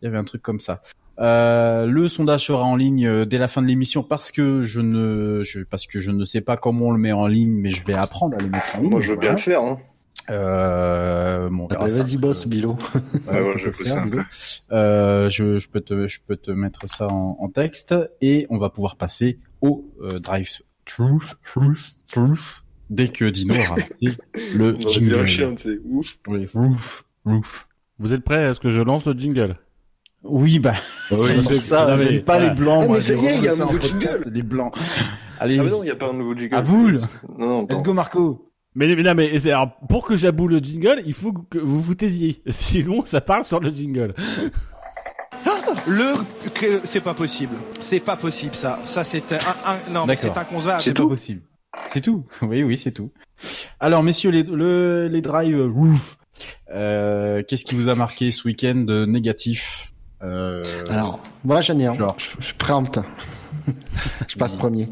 [0.00, 0.82] il y avait un truc comme ça.
[1.18, 4.80] Euh, le sondage sera en ligne euh, dès la fin de l'émission parce que je
[4.80, 7.70] ne, je, parce que je ne sais pas comment on le met en ligne, mais
[7.70, 8.90] je vais apprendre à le mettre en ligne.
[8.90, 9.62] Moi, je veux bien le faire.
[9.62, 9.78] Hein.
[10.28, 12.02] Euh, bon, on Ah bah, ça.
[12.02, 12.76] Vas-y, boss, Bilo.
[13.28, 14.04] Ouais, ouais, je faire, ça.
[14.04, 14.22] Bilo.
[14.72, 18.58] Euh, je, je peux te, je peux te mettre ça en, en texte et on
[18.58, 20.50] va pouvoir passer au euh, drive
[20.84, 23.76] truth, truth, truth dès que Dino aura
[24.54, 25.26] le On aurait dit un jingle.
[25.26, 26.18] chien, c'est ouf.
[26.28, 27.68] Oui, roof, roof.
[27.98, 29.56] Vous êtes prêts à ce que je lance le jingle?
[30.28, 30.74] Oui, bah,
[31.10, 32.48] Oui, j'aime c'est- ça, non, mais- j'aime pas voilà.
[32.52, 32.80] les blancs.
[32.82, 34.24] Ah, moi, mais ça y est, il y a un nouveau jingle.
[34.32, 34.74] Les blancs.
[35.40, 36.54] Allez, Ah, mais non, il n'y a pas un nouveau jingle.
[36.54, 37.00] à boule.
[37.38, 38.42] Non, non, Let's go Marco.
[38.74, 41.80] Mais, mais, non, mais c'est- alors, pour que j'aboue le jingle, il faut que vous
[41.80, 42.42] vous taisiez.
[42.48, 44.14] Sinon, ça parle sur le jingle.
[45.86, 46.14] Le
[46.54, 47.54] que c'est pas possible.
[47.80, 48.80] C'est pas possible ça.
[48.84, 50.80] Ça c'est un, un- non mais c'est inconcevable.
[50.82, 51.42] C'est pas tout possible.
[51.88, 52.24] C'est tout.
[52.42, 53.12] Oui, oui, c'est tout.
[53.80, 56.16] Alors, messieurs, les, le, les drives euh, roof.
[56.74, 59.92] Euh, Qu'est-ce qui vous a marqué ce week-end de négatif?
[60.22, 61.94] Euh, Alors, moi j'en ai un.
[61.94, 62.16] Genre.
[62.18, 62.98] Je, je préempte.
[64.28, 64.88] je passe premier.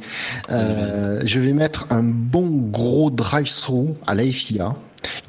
[0.50, 4.74] Euh, je vais mettre un bon gros drive-through à la FIA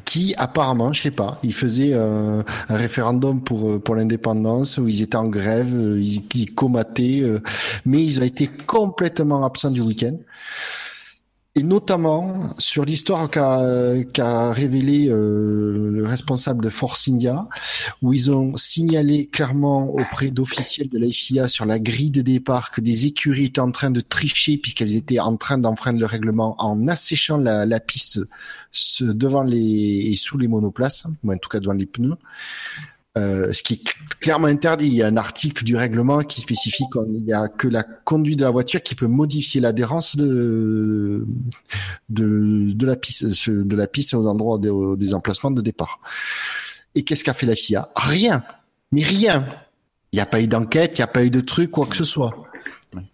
[0.05, 4.87] qui apparemment, je sais pas, ils faisaient euh, un référendum pour euh, pour l'indépendance où
[4.87, 7.41] ils étaient en grève, euh, ils, ils comataient, euh,
[7.85, 10.15] mais ils ont été complètement absents du week-end.
[11.57, 17.47] Et notamment sur l'histoire qu'a révélé euh, le responsable de Force India,
[18.01, 22.71] où ils ont signalé clairement auprès d'officiels de la FIA sur la grille de départ
[22.71, 26.61] que des écuries étaient en train de tricher puisqu'elles étaient en train d'enfreindre le règlement
[26.61, 28.19] en asséchant la, la piste
[28.99, 32.17] devant les et sous les monoplaces, ou en tout cas devant les pneus.
[33.17, 34.87] Euh, ce qui est cl- clairement interdit.
[34.87, 38.39] Il y a un article du règlement qui spécifie qu'il n'y a que la conduite
[38.39, 41.25] de la voiture qui peut modifier l'adhérence de,
[42.09, 46.01] de, de la piste, de la piste aux endroits des, des emplacements de départ.
[46.93, 47.89] Et qu'est-ce qu'a fait la FIA?
[47.95, 48.43] Rien,
[48.91, 49.47] mais rien.
[50.11, 51.95] Il n'y a pas eu d'enquête, il n'y a pas eu de truc, quoi que
[51.95, 52.33] ce soit.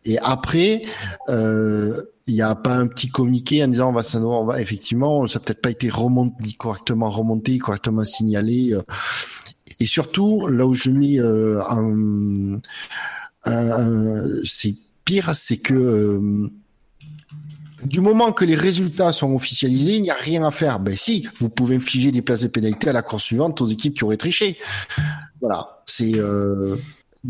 [0.04, 0.82] Et après,
[1.30, 4.62] euh, il n'y a pas un petit communiqué en disant on va, ça, on va
[4.62, 8.74] effectivement, ça peut-être pas été remonté, correctement remonté, correctement signalé.
[8.74, 8.82] euh.
[9.82, 12.62] Et surtout, là où je mets euh, un,
[14.44, 16.52] c'est pire, c'est que euh,
[17.84, 20.80] du moment que les résultats sont officialisés, il n'y a rien à faire.
[20.80, 23.96] Ben si, vous pouvez infliger des places de pénalité à la course suivante aux équipes
[23.96, 24.60] qui auraient triché.
[25.40, 26.14] Voilà, c'est.
[26.14, 26.76] Euh,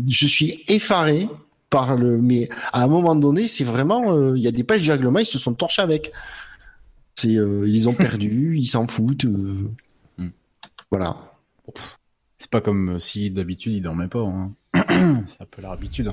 [0.06, 1.30] je suis effaré
[1.70, 2.18] par le.
[2.20, 4.12] Mais à un moment donné, c'est vraiment.
[4.14, 6.12] euh, Il y a des pages du règlement, ils se sont torchés avec.
[7.14, 7.34] C'est.
[7.34, 9.24] euh, ils ont perdu, ils s'en foutent.
[9.24, 9.68] Hmm.
[10.90, 11.16] Voilà.
[12.42, 14.18] C'est pas comme euh, si d'habitude ils dormaient pas.
[14.18, 14.50] Hein.
[15.26, 16.12] c'est un peu leur habitude.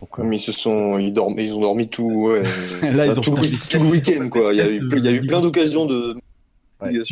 [0.00, 2.44] Donc, euh, Mais ils se sont, ils dorment, ils ont dormi tout, ouais.
[2.82, 4.52] Là, ils ont tout, tout le week-end, quoi.
[4.52, 6.16] Il y a eu, il y a eu plein d'occasions de.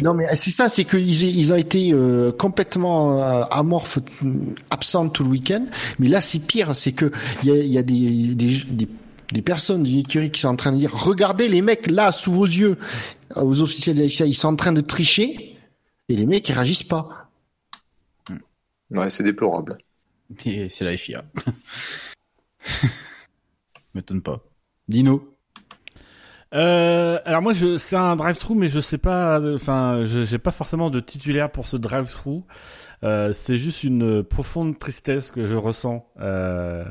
[0.03, 4.33] Non mais c'est ça, c'est qu'ils ils ont été euh, complètement euh, amorphes, euh,
[4.71, 5.67] absents tout le week-end.
[5.99, 7.11] Mais là, c'est pire, c'est que
[7.43, 8.89] il y a, il y a des, des, des,
[9.33, 12.33] des personnes d'une écurie qui sont en train de dire regardez les mecs là sous
[12.33, 12.79] vos yeux,
[13.37, 15.57] euh, aux officiels de la FIA, ils sont en train de tricher
[16.09, 17.30] et les mecs ils réagissent pas.
[18.91, 19.79] Ouais, c'est déplorable.
[20.45, 21.25] Et c'est la FIA.
[23.95, 24.41] M'étonne pas.
[24.89, 25.37] Dino.
[26.53, 30.51] Euh, alors moi, je, c'est un drive-through, mais je sais pas, euh, enfin, j'ai pas
[30.51, 32.43] forcément de titulaire pour ce drive-through.
[33.03, 36.85] Euh, c'est juste une profonde tristesse que je ressens euh,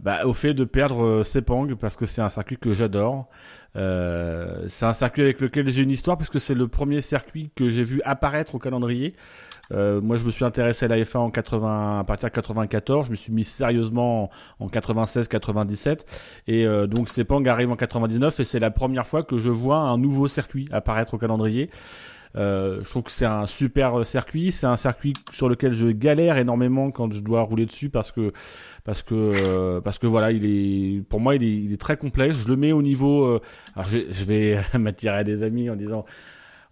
[0.00, 3.28] bah, au fait de perdre Sepang parce que c'est un circuit que j'adore.
[3.74, 7.70] Euh, c'est un circuit avec lequel j'ai une histoire puisque c'est le premier circuit que
[7.70, 9.14] j'ai vu apparaître au calendrier.
[9.72, 13.06] Euh, moi, je me suis intéressé à la F1 en 80, à partir de 94.
[13.06, 16.00] Je me suis mis sérieusement en 96-97.
[16.46, 19.78] Et euh, donc, Sepang arrive en 99 et c'est la première fois que je vois
[19.78, 21.70] un nouveau circuit apparaître au calendrier.
[22.34, 24.52] Euh, je trouve que c'est un super circuit.
[24.52, 28.32] C'est un circuit sur lequel je galère énormément quand je dois rouler dessus parce que
[28.84, 31.96] parce que euh, parce que voilà, il est pour moi il est, il est très
[31.96, 32.38] complexe.
[32.38, 33.24] Je le mets au niveau.
[33.26, 33.40] euh,
[33.76, 36.04] alors je, je vais m'attirer à des amis en disant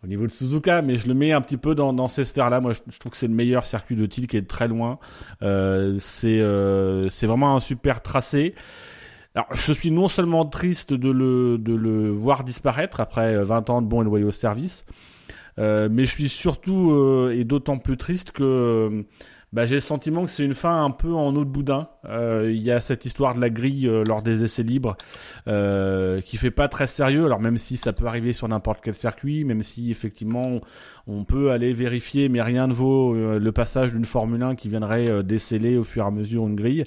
[0.02, 2.60] au niveau de Suzuka, mais je le mets un petit peu dans, ces sphères-là.
[2.60, 4.98] Moi, je, trouve que c'est le meilleur circuit de tir qui est très loin.
[5.42, 8.54] Euh, c'est euh, c'est vraiment un super tracé.
[9.34, 13.82] Alors, je suis non seulement triste de le, de le voir disparaître après 20 ans
[13.82, 14.84] de bons et loyaux services,
[15.58, 19.04] euh, mais je suis surtout euh, et d'autant plus triste que
[19.52, 21.88] bah, j'ai le sentiment que c'est une fin un peu en eau de boudin.
[22.04, 24.96] Euh, il y a cette histoire de la grille euh, lors des essais libres
[25.48, 27.24] euh, qui fait pas très sérieux.
[27.24, 30.60] Alors même si ça peut arriver sur n'importe quel circuit, même si effectivement
[31.06, 34.68] on peut aller vérifier, mais rien ne vaut euh, le passage d'une Formule 1 qui
[34.68, 36.84] viendrait euh, déceler au fur et à mesure une grille.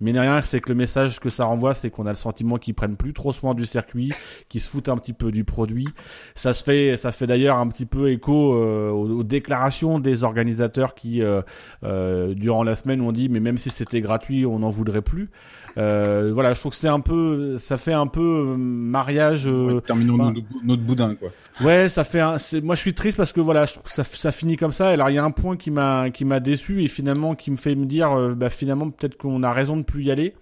[0.00, 2.74] Mais rien, c'est que le message que ça renvoie, c'est qu'on a le sentiment qu'ils
[2.74, 4.12] prennent plus trop soin du circuit,
[4.48, 5.88] qu'ils se foutent un petit peu du produit.
[6.34, 10.22] Ça se fait, ça fait d'ailleurs un petit peu écho euh, aux, aux déclarations des
[10.22, 11.40] organisateurs qui, euh,
[11.82, 15.30] euh, durant la semaine, ont dit, mais même si c'était gratuit, on n'en voudrait plus.
[15.78, 19.46] Euh, voilà, je trouve que c'est un peu, ça fait un peu euh, mariage.
[19.46, 21.28] euh, Terminons notre, notre boudin, quoi.
[21.62, 24.02] Ouais, ça fait un, moi je suis triste parce que voilà, je trouve que ça,
[24.04, 24.88] ça finit comme ça.
[24.88, 27.56] Alors il y a un point qui m'a, qui m'a déçu et finalement qui me
[27.56, 30.34] fait me dire, euh, bah finalement peut-être qu'on a raison de plus y aller.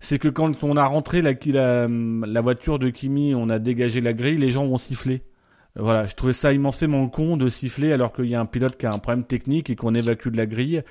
[0.00, 4.00] C'est que quand on a rentré la, la, la voiture de Kimi, on a dégagé
[4.00, 5.22] la grille, les gens ont sifflé.
[5.74, 8.84] Voilà, je trouvais ça immensément con de siffler alors qu'il y a un pilote qui
[8.84, 10.82] a un problème technique et qu'on évacue de la grille.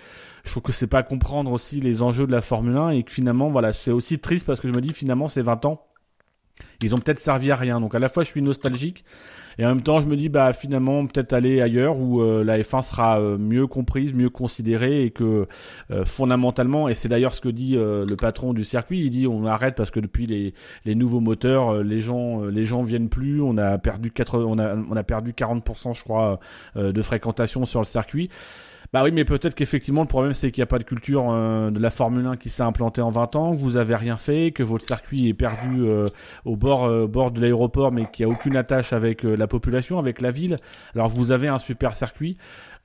[0.44, 3.12] Je trouve que c'est pas comprendre aussi les enjeux de la Formule 1 et que
[3.12, 5.86] finalement, voilà, c'est aussi triste parce que je me dis finalement, c'est 20 ans.
[6.82, 7.80] Ils ont peut-être servi à rien.
[7.80, 9.06] Donc à la fois, je suis nostalgique
[9.58, 12.60] et en même temps, je me dis, bah finalement, peut-être aller ailleurs où euh, la
[12.60, 15.48] F1 sera euh, mieux comprise, mieux considérée et que
[15.92, 19.28] euh, fondamentalement, et c'est d'ailleurs ce que dit euh, le patron du circuit, il dit
[19.28, 20.54] on arrête parce que depuis les,
[20.86, 24.60] les nouveaux moteurs, euh, les gens les gens viennent plus, on a perdu 80, on
[24.60, 26.40] a on a perdu 40% je crois
[26.76, 28.30] de fréquentation sur le circuit.
[28.94, 31.72] Bah oui, mais peut-être qu'effectivement le problème c'est qu'il n'y a pas de culture euh,
[31.72, 34.52] de la Formule 1 qui s'est implantée en 20 ans, que vous avez rien fait,
[34.52, 36.10] que votre circuit est perdu euh,
[36.44, 39.98] au bord euh, bord de l'aéroport, mais qui a aucune attache avec euh, la population,
[39.98, 40.58] avec la ville.
[40.94, 42.36] Alors vous avez un super circuit.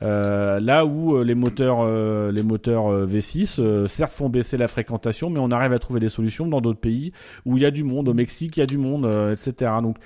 [0.02, 1.84] Euh, là où euh, les moteurs,
[2.30, 5.98] les moteurs euh, V6, euh, certes font baisser la fréquentation, mais on arrive à trouver
[5.98, 7.10] des solutions dans d'autres pays
[7.46, 8.08] où il y a du monde.
[8.08, 9.72] Au Mexique, il y a du monde, etc.
[9.82, 9.96] Donc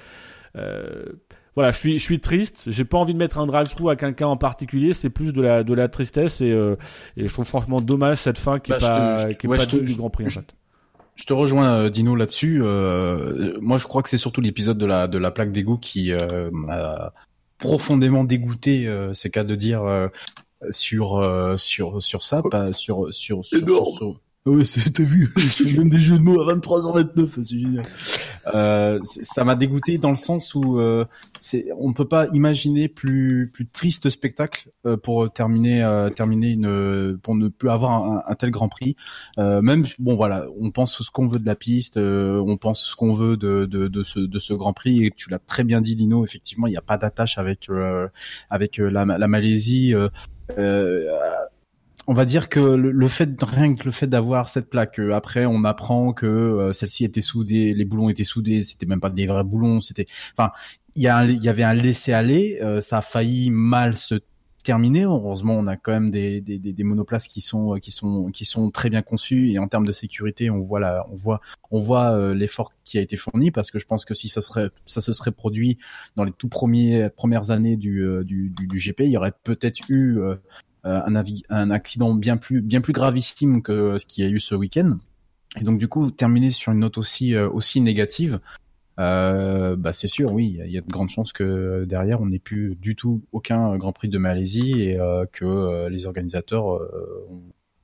[1.57, 2.57] voilà, je suis, je suis triste.
[2.67, 4.93] J'ai pas envie de mettre un drive-through à quelqu'un en particulier.
[4.93, 6.77] C'est plus de la, de la tristesse et, euh,
[7.17, 9.51] et je trouve franchement dommage cette fin qui est Bah, pas, te- je- qui est
[9.51, 10.55] ouais, pas je te- digne du je- Grand Prix en fait.
[11.17, 12.61] Je te rejoins euh, Dino là-dessus.
[12.63, 16.13] Euh, moi, je crois que c'est surtout l'épisode de la de la plaque d'égout qui
[16.13, 17.13] euh, m'a
[17.59, 18.87] profondément dégoûté.
[18.87, 20.09] euh, c'est qu'à de dire euh,
[20.71, 25.29] sur euh, sur sur ça, pas sur sur sur, sur, sur- Ouais, c'est- t'as vu,
[25.37, 27.83] je fais même des jeux de mots à 23h29, c'est génial.
[28.55, 31.05] Euh, ça m'a dégoûté dans le sens où euh,
[31.79, 37.35] on peut pas imaginer plus plus triste spectacle euh, pour terminer euh, terminer une pour
[37.35, 38.97] ne plus avoir un, tel Grand Prix.
[39.39, 42.83] Euh, même bon voilà, on pense ce qu'on veut de la piste, euh, on pense
[42.83, 45.65] ce qu'on veut de, de, de ce de ce Grand Prix et tu l'as très
[45.65, 47.69] bien dit Dino, effectivement il n'y a pas d'attache avec
[48.49, 49.93] avec la, la Malaisie.
[50.59, 51.05] Euh,
[52.11, 55.15] on va dire que le, le fait rien que le fait d'avoir cette plaque, euh,
[55.15, 59.11] après on apprend que euh, celle-ci était soudée, les boulons étaient soudés, c'était même pas
[59.11, 60.07] des vrais boulons, c'était,
[60.37, 60.51] enfin
[60.97, 64.17] il y a un- y avait un laisser aller, euh, ça a failli mal se
[64.65, 65.05] terminer.
[65.05, 68.73] Heureusement, on a quand même des, des, des, monoplaces qui sont qui sont qui sont
[68.73, 71.41] très bien conçus et en termes de sécurité, on voit la, on voit
[71.71, 74.71] on voit l'effort qui a été fourni parce que je pense que si ça serait
[74.85, 75.79] ça se serait produit
[76.17, 80.19] dans les tout premiers premières années du du, du, GP, il y aurait peut-être eu
[80.85, 84.41] un, avi- un accident bien plus bien plus gravissime que ce qu'il y a eu
[84.41, 84.99] ce week-end.
[85.61, 88.41] Et donc du coup, terminer sur une note aussi euh, aussi négative,
[88.99, 92.39] euh, bah c'est sûr, oui, il y a- de grandes chances que derrière on n'ait
[92.39, 97.27] plus du tout aucun Grand Prix de Malaisie et euh, que euh, les organisateurs euh,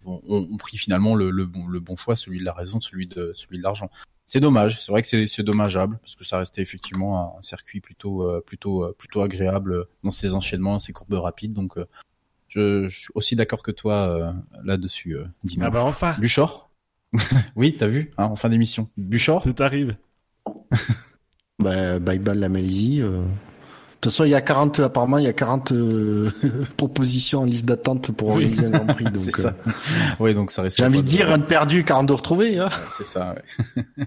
[0.07, 3.59] ont, pris finalement le, bon le bon choix, celui de la raison, celui de celui
[3.59, 3.91] de l'argent.
[4.25, 8.23] C'est dommage, c'est vrai que c'est dommageable parce que ça restait effectivement un circuit plutôt
[8.29, 11.53] euh, plutôt euh, plutôt agréable dans ses enchaînements, ses courbes rapides.
[11.53, 11.87] Donc euh,
[12.57, 14.33] je, je suis aussi d'accord que toi euh,
[14.65, 15.67] là-dessus, euh, Dino.
[15.67, 16.17] Ah bah enfin.
[16.19, 16.71] Buchor
[17.57, 18.89] Oui, t'as vu, hein, en fin d'émission.
[18.97, 19.97] Buchor Tout arrive.
[21.59, 23.01] Bah, bye bye la Malaisie.
[23.01, 23.23] euh.
[23.23, 26.31] De toute façon, il y a 40, apparemment, il y a 40 euh,
[26.77, 29.05] propositions en liste d'attente pour organiser un Grand Prix.
[29.07, 29.55] C'est Donc, ça.
[29.67, 29.71] euh,
[30.21, 32.59] Oui, donc ça risque j'ai envie de dire, un de perdu, 40 de retrouvé.
[32.59, 32.69] Hein.
[32.99, 34.05] C'est ça, ouais.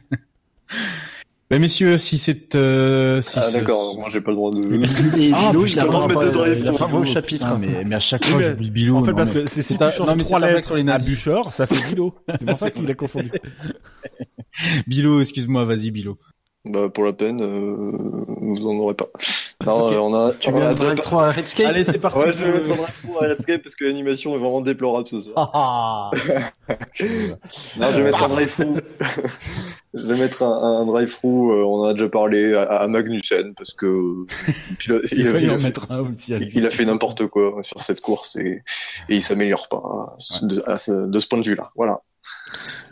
[1.52, 2.56] Mais messieurs, si c'est...
[2.56, 4.60] Euh, si Ah d'accord, moi j'ai pas le droit de.
[5.19, 6.86] Et Ah, Bilo, putain, il a je vraiment vais pas, mettre de il a pas
[6.86, 7.45] Bilou, vos chapitres.
[7.45, 8.98] putain, mais, mais à chaque fois, j'oublie Bilou.
[8.98, 10.76] En fait, non, parce que c'est si ta- tu changes non, mais trois lettres sur
[10.76, 11.10] les à nazis.
[11.10, 12.14] Buchor, ça fait Bilo.
[12.40, 13.32] C'est pour ça qu'il a confondu.
[14.88, 16.16] Bilou, excuse-moi, vas-y, Bilou.
[16.66, 17.94] Bah pour la peine, euh,
[18.42, 19.08] vous en aurez pas.
[19.66, 20.32] Non, euh, on a.
[20.40, 22.18] Tu on mets a un Drive pas- 3 à Redscape Allez, c'est parti.
[22.18, 25.20] Ouais, je vais mettre un drive pour Redscape parce que l'animation est vraiment déplorable ce
[25.20, 25.52] soir.
[25.54, 26.12] Ah,
[26.70, 28.80] Non, je vais mettre un drive through.
[29.94, 31.52] je vais mettre un, un drive through.
[31.52, 34.26] on en a déjà parlé à, à Magnussen parce que
[34.88, 36.34] il, a- Il il a- fallait il a en fait- mettre un aussi.
[36.36, 38.64] il- il a fait n'importe quoi sur cette course et,
[39.10, 41.70] et il s'améliore pas de, à ce- de ce point de vue-là.
[41.76, 42.00] Voilà.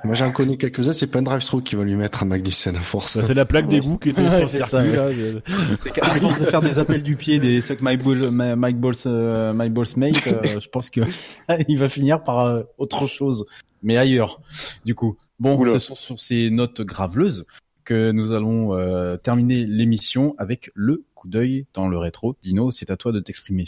[0.03, 2.79] Moi, j'en connais quelques-uns, c'est pas un drive-through qui va lui mettre à Magnussen à
[2.81, 3.17] force.
[3.17, 5.31] Bah, c'est la plaque d'égout qui était Ouais, sur c'est le ça, circuit, ouais.
[5.33, 5.75] là.
[5.75, 8.73] C'est qu'à force de faire des appels du pied, des suck my ball, my, my
[8.73, 11.01] balls, euh, my balls mate, euh, je pense que
[11.67, 13.45] il va finir par euh, autre chose,
[13.81, 14.39] mais ailleurs.
[14.85, 15.73] Du coup, bon, Oula.
[15.73, 17.45] ce sont sur ces notes graveleuses
[17.83, 22.35] que nous allons euh, terminer l'émission avec le coup d'œil dans le rétro.
[22.43, 23.65] Dino, c'est à toi de t'exprimer.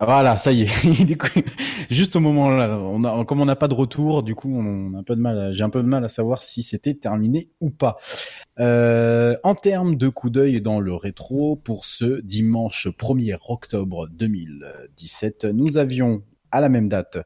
[0.00, 0.66] Voilà, ça y est.
[1.90, 2.78] Juste au moment là,
[3.26, 5.52] comme on n'a pas de retour, du coup, on a un peu de mal.
[5.52, 7.96] J'ai un peu de mal à savoir si c'était terminé ou pas.
[8.58, 15.46] Euh, en termes de coup d'œil dans le rétro, pour ce dimanche 1er octobre 2017,
[15.46, 17.18] nous avions à la même date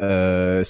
[0.00, 0.64] euh,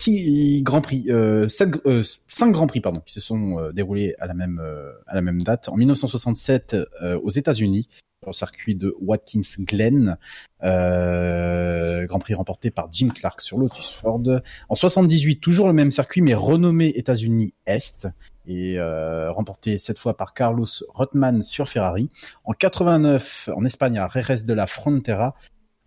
[0.62, 4.60] grands prix, euh, cinq grands prix pardon, qui se sont déroulés à la même
[5.06, 5.68] à la même date.
[5.68, 7.88] En 1967 euh, aux États-Unis,
[8.32, 10.16] circuit de Watkins Glen,
[10.62, 14.22] euh, Grand Prix remporté par Jim Clark sur Lotus Ford.
[14.68, 18.08] En 78, toujours le même circuit, mais renommé États-Unis Est
[18.46, 22.10] et euh, remporté cette fois par Carlos Rotman sur Ferrari.
[22.44, 25.34] En 89, en Espagne, à de la Frontera,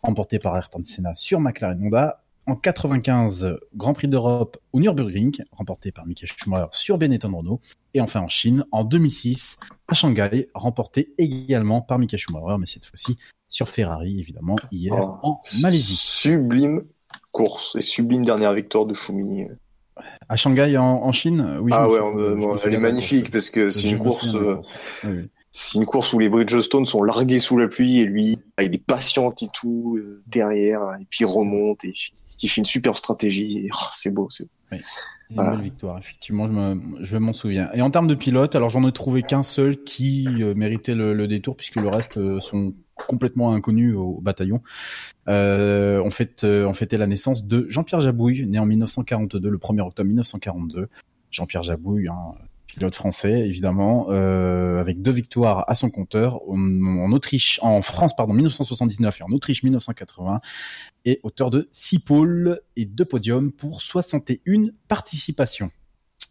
[0.01, 2.23] remporté par Ayrton Senna sur McLaren Honda.
[2.47, 7.59] En 95, Grand Prix d'Europe au Nürburgring, remporté par Michael Schumacher sur Benetton Renault.
[7.93, 9.57] Et enfin en Chine, en 2006,
[9.89, 13.17] à Shanghai, remporté également par Michael Schumacher, mais cette fois-ci
[13.49, 15.97] sur Ferrari, évidemment, hier Oh, en Malaisie.
[15.97, 16.83] Sublime
[17.31, 19.45] course et sublime dernière victoire de Choumi.
[20.29, 21.71] À Shanghai, en, en Chine, oui.
[21.75, 24.71] ah ouais, on- bon, elle est magnifique parce que c'est une course, euh, course.
[25.03, 25.29] Oui, oui.
[25.51, 28.73] c'est une course où les Bridgestone sont largués sous la pluie et lui, ah, il
[28.73, 31.93] est patient et tout euh, derrière et puis il remonte et
[32.41, 33.69] il fait une super stratégie.
[33.73, 34.49] Oh, c'est beau, c'est beau.
[34.71, 34.77] C'est
[35.31, 35.51] une Voilà.
[35.51, 37.69] belle victoire, effectivement, je me- je m'en souviens.
[37.73, 41.13] Et en termes de pilote, alors j'en ai trouvé qu'un seul qui euh, méritait le,
[41.13, 44.61] le détour, puisque le reste euh, sont complètement inconnus au, bataillon.
[45.27, 49.57] Euh, on, fête, euh, on fêtait la naissance de Jean-Pierre Jabouille, né en 1942, le
[49.57, 50.87] 1er octobre 1942.
[51.29, 52.33] Jean-Pierre Jabouille, hein,
[52.77, 58.15] pilote français, évidemment, euh, avec deux victoires à son compteur en, en Autriche, en France,
[58.15, 60.39] pardon, 1979 et en Autriche 1980
[61.05, 65.71] et auteur de 6 pôles et 2 podiums pour 61 participations.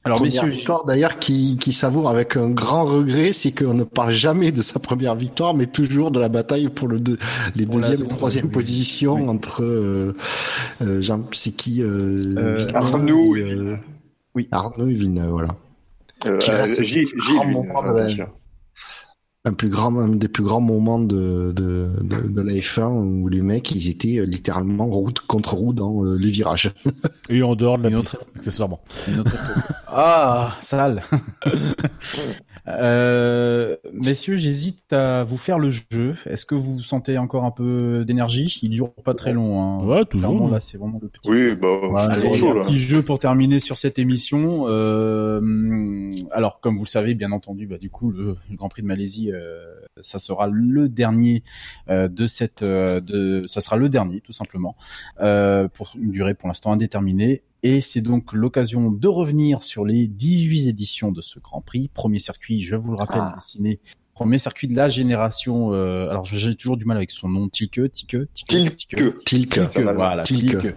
[0.05, 3.83] Alors Première messieurs, victoire d'ailleurs qui, qui savoure avec un grand regret, c'est qu'on ne
[3.83, 7.18] parle jamais de sa première victoire, mais toujours de la bataille pour le deux-
[7.57, 8.52] les Pour deuxième et troisième oui.
[8.52, 9.28] positions Oui.
[9.28, 10.15] entre euh,
[10.83, 13.76] euh, Jean, c'est qui euh, Euh, Arnaud et, et euh,
[14.36, 14.47] Oui.
[14.52, 15.49] Arnaud et Villeneuve, voilà.
[16.24, 18.28] Euh, euh, sûr.
[19.44, 23.28] un plus grand, un des plus grands moments de, de, de, de la F1 où
[23.28, 26.72] les mecs ils étaient euh, littéralement route contre roue dans euh, les virages.
[27.28, 28.82] Et en dehors de la piste, autre- accessoirement.
[29.18, 29.32] autre
[29.88, 31.02] ah, sale.
[32.68, 36.16] Euh, messieurs, j'hésite à vous faire le jeu.
[36.26, 38.58] Est-ce que vous sentez encore un peu d'énergie?
[38.62, 39.60] Il dure pas très long.
[39.60, 39.84] Hein.
[39.84, 40.30] Ouais, toujours.
[40.30, 41.28] Clairement, là, c'est vraiment le petit.
[41.30, 42.62] Oui, bah, Voilà, je suis chaud là.
[42.62, 44.64] petit jeu pour terminer sur cette émission.
[44.66, 48.82] Euh, alors, comme vous le savez, bien entendu, bah, du coup, le, le Grand Prix
[48.82, 49.64] de Malaisie, euh,
[50.00, 51.42] ça sera le dernier
[51.88, 54.76] euh, de cette, euh, de, ça sera le dernier, tout simplement,
[55.20, 57.42] euh, pour une durée pour l'instant indéterminée.
[57.62, 61.88] Et c'est donc l'occasion de revenir sur les 18 éditions de ce Grand Prix.
[61.92, 63.34] Premier circuit, je vous le rappelle, Ah.
[63.36, 63.80] dessiné.
[64.14, 65.74] Premier circuit de la génération.
[65.74, 67.48] Euh, alors, j'ai toujours du mal avec son nom.
[67.48, 69.24] Tilke, Tilke, Tilke, Tilke.
[69.24, 69.66] Tilke.
[69.66, 70.60] Tilke, voilà, Tilke.
[70.60, 70.74] Tilke.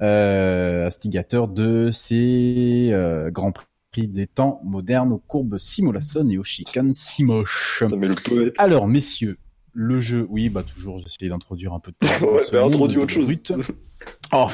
[0.00, 6.42] Euh, instigateur de ces euh, grands prix des temps modernes aux courbes Simulason et aux
[6.42, 7.84] chicanes Simoche.
[7.88, 8.54] Ça met le poète.
[8.58, 9.36] Alors, messieurs,
[9.72, 13.28] le jeu, oui, bah toujours, j'essaie d'introduire un peu de Ouais, bah, introduis autre chose.
[14.32, 14.48] Oh,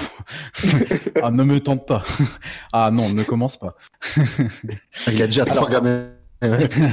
[1.23, 2.05] ah, ne me tente pas.
[2.73, 3.75] Ah non, ne commence pas.
[5.09, 6.09] Il a déjà trois gamins.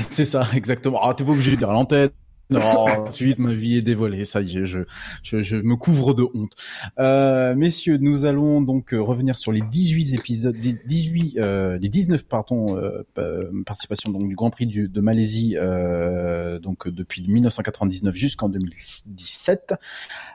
[0.09, 0.99] C'est ça, exactement.
[1.03, 2.09] Ah, t'es pas obligé de dire l'antenne.
[2.49, 4.79] Non, ensuite ma vie est dévoilée, ça y est, je,
[5.21, 6.53] je, je me couvre de honte.
[6.97, 11.89] Euh, messieurs, nous allons donc euh, revenir sur les 18 épisodes, les 18, euh, les
[11.89, 13.03] 19 pardon, euh,
[13.65, 19.73] participations donc du Grand Prix de Malaisie, euh, donc euh, depuis 1999 jusqu'en 2017,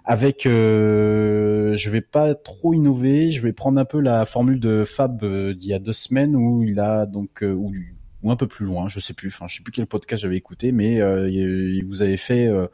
[0.04, 5.24] avec, je vais pas trop innover, je vais prendre un peu la formule de Fab
[5.54, 7.72] d'il y a deux semaines où il a donc où
[8.22, 9.28] ou un peu plus loin, je sais plus.
[9.28, 12.66] Enfin, je sais plus quel podcast j'avais écouté, mais euh, il vous avez fait euh,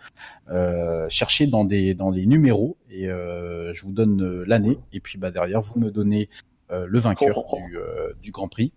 [0.50, 5.18] euh, chercher dans des dans les numéros et euh, je vous donne l'année et puis
[5.18, 6.28] bah derrière vous me donnez
[6.70, 8.72] euh, le vainqueur du, euh, du Grand Prix.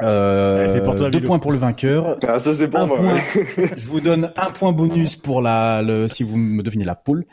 [0.00, 1.28] Euh, pour toi, deux Bilo.
[1.28, 2.18] points pour le vainqueur.
[2.26, 2.96] Ah, ça c'est pour Un moi.
[2.96, 3.18] point.
[3.76, 7.24] Je vous donne un point bonus pour la, le, si vous me devinez la poule,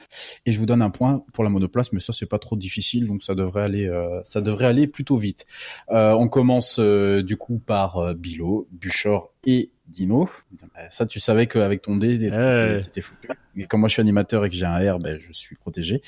[0.46, 3.08] et je vous donne un point pour la monoplace, mais ça c'est pas trop difficile,
[3.08, 5.46] donc ça devrait aller, euh, ça devrait aller plutôt vite.
[5.90, 10.30] Euh, on commence euh, du coup par euh, Bilo, Buchor et Dino.
[10.54, 13.30] Euh, Ça tu savais qu'avec ton dé, t'étais foutu.
[13.58, 16.02] Et comme moi je suis animateur et que j'ai un R, ben je suis protégé.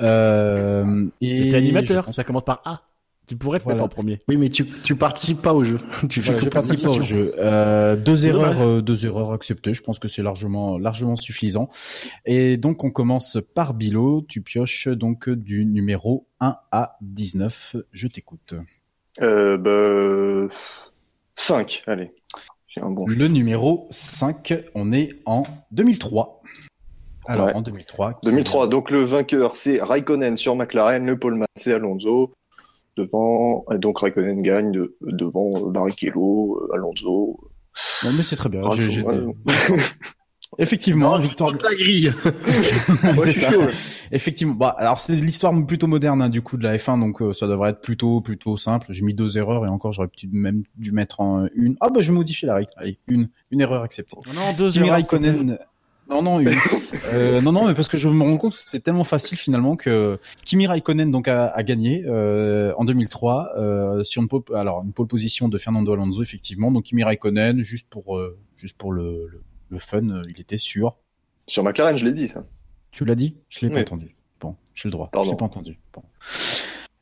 [0.00, 2.82] Euh, et T'es animateur, pense- ça commence par A.
[3.28, 3.76] Tu pourrais te Voilà.
[3.82, 4.20] mettre en premier.
[4.28, 5.78] Oui, mais tu, tu participes pas au jeu.
[6.08, 7.34] Tu fais Voilà, que je participe pas au jeu.
[7.38, 9.74] Euh, deux erreurs, euh, deux erreurs acceptées.
[9.74, 11.68] Je pense que c'est largement, largement suffisant.
[12.24, 14.22] Et donc on commence par Bilo.
[14.22, 17.76] Tu pioches donc du numéro 1 à 19.
[17.92, 18.54] Je t'écoute.
[19.20, 20.52] Euh, bah,
[21.34, 22.12] 5, allez.
[22.80, 23.06] Un bon.
[23.08, 25.42] Le numéro 5, on est en
[25.72, 26.42] 2003.
[27.26, 27.54] Alors Ouais.
[27.54, 28.14] en 2003.
[28.14, 32.32] qui- 2003, donc le vainqueur c'est Raikkonen sur McLaren, le poleman c'est Alonso.
[32.98, 37.38] Devant, et donc Raikkonen gagne de- devant euh, Barrichello, euh, Alonso.
[38.04, 38.62] Non mais c'est très bien.
[38.62, 38.76] Ouais.
[40.60, 41.56] Effectivement, victoire.
[41.58, 42.12] Ta grille.
[43.18, 43.50] c'est ça.
[43.52, 43.64] chaud.
[44.10, 44.54] Effectivement.
[44.54, 47.46] Bah, alors c'est l'histoire plutôt moderne hein, du coup de la F1, donc euh, ça
[47.46, 48.86] devrait être plutôt plutôt simple.
[48.90, 51.76] J'ai mis deux erreurs et encore j'aurais peut-être même dû mettre en une.
[51.80, 52.70] Ah bah je modifie la règle.
[52.76, 54.16] Allez, une une erreur acceptée.
[54.34, 55.58] Non, deux Kimi erreurs, Raikkonen.
[56.08, 56.48] Non non une.
[57.12, 59.76] euh, non non mais parce que je me rends compte que c'est tellement facile finalement
[59.76, 64.82] que Kimi Raikkonen donc a, a gagné euh, en 2003 euh, sur une pole, alors
[64.84, 66.70] une pole position de Fernando Alonso effectivement.
[66.70, 68.20] Donc Kimi Raikkonen juste pour
[68.56, 70.96] juste pour le, le, le fun, il était sûr.
[71.46, 72.44] Sur McLaren, je l'ai dit ça.
[72.90, 73.36] Tu l'as dit?
[73.48, 74.14] Je l'ai pas entendu.
[74.40, 75.10] Bon, j'ai le droit.
[75.12, 75.26] Pardon.
[75.26, 75.78] Je l'ai pas entendu.
[75.92, 76.02] Bon.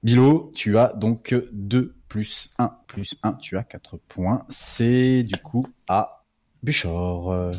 [0.02, 4.44] Bilo, tu as donc 2 plus 1 plus 1, tu as 4 points.
[4.48, 6.24] C'est du coup à
[6.62, 7.52] Buchor.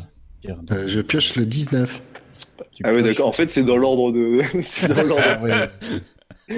[0.46, 2.02] Euh, Pierre, Euh, je pioche le 19.
[2.72, 3.28] tu Ah ouais, pioches- d'accord.
[3.28, 4.40] En fait, c'est dans l'ordre de.
[4.60, 5.22] c'est dans l'ordre.
[5.26, 5.70] Ah ouais.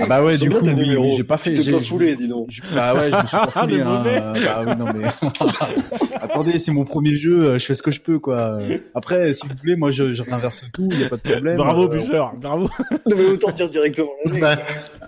[0.00, 1.50] Ah bah ouais, du coup, oui, oui, j'ai pas fait.
[1.50, 2.46] Tu t'es j'ai- pas foulé, dis donc.
[2.48, 3.80] je- Bah ouais, je me suis pas Ah, foulé.
[3.80, 4.32] hein.
[4.34, 5.08] Bah oui, non mais.
[6.20, 8.60] Attendez, c'est mon premier jeu, je fais ce que je peux quoi.
[8.94, 11.56] Après, s'il vous plaît, moi je, je réinverse tout, il y a pas de problème.
[11.56, 12.68] Bravo, Euh, Bûcheur, bravo.
[13.08, 14.10] Non, mais autant dire directement.
[14.40, 14.58] Bah,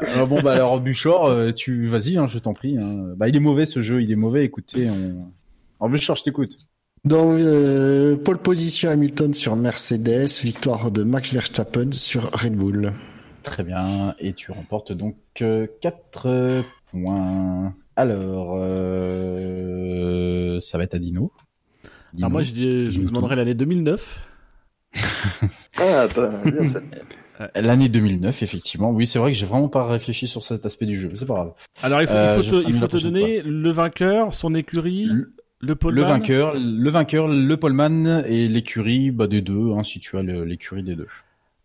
[0.01, 2.77] alors bon bah alors Buchor, euh, tu vas-y, hein, je t'en prie.
[2.77, 3.13] Hein.
[3.17, 4.45] Bah il est mauvais ce jeu, il est mauvais.
[4.45, 5.29] Écoutez, on.
[5.81, 6.57] Alors Buchor, je t'écoute.
[7.05, 12.93] Donc, euh, pole position Hamilton sur Mercedes, victoire de Max Verstappen sur Red Bull.
[13.43, 17.75] Très bien, et tu remportes donc 4 points.
[17.97, 21.33] Alors, euh, ça va être à Dino.
[22.13, 22.27] Dino.
[22.27, 24.21] Alors moi, je, dis- je Dis-nous vous demanderai l'année 2009.
[25.81, 26.81] Ah, pas bien ça.
[27.57, 28.91] L'année 2009, effectivement.
[28.91, 31.09] Oui, c'est vrai que j'ai vraiment pas réfléchi sur cet aspect du jeu.
[31.11, 31.53] mais C'est pas grave.
[31.83, 35.07] Alors il faut, Euh, il je faut te, il faut donner le vainqueur, son écurie,
[35.07, 35.33] Le,
[35.63, 40.23] le vainqueur, le vainqueur, le poleman et l'écurie, bah des deux, hein, si tu as
[40.23, 41.09] l'écurie des deux.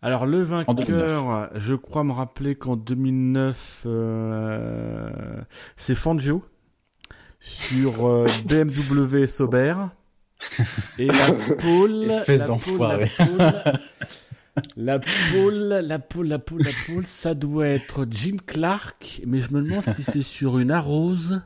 [0.00, 0.66] Alors le 2009.
[0.66, 5.10] vainqueur, je crois me rappeler qu'en 2009, euh,
[5.76, 6.44] c'est Fangio
[7.40, 9.74] sur euh, BMW Sauber.
[11.00, 13.10] Et la pole, Espèce d'enfoiré.
[14.76, 19.52] la pole, la pole, la pole, la pole, ça doit être Jim Clark, mais je
[19.52, 21.40] me demande si c'est sur une Arose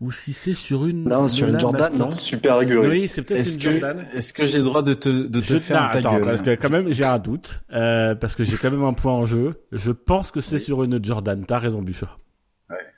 [0.00, 1.04] ou si c'est sur une.
[1.04, 1.98] Non, sur une Jordan, Master.
[2.06, 2.84] non Super rigueur.
[2.84, 4.06] Oui, c'est peut-être Est-ce une que, Jordan.
[4.14, 6.24] est-ce que j'ai le droit de te, de te Je, faire non, ta attends, gueule
[6.24, 9.12] parce que quand même j'ai un doute, euh, parce que j'ai quand même un point
[9.12, 9.60] en jeu.
[9.72, 11.44] Je pense que c'est sur une Jordan.
[11.46, 12.18] T'as raison, Bûcheur.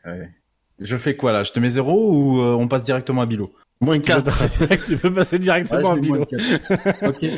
[0.05, 0.31] Ouais.
[0.79, 1.45] Je fais quoi là?
[1.45, 3.53] Je te mets zéro ou euh, on passe directement à Bilo?
[3.83, 4.25] Moins Tu peux 4.
[4.25, 6.23] passer, direct- tu peux passer directement à Bilo.
[6.23, 6.28] ok,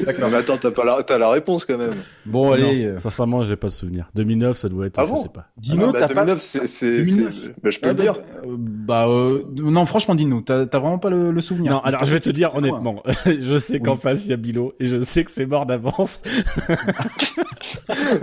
[0.05, 0.21] d'accord.
[0.21, 1.95] Non, mais attends, t'as pas la, t'as la réponse quand même.
[2.27, 2.87] Bon, allez.
[2.87, 4.11] Non, euh, sincèrement, j'ai pas de souvenir.
[4.15, 4.99] 2009, ça doit être.
[4.99, 5.47] Ah je bon sais pas.
[5.57, 7.35] Dino, Ah, bah, t'as pas 2009, c'est, c'est, 2009.
[7.35, 8.15] c'est- bah, je peux Ah, le dire.
[8.45, 11.73] euh, Bah, euh, non, franchement, Dino, t'as t'as vraiment pas le, le souvenir.
[11.73, 14.01] Non, alors je vais te dire honnêtement, je sais qu'en Oui.
[14.03, 16.21] face il y a Bilo et je sais que c'est mort d'avance.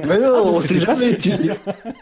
[0.08, 1.18] Mais non, donc on sait pas- jamais.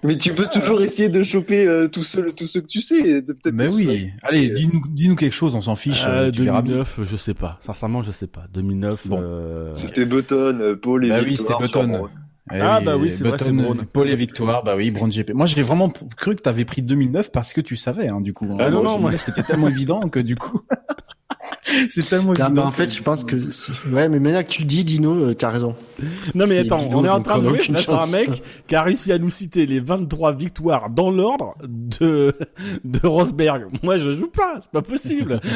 [0.03, 3.23] Mais tu peux toujours essayer de choper euh, tous ceux, tous ceux que tu sais.
[3.53, 4.09] Mais oui.
[4.23, 6.03] Allez, dis-nous dis-nous quelque chose, on s'en fiche.
[6.09, 6.31] Euh, euh.
[6.31, 7.57] 2009, je sais pas.
[7.61, 8.45] Sincèrement, je sais pas.
[8.53, 9.07] 2009.
[9.07, 9.19] Bon.
[9.21, 11.97] euh, C'était Button, euh, Paul et Bah oui, Victoire c'était sur Button.
[11.97, 12.09] Braun.
[12.51, 13.85] Eh Ah, bah oui, c'est vrai, c'est Button.
[13.93, 15.33] Paul et Victoire, bah oui, Brown GP.
[15.33, 18.47] Moi, j'ai vraiment cru que t'avais pris 2009 parce que tu savais, hein, du coup.
[18.59, 20.61] Ah, Hein, non, non, 2009, c'était tellement évident que du coup.
[21.89, 22.49] c'est tellement évident.
[22.51, 23.35] bah, en fait, je pense que,
[23.91, 25.75] ouais, mais maintenant que tu le dis, Dino, euh, t'as raison.
[26.35, 28.41] Non mais attends, on est en train de on a jouer face à un mec
[28.67, 32.33] qui a réussi à nous citer les 23 victoires dans l'ordre de
[32.83, 33.67] de Rosberg.
[33.83, 35.41] Moi je joue pas, c'est pas possible.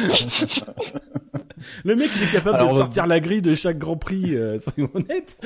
[1.84, 4.58] Le mec il est capable Alors, de sortir la grille de chaque Grand Prix, euh,
[4.58, 5.38] soyons honnêtes.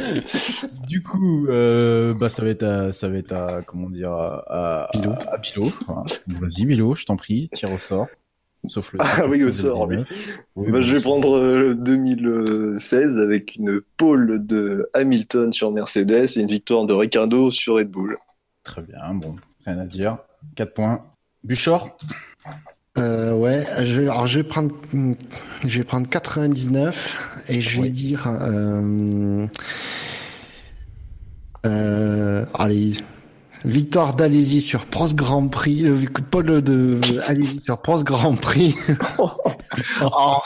[0.88, 4.88] Du coup, euh, bah ça va être à, ça va être à, comment dire, à,
[4.88, 5.12] à Bilo.
[5.12, 5.72] à Bilo.
[5.86, 6.02] Voilà.
[6.26, 8.06] Vas-y, Bilo, je t'en prie, tire au sort.
[8.68, 8.98] Sauf le.
[9.02, 9.96] Ah oui, au le sort, oui.
[9.98, 10.38] 19.
[10.56, 16.36] Oui, Bah, bon, je vais prendre euh, 2016 avec une pole de Hamilton sur Mercedes
[16.36, 18.18] et une victoire de Ricardo sur Red Bull.
[18.64, 20.18] Très bien, bon, rien à dire.
[20.56, 21.00] 4 points.
[21.44, 21.96] Buchor?
[22.98, 24.74] Euh, ouais, je, alors je vais prendre,
[25.64, 29.46] je vais prendre 99 et je vais dire, euh,
[31.66, 32.94] euh, allez,
[33.64, 35.96] victoire d'Alési sur Prost Grand Prix, euh,
[36.30, 38.74] Paul de Alési sur Prost Grand Prix.
[39.18, 39.30] oh,
[40.02, 40.36] Oh,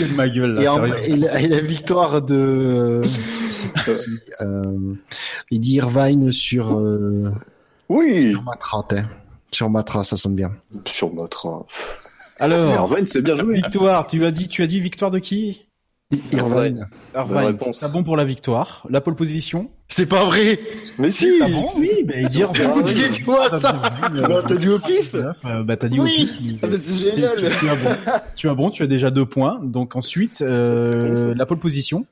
[0.00, 3.02] de ma gueule, là, et, en- et la, et la victoire de,
[4.40, 4.94] euh,
[5.50, 7.30] il dit Irvine sur, euh,
[7.88, 8.32] Oui.
[8.32, 9.06] sur Matra, hein.
[9.50, 10.52] sur Matra, ça sonne bien.
[10.84, 11.64] Sur Matra.
[12.38, 13.54] Alors, Irvine, c'est bien joué.
[13.54, 15.66] victoire, tu as dit, tu as dit victoire de qui?
[16.32, 16.88] Irvine.
[17.14, 17.56] Irvine.
[17.80, 18.86] Pas bon pour la victoire.
[18.90, 19.70] La pole position.
[19.88, 20.58] C'est pas vrai.
[20.98, 21.28] Mais si.
[21.42, 22.82] Ah bon Oui, bah, il dit Irvine.
[23.12, 25.14] Tu vois ça Bah, t'as dit au pif.
[25.14, 26.30] Euh, Bah, t'as dit Oui.
[26.32, 26.58] au pif.
[26.62, 27.32] Ah, mais c'est Tu, génial.
[27.36, 27.90] tu- tu as bon.
[28.34, 29.60] tu as bon, tu as déjà deux points.
[29.62, 31.34] Donc ensuite, euh, C'est ça.
[31.34, 32.06] la pole position.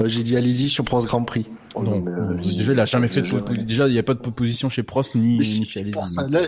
[0.00, 1.46] Euh, J'ai dit allez-y sur Prost Grand Prix.
[1.74, 3.62] Oh, Donc, non, mais, euh, déjà, il a jamais fait de déjà, pole ouais.
[3.64, 5.92] Déjà, il n'y a pas de pole position chez Prost ni, Mais ni chez Alesi.
[5.92, 6.40] pour ça, là,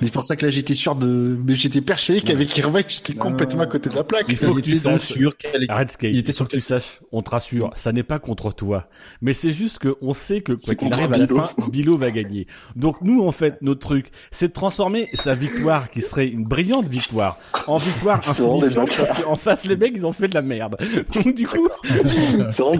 [0.00, 3.12] mais c'est pour ça que là j'étais sûr de, mais j'étais persuadé qu'avec Irvine j'étais
[3.14, 4.24] complètement à côté de la plaque.
[4.28, 5.02] Il faut que Il tu saches.
[5.02, 6.10] sûr qu'elle est- Arrête Skate.
[6.12, 8.88] Il était faut que tu saches, on te rassure, ça n'est pas contre toi.
[9.20, 11.40] Mais c'est juste que on sait que quoi qu'il arrive à la Bilo.
[11.42, 12.46] fin, Bilo va gagner.
[12.74, 16.88] Donc nous, en fait, notre truc, c'est de transformer sa victoire, qui serait une brillante
[16.88, 20.76] victoire, en victoire insignifiante, parce qu'en face, les mecs, ils ont fait de la merde.
[21.14, 21.68] Donc du coup,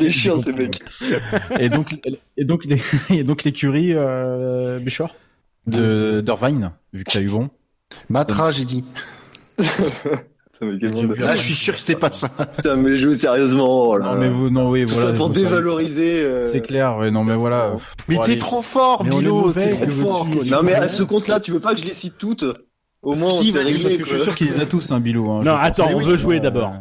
[0.06, 0.80] des chiens, ces mecs.
[1.58, 1.94] Et donc,
[2.36, 5.14] et donc, les- et donc l'écurie, euh, Béchor
[5.66, 7.48] de d'Irvine, vu que t'as eu bon.
[8.08, 8.84] Matra, j'ai dit.
[10.56, 12.28] Ça Là, je suis sûr que c'était pas ça.
[12.56, 13.88] Putain, mais jouez sérieusement.
[13.88, 15.10] oh là Non mais vous, non oui, Tout voilà.
[15.10, 16.22] ça pour dévaloriser.
[16.24, 17.70] euh, C'est clair, ouais, non mais voilà.
[17.72, 20.30] pff, Mais t'es trop fort, Bilo, t'es trop fort.
[20.30, 20.44] quoi.
[20.48, 22.44] Non, mais à ce compte-là, tu veux pas que je les cite toutes?
[23.02, 23.82] Au moins, Si, réglé.
[23.82, 25.28] Parce que je suis sûr qu'il les a tous, un Bilo.
[25.28, 26.72] Hein, non, attends, on veut jouer d'abord.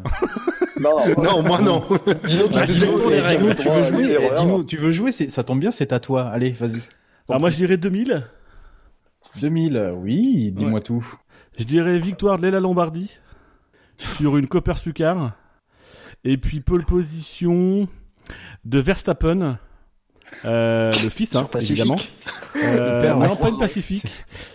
[0.80, 1.84] Non, Non, moi non.
[2.28, 4.32] Dino, tu eh, les Dino, tu veux jouer l'erreur.
[4.34, 6.24] eh, Dino, tu veux jouer Ça tombe bien, c'est à toi.
[6.30, 6.82] Allez, vas-y.
[7.30, 8.24] Alors moi, je dirais 2000.
[9.42, 10.82] 2000, euh, oui, dis-moi Ouais.
[10.82, 11.06] tout.
[11.58, 13.12] Je dirais victoire de Léla Lombardie
[13.98, 15.32] sur une Copper Sucar.
[16.24, 17.88] Et puis pole position
[18.66, 19.58] de Verstappen,
[20.46, 21.96] euh, le fils, hein, évidemment.
[22.56, 24.08] Euh, Le père, non, pas une Pacifique.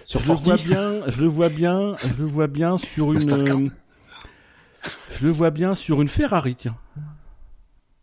[0.04, 3.32] Sur je le vois bien, je le vois bien, je le vois bien sur une,
[3.32, 3.68] euh,
[5.12, 6.76] je le vois bien sur une Ferrari, tiens.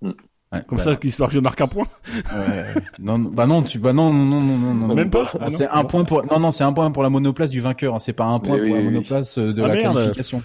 [0.01, 1.87] Ouais, Comme bah, ça, histoire que je marque un point.
[2.33, 2.73] ouais.
[2.99, 4.95] non, non, bah non, tu, bah non, non, non, non, non.
[4.95, 5.29] Même pas.
[5.39, 5.49] Ah non.
[5.49, 7.95] C'est un point pour, non, non, c'est un point pour la monoplace du vainqueur.
[7.95, 8.85] hein, C'est pas un point pour oui, la oui.
[8.85, 9.95] monoplace euh, de Ah, la merde.
[9.95, 10.43] qualification.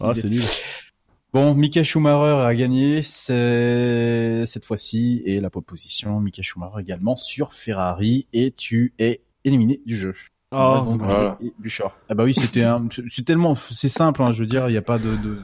[0.00, 0.42] Ah, c'est nul.
[1.32, 6.18] Bon, Mika Schumacher a gagné c'est- cette fois-ci et la pole position.
[6.20, 10.14] Mika Schumacher également sur Ferrari et tu es éliminé du jeu.
[10.52, 11.36] Oh, donc, voilà.
[11.42, 11.96] et Bouchard.
[12.08, 14.76] Ah bah oui, c'était un, c'est tellement, c'est simple, hein, je veux dire, il y
[14.78, 15.40] a pas de, de...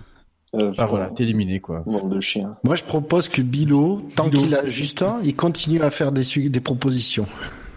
[0.55, 1.83] Euh, Ah voilà, t'es éliminé quoi.
[1.87, 2.57] Bande de chiens.
[2.65, 4.43] Moi, je propose que Bilo, tant Bilo.
[4.43, 7.27] qu'il a Justin, il continue à faire des, su- des propositions.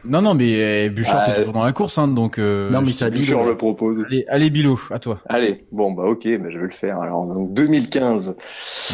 [0.03, 2.37] Non, non, mais eh, Bouchard, Ah, t'es toujours dans la course, hein, donc.
[2.37, 3.49] Euh, non, mais ça Bouchard Bilo.
[3.49, 4.03] le propose.
[4.07, 5.19] Allez, allez, Bilo, à toi.
[5.27, 6.99] Allez, bon bah ok, bah, je vais le faire.
[6.99, 8.35] Alors donc 2015,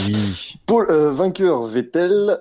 [0.08, 0.54] Oui.
[0.68, 2.38] Paul, euh, vainqueur Vettel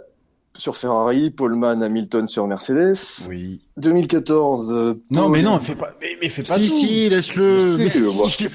[0.55, 2.97] sur Ferrari, Paulman Hamilton sur Mercedes.
[3.29, 3.61] Oui.
[3.79, 4.71] 2014.
[4.71, 6.75] euh, Non, mais non, fais pas, mais, mais fais pas Si, tout.
[6.75, 7.73] si, laisse-le.
[7.73, 8.25] Si, Mais euh, bah.
[8.29, 8.49] si, je-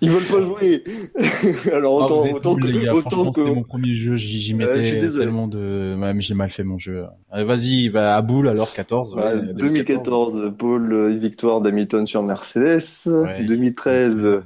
[0.00, 0.84] ils veulent pas jouer.
[1.72, 3.42] Alors Ah, autant, êtes autant nuls, que, autant que.
[3.44, 5.24] c'était mon premier jeu, j'y Ouais, suis mettais désolé.
[5.26, 7.04] tellement de, ouais, mais j'ai mal fait mon jeu.
[7.30, 9.14] Allez, vas-y, va à boule, alors 14.
[9.14, 12.80] Ouais, ouais, 2014, Paul euh, victoire d'Hamilton sur Mercedes.
[13.06, 13.44] Ouais.
[13.44, 14.42] 2013,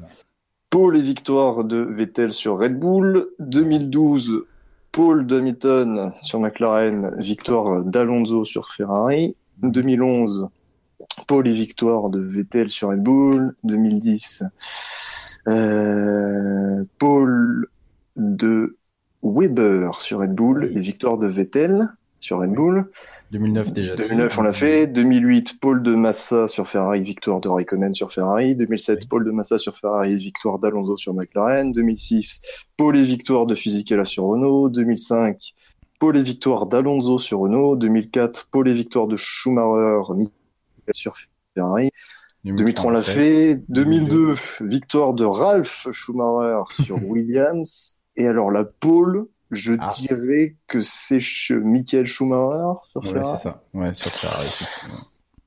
[0.71, 3.29] Paul et victoire de Vettel sur Red Bull.
[3.39, 4.45] 2012,
[4.93, 9.37] Paul d'Hamilton sur McLaren, victoire d'Alonso sur Ferrari.
[9.63, 10.49] 2011,
[11.29, 13.55] Paul et victoire de Vettel sur Red Bull.
[13.65, 14.47] 2010, euh,
[15.45, 17.67] Paul
[18.17, 18.77] de
[19.23, 21.89] Weber sur Red Bull et victoire de Vettel
[22.21, 22.91] sur Red Bull.
[23.33, 23.97] 2009 déjà.
[23.97, 24.87] 2009, on l'a fait.
[24.87, 28.57] 2008, Paul de Massa sur Ferrari, victoire de Raikkonen sur Ferrari.
[28.57, 31.73] 2007, Paul de Massa sur Ferrari, victoire d'Alonso sur McLaren.
[31.73, 34.71] 2006, Paul et victoire de Fisichella sur Renault.
[34.71, 35.55] 2005,
[35.99, 37.77] Paul et victoire d'Alonso sur Renault.
[37.77, 40.01] 2004, Paul et victoire de Schumacher
[40.93, 41.15] sur
[41.55, 41.91] Ferrari.
[42.45, 43.63] 2003, on l'a fait.
[43.69, 47.99] 2002, victoire de Ralph Schumacher sur Williams.
[48.17, 49.89] Et alors, la pole, je Ah.
[49.97, 53.37] dirais que c'est Michael Schumacher sur Ouais, Ferrari.
[53.39, 53.63] c'est ça.
[53.73, 54.49] Ouais, sur Ferrari.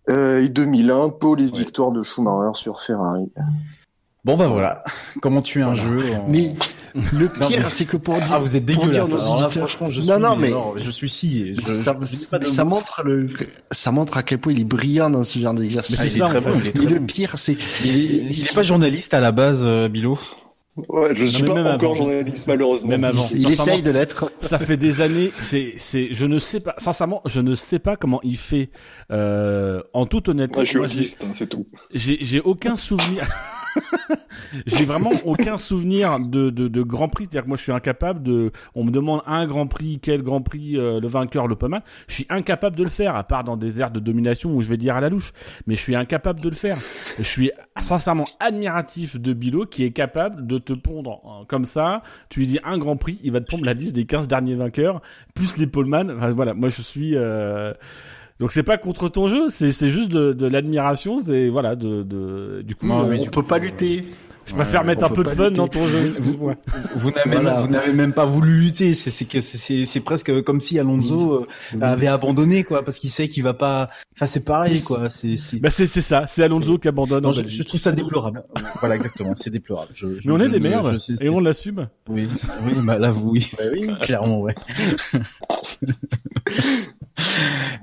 [0.09, 3.31] Euh, et 2001, pole et victoire de Schumacher sur Ferrari.
[4.27, 4.83] Bon, bah voilà.
[5.21, 6.53] Comment tuer un jeu en- Mais
[7.13, 8.27] le Non, pire, mais- c'est que pour dire.
[8.33, 9.07] Ah, vous êtes pour dégueulasse.
[9.07, 11.97] dire nos Alors là, franchement, je non, suis, non, mais je suis si, je, ça,
[12.01, 13.25] je- ça montre le,
[13.71, 15.97] ça montre à quel point il est brillant dans ce genre d'exercice.
[15.99, 18.53] Mais c'est ça, très bon, il est Et le pire, c'est Il est, il est
[18.53, 20.19] pas journaliste à la base, euh, Bilo.
[20.89, 21.95] Ouais, je suis mais pas même encore avant.
[22.03, 22.89] journaliste, malheureusement.
[22.89, 23.27] Même avant.
[23.33, 24.31] il Sincèrement, essaye de l'être.
[24.41, 25.31] ça fait des années.
[25.39, 26.75] C'est, c'est, je ne sais pas.
[26.77, 28.69] Sincèrement, je ne sais pas comment il fait.
[29.11, 31.65] Euh, en toute honnêteté, Ouais, je suis autiste, hein, c'est tout.
[31.95, 33.25] j'ai, j'ai aucun souvenir.
[34.65, 37.25] j'ai vraiment aucun souvenir de, de, de Grand Prix.
[37.25, 38.51] C'est-à-dire que moi, je suis incapable de.
[38.75, 41.67] On me demande un Grand Prix, quel Grand Prix, euh, le vainqueur, le pas.
[42.07, 44.69] Je suis incapable de le faire, à part dans des aires de domination où je
[44.69, 45.33] vais dire à la louche.
[45.65, 46.77] Mais je suis incapable de le faire.
[47.17, 52.03] Je suis sincèrement admiratif de Bilo qui est capable de te pondre comme ça.
[52.29, 54.55] Tu lui dis un Grand Prix, il va te pondre la liste des 15 derniers
[54.55, 55.01] vainqueurs,
[55.33, 56.11] plus les poleman.
[56.11, 57.15] Enfin, voilà, moi je suis.
[57.15, 57.73] Euh...
[58.39, 62.03] Donc c'est pas contre ton jeu, c'est c'est juste de, de l'admiration, c'est voilà de,
[62.03, 62.85] de du coup.
[62.85, 64.05] Non, euh, mais tu peux pas lutter.
[64.47, 65.55] Je préfère Ouais, mettre un peu de fun lutter.
[65.57, 66.13] dans ton jeu.
[66.95, 67.67] Vous, n'avez Voilà.
[67.93, 68.93] même pas voulu lutter.
[68.93, 71.33] C'est c'est que c'est- c'est c'est presque comme si Alonso
[71.75, 73.89] euh, avait abandonné quoi, parce qu'il sait qu'il va pas.
[74.15, 75.09] Enfin c'est pareil quoi.
[75.09, 75.37] C'est.
[75.59, 78.43] Bah c'est ça, c'est Alonso qui abandonne Non, je, trouve ça déplorable.
[78.79, 79.91] voilà exactement, c'est déplorable.
[79.93, 81.87] Je- je- Mais on est des merdes sais- et on l'assume.
[82.09, 82.27] Oui,
[82.65, 83.87] oui, bah là vous oui, oui.
[84.01, 84.55] clairement ouais.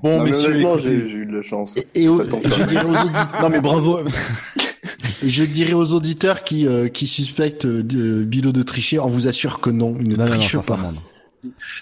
[0.03, 1.77] bon Non, mais messieurs, j'ai eu de la chance.
[1.77, 3.99] Et, et et je dirais aux auditeurs, non mais bravo.
[5.23, 9.09] et je dirais aux auditeurs qui euh, qui suspectent euh, de Bilo de tricher, on
[9.09, 10.79] vous assure que non, il ne Non, non, non, triche pas.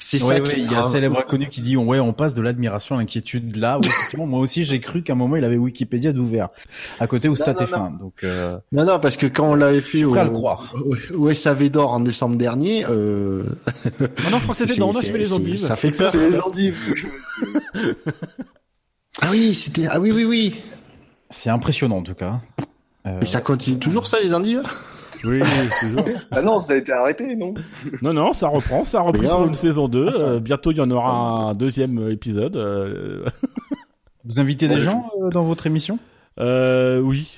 [0.01, 2.01] C'est Ouais, ça ouais, qui est il y a un célèbre inconnu qui dit ouais
[2.01, 5.17] on passe de l'admiration à l'inquiétude là où effectivement moi aussi j'ai cru qu'à un
[5.17, 6.49] moment il avait Wikipédia d'ouvert
[6.99, 9.81] à côté où Stat non, F1 donc euh, Non, non, parce que quand on l'avait
[9.81, 10.75] fait au, à le croire.
[10.85, 13.45] au, au SAV d'or en décembre dernier, euh,
[14.01, 15.59] Ah non, je crois que c'était C'est- dans On a les endives.
[15.59, 16.11] ça fait peur.
[16.11, 16.95] C'est les endives.
[19.21, 20.57] ah oui, c'était, ah oui, oui, oui.
[21.31, 22.41] c'est impressionnant en tout cas.
[23.07, 24.63] Euh, Mais ça continue toujours ça, les endives
[25.25, 25.41] Oui,
[25.81, 26.05] toujours.
[26.31, 27.55] Ah non, ça a été arrêté, non?
[28.03, 30.07] Non, non, ça reprend, ça Mais pour une saison 2.
[30.09, 31.13] Ah, ça- euh, bientôt, il y en aura
[31.51, 32.57] un deuxième épisode.
[32.57, 33.25] Euh,
[34.25, 35.99] Vous invitez des Ouais, gens euh, dans votre émission?
[36.39, 37.29] Euh, oui.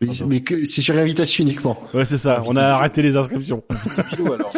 [0.00, 1.78] Mais, mais que c'est sur invitation uniquement.
[1.92, 2.42] Ouais, c'est ça.
[2.46, 3.62] On a arrêté les inscriptions.
[4.32, 4.52] alors.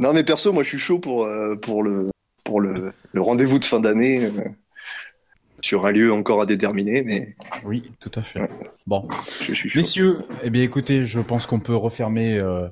[0.00, 2.08] Non, mais perso, moi, je suis chaud pour, euh, pour le,
[2.44, 4.28] pour le, le rendez-vous de fin d'année.
[5.60, 7.28] Sur un lieu encore à déterminer, mais
[7.64, 8.48] Oui, tout à fait.
[8.86, 9.08] Bon,
[9.46, 9.78] je suis chaud.
[9.78, 12.38] messieurs, eh bien écoutez, je pense qu'on peut refermer.
[12.38, 12.68] euh,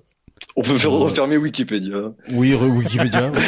[0.56, 2.12] On peut faire Euh, refermer Wikipédia.
[2.32, 3.30] Oui, re- Wikipédia.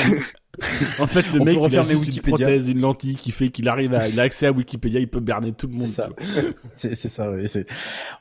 [0.98, 3.68] En fait, le On mec, il a juste une prothèse, une lentille qui fait qu'il
[3.68, 5.86] arrive à, il a accès à Wikipédia, il peut berner tout le monde.
[6.74, 7.08] C'est ça.
[7.10, 7.30] Ça.
[7.30, 7.66] oui, c'est-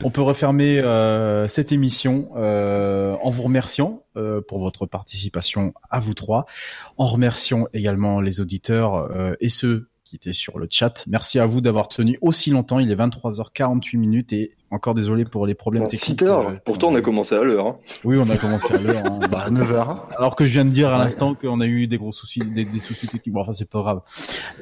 [0.04, 5.98] On peut refermer euh, cette émission euh, en vous remerciant euh, pour votre participation à
[5.98, 6.44] vous trois,
[6.98, 11.02] en remerciant également les auditeurs euh, et ceux qui étaient sur le chat.
[11.08, 12.78] Merci à vous d'avoir tenu aussi longtemps.
[12.78, 16.04] Il est 23h48 minutes et encore désolé pour les problèmes Non, techniques.
[16.04, 16.48] si tard.
[16.48, 17.66] euh, Pourtant, on a commencé à l'heure.
[17.66, 17.76] hein.
[18.04, 19.04] Oui, on a commencé à l'heure.
[19.04, 19.18] hein.
[19.32, 19.98] Bah, 9h.
[20.16, 21.04] Alors que je viens de dire à Ouais.
[21.04, 23.34] l'instant qu'on a eu des gros soucis, des, des soucis techniques.
[23.34, 24.00] Bon, enfin, c'est pas grave.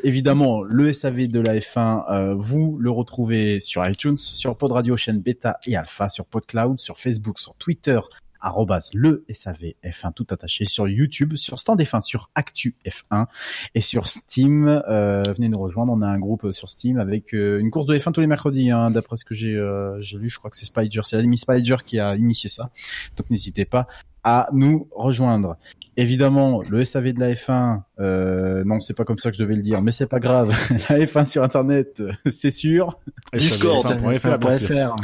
[0.03, 4.97] Évidemment, le SAV de la F1, euh, vous le retrouvez sur iTunes, sur Pod Radio,
[4.97, 8.01] chaîne bêta et alpha, sur PodCloud, sur Facebook, sur Twitter,
[8.45, 13.27] arrobas le SAV F1 tout attaché sur YouTube, sur Stand F1, sur Actu F1
[13.75, 14.83] et sur Steam.
[14.89, 15.93] Euh, venez nous rejoindre.
[15.93, 18.71] On a un groupe sur Steam avec euh, une course de F1 tous les mercredis.
[18.71, 21.39] Hein, D'après ce que j'ai euh, j'ai lu, je crois que c'est Spider, c'est l'ami
[21.39, 22.71] Spider qui a initié ça.
[23.17, 23.87] Donc n'hésitez pas
[24.25, 25.57] à nous rejoindre.
[25.97, 29.55] Évidemment, le SAV de la F1, euh, non, c'est pas comme ça que je devais
[29.55, 30.49] le dire, mais c'est pas grave.
[30.89, 32.97] La F1 sur Internet, euh, c'est sûr,
[33.33, 33.87] Discord.
[33.87, 34.67] SAVF1.fr, bien sûr.
[34.67, 34.97] faire.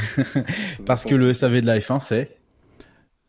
[0.87, 2.40] parce que le SAV de la F1, c'est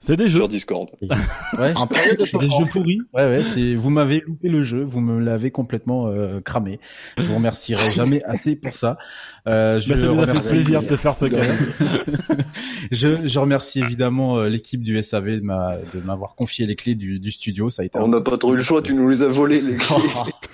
[0.03, 0.37] C'est des jeux.
[0.39, 0.89] Sur Discord.
[1.59, 2.97] ouais, En période de des jeux pourris.
[3.13, 6.79] Ouais, ouais, c'est vous m'avez loupé le jeu, vous me l'avez complètement euh, cramé.
[7.17, 8.97] Je vous remercierai jamais assez pour ça.
[9.47, 11.53] Euh, je Bah, ça nous a fait remercie- plaisir de te faire ce cadeau.
[12.91, 16.95] je, je remercie évidemment euh, l'équipe du SAV de ma- de m'avoir confié les clés
[16.95, 17.69] du, du studio.
[17.69, 19.61] Ça a été On n'a pas trop eu le choix, tu nous les as volés,
[19.61, 19.95] les clés.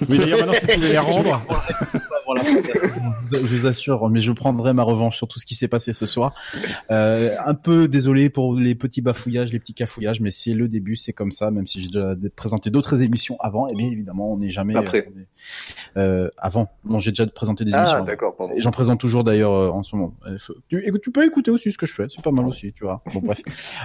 [0.09, 1.41] Oui, d'ailleurs, maintenant, si tu les rendre.
[2.27, 2.43] Voilà,
[3.31, 6.05] je vous assure, mais je prendrai ma revanche sur tout ce qui s'est passé ce
[6.05, 6.33] soir.
[6.91, 10.97] Euh, un peu désolé pour les petits bafouillages, les petits cafouillages, mais c'est le début,
[10.97, 11.51] c'est comme ça.
[11.51, 15.07] Même si j'ai déjà présenté d'autres émissions avant, et bien évidemment, on n'est jamais Après.
[15.15, 15.27] on est-
[15.97, 16.69] euh, avant.
[16.83, 18.03] Non, j'ai déjà présenté des Ah, émissions.
[18.03, 18.53] d'accord, pardon.
[18.55, 20.13] Et j'en présente toujours d'ailleurs euh, en ce moment.
[20.27, 23.01] Euh, Tu, peux écouter aussi ce que je fais, c'est pas mal aussi, tu vois.
[23.13, 23.41] Bon bref,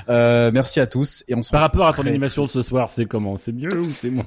[0.08, 2.62] euh, merci à tous et on se Par rapport à ton très, animation de ce
[2.62, 3.36] soir, c'est comment?
[3.36, 4.26] C'est mieux ou c'est moins?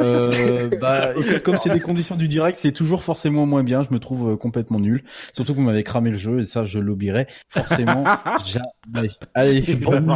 [0.00, 1.10] Euh, bah,
[1.42, 3.82] comme c'est des conditions du direct, c'est toujours forcément moins bien.
[3.82, 5.02] Je me trouve euh, complètement nul.
[5.32, 8.04] Surtout que vous m'avez cramé le jeu et ça, je l'oublierai forcément
[8.44, 9.08] jamais.
[9.34, 10.14] Allez, bonne nuit.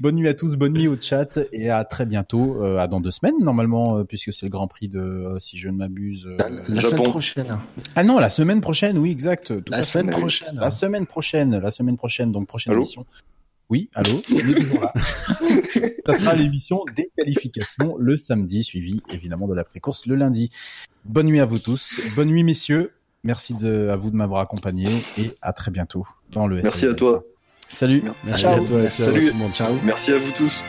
[0.00, 3.00] Bonne nuit à tous, bonne nuit au chat et à très bientôt, euh, à dans
[3.00, 6.26] deux semaines normalement, euh, puisque c'est le Grand Prix de, euh, si je ne m'abuse.
[6.26, 6.96] euh, La, la Japon.
[6.96, 7.58] semaine prochaine.
[7.96, 9.46] Ah non, la semaine prochaine, oui, exact.
[9.64, 10.56] tout La semaine prochaine.
[10.56, 13.06] La semaine prochaine, la semaine prochaine, donc prochaine Allô émission.
[13.70, 14.92] Oui, allô, on est toujours là.
[16.06, 20.50] Ça sera l'émission des qualifications le samedi, suivi évidemment de l'après-course le lundi.
[21.04, 24.88] Bonne nuit à vous tous, bonne nuit messieurs, merci de, à vous de m'avoir accompagné
[25.18, 26.90] et à très bientôt dans le Merci SAV.
[26.90, 27.24] à toi.
[27.68, 28.02] Salut.
[28.24, 28.62] Merci Ciao.
[28.64, 29.26] à toi, ciao, Salut.
[29.28, 29.54] tout le monde.
[29.54, 29.74] Ciao.
[29.82, 30.62] Merci à vous tous.